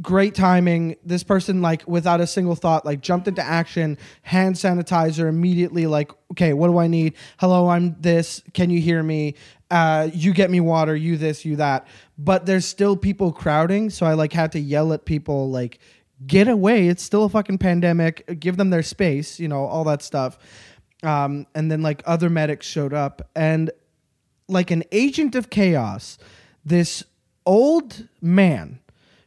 Great 0.03 0.35
timing. 0.35 0.97
This 1.05 1.23
person, 1.23 1.62
like, 1.62 1.86
without 1.86 2.20
a 2.20 2.27
single 2.27 2.57
thought, 2.57 2.85
like, 2.85 3.01
jumped 3.01 3.28
into 3.28 3.43
action. 3.43 3.97
Hand 4.23 4.57
sanitizer 4.57 5.28
immediately. 5.28 5.86
Like, 5.86 6.11
okay, 6.32 6.53
what 6.53 6.66
do 6.66 6.78
I 6.78 6.89
need? 6.89 7.15
Hello, 7.39 7.69
I'm 7.69 7.95
this. 8.01 8.43
Can 8.55 8.70
you 8.70 8.81
hear 8.81 9.05
me? 9.05 9.36
Uh, 9.70 10.09
you 10.12 10.32
get 10.32 10.51
me 10.51 10.59
water. 10.59 10.97
You 10.97 11.16
this. 11.16 11.45
You 11.45 11.55
that. 11.57 11.86
But 12.19 12.45
there's 12.45 12.65
still 12.65 12.97
people 12.97 13.31
crowding, 13.31 13.89
so 13.89 14.05
I 14.05 14.15
like 14.15 14.32
had 14.32 14.51
to 14.53 14.61
yell 14.61 14.93
at 14.93 15.05
people 15.05 15.49
like, 15.49 15.78
"Get 16.27 16.49
away! 16.49 16.89
It's 16.89 17.03
still 17.03 17.23
a 17.24 17.28
fucking 17.28 17.59
pandemic. 17.59 18.41
Give 18.41 18.57
them 18.57 18.70
their 18.70 18.82
space." 18.82 19.39
You 19.39 19.47
know, 19.47 19.65
all 19.65 19.85
that 19.85 20.03
stuff 20.03 20.39
um, 21.05 21.47
and 21.55 21.70
then 21.70 21.82
like 21.82 22.02
other 22.06 22.31
medics 22.31 22.66
showed 22.66 22.93
up. 22.93 23.28
And 23.35 23.70
like 24.48 24.70
an 24.70 24.85
agent 24.93 25.35
of 25.35 25.51
chaos 25.51 26.18
this 26.64 27.05
old 27.47 28.09
man 28.20 28.81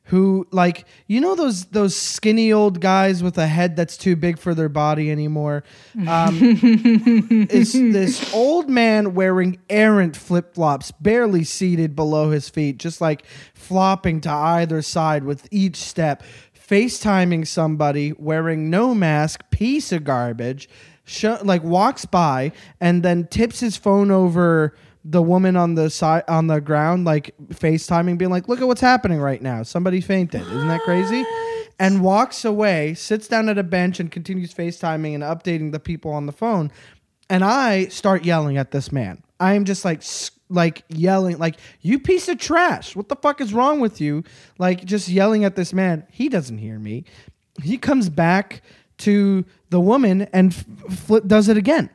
who 0.05 0.47
like 0.51 0.85
you 1.07 1.19
know 1.19 1.35
those 1.35 1.65
those 1.65 1.93
skinny 1.95 2.53
old 2.53 2.79
guys 2.79 3.21
with 3.21 3.37
a 3.37 3.45
head 3.45 3.75
that's 3.75 3.97
too 3.97 4.15
big 4.15 4.39
for 4.39 4.55
their 4.55 4.69
body 4.69 5.11
anymore? 5.11 5.63
Um, 6.07 6.37
is 7.49 7.73
this 7.73 8.33
old 8.33 8.69
man 8.69 9.13
wearing 9.13 9.59
errant 9.69 10.15
flip-flops 10.15 10.91
barely 10.91 11.43
seated 11.43 11.95
below 11.95 12.31
his 12.31 12.47
feet 12.49 12.77
just 12.77 13.01
like 13.01 13.25
flopping 13.53 14.21
to 14.21 14.31
either 14.31 14.81
side 14.81 15.25
with 15.25 15.47
each 15.51 15.75
step 15.75 16.23
facetiming 16.57 17.45
somebody 17.45 18.13
wearing 18.13 18.69
no 18.69 18.95
mask 18.95 19.49
piece 19.51 19.91
of 19.91 20.03
garbage 20.03 20.69
sho- 21.07 21.39
like 21.43 21.63
walks 21.63 22.05
by 22.05 22.51
and 22.79 23.01
then 23.01 23.25
tips 23.27 23.59
his 23.59 23.75
phone 23.75 24.11
over 24.11 24.75
the 25.03 25.21
woman 25.21 25.55
on 25.55 25.75
the 25.75 25.89
side 25.89 26.23
on 26.27 26.47
the 26.47 26.59
ground 26.59 27.05
like 27.05 27.33
facetiming 27.47 28.17
being 28.17 28.29
like 28.29 28.49
look 28.49 28.59
at 28.59 28.67
what's 28.67 28.81
happening 28.81 29.19
right 29.19 29.41
now. 29.41 29.63
Somebody 29.63 30.01
fainted. 30.01 30.41
Isn't 30.41 30.67
that 30.67 30.81
crazy? 30.81 31.25
And 31.79 32.01
walks 32.01 32.43
away 32.43 32.93
sits 32.93 33.27
down 33.27 33.49
at 33.49 33.57
a 33.57 33.63
bench 33.63 33.99
and 33.99 34.11
continues 34.11 34.53
facetiming 34.53 35.15
and 35.15 35.23
updating 35.23 35.71
the 35.71 35.79
people 35.79 36.11
on 36.11 36.25
the 36.25 36.31
phone. 36.31 36.71
And 37.29 37.43
i 37.43 37.87
start 37.87 38.25
yelling 38.25 38.57
at 38.57 38.71
this 38.71 38.91
man. 38.91 39.23
I 39.39 39.53
am 39.53 39.65
just 39.65 39.85
like 39.85 40.03
like 40.49 40.83
yelling 40.89 41.37
like 41.37 41.57
you 41.81 41.99
piece 41.99 42.27
of 42.27 42.37
trash. 42.37 42.95
What 42.95 43.07
the 43.09 43.15
fuck 43.15 43.39
is 43.39 43.53
wrong 43.53 43.79
with 43.79 44.01
you? 44.01 44.23
Like 44.57 44.83
just 44.83 45.07
yelling 45.07 45.45
at 45.45 45.55
this 45.55 45.71
man. 45.71 46.05
He 46.11 46.27
doesn't 46.27 46.57
hear 46.57 46.79
me. 46.79 47.05
He 47.63 47.77
comes 47.77 48.09
back 48.09 48.61
to 48.99 49.45
the 49.69 49.79
woman 49.79 50.23
and 50.33 50.55
does 51.27 51.49
it 51.49 51.57
again 51.57 51.89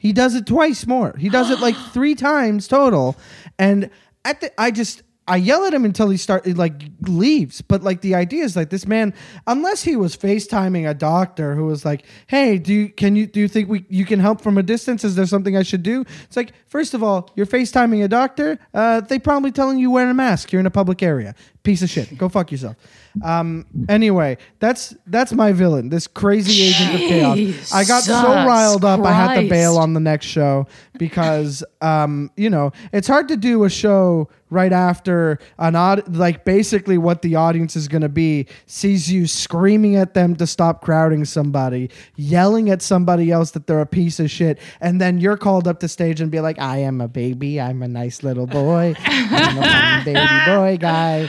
he 0.00 0.14
does 0.14 0.34
it 0.34 0.46
twice 0.46 0.86
more. 0.86 1.14
He 1.18 1.28
does 1.28 1.50
it 1.50 1.60
like 1.60 1.76
three 1.92 2.14
times 2.14 2.66
total. 2.66 3.16
And 3.58 3.90
at 4.24 4.40
the, 4.40 4.50
I 4.58 4.70
just 4.70 5.02
I 5.28 5.36
yell 5.36 5.66
at 5.66 5.74
him 5.74 5.84
until 5.84 6.08
he 6.08 6.16
start 6.16 6.46
like 6.56 6.84
leaves. 7.02 7.60
But 7.60 7.82
like 7.82 8.00
the 8.00 8.14
idea 8.14 8.44
is 8.44 8.56
like 8.56 8.70
this 8.70 8.86
man, 8.86 9.12
unless 9.46 9.82
he 9.82 9.96
was 9.96 10.16
FaceTiming 10.16 10.88
a 10.88 10.94
doctor 10.94 11.54
who 11.54 11.66
was 11.66 11.84
like, 11.84 12.04
"Hey, 12.28 12.56
do 12.56 12.72
you 12.72 12.88
can 12.88 13.14
you 13.14 13.26
do 13.26 13.40
you 13.40 13.46
think 13.46 13.68
we 13.68 13.84
you 13.90 14.06
can 14.06 14.20
help 14.20 14.40
from 14.40 14.56
a 14.56 14.62
distance? 14.62 15.04
Is 15.04 15.16
there 15.16 15.26
something 15.26 15.54
I 15.54 15.62
should 15.62 15.82
do?" 15.82 16.06
It's 16.24 16.36
like 16.36 16.54
first 16.66 16.94
of 16.94 17.02
all, 17.02 17.30
you're 17.36 17.46
FaceTiming 17.46 18.02
a 18.02 18.08
doctor. 18.08 18.58
Uh, 18.72 19.02
they 19.02 19.18
probably 19.18 19.52
telling 19.52 19.78
you 19.78 19.90
wear 19.90 20.08
a 20.08 20.14
mask. 20.14 20.50
You're 20.50 20.60
in 20.60 20.66
a 20.66 20.70
public 20.70 21.02
area. 21.02 21.34
Piece 21.62 21.82
of 21.82 21.90
shit. 21.90 22.16
Go 22.16 22.28
fuck 22.28 22.50
yourself. 22.52 22.76
Um. 23.22 23.66
Anyway, 23.88 24.38
that's 24.58 24.94
that's 25.06 25.32
my 25.32 25.52
villain. 25.52 25.88
This 25.88 26.06
crazy 26.06 26.62
agent 26.68 26.94
of 26.94 27.00
chaos. 27.00 27.72
I 27.72 27.84
got 27.84 28.04
so 28.04 28.14
Jesus 28.14 28.24
riled 28.24 28.84
up. 28.84 29.00
I 29.04 29.12
had 29.12 29.40
to 29.40 29.48
bail 29.48 29.74
Christ. 29.74 29.82
on 29.82 29.94
the 29.94 30.00
next 30.00 30.26
show 30.26 30.66
because 31.00 31.64
um 31.80 32.30
you 32.36 32.50
know 32.50 32.70
it's 32.92 33.08
hard 33.08 33.26
to 33.26 33.36
do 33.36 33.64
a 33.64 33.70
show 33.70 34.28
right 34.50 34.72
after 34.72 35.38
an 35.58 35.74
odd 35.74 36.14
like 36.14 36.44
basically 36.44 36.98
what 36.98 37.22
the 37.22 37.34
audience 37.36 37.74
is 37.74 37.88
going 37.88 38.02
to 38.02 38.08
be 38.08 38.46
sees 38.66 39.10
you 39.10 39.26
screaming 39.26 39.96
at 39.96 40.12
them 40.12 40.36
to 40.36 40.46
stop 40.46 40.82
crowding 40.82 41.24
somebody 41.24 41.88
yelling 42.16 42.68
at 42.68 42.82
somebody 42.82 43.30
else 43.30 43.52
that 43.52 43.66
they're 43.66 43.80
a 43.80 43.86
piece 43.86 44.20
of 44.20 44.30
shit 44.30 44.58
and 44.82 45.00
then 45.00 45.18
you're 45.18 45.38
called 45.38 45.66
up 45.66 45.80
to 45.80 45.88
stage 45.88 46.20
and 46.20 46.30
be 46.30 46.40
like 46.40 46.58
i 46.58 46.76
am 46.76 47.00
a 47.00 47.08
baby 47.08 47.60
i'm 47.60 47.82
a 47.82 47.88
nice 47.88 48.22
little 48.22 48.46
boy 48.46 48.94
i'm 49.06 49.58
a 49.58 49.62
fun 49.62 50.04
baby 50.04 50.44
boy 50.46 50.76
guy 50.78 51.28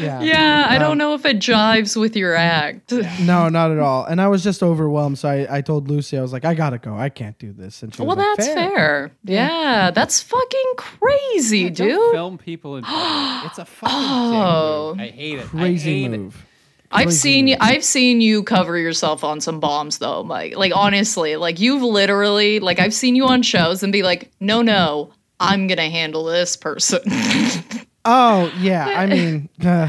yeah 0.00 0.20
Yeah, 0.22 0.66
I 0.68 0.78
don't 0.78 0.92
um, 0.92 0.98
know 0.98 1.14
if 1.14 1.24
it 1.24 1.38
jives 1.38 1.98
with 1.98 2.16
your 2.16 2.34
act. 2.34 2.92
no 3.22 3.48
not 3.48 3.70
at 3.70 3.78
all 3.78 4.04
and 4.04 4.20
i 4.20 4.28
was 4.28 4.42
just 4.44 4.62
overwhelmed 4.62 5.18
so 5.18 5.28
i, 5.28 5.58
I 5.58 5.60
told 5.60 5.88
lucy 5.88 6.16
i 6.18 6.22
was 6.22 6.32
like 6.32 6.44
i 6.44 6.54
gotta 6.54 6.78
go 6.78 6.96
i 6.96 7.08
can't 7.08 7.38
do 7.38 7.52
this 7.52 7.82
and 7.82 7.94
she 7.94 8.02
was 8.02 8.06
Well, 8.08 8.16
like, 8.16 8.36
that's 8.38 8.48
fair. 8.54 9.12
Yeah, 9.24 9.90
that's 9.92 10.22
fucking 10.22 10.72
crazy, 10.76 11.70
Don't 11.70 11.88
dude. 11.88 12.12
film 12.12 12.38
people 12.38 12.76
in 12.76 12.84
public. 12.84 13.44
It's 13.50 13.58
a 13.58 13.64
fucking 13.64 13.96
Oh. 13.98 14.94
move. 14.96 15.00
I 15.00 15.08
hate 15.08 15.38
it. 15.38 15.46
crazy 15.46 16.06
I 16.06 16.08
hate 16.08 16.18
move 16.18 16.46
I've 16.94 17.12
seen 17.12 17.48
you. 17.48 17.56
I've 17.58 17.84
seen 17.84 18.20
you 18.20 18.42
cover 18.42 18.76
yourself 18.76 19.24
on 19.24 19.40
some 19.40 19.60
bombs, 19.60 19.96
though, 19.96 20.22
Mike. 20.24 20.56
Like 20.58 20.72
honestly, 20.76 21.36
like 21.36 21.58
you've 21.58 21.82
literally, 21.82 22.60
like 22.60 22.78
I've 22.78 22.92
seen 22.92 23.14
you 23.16 23.24
on 23.24 23.40
shows 23.42 23.82
and 23.82 23.92
be 23.94 24.02
like, 24.02 24.30
no, 24.40 24.60
no, 24.60 25.10
I'm 25.40 25.68
gonna 25.68 25.88
handle 25.88 26.24
this 26.24 26.54
person. 26.54 27.00
Oh 28.04 28.52
yeah, 28.58 28.84
I 28.84 29.06
mean, 29.06 29.48
uh, 29.64 29.88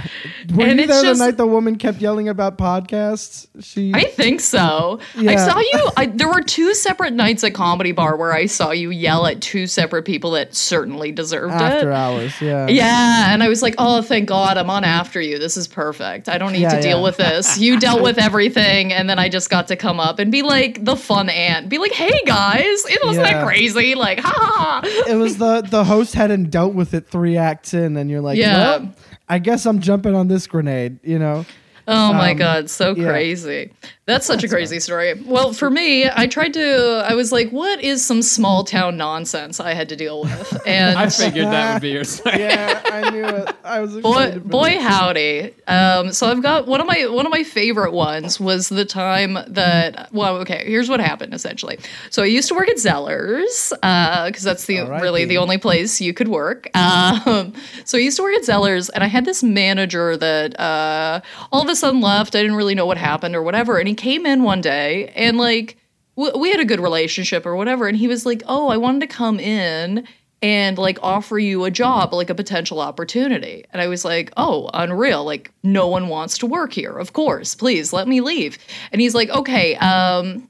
were 0.53 0.65
And 0.65 0.79
you 0.79 0.85
there 0.85 1.01
just- 1.01 1.19
the 1.19 1.25
night 1.25 1.37
the 1.37 1.47
woman 1.47 1.77
kept 1.77 1.99
yelling 1.99 2.29
about 2.29 2.59
podcasts? 2.59 3.47
She, 3.61 3.91
I 3.93 4.03
think 4.03 4.39
so. 4.39 4.99
I 5.17 5.35
saw 5.35 5.57
you. 5.57 5.89
I, 5.97 6.05
there 6.05 6.27
were 6.27 6.41
two 6.43 6.73
separate 6.75 7.13
nights 7.13 7.43
at 7.43 7.55
Comedy 7.55 7.91
Bar 7.91 8.15
where 8.17 8.31
I 8.31 8.45
saw 8.45 8.69
you 8.69 8.91
yell 8.91 9.25
at 9.25 9.41
two 9.41 9.65
separate 9.65 10.03
people 10.03 10.31
that 10.31 10.53
certainly 10.53 11.11
deserved 11.11 11.53
after 11.53 11.65
it. 11.65 11.73
After 11.77 11.91
hours, 11.91 12.39
yeah, 12.41 12.67
Yeah, 12.67 13.33
and 13.33 13.41
I 13.41 13.49
was 13.49 13.63
like, 13.63 13.73
"Oh, 13.79 14.03
thank 14.03 14.29
God, 14.29 14.57
I'm 14.59 14.69
on 14.69 14.83
after 14.83 15.19
you. 15.19 15.39
This 15.39 15.57
is 15.57 15.67
perfect. 15.67 16.29
I 16.29 16.37
don't 16.37 16.51
need 16.53 16.61
Yeah, 16.61 16.75
to 16.75 16.81
deal 16.83 16.97
yeah. 16.99 17.03
with 17.03 17.17
this. 17.17 17.57
You 17.57 17.79
dealt 17.79 18.03
with 18.03 18.19
everything, 18.19 18.93
and 18.93 19.09
then 19.09 19.17
I 19.17 19.27
just 19.27 19.49
got 19.49 19.69
to 19.69 19.75
come 19.75 19.99
up 19.99 20.19
and 20.19 20.31
be 20.31 20.43
like 20.43 20.85
the 20.85 20.95
fun 20.95 21.29
aunt. 21.29 21.67
Be 21.67 21.79
like, 21.79 21.93
"Hey 21.93 22.21
guys, 22.27 22.85
it 22.85 22.99
wasn't 23.03 23.25
Yeah. 23.25 23.39
that 23.39 23.45
crazy." 23.47 23.95
Like, 23.95 24.19
ha 24.19 24.31
ha. 24.35 24.81
ha. 24.83 25.03
It 25.11 25.15
was 25.15 25.37
the 25.39 25.61
the 25.61 25.85
host 25.85 26.13
hadn't 26.13 26.51
dealt 26.51 26.75
with 26.75 26.93
it 26.93 27.07
three 27.07 27.37
acts 27.37 27.73
in, 27.73 27.97
and 28.03 28.11
you're 28.11 28.21
like, 28.21 28.37
Yeah. 28.37 28.57
well, 28.77 28.93
I 29.29 29.39
guess 29.39 29.65
I'm 29.65 29.79
jumping 29.79 30.13
on 30.13 30.27
this 30.27 30.45
grenade, 30.45 30.99
you 31.03 31.17
know. 31.17 31.45
Oh 31.87 32.13
my 32.13 32.31
Um, 32.31 32.37
god, 32.37 32.69
so 32.69 32.95
yeah. 32.95 33.09
crazy. 33.09 33.71
That's 34.05 34.25
such 34.25 34.43
a 34.43 34.49
crazy 34.49 34.81
story. 34.81 35.13
Well, 35.13 35.53
for 35.53 35.69
me, 35.69 36.09
I 36.13 36.27
tried 36.27 36.53
to 36.55 37.05
I 37.07 37.15
was 37.15 37.31
like, 37.31 37.51
what 37.51 37.81
is 37.81 38.05
some 38.05 38.21
small 38.21 38.65
town 38.65 38.97
nonsense 38.97 39.61
I 39.61 39.73
had 39.73 39.87
to 39.89 39.95
deal 39.95 40.23
with? 40.23 40.61
And 40.67 40.97
I 40.97 41.07
figured 41.09 41.47
that 41.47 41.73
would 41.73 41.81
be 41.81 41.89
your 41.89 42.03
side. 42.03 42.39
Yeah, 42.39 42.81
I 42.85 43.09
knew 43.11 43.23
it. 43.25 43.55
I 43.63 43.79
was 43.79 43.95
boy 43.97 44.39
boy 44.39 44.79
howdy 44.79 45.53
um 45.67 46.11
so 46.11 46.27
i've 46.29 46.41
got 46.41 46.67
one 46.67 46.81
of 46.81 46.87
my 46.87 47.05
one 47.07 47.25
of 47.25 47.31
my 47.31 47.43
favorite 47.43 47.91
ones 47.93 48.39
was 48.39 48.67
the 48.69 48.83
time 48.85 49.37
that 49.47 50.11
well 50.11 50.37
okay 50.37 50.63
here's 50.65 50.89
what 50.89 50.99
happened 50.99 51.33
essentially 51.33 51.77
so 52.09 52.21
i 52.21 52.25
used 52.25 52.47
to 52.49 52.55
work 52.55 52.67
at 52.67 52.75
zellers 52.77 53.71
uh 53.83 54.25
because 54.27 54.43
that's 54.43 54.65
the 54.65 54.77
Alrighty. 54.77 55.01
really 55.01 55.25
the 55.25 55.37
only 55.37 55.57
place 55.57 56.01
you 56.01 56.13
could 56.13 56.27
work 56.27 56.67
um 56.75 57.53
so 57.85 57.97
i 57.97 58.01
used 58.01 58.17
to 58.17 58.23
work 58.23 58.35
at 58.35 58.43
zellers 58.43 58.89
and 58.93 59.03
i 59.03 59.07
had 59.07 59.23
this 59.25 59.41
manager 59.43 60.17
that 60.17 60.59
uh 60.59 61.21
all 61.51 61.61
of 61.61 61.69
a 61.69 61.72
sudden 61.75 62.01
left. 62.01 62.35
I 62.35 62.41
didn't 62.41 62.55
really 62.55 62.75
know 62.75 62.85
what 62.85 62.97
happened 62.97 63.35
or 63.35 63.41
whatever. 63.41 63.77
And 63.77 63.87
he 63.87 63.93
came 63.93 64.25
in 64.25 64.43
one 64.43 64.61
day 64.61 65.09
and 65.15 65.37
like 65.37 65.77
w- 66.15 66.37
we 66.37 66.51
had 66.51 66.59
a 66.59 66.65
good 66.65 66.79
relationship 66.79 67.45
or 67.45 67.55
whatever. 67.55 67.87
And 67.87 67.97
he 67.97 68.07
was 68.07 68.25
like 68.25 68.43
oh 68.47 68.69
i 68.69 68.77
wanted 68.77 69.01
to 69.01 69.07
come 69.07 69.39
in 69.39 70.07
and 70.41 70.77
like 70.77 70.99
offer 71.01 71.39
you 71.39 71.63
a 71.63 71.71
job 71.71 72.13
like 72.13 72.29
a 72.29 72.35
potential 72.35 72.79
opportunity. 72.79 73.65
And 73.71 73.81
i 73.81 73.87
was 73.87 74.05
like 74.05 74.31
oh 74.37 74.69
unreal. 74.73 75.23
Like 75.23 75.51
no 75.63 75.87
one 75.87 76.07
wants 76.07 76.37
to 76.39 76.47
work 76.47 76.73
here. 76.73 76.97
Of 76.97 77.13
course. 77.13 77.55
Please 77.55 77.93
let 77.93 78.07
me 78.07 78.21
leave. 78.21 78.57
And 78.91 79.01
he's 79.01 79.15
like 79.15 79.29
okay 79.29 79.75
um 79.75 80.49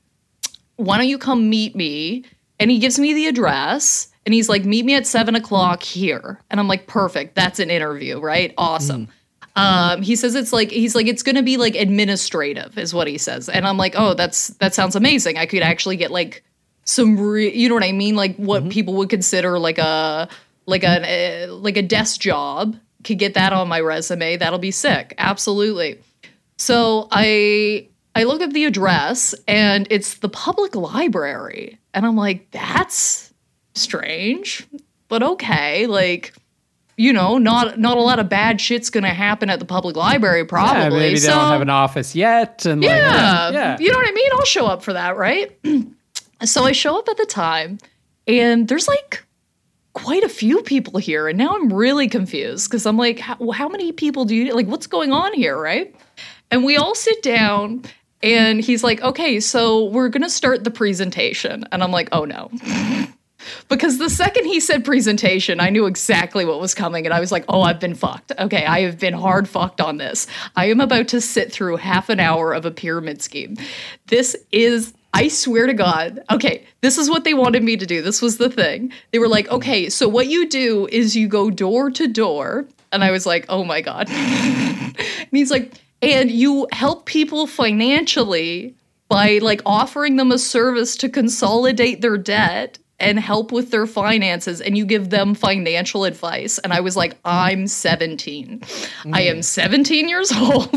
why 0.75 0.97
don't 0.97 1.07
you 1.07 1.17
come 1.17 1.49
meet 1.49 1.75
me? 1.75 2.25
And 2.59 2.71
he 2.71 2.79
gives 2.79 2.97
me 2.97 3.13
the 3.13 3.27
address 3.27 4.07
and 4.25 4.33
he's 4.33 4.49
like 4.49 4.65
meet 4.65 4.85
me 4.85 4.95
at 4.95 5.05
seven 5.05 5.35
o'clock 5.35 5.83
here. 5.83 6.39
And 6.49 6.59
i'm 6.59 6.67
like 6.67 6.87
perfect. 6.87 7.35
That's 7.35 7.59
an 7.59 7.69
interview 7.69 8.19
right? 8.19 8.53
Awesome 8.57 9.09
um, 9.55 10.01
he 10.01 10.15
says 10.15 10.35
it's 10.35 10.51
like 10.51 10.71
he's 10.71 10.95
like 10.95 11.07
it's 11.07 11.23
gonna 11.23 11.43
be 11.43 11.57
like 11.57 11.75
administrative 11.75 12.77
is 12.77 12.93
what 12.93 13.07
he 13.07 13.17
says. 13.17 13.49
And 13.49 13.67
i'm 13.67 13.77
like 13.77 13.93
oh 13.95 14.13
that's 14.13 14.49
that 14.59 14.73
sounds 14.73 14.95
amazing. 14.95 15.37
I 15.37 15.45
could 15.45 15.61
actually 15.61 15.97
get 15.97 16.11
like 16.11 16.43
some 16.85 17.19
re- 17.19 17.53
you 17.53 17.69
know 17.69 17.75
what 17.75 17.83
i 17.83 17.91
mean? 17.91 18.15
Like 18.15 18.35
what 18.37 18.69
people 18.69 18.95
would 18.95 19.09
consider 19.09 19.59
like 19.59 19.77
a 19.77 20.27
like 20.65 20.83
a 20.83 21.45
uh, 21.45 21.53
like 21.53 21.77
a 21.77 21.81
desk 21.81 22.19
job 22.19 22.75
could 23.03 23.19
get 23.19 23.33
that 23.35 23.53
on 23.53 23.67
my 23.67 23.79
resume. 23.79 24.37
That'll 24.37 24.59
be 24.59 24.71
sick. 24.71 25.13
Absolutely. 25.17 25.99
So 26.57 27.07
i 27.11 27.87
i 28.15 28.23
look 28.23 28.41
up 28.41 28.53
the 28.53 28.65
address 28.65 29.35
and 29.47 29.87
it's 29.91 30.15
the 30.15 30.29
public 30.29 30.75
library. 30.75 31.77
And 31.93 32.07
i'm 32.07 32.15
like 32.15 32.49
that's 32.51 33.31
strange 33.75 34.67
but 35.13 35.21
okay. 35.21 35.85
Like 35.85 36.33
you 36.97 37.11
know 37.11 37.37
not 37.37 37.79
not 37.79 37.97
a 37.97 38.01
lot 38.01 38.19
of 38.19 38.29
bad 38.29 38.61
shit's 38.61 38.89
gonna 38.89 39.13
happen 39.13 39.49
at 39.49 39.59
the 39.59 39.65
public 39.65 39.95
library 39.95 40.45
probably 40.45 40.83
Yeah, 40.83 40.89
maybe 40.89 41.13
they 41.15 41.27
so 41.27 41.31
don't 41.31 41.51
have 41.51 41.61
an 41.61 41.69
office 41.69 42.15
yet, 42.15 42.65
and 42.65 42.81
like, 42.81 42.89
yeah, 42.89 43.49
yeah, 43.51 43.77
You 43.79 43.91
know 43.91 43.97
what 43.97 44.07
I 44.07 44.11
mean? 44.11 44.29
I'll 44.33 44.45
show 44.45 44.65
up 44.67 44.83
for 44.83 44.93
that, 44.93 45.17
right? 45.17 45.57
so 46.43 46.63
I 46.63 46.71
show 46.71 46.97
up 46.99 47.09
at 47.09 47.17
the 47.17 47.25
time, 47.25 47.79
and 48.27 48.67
there's 48.67 48.87
like 48.87 49.23
quite 49.93 50.23
a 50.23 50.29
few 50.29 50.61
people 50.61 50.99
here, 50.99 51.27
and 51.27 51.37
now 51.37 51.55
I'm 51.55 51.71
really 51.71 52.07
confused 52.07 52.69
because 52.69 52.85
I'm 52.85 52.97
like, 52.97 53.19
how, 53.19 53.51
how 53.51 53.69
many 53.69 53.91
people 53.91 54.25
do 54.25 54.35
you 54.35 54.53
like? 54.53 54.67
What's 54.67 54.87
going 54.87 55.11
on 55.11 55.33
here, 55.33 55.57
right? 55.57 55.95
And 56.51 56.63
we 56.63 56.77
all 56.77 56.95
sit 56.95 57.21
down. 57.23 57.83
And 58.21 58.61
he's 58.61 58.85
like, 58.85 59.01
okay, 59.01 59.41
so 59.41 59.83
we're 59.89 60.07
gonna 60.07 60.29
start 60.29 60.63
the 60.63 60.71
presentation. 60.71 61.65
And 61.73 61.83
I'm 61.83 61.91
like, 61.91 62.07
oh 62.13 62.23
no. 62.23 62.49
because 63.69 63.97
the 63.97 64.09
second 64.09 64.45
he 64.45 64.59
said 64.59 64.85
presentation, 64.85 65.59
I 65.59 65.69
knew 65.69 65.85
exactly 65.85 66.45
what 66.45 66.59
was 66.59 66.73
coming. 66.73 67.05
And 67.05 67.13
I 67.13 67.19
was 67.19 67.31
like, 67.31 67.45
oh, 67.49 67.61
I've 67.61 67.79
been 67.79 67.95
fucked. 67.95 68.31
Okay, 68.37 68.65
I 68.65 68.81
have 68.81 68.99
been 68.99 69.13
hard 69.13 69.47
fucked 69.47 69.81
on 69.81 69.97
this. 69.97 70.27
I 70.55 70.65
am 70.65 70.79
about 70.79 71.07
to 71.09 71.21
sit 71.21 71.51
through 71.51 71.77
half 71.77 72.09
an 72.09 72.19
hour 72.19 72.53
of 72.53 72.65
a 72.65 72.71
pyramid 72.71 73.21
scheme. 73.21 73.57
This 74.07 74.35
is. 74.51 74.93
I 75.15 75.27
swear 75.27 75.67
to 75.67 75.75
God. 75.75 76.23
Okay, 76.31 76.65
this 76.81 76.97
is 76.97 77.07
what 77.07 77.23
they 77.23 77.35
wanted 77.35 77.61
me 77.61 77.77
to 77.77 77.85
do. 77.85 78.01
This 78.01 78.19
was 78.19 78.39
the 78.39 78.49
thing. 78.49 78.91
They 79.11 79.19
were 79.19 79.27
like, 79.27 79.47
okay, 79.51 79.87
so 79.89 80.09
what 80.09 80.25
you 80.25 80.49
do 80.49 80.87
is 80.91 81.15
you 81.15 81.27
go 81.27 81.51
door 81.51 81.91
to 81.91 82.07
door. 82.07 82.65
And 82.91 83.03
I 83.03 83.11
was 83.11 83.27
like, 83.27 83.45
oh 83.47 83.63
my 83.63 83.81
God. 83.81 84.09
and 84.09 84.97
he's 85.31 85.51
like, 85.51 85.73
and 86.01 86.31
you 86.31 86.67
help 86.71 87.05
people 87.05 87.45
financially 87.45 88.75
by 89.07 89.37
like 89.37 89.61
offering 89.65 90.15
them 90.15 90.31
a 90.31 90.39
service 90.39 90.97
to 90.97 91.07
consolidate 91.07 92.01
their 92.01 92.17
debt 92.17 92.79
and 92.99 93.19
help 93.19 93.51
with 93.51 93.71
their 93.71 93.85
finances 93.85 94.61
and 94.61 94.77
you 94.77 94.85
give 94.85 95.09
them 95.09 95.33
financial 95.33 96.05
advice. 96.05 96.57
And 96.59 96.73
i 96.73 96.79
was 96.79 96.95
like 96.95 97.17
i'm 97.25 97.67
17 97.67 98.61
i 99.11 99.21
am 99.21 99.37
mm. 99.37 99.43
17 99.43 100.07
years 100.07 100.31
old. 100.35 100.69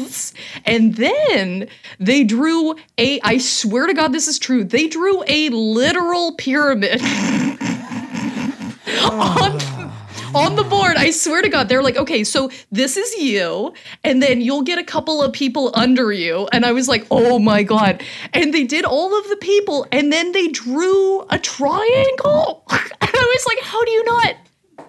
And 0.64 0.94
then 0.94 1.68
they 1.98 2.24
drew 2.24 2.74
a 2.98 3.20
i 3.22 3.38
swear 3.38 3.86
to 3.86 3.94
god 3.94 4.12
this 4.12 4.28
is 4.28 4.38
true. 4.38 4.64
They 4.64 4.88
drew 4.88 5.22
a 5.26 5.48
literal 5.50 6.34
pyramid 6.34 7.00
on 7.02 7.08
ah. 9.12 9.75
On 10.36 10.56
the 10.56 10.64
board. 10.64 10.96
I 10.96 11.10
swear 11.10 11.42
to 11.42 11.48
God, 11.48 11.68
they're 11.68 11.82
like, 11.82 11.96
okay, 11.96 12.22
so 12.24 12.50
this 12.70 12.96
is 12.96 13.14
you, 13.16 13.72
and 14.04 14.22
then 14.22 14.40
you'll 14.40 14.62
get 14.62 14.78
a 14.78 14.84
couple 14.84 15.22
of 15.22 15.32
people 15.32 15.70
under 15.74 16.12
you. 16.12 16.48
And 16.52 16.64
I 16.64 16.72
was 16.72 16.88
like, 16.88 17.06
oh 17.10 17.38
my 17.38 17.62
God. 17.62 18.02
And 18.32 18.52
they 18.52 18.64
did 18.64 18.84
all 18.84 19.18
of 19.18 19.28
the 19.28 19.36
people, 19.36 19.86
and 19.92 20.12
then 20.12 20.32
they 20.32 20.48
drew 20.48 21.22
a 21.30 21.38
triangle. 21.38 22.64
And 22.98 23.10
I 23.14 23.34
was 23.36 23.46
like, 23.46 23.60
how 23.64 23.84
do 23.84 23.90
you 23.92 24.04
not? 24.04 24.34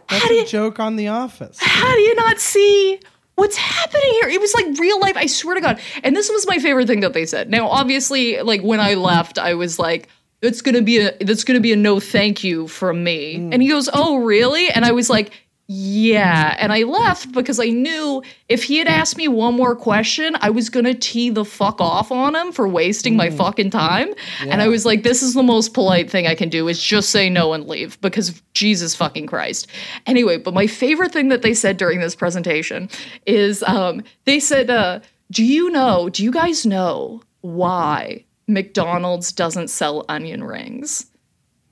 That's 0.10 0.24
How 0.24 0.28
do 0.30 0.34
a 0.36 0.38
you, 0.40 0.46
joke 0.46 0.80
on 0.80 0.96
The 0.96 1.08
Office. 1.10 1.58
how 1.62 1.94
do 1.94 2.00
you 2.02 2.16
not 2.16 2.40
see 2.40 3.00
what's 3.36 3.56
happening 3.56 4.12
here? 4.22 4.30
It 4.30 4.42
was 4.42 4.54
like 4.54 4.66
real 4.80 5.00
life. 5.00 5.16
I 5.16 5.28
swear 5.28 5.56
to 5.56 5.62
God. 5.62 5.80
And 6.04 6.16
this 6.16 6.30
was 6.30 6.46
my 6.48 6.58
favorite 6.58 6.88
thing 6.88 7.02
that 7.02 7.14
they 7.14 7.26
said. 7.26 7.50
Now, 7.50 7.68
obviously, 7.68 8.42
like 8.42 8.62
when 8.62 8.80
I 8.80 8.96
left, 8.96 9.38
I 9.38 9.54
was 9.54 9.78
like, 9.80 10.10
it's 10.42 10.62
gonna 10.62 10.82
be 10.82 11.00
a 11.00 11.18
that's 11.22 11.44
gonna 11.44 11.60
be 11.60 11.74
a 11.74 11.76
no 11.76 12.00
thank 12.00 12.44
you 12.44 12.68
from 12.68 13.04
me. 13.04 13.36
And 13.36 13.62
he 13.62 13.70
goes, 13.70 13.90
Oh, 13.94 14.18
really? 14.18 14.70
And 14.70 14.86
I 14.86 14.92
was 14.92 15.10
like, 15.10 15.32
yeah. 15.70 16.56
And 16.60 16.72
I 16.72 16.84
left 16.84 17.34
because 17.34 17.60
I 17.60 17.66
knew 17.66 18.24
if 18.48 18.64
he 18.64 18.78
had 18.78 18.88
asked 18.88 19.18
me 19.18 19.28
one 19.28 19.54
more 19.54 19.76
question, 19.76 20.38
I 20.40 20.50
was 20.50 20.70
going 20.70 20.86
to 20.86 20.94
tee 20.94 21.30
the 21.30 21.44
fuck 21.44 21.82
off 21.82 22.10
on 22.10 22.36
him 22.36 22.54
for 22.54 22.70
wasting 22.70 23.18
my 23.18 23.30
fucking 23.30 23.72
time. 23.72 24.14
And 24.40 24.62
I 24.62 24.70
was 24.70 24.86
like, 24.86 25.04
this 25.04 25.22
is 25.22 25.34
the 25.34 25.44
most 25.44 25.74
polite 25.74 26.10
thing 26.10 26.26
I 26.26 26.36
can 26.36 26.48
do 26.48 26.70
is 26.70 26.82
just 26.82 27.10
say 27.10 27.30
no 27.30 27.52
and 27.52 27.68
leave 27.68 28.00
because 28.00 28.42
Jesus 28.54 28.96
fucking 28.96 29.28
Christ. 29.28 29.68
Anyway, 30.06 30.38
but 30.38 30.54
my 30.54 30.68
favorite 30.68 31.12
thing 31.12 31.28
that 31.30 31.42
they 31.42 31.54
said 31.54 31.76
during 31.76 32.00
this 32.00 32.16
presentation 32.16 32.90
is 33.26 33.62
um, 33.64 34.04
they 34.24 34.40
said, 34.40 34.70
uh, 34.70 35.02
do 35.32 35.44
you 35.44 35.70
know, 35.70 36.08
do 36.08 36.24
you 36.24 36.32
guys 36.32 36.66
know 36.66 37.22
why 37.42 38.24
McDonald's 38.48 39.32
doesn't 39.32 39.70
sell 39.70 40.06
onion 40.10 40.44
rings? 40.44 41.08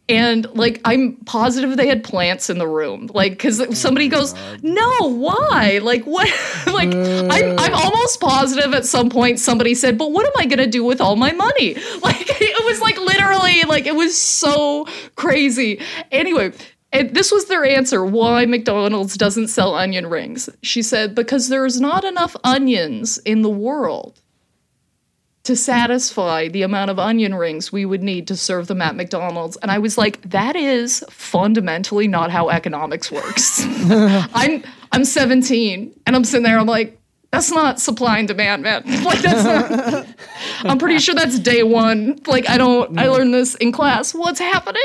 and 0.07 0.45
like 0.55 0.79
i'm 0.85 1.15
positive 1.25 1.75
they 1.77 1.87
had 1.87 2.03
plants 2.03 2.49
in 2.49 2.57
the 2.57 2.67
room. 2.67 3.09
Like 3.13 3.33
because 3.33 3.59
oh 3.59 3.71
somebody 3.71 4.07
goes 4.07 4.33
no 4.61 5.09
why? 5.09 5.79
Like 5.81 6.03
what? 6.05 6.29
Like 6.75 6.93
I'm, 6.93 7.57
I'm 7.57 7.73
uh. 7.73 7.79
almost 7.83 8.19
positive 8.19 8.73
at 8.73 8.85
some 8.85 9.09
point 9.09 9.39
somebody 9.39 9.73
said 9.75 9.97
but 9.97 10.11
what 10.11 10.25
am 10.25 10.33
i 10.37 10.45
gonna 10.45 10.67
do 10.67 10.83
with 10.83 10.99
all 10.99 11.15
my 11.15 11.31
money? 11.31 11.75
Like 12.01 12.27
it 12.41 12.65
was 12.65 12.81
like 12.81 12.97
literally 12.99 13.63
like 13.63 13.85
it 13.85 13.95
was 13.95 14.17
so 14.17 14.85
crazy. 15.15 15.81
Anyway 16.11 16.51
and 16.91 17.13
this 17.15 17.31
was 17.31 17.45
their 17.45 17.65
answer 17.65 18.05
why 18.05 18.45
McDonald's 18.45 19.17
doesn't 19.17 19.47
sell 19.47 19.75
onion 19.75 20.07
rings. 20.07 20.49
She 20.61 20.81
said, 20.81 21.13
because 21.13 21.49
there's 21.49 21.81
not 21.81 22.05
enough 22.05 22.37
onions 22.43 23.17
in 23.19 23.41
the 23.41 23.49
world 23.49 24.21
to 25.45 25.55
satisfy 25.55 26.47
the 26.47 26.63
amount 26.63 26.89
of 26.89 26.99
onion 26.99 27.35
rings 27.35 27.71
we 27.71 27.85
would 27.85 28.01
need 28.01 28.27
to 28.27 28.35
serve 28.35 28.67
them 28.67 28.81
at 28.81 28.95
McDonald's. 28.95 29.57
And 29.57 29.71
I 29.71 29.77
was 29.77 29.97
like, 29.97 30.21
that 30.29 30.55
is 30.55 31.05
fundamentally 31.09 32.07
not 32.07 32.31
how 32.31 32.49
economics 32.49 33.11
works. 33.11 33.63
I'm 33.65 34.63
I'm 34.91 35.05
17 35.05 35.93
and 36.05 36.15
I'm 36.15 36.23
sitting 36.23 36.43
there, 36.43 36.57
I'm 36.57 36.65
like, 36.65 36.99
that's 37.31 37.51
not 37.51 37.79
supply 37.79 38.17
and 38.17 38.27
demand, 38.27 38.63
man. 38.63 38.83
like 39.03 39.19
that's 39.21 39.43
not 39.43 40.07
I'm 40.61 40.79
pretty 40.79 40.97
sure 40.97 41.13
that's 41.13 41.37
day 41.37 41.61
one. 41.61 42.19
Like 42.25 42.49
I 42.49 42.57
don't 42.57 42.97
I 42.97 43.07
learned 43.07 43.33
this 43.33 43.53
in 43.55 43.71
class. 43.71 44.15
What's 44.15 44.39
happening? 44.39 44.81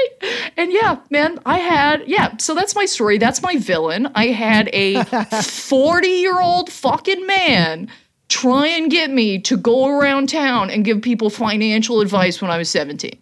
And 0.58 0.72
yeah, 0.72 0.98
man, 1.08 1.38
I 1.46 1.58
had 1.58 2.06
yeah, 2.06 2.36
so 2.36 2.54
that's 2.54 2.74
my 2.74 2.84
story. 2.84 3.16
That's 3.16 3.40
my 3.42 3.56
villain. 3.56 4.10
I 4.14 4.26
had 4.26 4.68
a 4.74 4.96
40-year-old 4.96 6.70
fucking 6.70 7.26
man 7.26 7.88
try 8.30 8.68
and 8.68 8.90
get 8.90 9.10
me 9.10 9.38
to 9.40 9.56
go 9.56 9.88
around 9.88 10.28
town 10.28 10.70
and 10.70 10.84
give 10.84 11.02
people 11.02 11.28
financial 11.28 12.00
advice 12.00 12.40
when 12.40 12.50
I 12.50 12.56
was 12.56 12.70
17. 12.70 13.18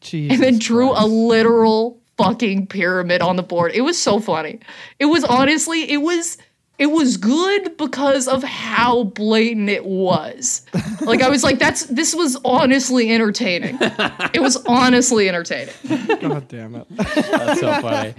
Jesus 0.00 0.34
And 0.34 0.42
then 0.42 0.58
drew 0.58 0.90
a 0.90 1.06
literal 1.06 2.00
fucking 2.18 2.66
pyramid 2.66 3.22
on 3.22 3.36
the 3.36 3.42
board. 3.42 3.72
It 3.72 3.82
was 3.82 3.96
so 3.96 4.20
funny. 4.20 4.60
It 4.98 5.06
was 5.06 5.24
honestly, 5.24 5.90
it 5.90 5.98
was 5.98 6.36
it 6.78 6.86
was 6.86 7.16
good 7.16 7.76
because 7.76 8.26
of 8.26 8.42
how 8.42 9.04
blatant 9.04 9.68
it 9.68 9.84
was. 9.84 10.62
Like 11.00 11.22
I 11.22 11.28
was 11.28 11.44
like, 11.44 11.58
that's 11.58 11.84
this 11.86 12.14
was 12.14 12.36
honestly 12.44 13.10
entertaining. 13.12 13.78
It 14.32 14.40
was 14.40 14.56
honestly 14.66 15.28
entertaining. 15.28 15.74
God 16.20 16.48
damn 16.48 16.74
it. 16.74 16.86
That's 16.96 17.60
so 17.60 17.80
funny. 17.80 18.14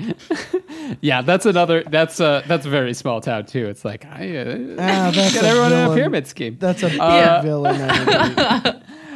yeah, 1.01 1.21
that's 1.21 1.45
another. 1.45 1.83
That's 1.83 2.19
uh 2.19 2.43
that's 2.47 2.65
a 2.65 2.69
very 2.69 2.93
small 2.93 3.19
town 3.21 3.45
too. 3.45 3.65
It's 3.67 3.83
like 3.83 4.05
I 4.05 4.37
uh, 4.37 4.57
Ah, 4.79 5.11
that's 5.13 5.33
get 5.33 5.43
a 5.43 5.47
everyone 5.47 5.73
in 5.73 5.91
a 5.91 5.93
pyramid 5.95 6.27
scheme. 6.27 6.57
That's 6.59 6.83
a 6.83 6.87
big 6.89 6.97
Yeah. 6.99 7.41
villain. 7.41 7.77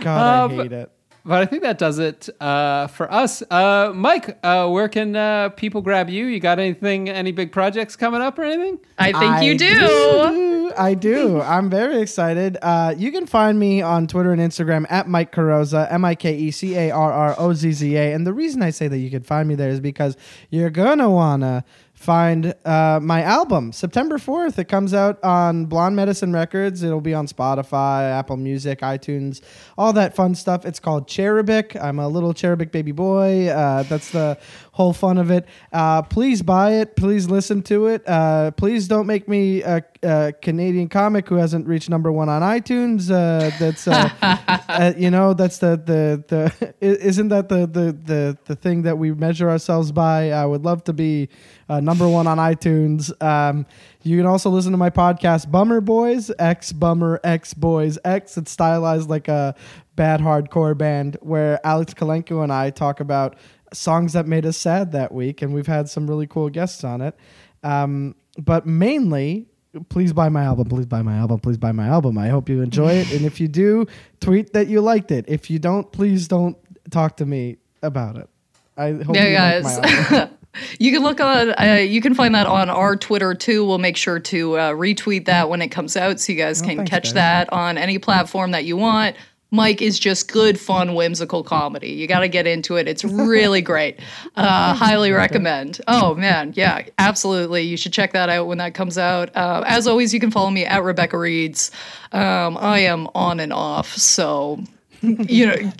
God, 0.02 0.45
Um, 0.52 0.60
I 0.60 0.64
hate 0.64 0.72
it. 0.74 0.91
But 1.26 1.41
I 1.41 1.46
think 1.46 1.64
that 1.64 1.78
does 1.78 2.00
it 2.00 2.30
uh, 2.40 2.88
for 2.88 3.12
us. 3.12 3.44
Uh, 3.52 3.91
Mike, 3.94 4.40
uh, 4.44 4.68
where 4.70 4.88
can 4.88 5.16
uh, 5.16 5.50
people 5.50 5.82
grab 5.82 6.10
you? 6.10 6.26
You 6.26 6.40
got 6.40 6.60
anything? 6.60 7.10
Any 7.10 7.32
big 7.32 7.52
projects 7.52 7.96
coming 7.96 8.22
up 8.22 8.40
or 8.40 8.44
anything? 8.44 8.80
I 8.98 9.12
think 9.12 9.44
you 9.44 9.54
I 9.54 9.58
do. 9.58 10.74
I 10.78 10.94
do. 10.94 11.41
I'm 11.41 11.70
very 11.70 12.02
excited. 12.02 12.58
Uh, 12.62 12.94
you 12.98 13.12
can 13.12 13.26
find 13.26 13.60
me 13.60 13.82
on 13.82 14.08
Twitter 14.08 14.32
and 14.32 14.41
Instagram 14.41 14.86
at 14.90 15.08
Mike 15.08 15.32
Carrozza, 15.32 15.91
M 15.91 16.06
I 16.06 16.16
K 16.16 16.36
E 16.36 16.52
C 16.52 16.76
A 16.76 16.91
R 16.91 17.12
R 17.12 17.36
O 17.38 17.54
Z 17.54 17.72
Z 17.74 17.96
A. 17.96 18.14
And 18.14 18.26
the 18.26 18.34
reason 18.34 18.62
I 18.64 18.70
say 18.70 18.88
that 18.88 18.98
you 18.98 19.10
can 19.10 19.24
find 19.24 19.48
me 19.48 19.56
there 19.56 19.70
is 19.70 19.80
because 19.80 20.16
you're 20.50 20.70
gonna 20.70 21.10
wanna 21.10 21.66
find 21.99 22.55
uh, 22.63 22.97
my 23.03 23.21
album 23.23 23.73
September 23.73 24.17
4th. 24.17 24.57
It 24.57 24.69
comes 24.69 24.93
out 24.93 25.21
on 25.21 25.65
Blonde 25.65 25.97
Medicine 25.97 26.31
Records. 26.31 26.81
It'll 26.81 27.01
be 27.01 27.13
on 27.13 27.27
Spotify, 27.27 28.09
Apple 28.17 28.38
Music, 28.38 28.80
iTunes, 28.80 29.41
all 29.77 29.91
that 29.91 30.15
fun 30.15 30.34
stuff. 30.34 30.65
It's 30.65 30.80
called 30.80 31.09
Cherubic. 31.09 31.76
I'm 31.76 31.99
a 31.99 32.07
little 32.07 32.34
cherubic 32.34 32.71
baby 32.71 32.93
boy. 32.93 33.49
Uh, 33.49 33.84
that's 33.84 34.11
the 34.11 34.38
whole 34.80 34.93
fun 34.93 35.18
of 35.18 35.30
it. 35.30 35.45
Uh, 35.73 36.01
please 36.01 36.41
buy 36.41 36.76
it. 36.76 36.95
Please 36.95 37.30
listen 37.30 37.61
to 37.64 37.88
it. 37.88 38.01
Uh, 38.07 38.49
please 38.51 38.88
don't 38.88 39.07
make 39.07 39.27
me 39.27 39.61
a, 39.61 39.84
a 40.03 40.31
Canadian 40.41 40.88
comic 40.88 41.27
who 41.27 41.35
hasn't 41.35 41.68
reached 41.68 41.89
number 41.89 42.10
one 42.10 42.30
on 42.30 42.41
iTunes. 42.41 43.11
Uh, 43.11 43.51
that's 43.60 43.89
uh, 43.89 44.10
uh, 44.69 44.93
you 44.95 45.11
know 45.11 45.34
that's 45.34 45.57
the 45.57 45.72
the 45.76 46.23
the 46.30 46.73
isn't 46.80 47.27
that 47.27 47.49
the 47.49 47.68
the 47.68 47.91
the 47.91 48.38
the 48.45 48.56
thing 48.56 48.84
that 48.84 48.97
we 48.97 49.11
measure 49.11 49.49
ourselves 49.49 49.91
by? 49.91 50.31
I 50.31 50.45
would 50.45 50.64
love 50.64 50.85
to 50.85 50.93
be 50.93 51.27
uh, 51.68 51.81
number 51.81 52.07
one 52.07 52.26
on 52.26 52.38
iTunes. 52.38 53.11
Um, 53.22 53.65
you 54.01 54.15
can 54.15 54.26
also 54.26 54.49
listen 54.49 54.72
to 54.72 54.77
my 54.77 54.89
podcast, 54.89 55.51
Bummer 55.51 55.81
Boys, 55.81 56.31
X 56.39 56.72
Bummer 56.72 57.19
X 57.26 57.53
Boys 57.53 57.99
X. 58.06 58.38
It's 58.38 58.49
stylized 58.49 59.10
like 59.10 59.27
a 59.27 59.56
bad 59.99 60.22
hardcore 60.22 60.77
band 60.77 61.18
where 61.19 61.60
Alex 61.68 61.93
Kalenko 61.93 62.41
and 62.41 62.53
I 62.53 62.69
talk 62.69 63.01
about 63.01 63.35
songs 63.74 64.14
that 64.14 64.28
made 64.28 64.46
us 64.46 64.58
sad 64.58 64.91
that 64.94 65.12
week, 65.12 65.41
and 65.41 65.54
we've 65.54 65.68
had 65.68 65.90
some 65.90 66.08
really 66.10 66.28
cool 66.28 66.50
guests 66.50 66.84
on 66.84 67.02
it. 67.02 67.16
Um, 67.64 68.16
but 68.38 68.66
mainly, 68.66 69.48
please 69.90 70.14
buy 70.14 70.30
my 70.30 70.44
album. 70.44 70.68
Please 70.70 70.86
buy 70.86 71.02
my 71.02 71.16
album. 71.18 71.40
Please 71.40 71.58
buy 71.58 71.72
my 71.72 71.88
album. 71.88 72.18
I 72.18 72.30
hope 72.30 72.50
you 72.50 72.62
enjoy 72.62 72.94
it, 72.94 73.12
and 73.12 73.26
if 73.26 73.40
you 73.40 73.48
do, 73.48 73.86
tweet 74.20 74.54
that 74.54 74.68
you 74.68 74.82
liked 74.82 75.12
it. 75.12 75.26
If 75.28 75.50
you 75.50 75.60
don't, 75.60 75.91
please 75.91 76.28
don't 76.28 76.58
talk 76.91 77.18
to 77.18 77.26
me 77.26 77.58
about 77.84 78.16
it. 78.18 78.30
I 78.78 78.91
hope 78.94 79.16
Yeah, 79.16 79.28
you 79.28 79.36
like 79.36 79.64
my 79.64 79.70
guys. 79.91 80.12
album. 80.12 80.36
You 80.80 80.91
can 80.91 81.04
look 81.04 81.22
on. 81.22 81.52
Uh, 81.52 81.76
you 81.88 82.02
can 82.02 82.16
find 82.16 82.34
that 82.34 82.48
on 82.48 82.70
our 82.72 82.96
Twitter 82.96 83.36
too. 83.36 83.64
We'll 83.66 83.78
make 83.78 83.96
sure 83.96 84.20
to 84.20 84.58
uh, 84.58 84.72
retweet 84.74 85.26
that 85.26 85.48
when 85.48 85.62
it 85.62 85.68
comes 85.68 85.96
out, 85.96 86.20
so 86.20 86.32
you 86.34 86.38
guys 86.40 86.60
can 86.62 86.78
thanks, 86.78 86.90
catch 86.90 87.04
guys. 87.06 87.14
that 87.14 87.54
on 87.54 87.78
any 87.78 88.00
platform 88.00 88.52
that 88.52 88.66
you 88.66 88.76
want. 88.76 89.16
Mike 89.51 89.81
is 89.81 89.99
just 89.99 90.31
good, 90.31 90.59
fun, 90.59 90.93
whimsical 90.93 91.43
comedy. 91.43 91.89
You 91.89 92.07
got 92.07 92.19
to 92.19 92.27
get 92.27 92.45
into 92.45 92.76
it. 92.76 92.88
It's 92.88 93.03
really 93.03 93.61
great. 93.61 93.99
Uh, 94.35 94.73
highly 94.76 95.11
recommend. 95.11 95.81
Oh 95.88 96.13
man, 96.15 96.53
yeah, 96.55 96.84
absolutely. 96.97 97.63
You 97.63 97.77
should 97.77 97.93
check 97.93 98.13
that 98.13 98.30
out 98.30 98.47
when 98.47 98.59
that 98.59 98.73
comes 98.73 98.97
out. 98.97 99.35
Uh, 99.35 99.63
as 99.65 99.88
always, 99.88 100.13
you 100.13 100.19
can 100.19 100.31
follow 100.31 100.51
me 100.51 100.65
at 100.65 100.84
Rebecca 100.84 101.17
Reeds. 101.17 101.71
Um, 102.11 102.57
I 102.57 102.80
am 102.80 103.07
on 103.15 103.39
and 103.39 103.51
off, 103.53 103.95
so 103.95 104.63
you 105.01 105.47
know, 105.47 105.71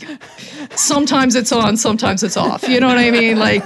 sometimes 0.76 1.36
it's 1.36 1.52
on, 1.52 1.78
sometimes 1.78 2.24
it's 2.24 2.38
off. 2.38 2.68
You 2.68 2.80
know 2.80 2.88
what 2.88 2.98
I 2.98 3.12
mean? 3.12 3.38
Like, 3.38 3.66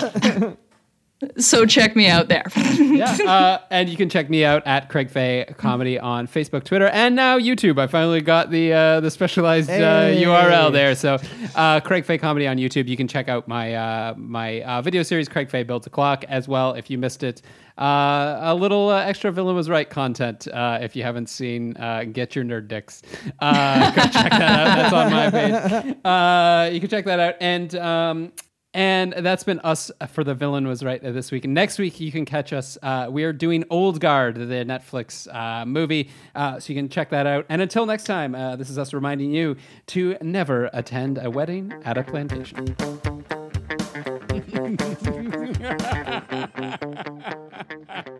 so 1.38 1.66
check 1.66 1.96
me 1.96 2.08
out 2.08 2.28
there. 2.28 2.44
yeah. 2.56 3.18
Uh, 3.34 3.60
and 3.70 3.90
you 3.90 3.96
can 3.98 4.10
check 4.10 4.30
me 4.30 4.44
out 4.44 4.62
at 4.68 4.90
Craig 4.90 5.10
Fay 5.10 5.46
Comedy 5.58 5.98
on 5.98 6.28
Facebook, 6.28 6.64
Twitter, 6.64 6.88
and 6.88 7.16
now 7.16 7.40
YouTube. 7.40 7.80
I 7.80 7.88
finally 7.88 8.22
got 8.22 8.52
the 8.52 8.74
uh, 8.74 9.00
the 9.00 9.10
specialized 9.10 9.70
uh, 9.70 9.74
Hey. 9.74 10.24
URL 10.24 10.72
there. 10.72 10.94
So 10.96 11.18
uh, 11.56 11.80
Craig 11.80 12.06
Fay 12.06 12.18
Comedy 12.18 12.48
on 12.48 12.58
YouTube. 12.58 12.88
You 12.88 12.98
can 12.98 13.08
check 13.08 13.30
out 13.30 13.48
my 13.48 13.74
uh, 13.76 14.14
my 14.18 14.62
uh, 14.64 14.82
video 14.82 15.04
series, 15.04 15.28
Craig 15.30 15.50
Fay 15.50 15.64
Builds 15.64 15.88
a 15.88 15.90
Clock, 15.90 16.26
as 16.28 16.48
well 16.48 16.74
if 16.74 16.90
you 16.90 16.98
missed 16.98 17.24
it. 17.24 17.42
Uh, 17.78 18.38
a 18.42 18.54
little 18.56 18.90
uh, 18.90 19.00
extra 19.04 19.32
villain 19.32 19.56
was 19.56 19.68
right 19.70 19.90
content. 19.90 20.48
Uh, 20.48 20.78
if 20.82 20.96
you 20.96 21.02
haven't 21.04 21.28
seen, 21.28 21.76
uh, 21.78 22.04
get 22.04 22.36
your 22.36 22.46
nerd 22.46 22.68
dicks. 22.68 23.02
Uh, 23.40 23.90
go 23.92 24.02
check 24.04 24.30
that 24.30 24.42
out. 24.42 24.76
That's 24.76 24.94
on 24.94 25.12
my 25.12 25.30
page. 25.32 25.98
Uh, 26.06 26.70
you 26.72 26.80
can 26.80 26.90
check 26.90 27.06
that 27.06 27.20
out. 27.20 27.36
And 27.42 27.74
um, 27.76 28.32
and 28.74 29.14
that's 29.14 29.44
been 29.44 29.60
us 29.60 29.92
for 30.10 30.24
the 30.24 30.34
villain 30.34 30.68
was 30.68 30.84
right 30.84 31.02
this 31.02 31.32
week. 31.32 31.46
Next 31.46 31.78
week 31.78 32.00
you 32.00 32.12
can 32.12 32.26
catch 32.26 32.54
us. 32.54 32.78
Uh, 32.82 33.08
we 33.10 33.24
are 33.24 33.34
doing 33.34 33.64
Old 33.70 34.00
Guard, 34.00 34.36
the 34.36 34.66
Netflix 34.66 35.34
uh, 35.34 35.66
movie, 35.66 36.10
uh, 36.34 36.60
so 36.60 36.74
you 36.74 36.80
can 36.80 36.90
check 36.90 37.10
that 37.12 37.28
out. 37.28 37.46
And 37.50 37.62
until 37.62 37.86
next 37.86 38.06
time, 38.06 38.34
uh, 38.34 38.56
this 38.56 38.70
is 38.70 38.78
us 38.78 38.94
reminding 38.94 39.32
you 39.32 39.58
to 39.88 40.18
never 40.22 40.70
attend 40.74 41.20
a 41.22 41.30
wedding 41.30 41.74
at 41.86 41.98
a 41.98 42.04
plantation. 42.04 42.76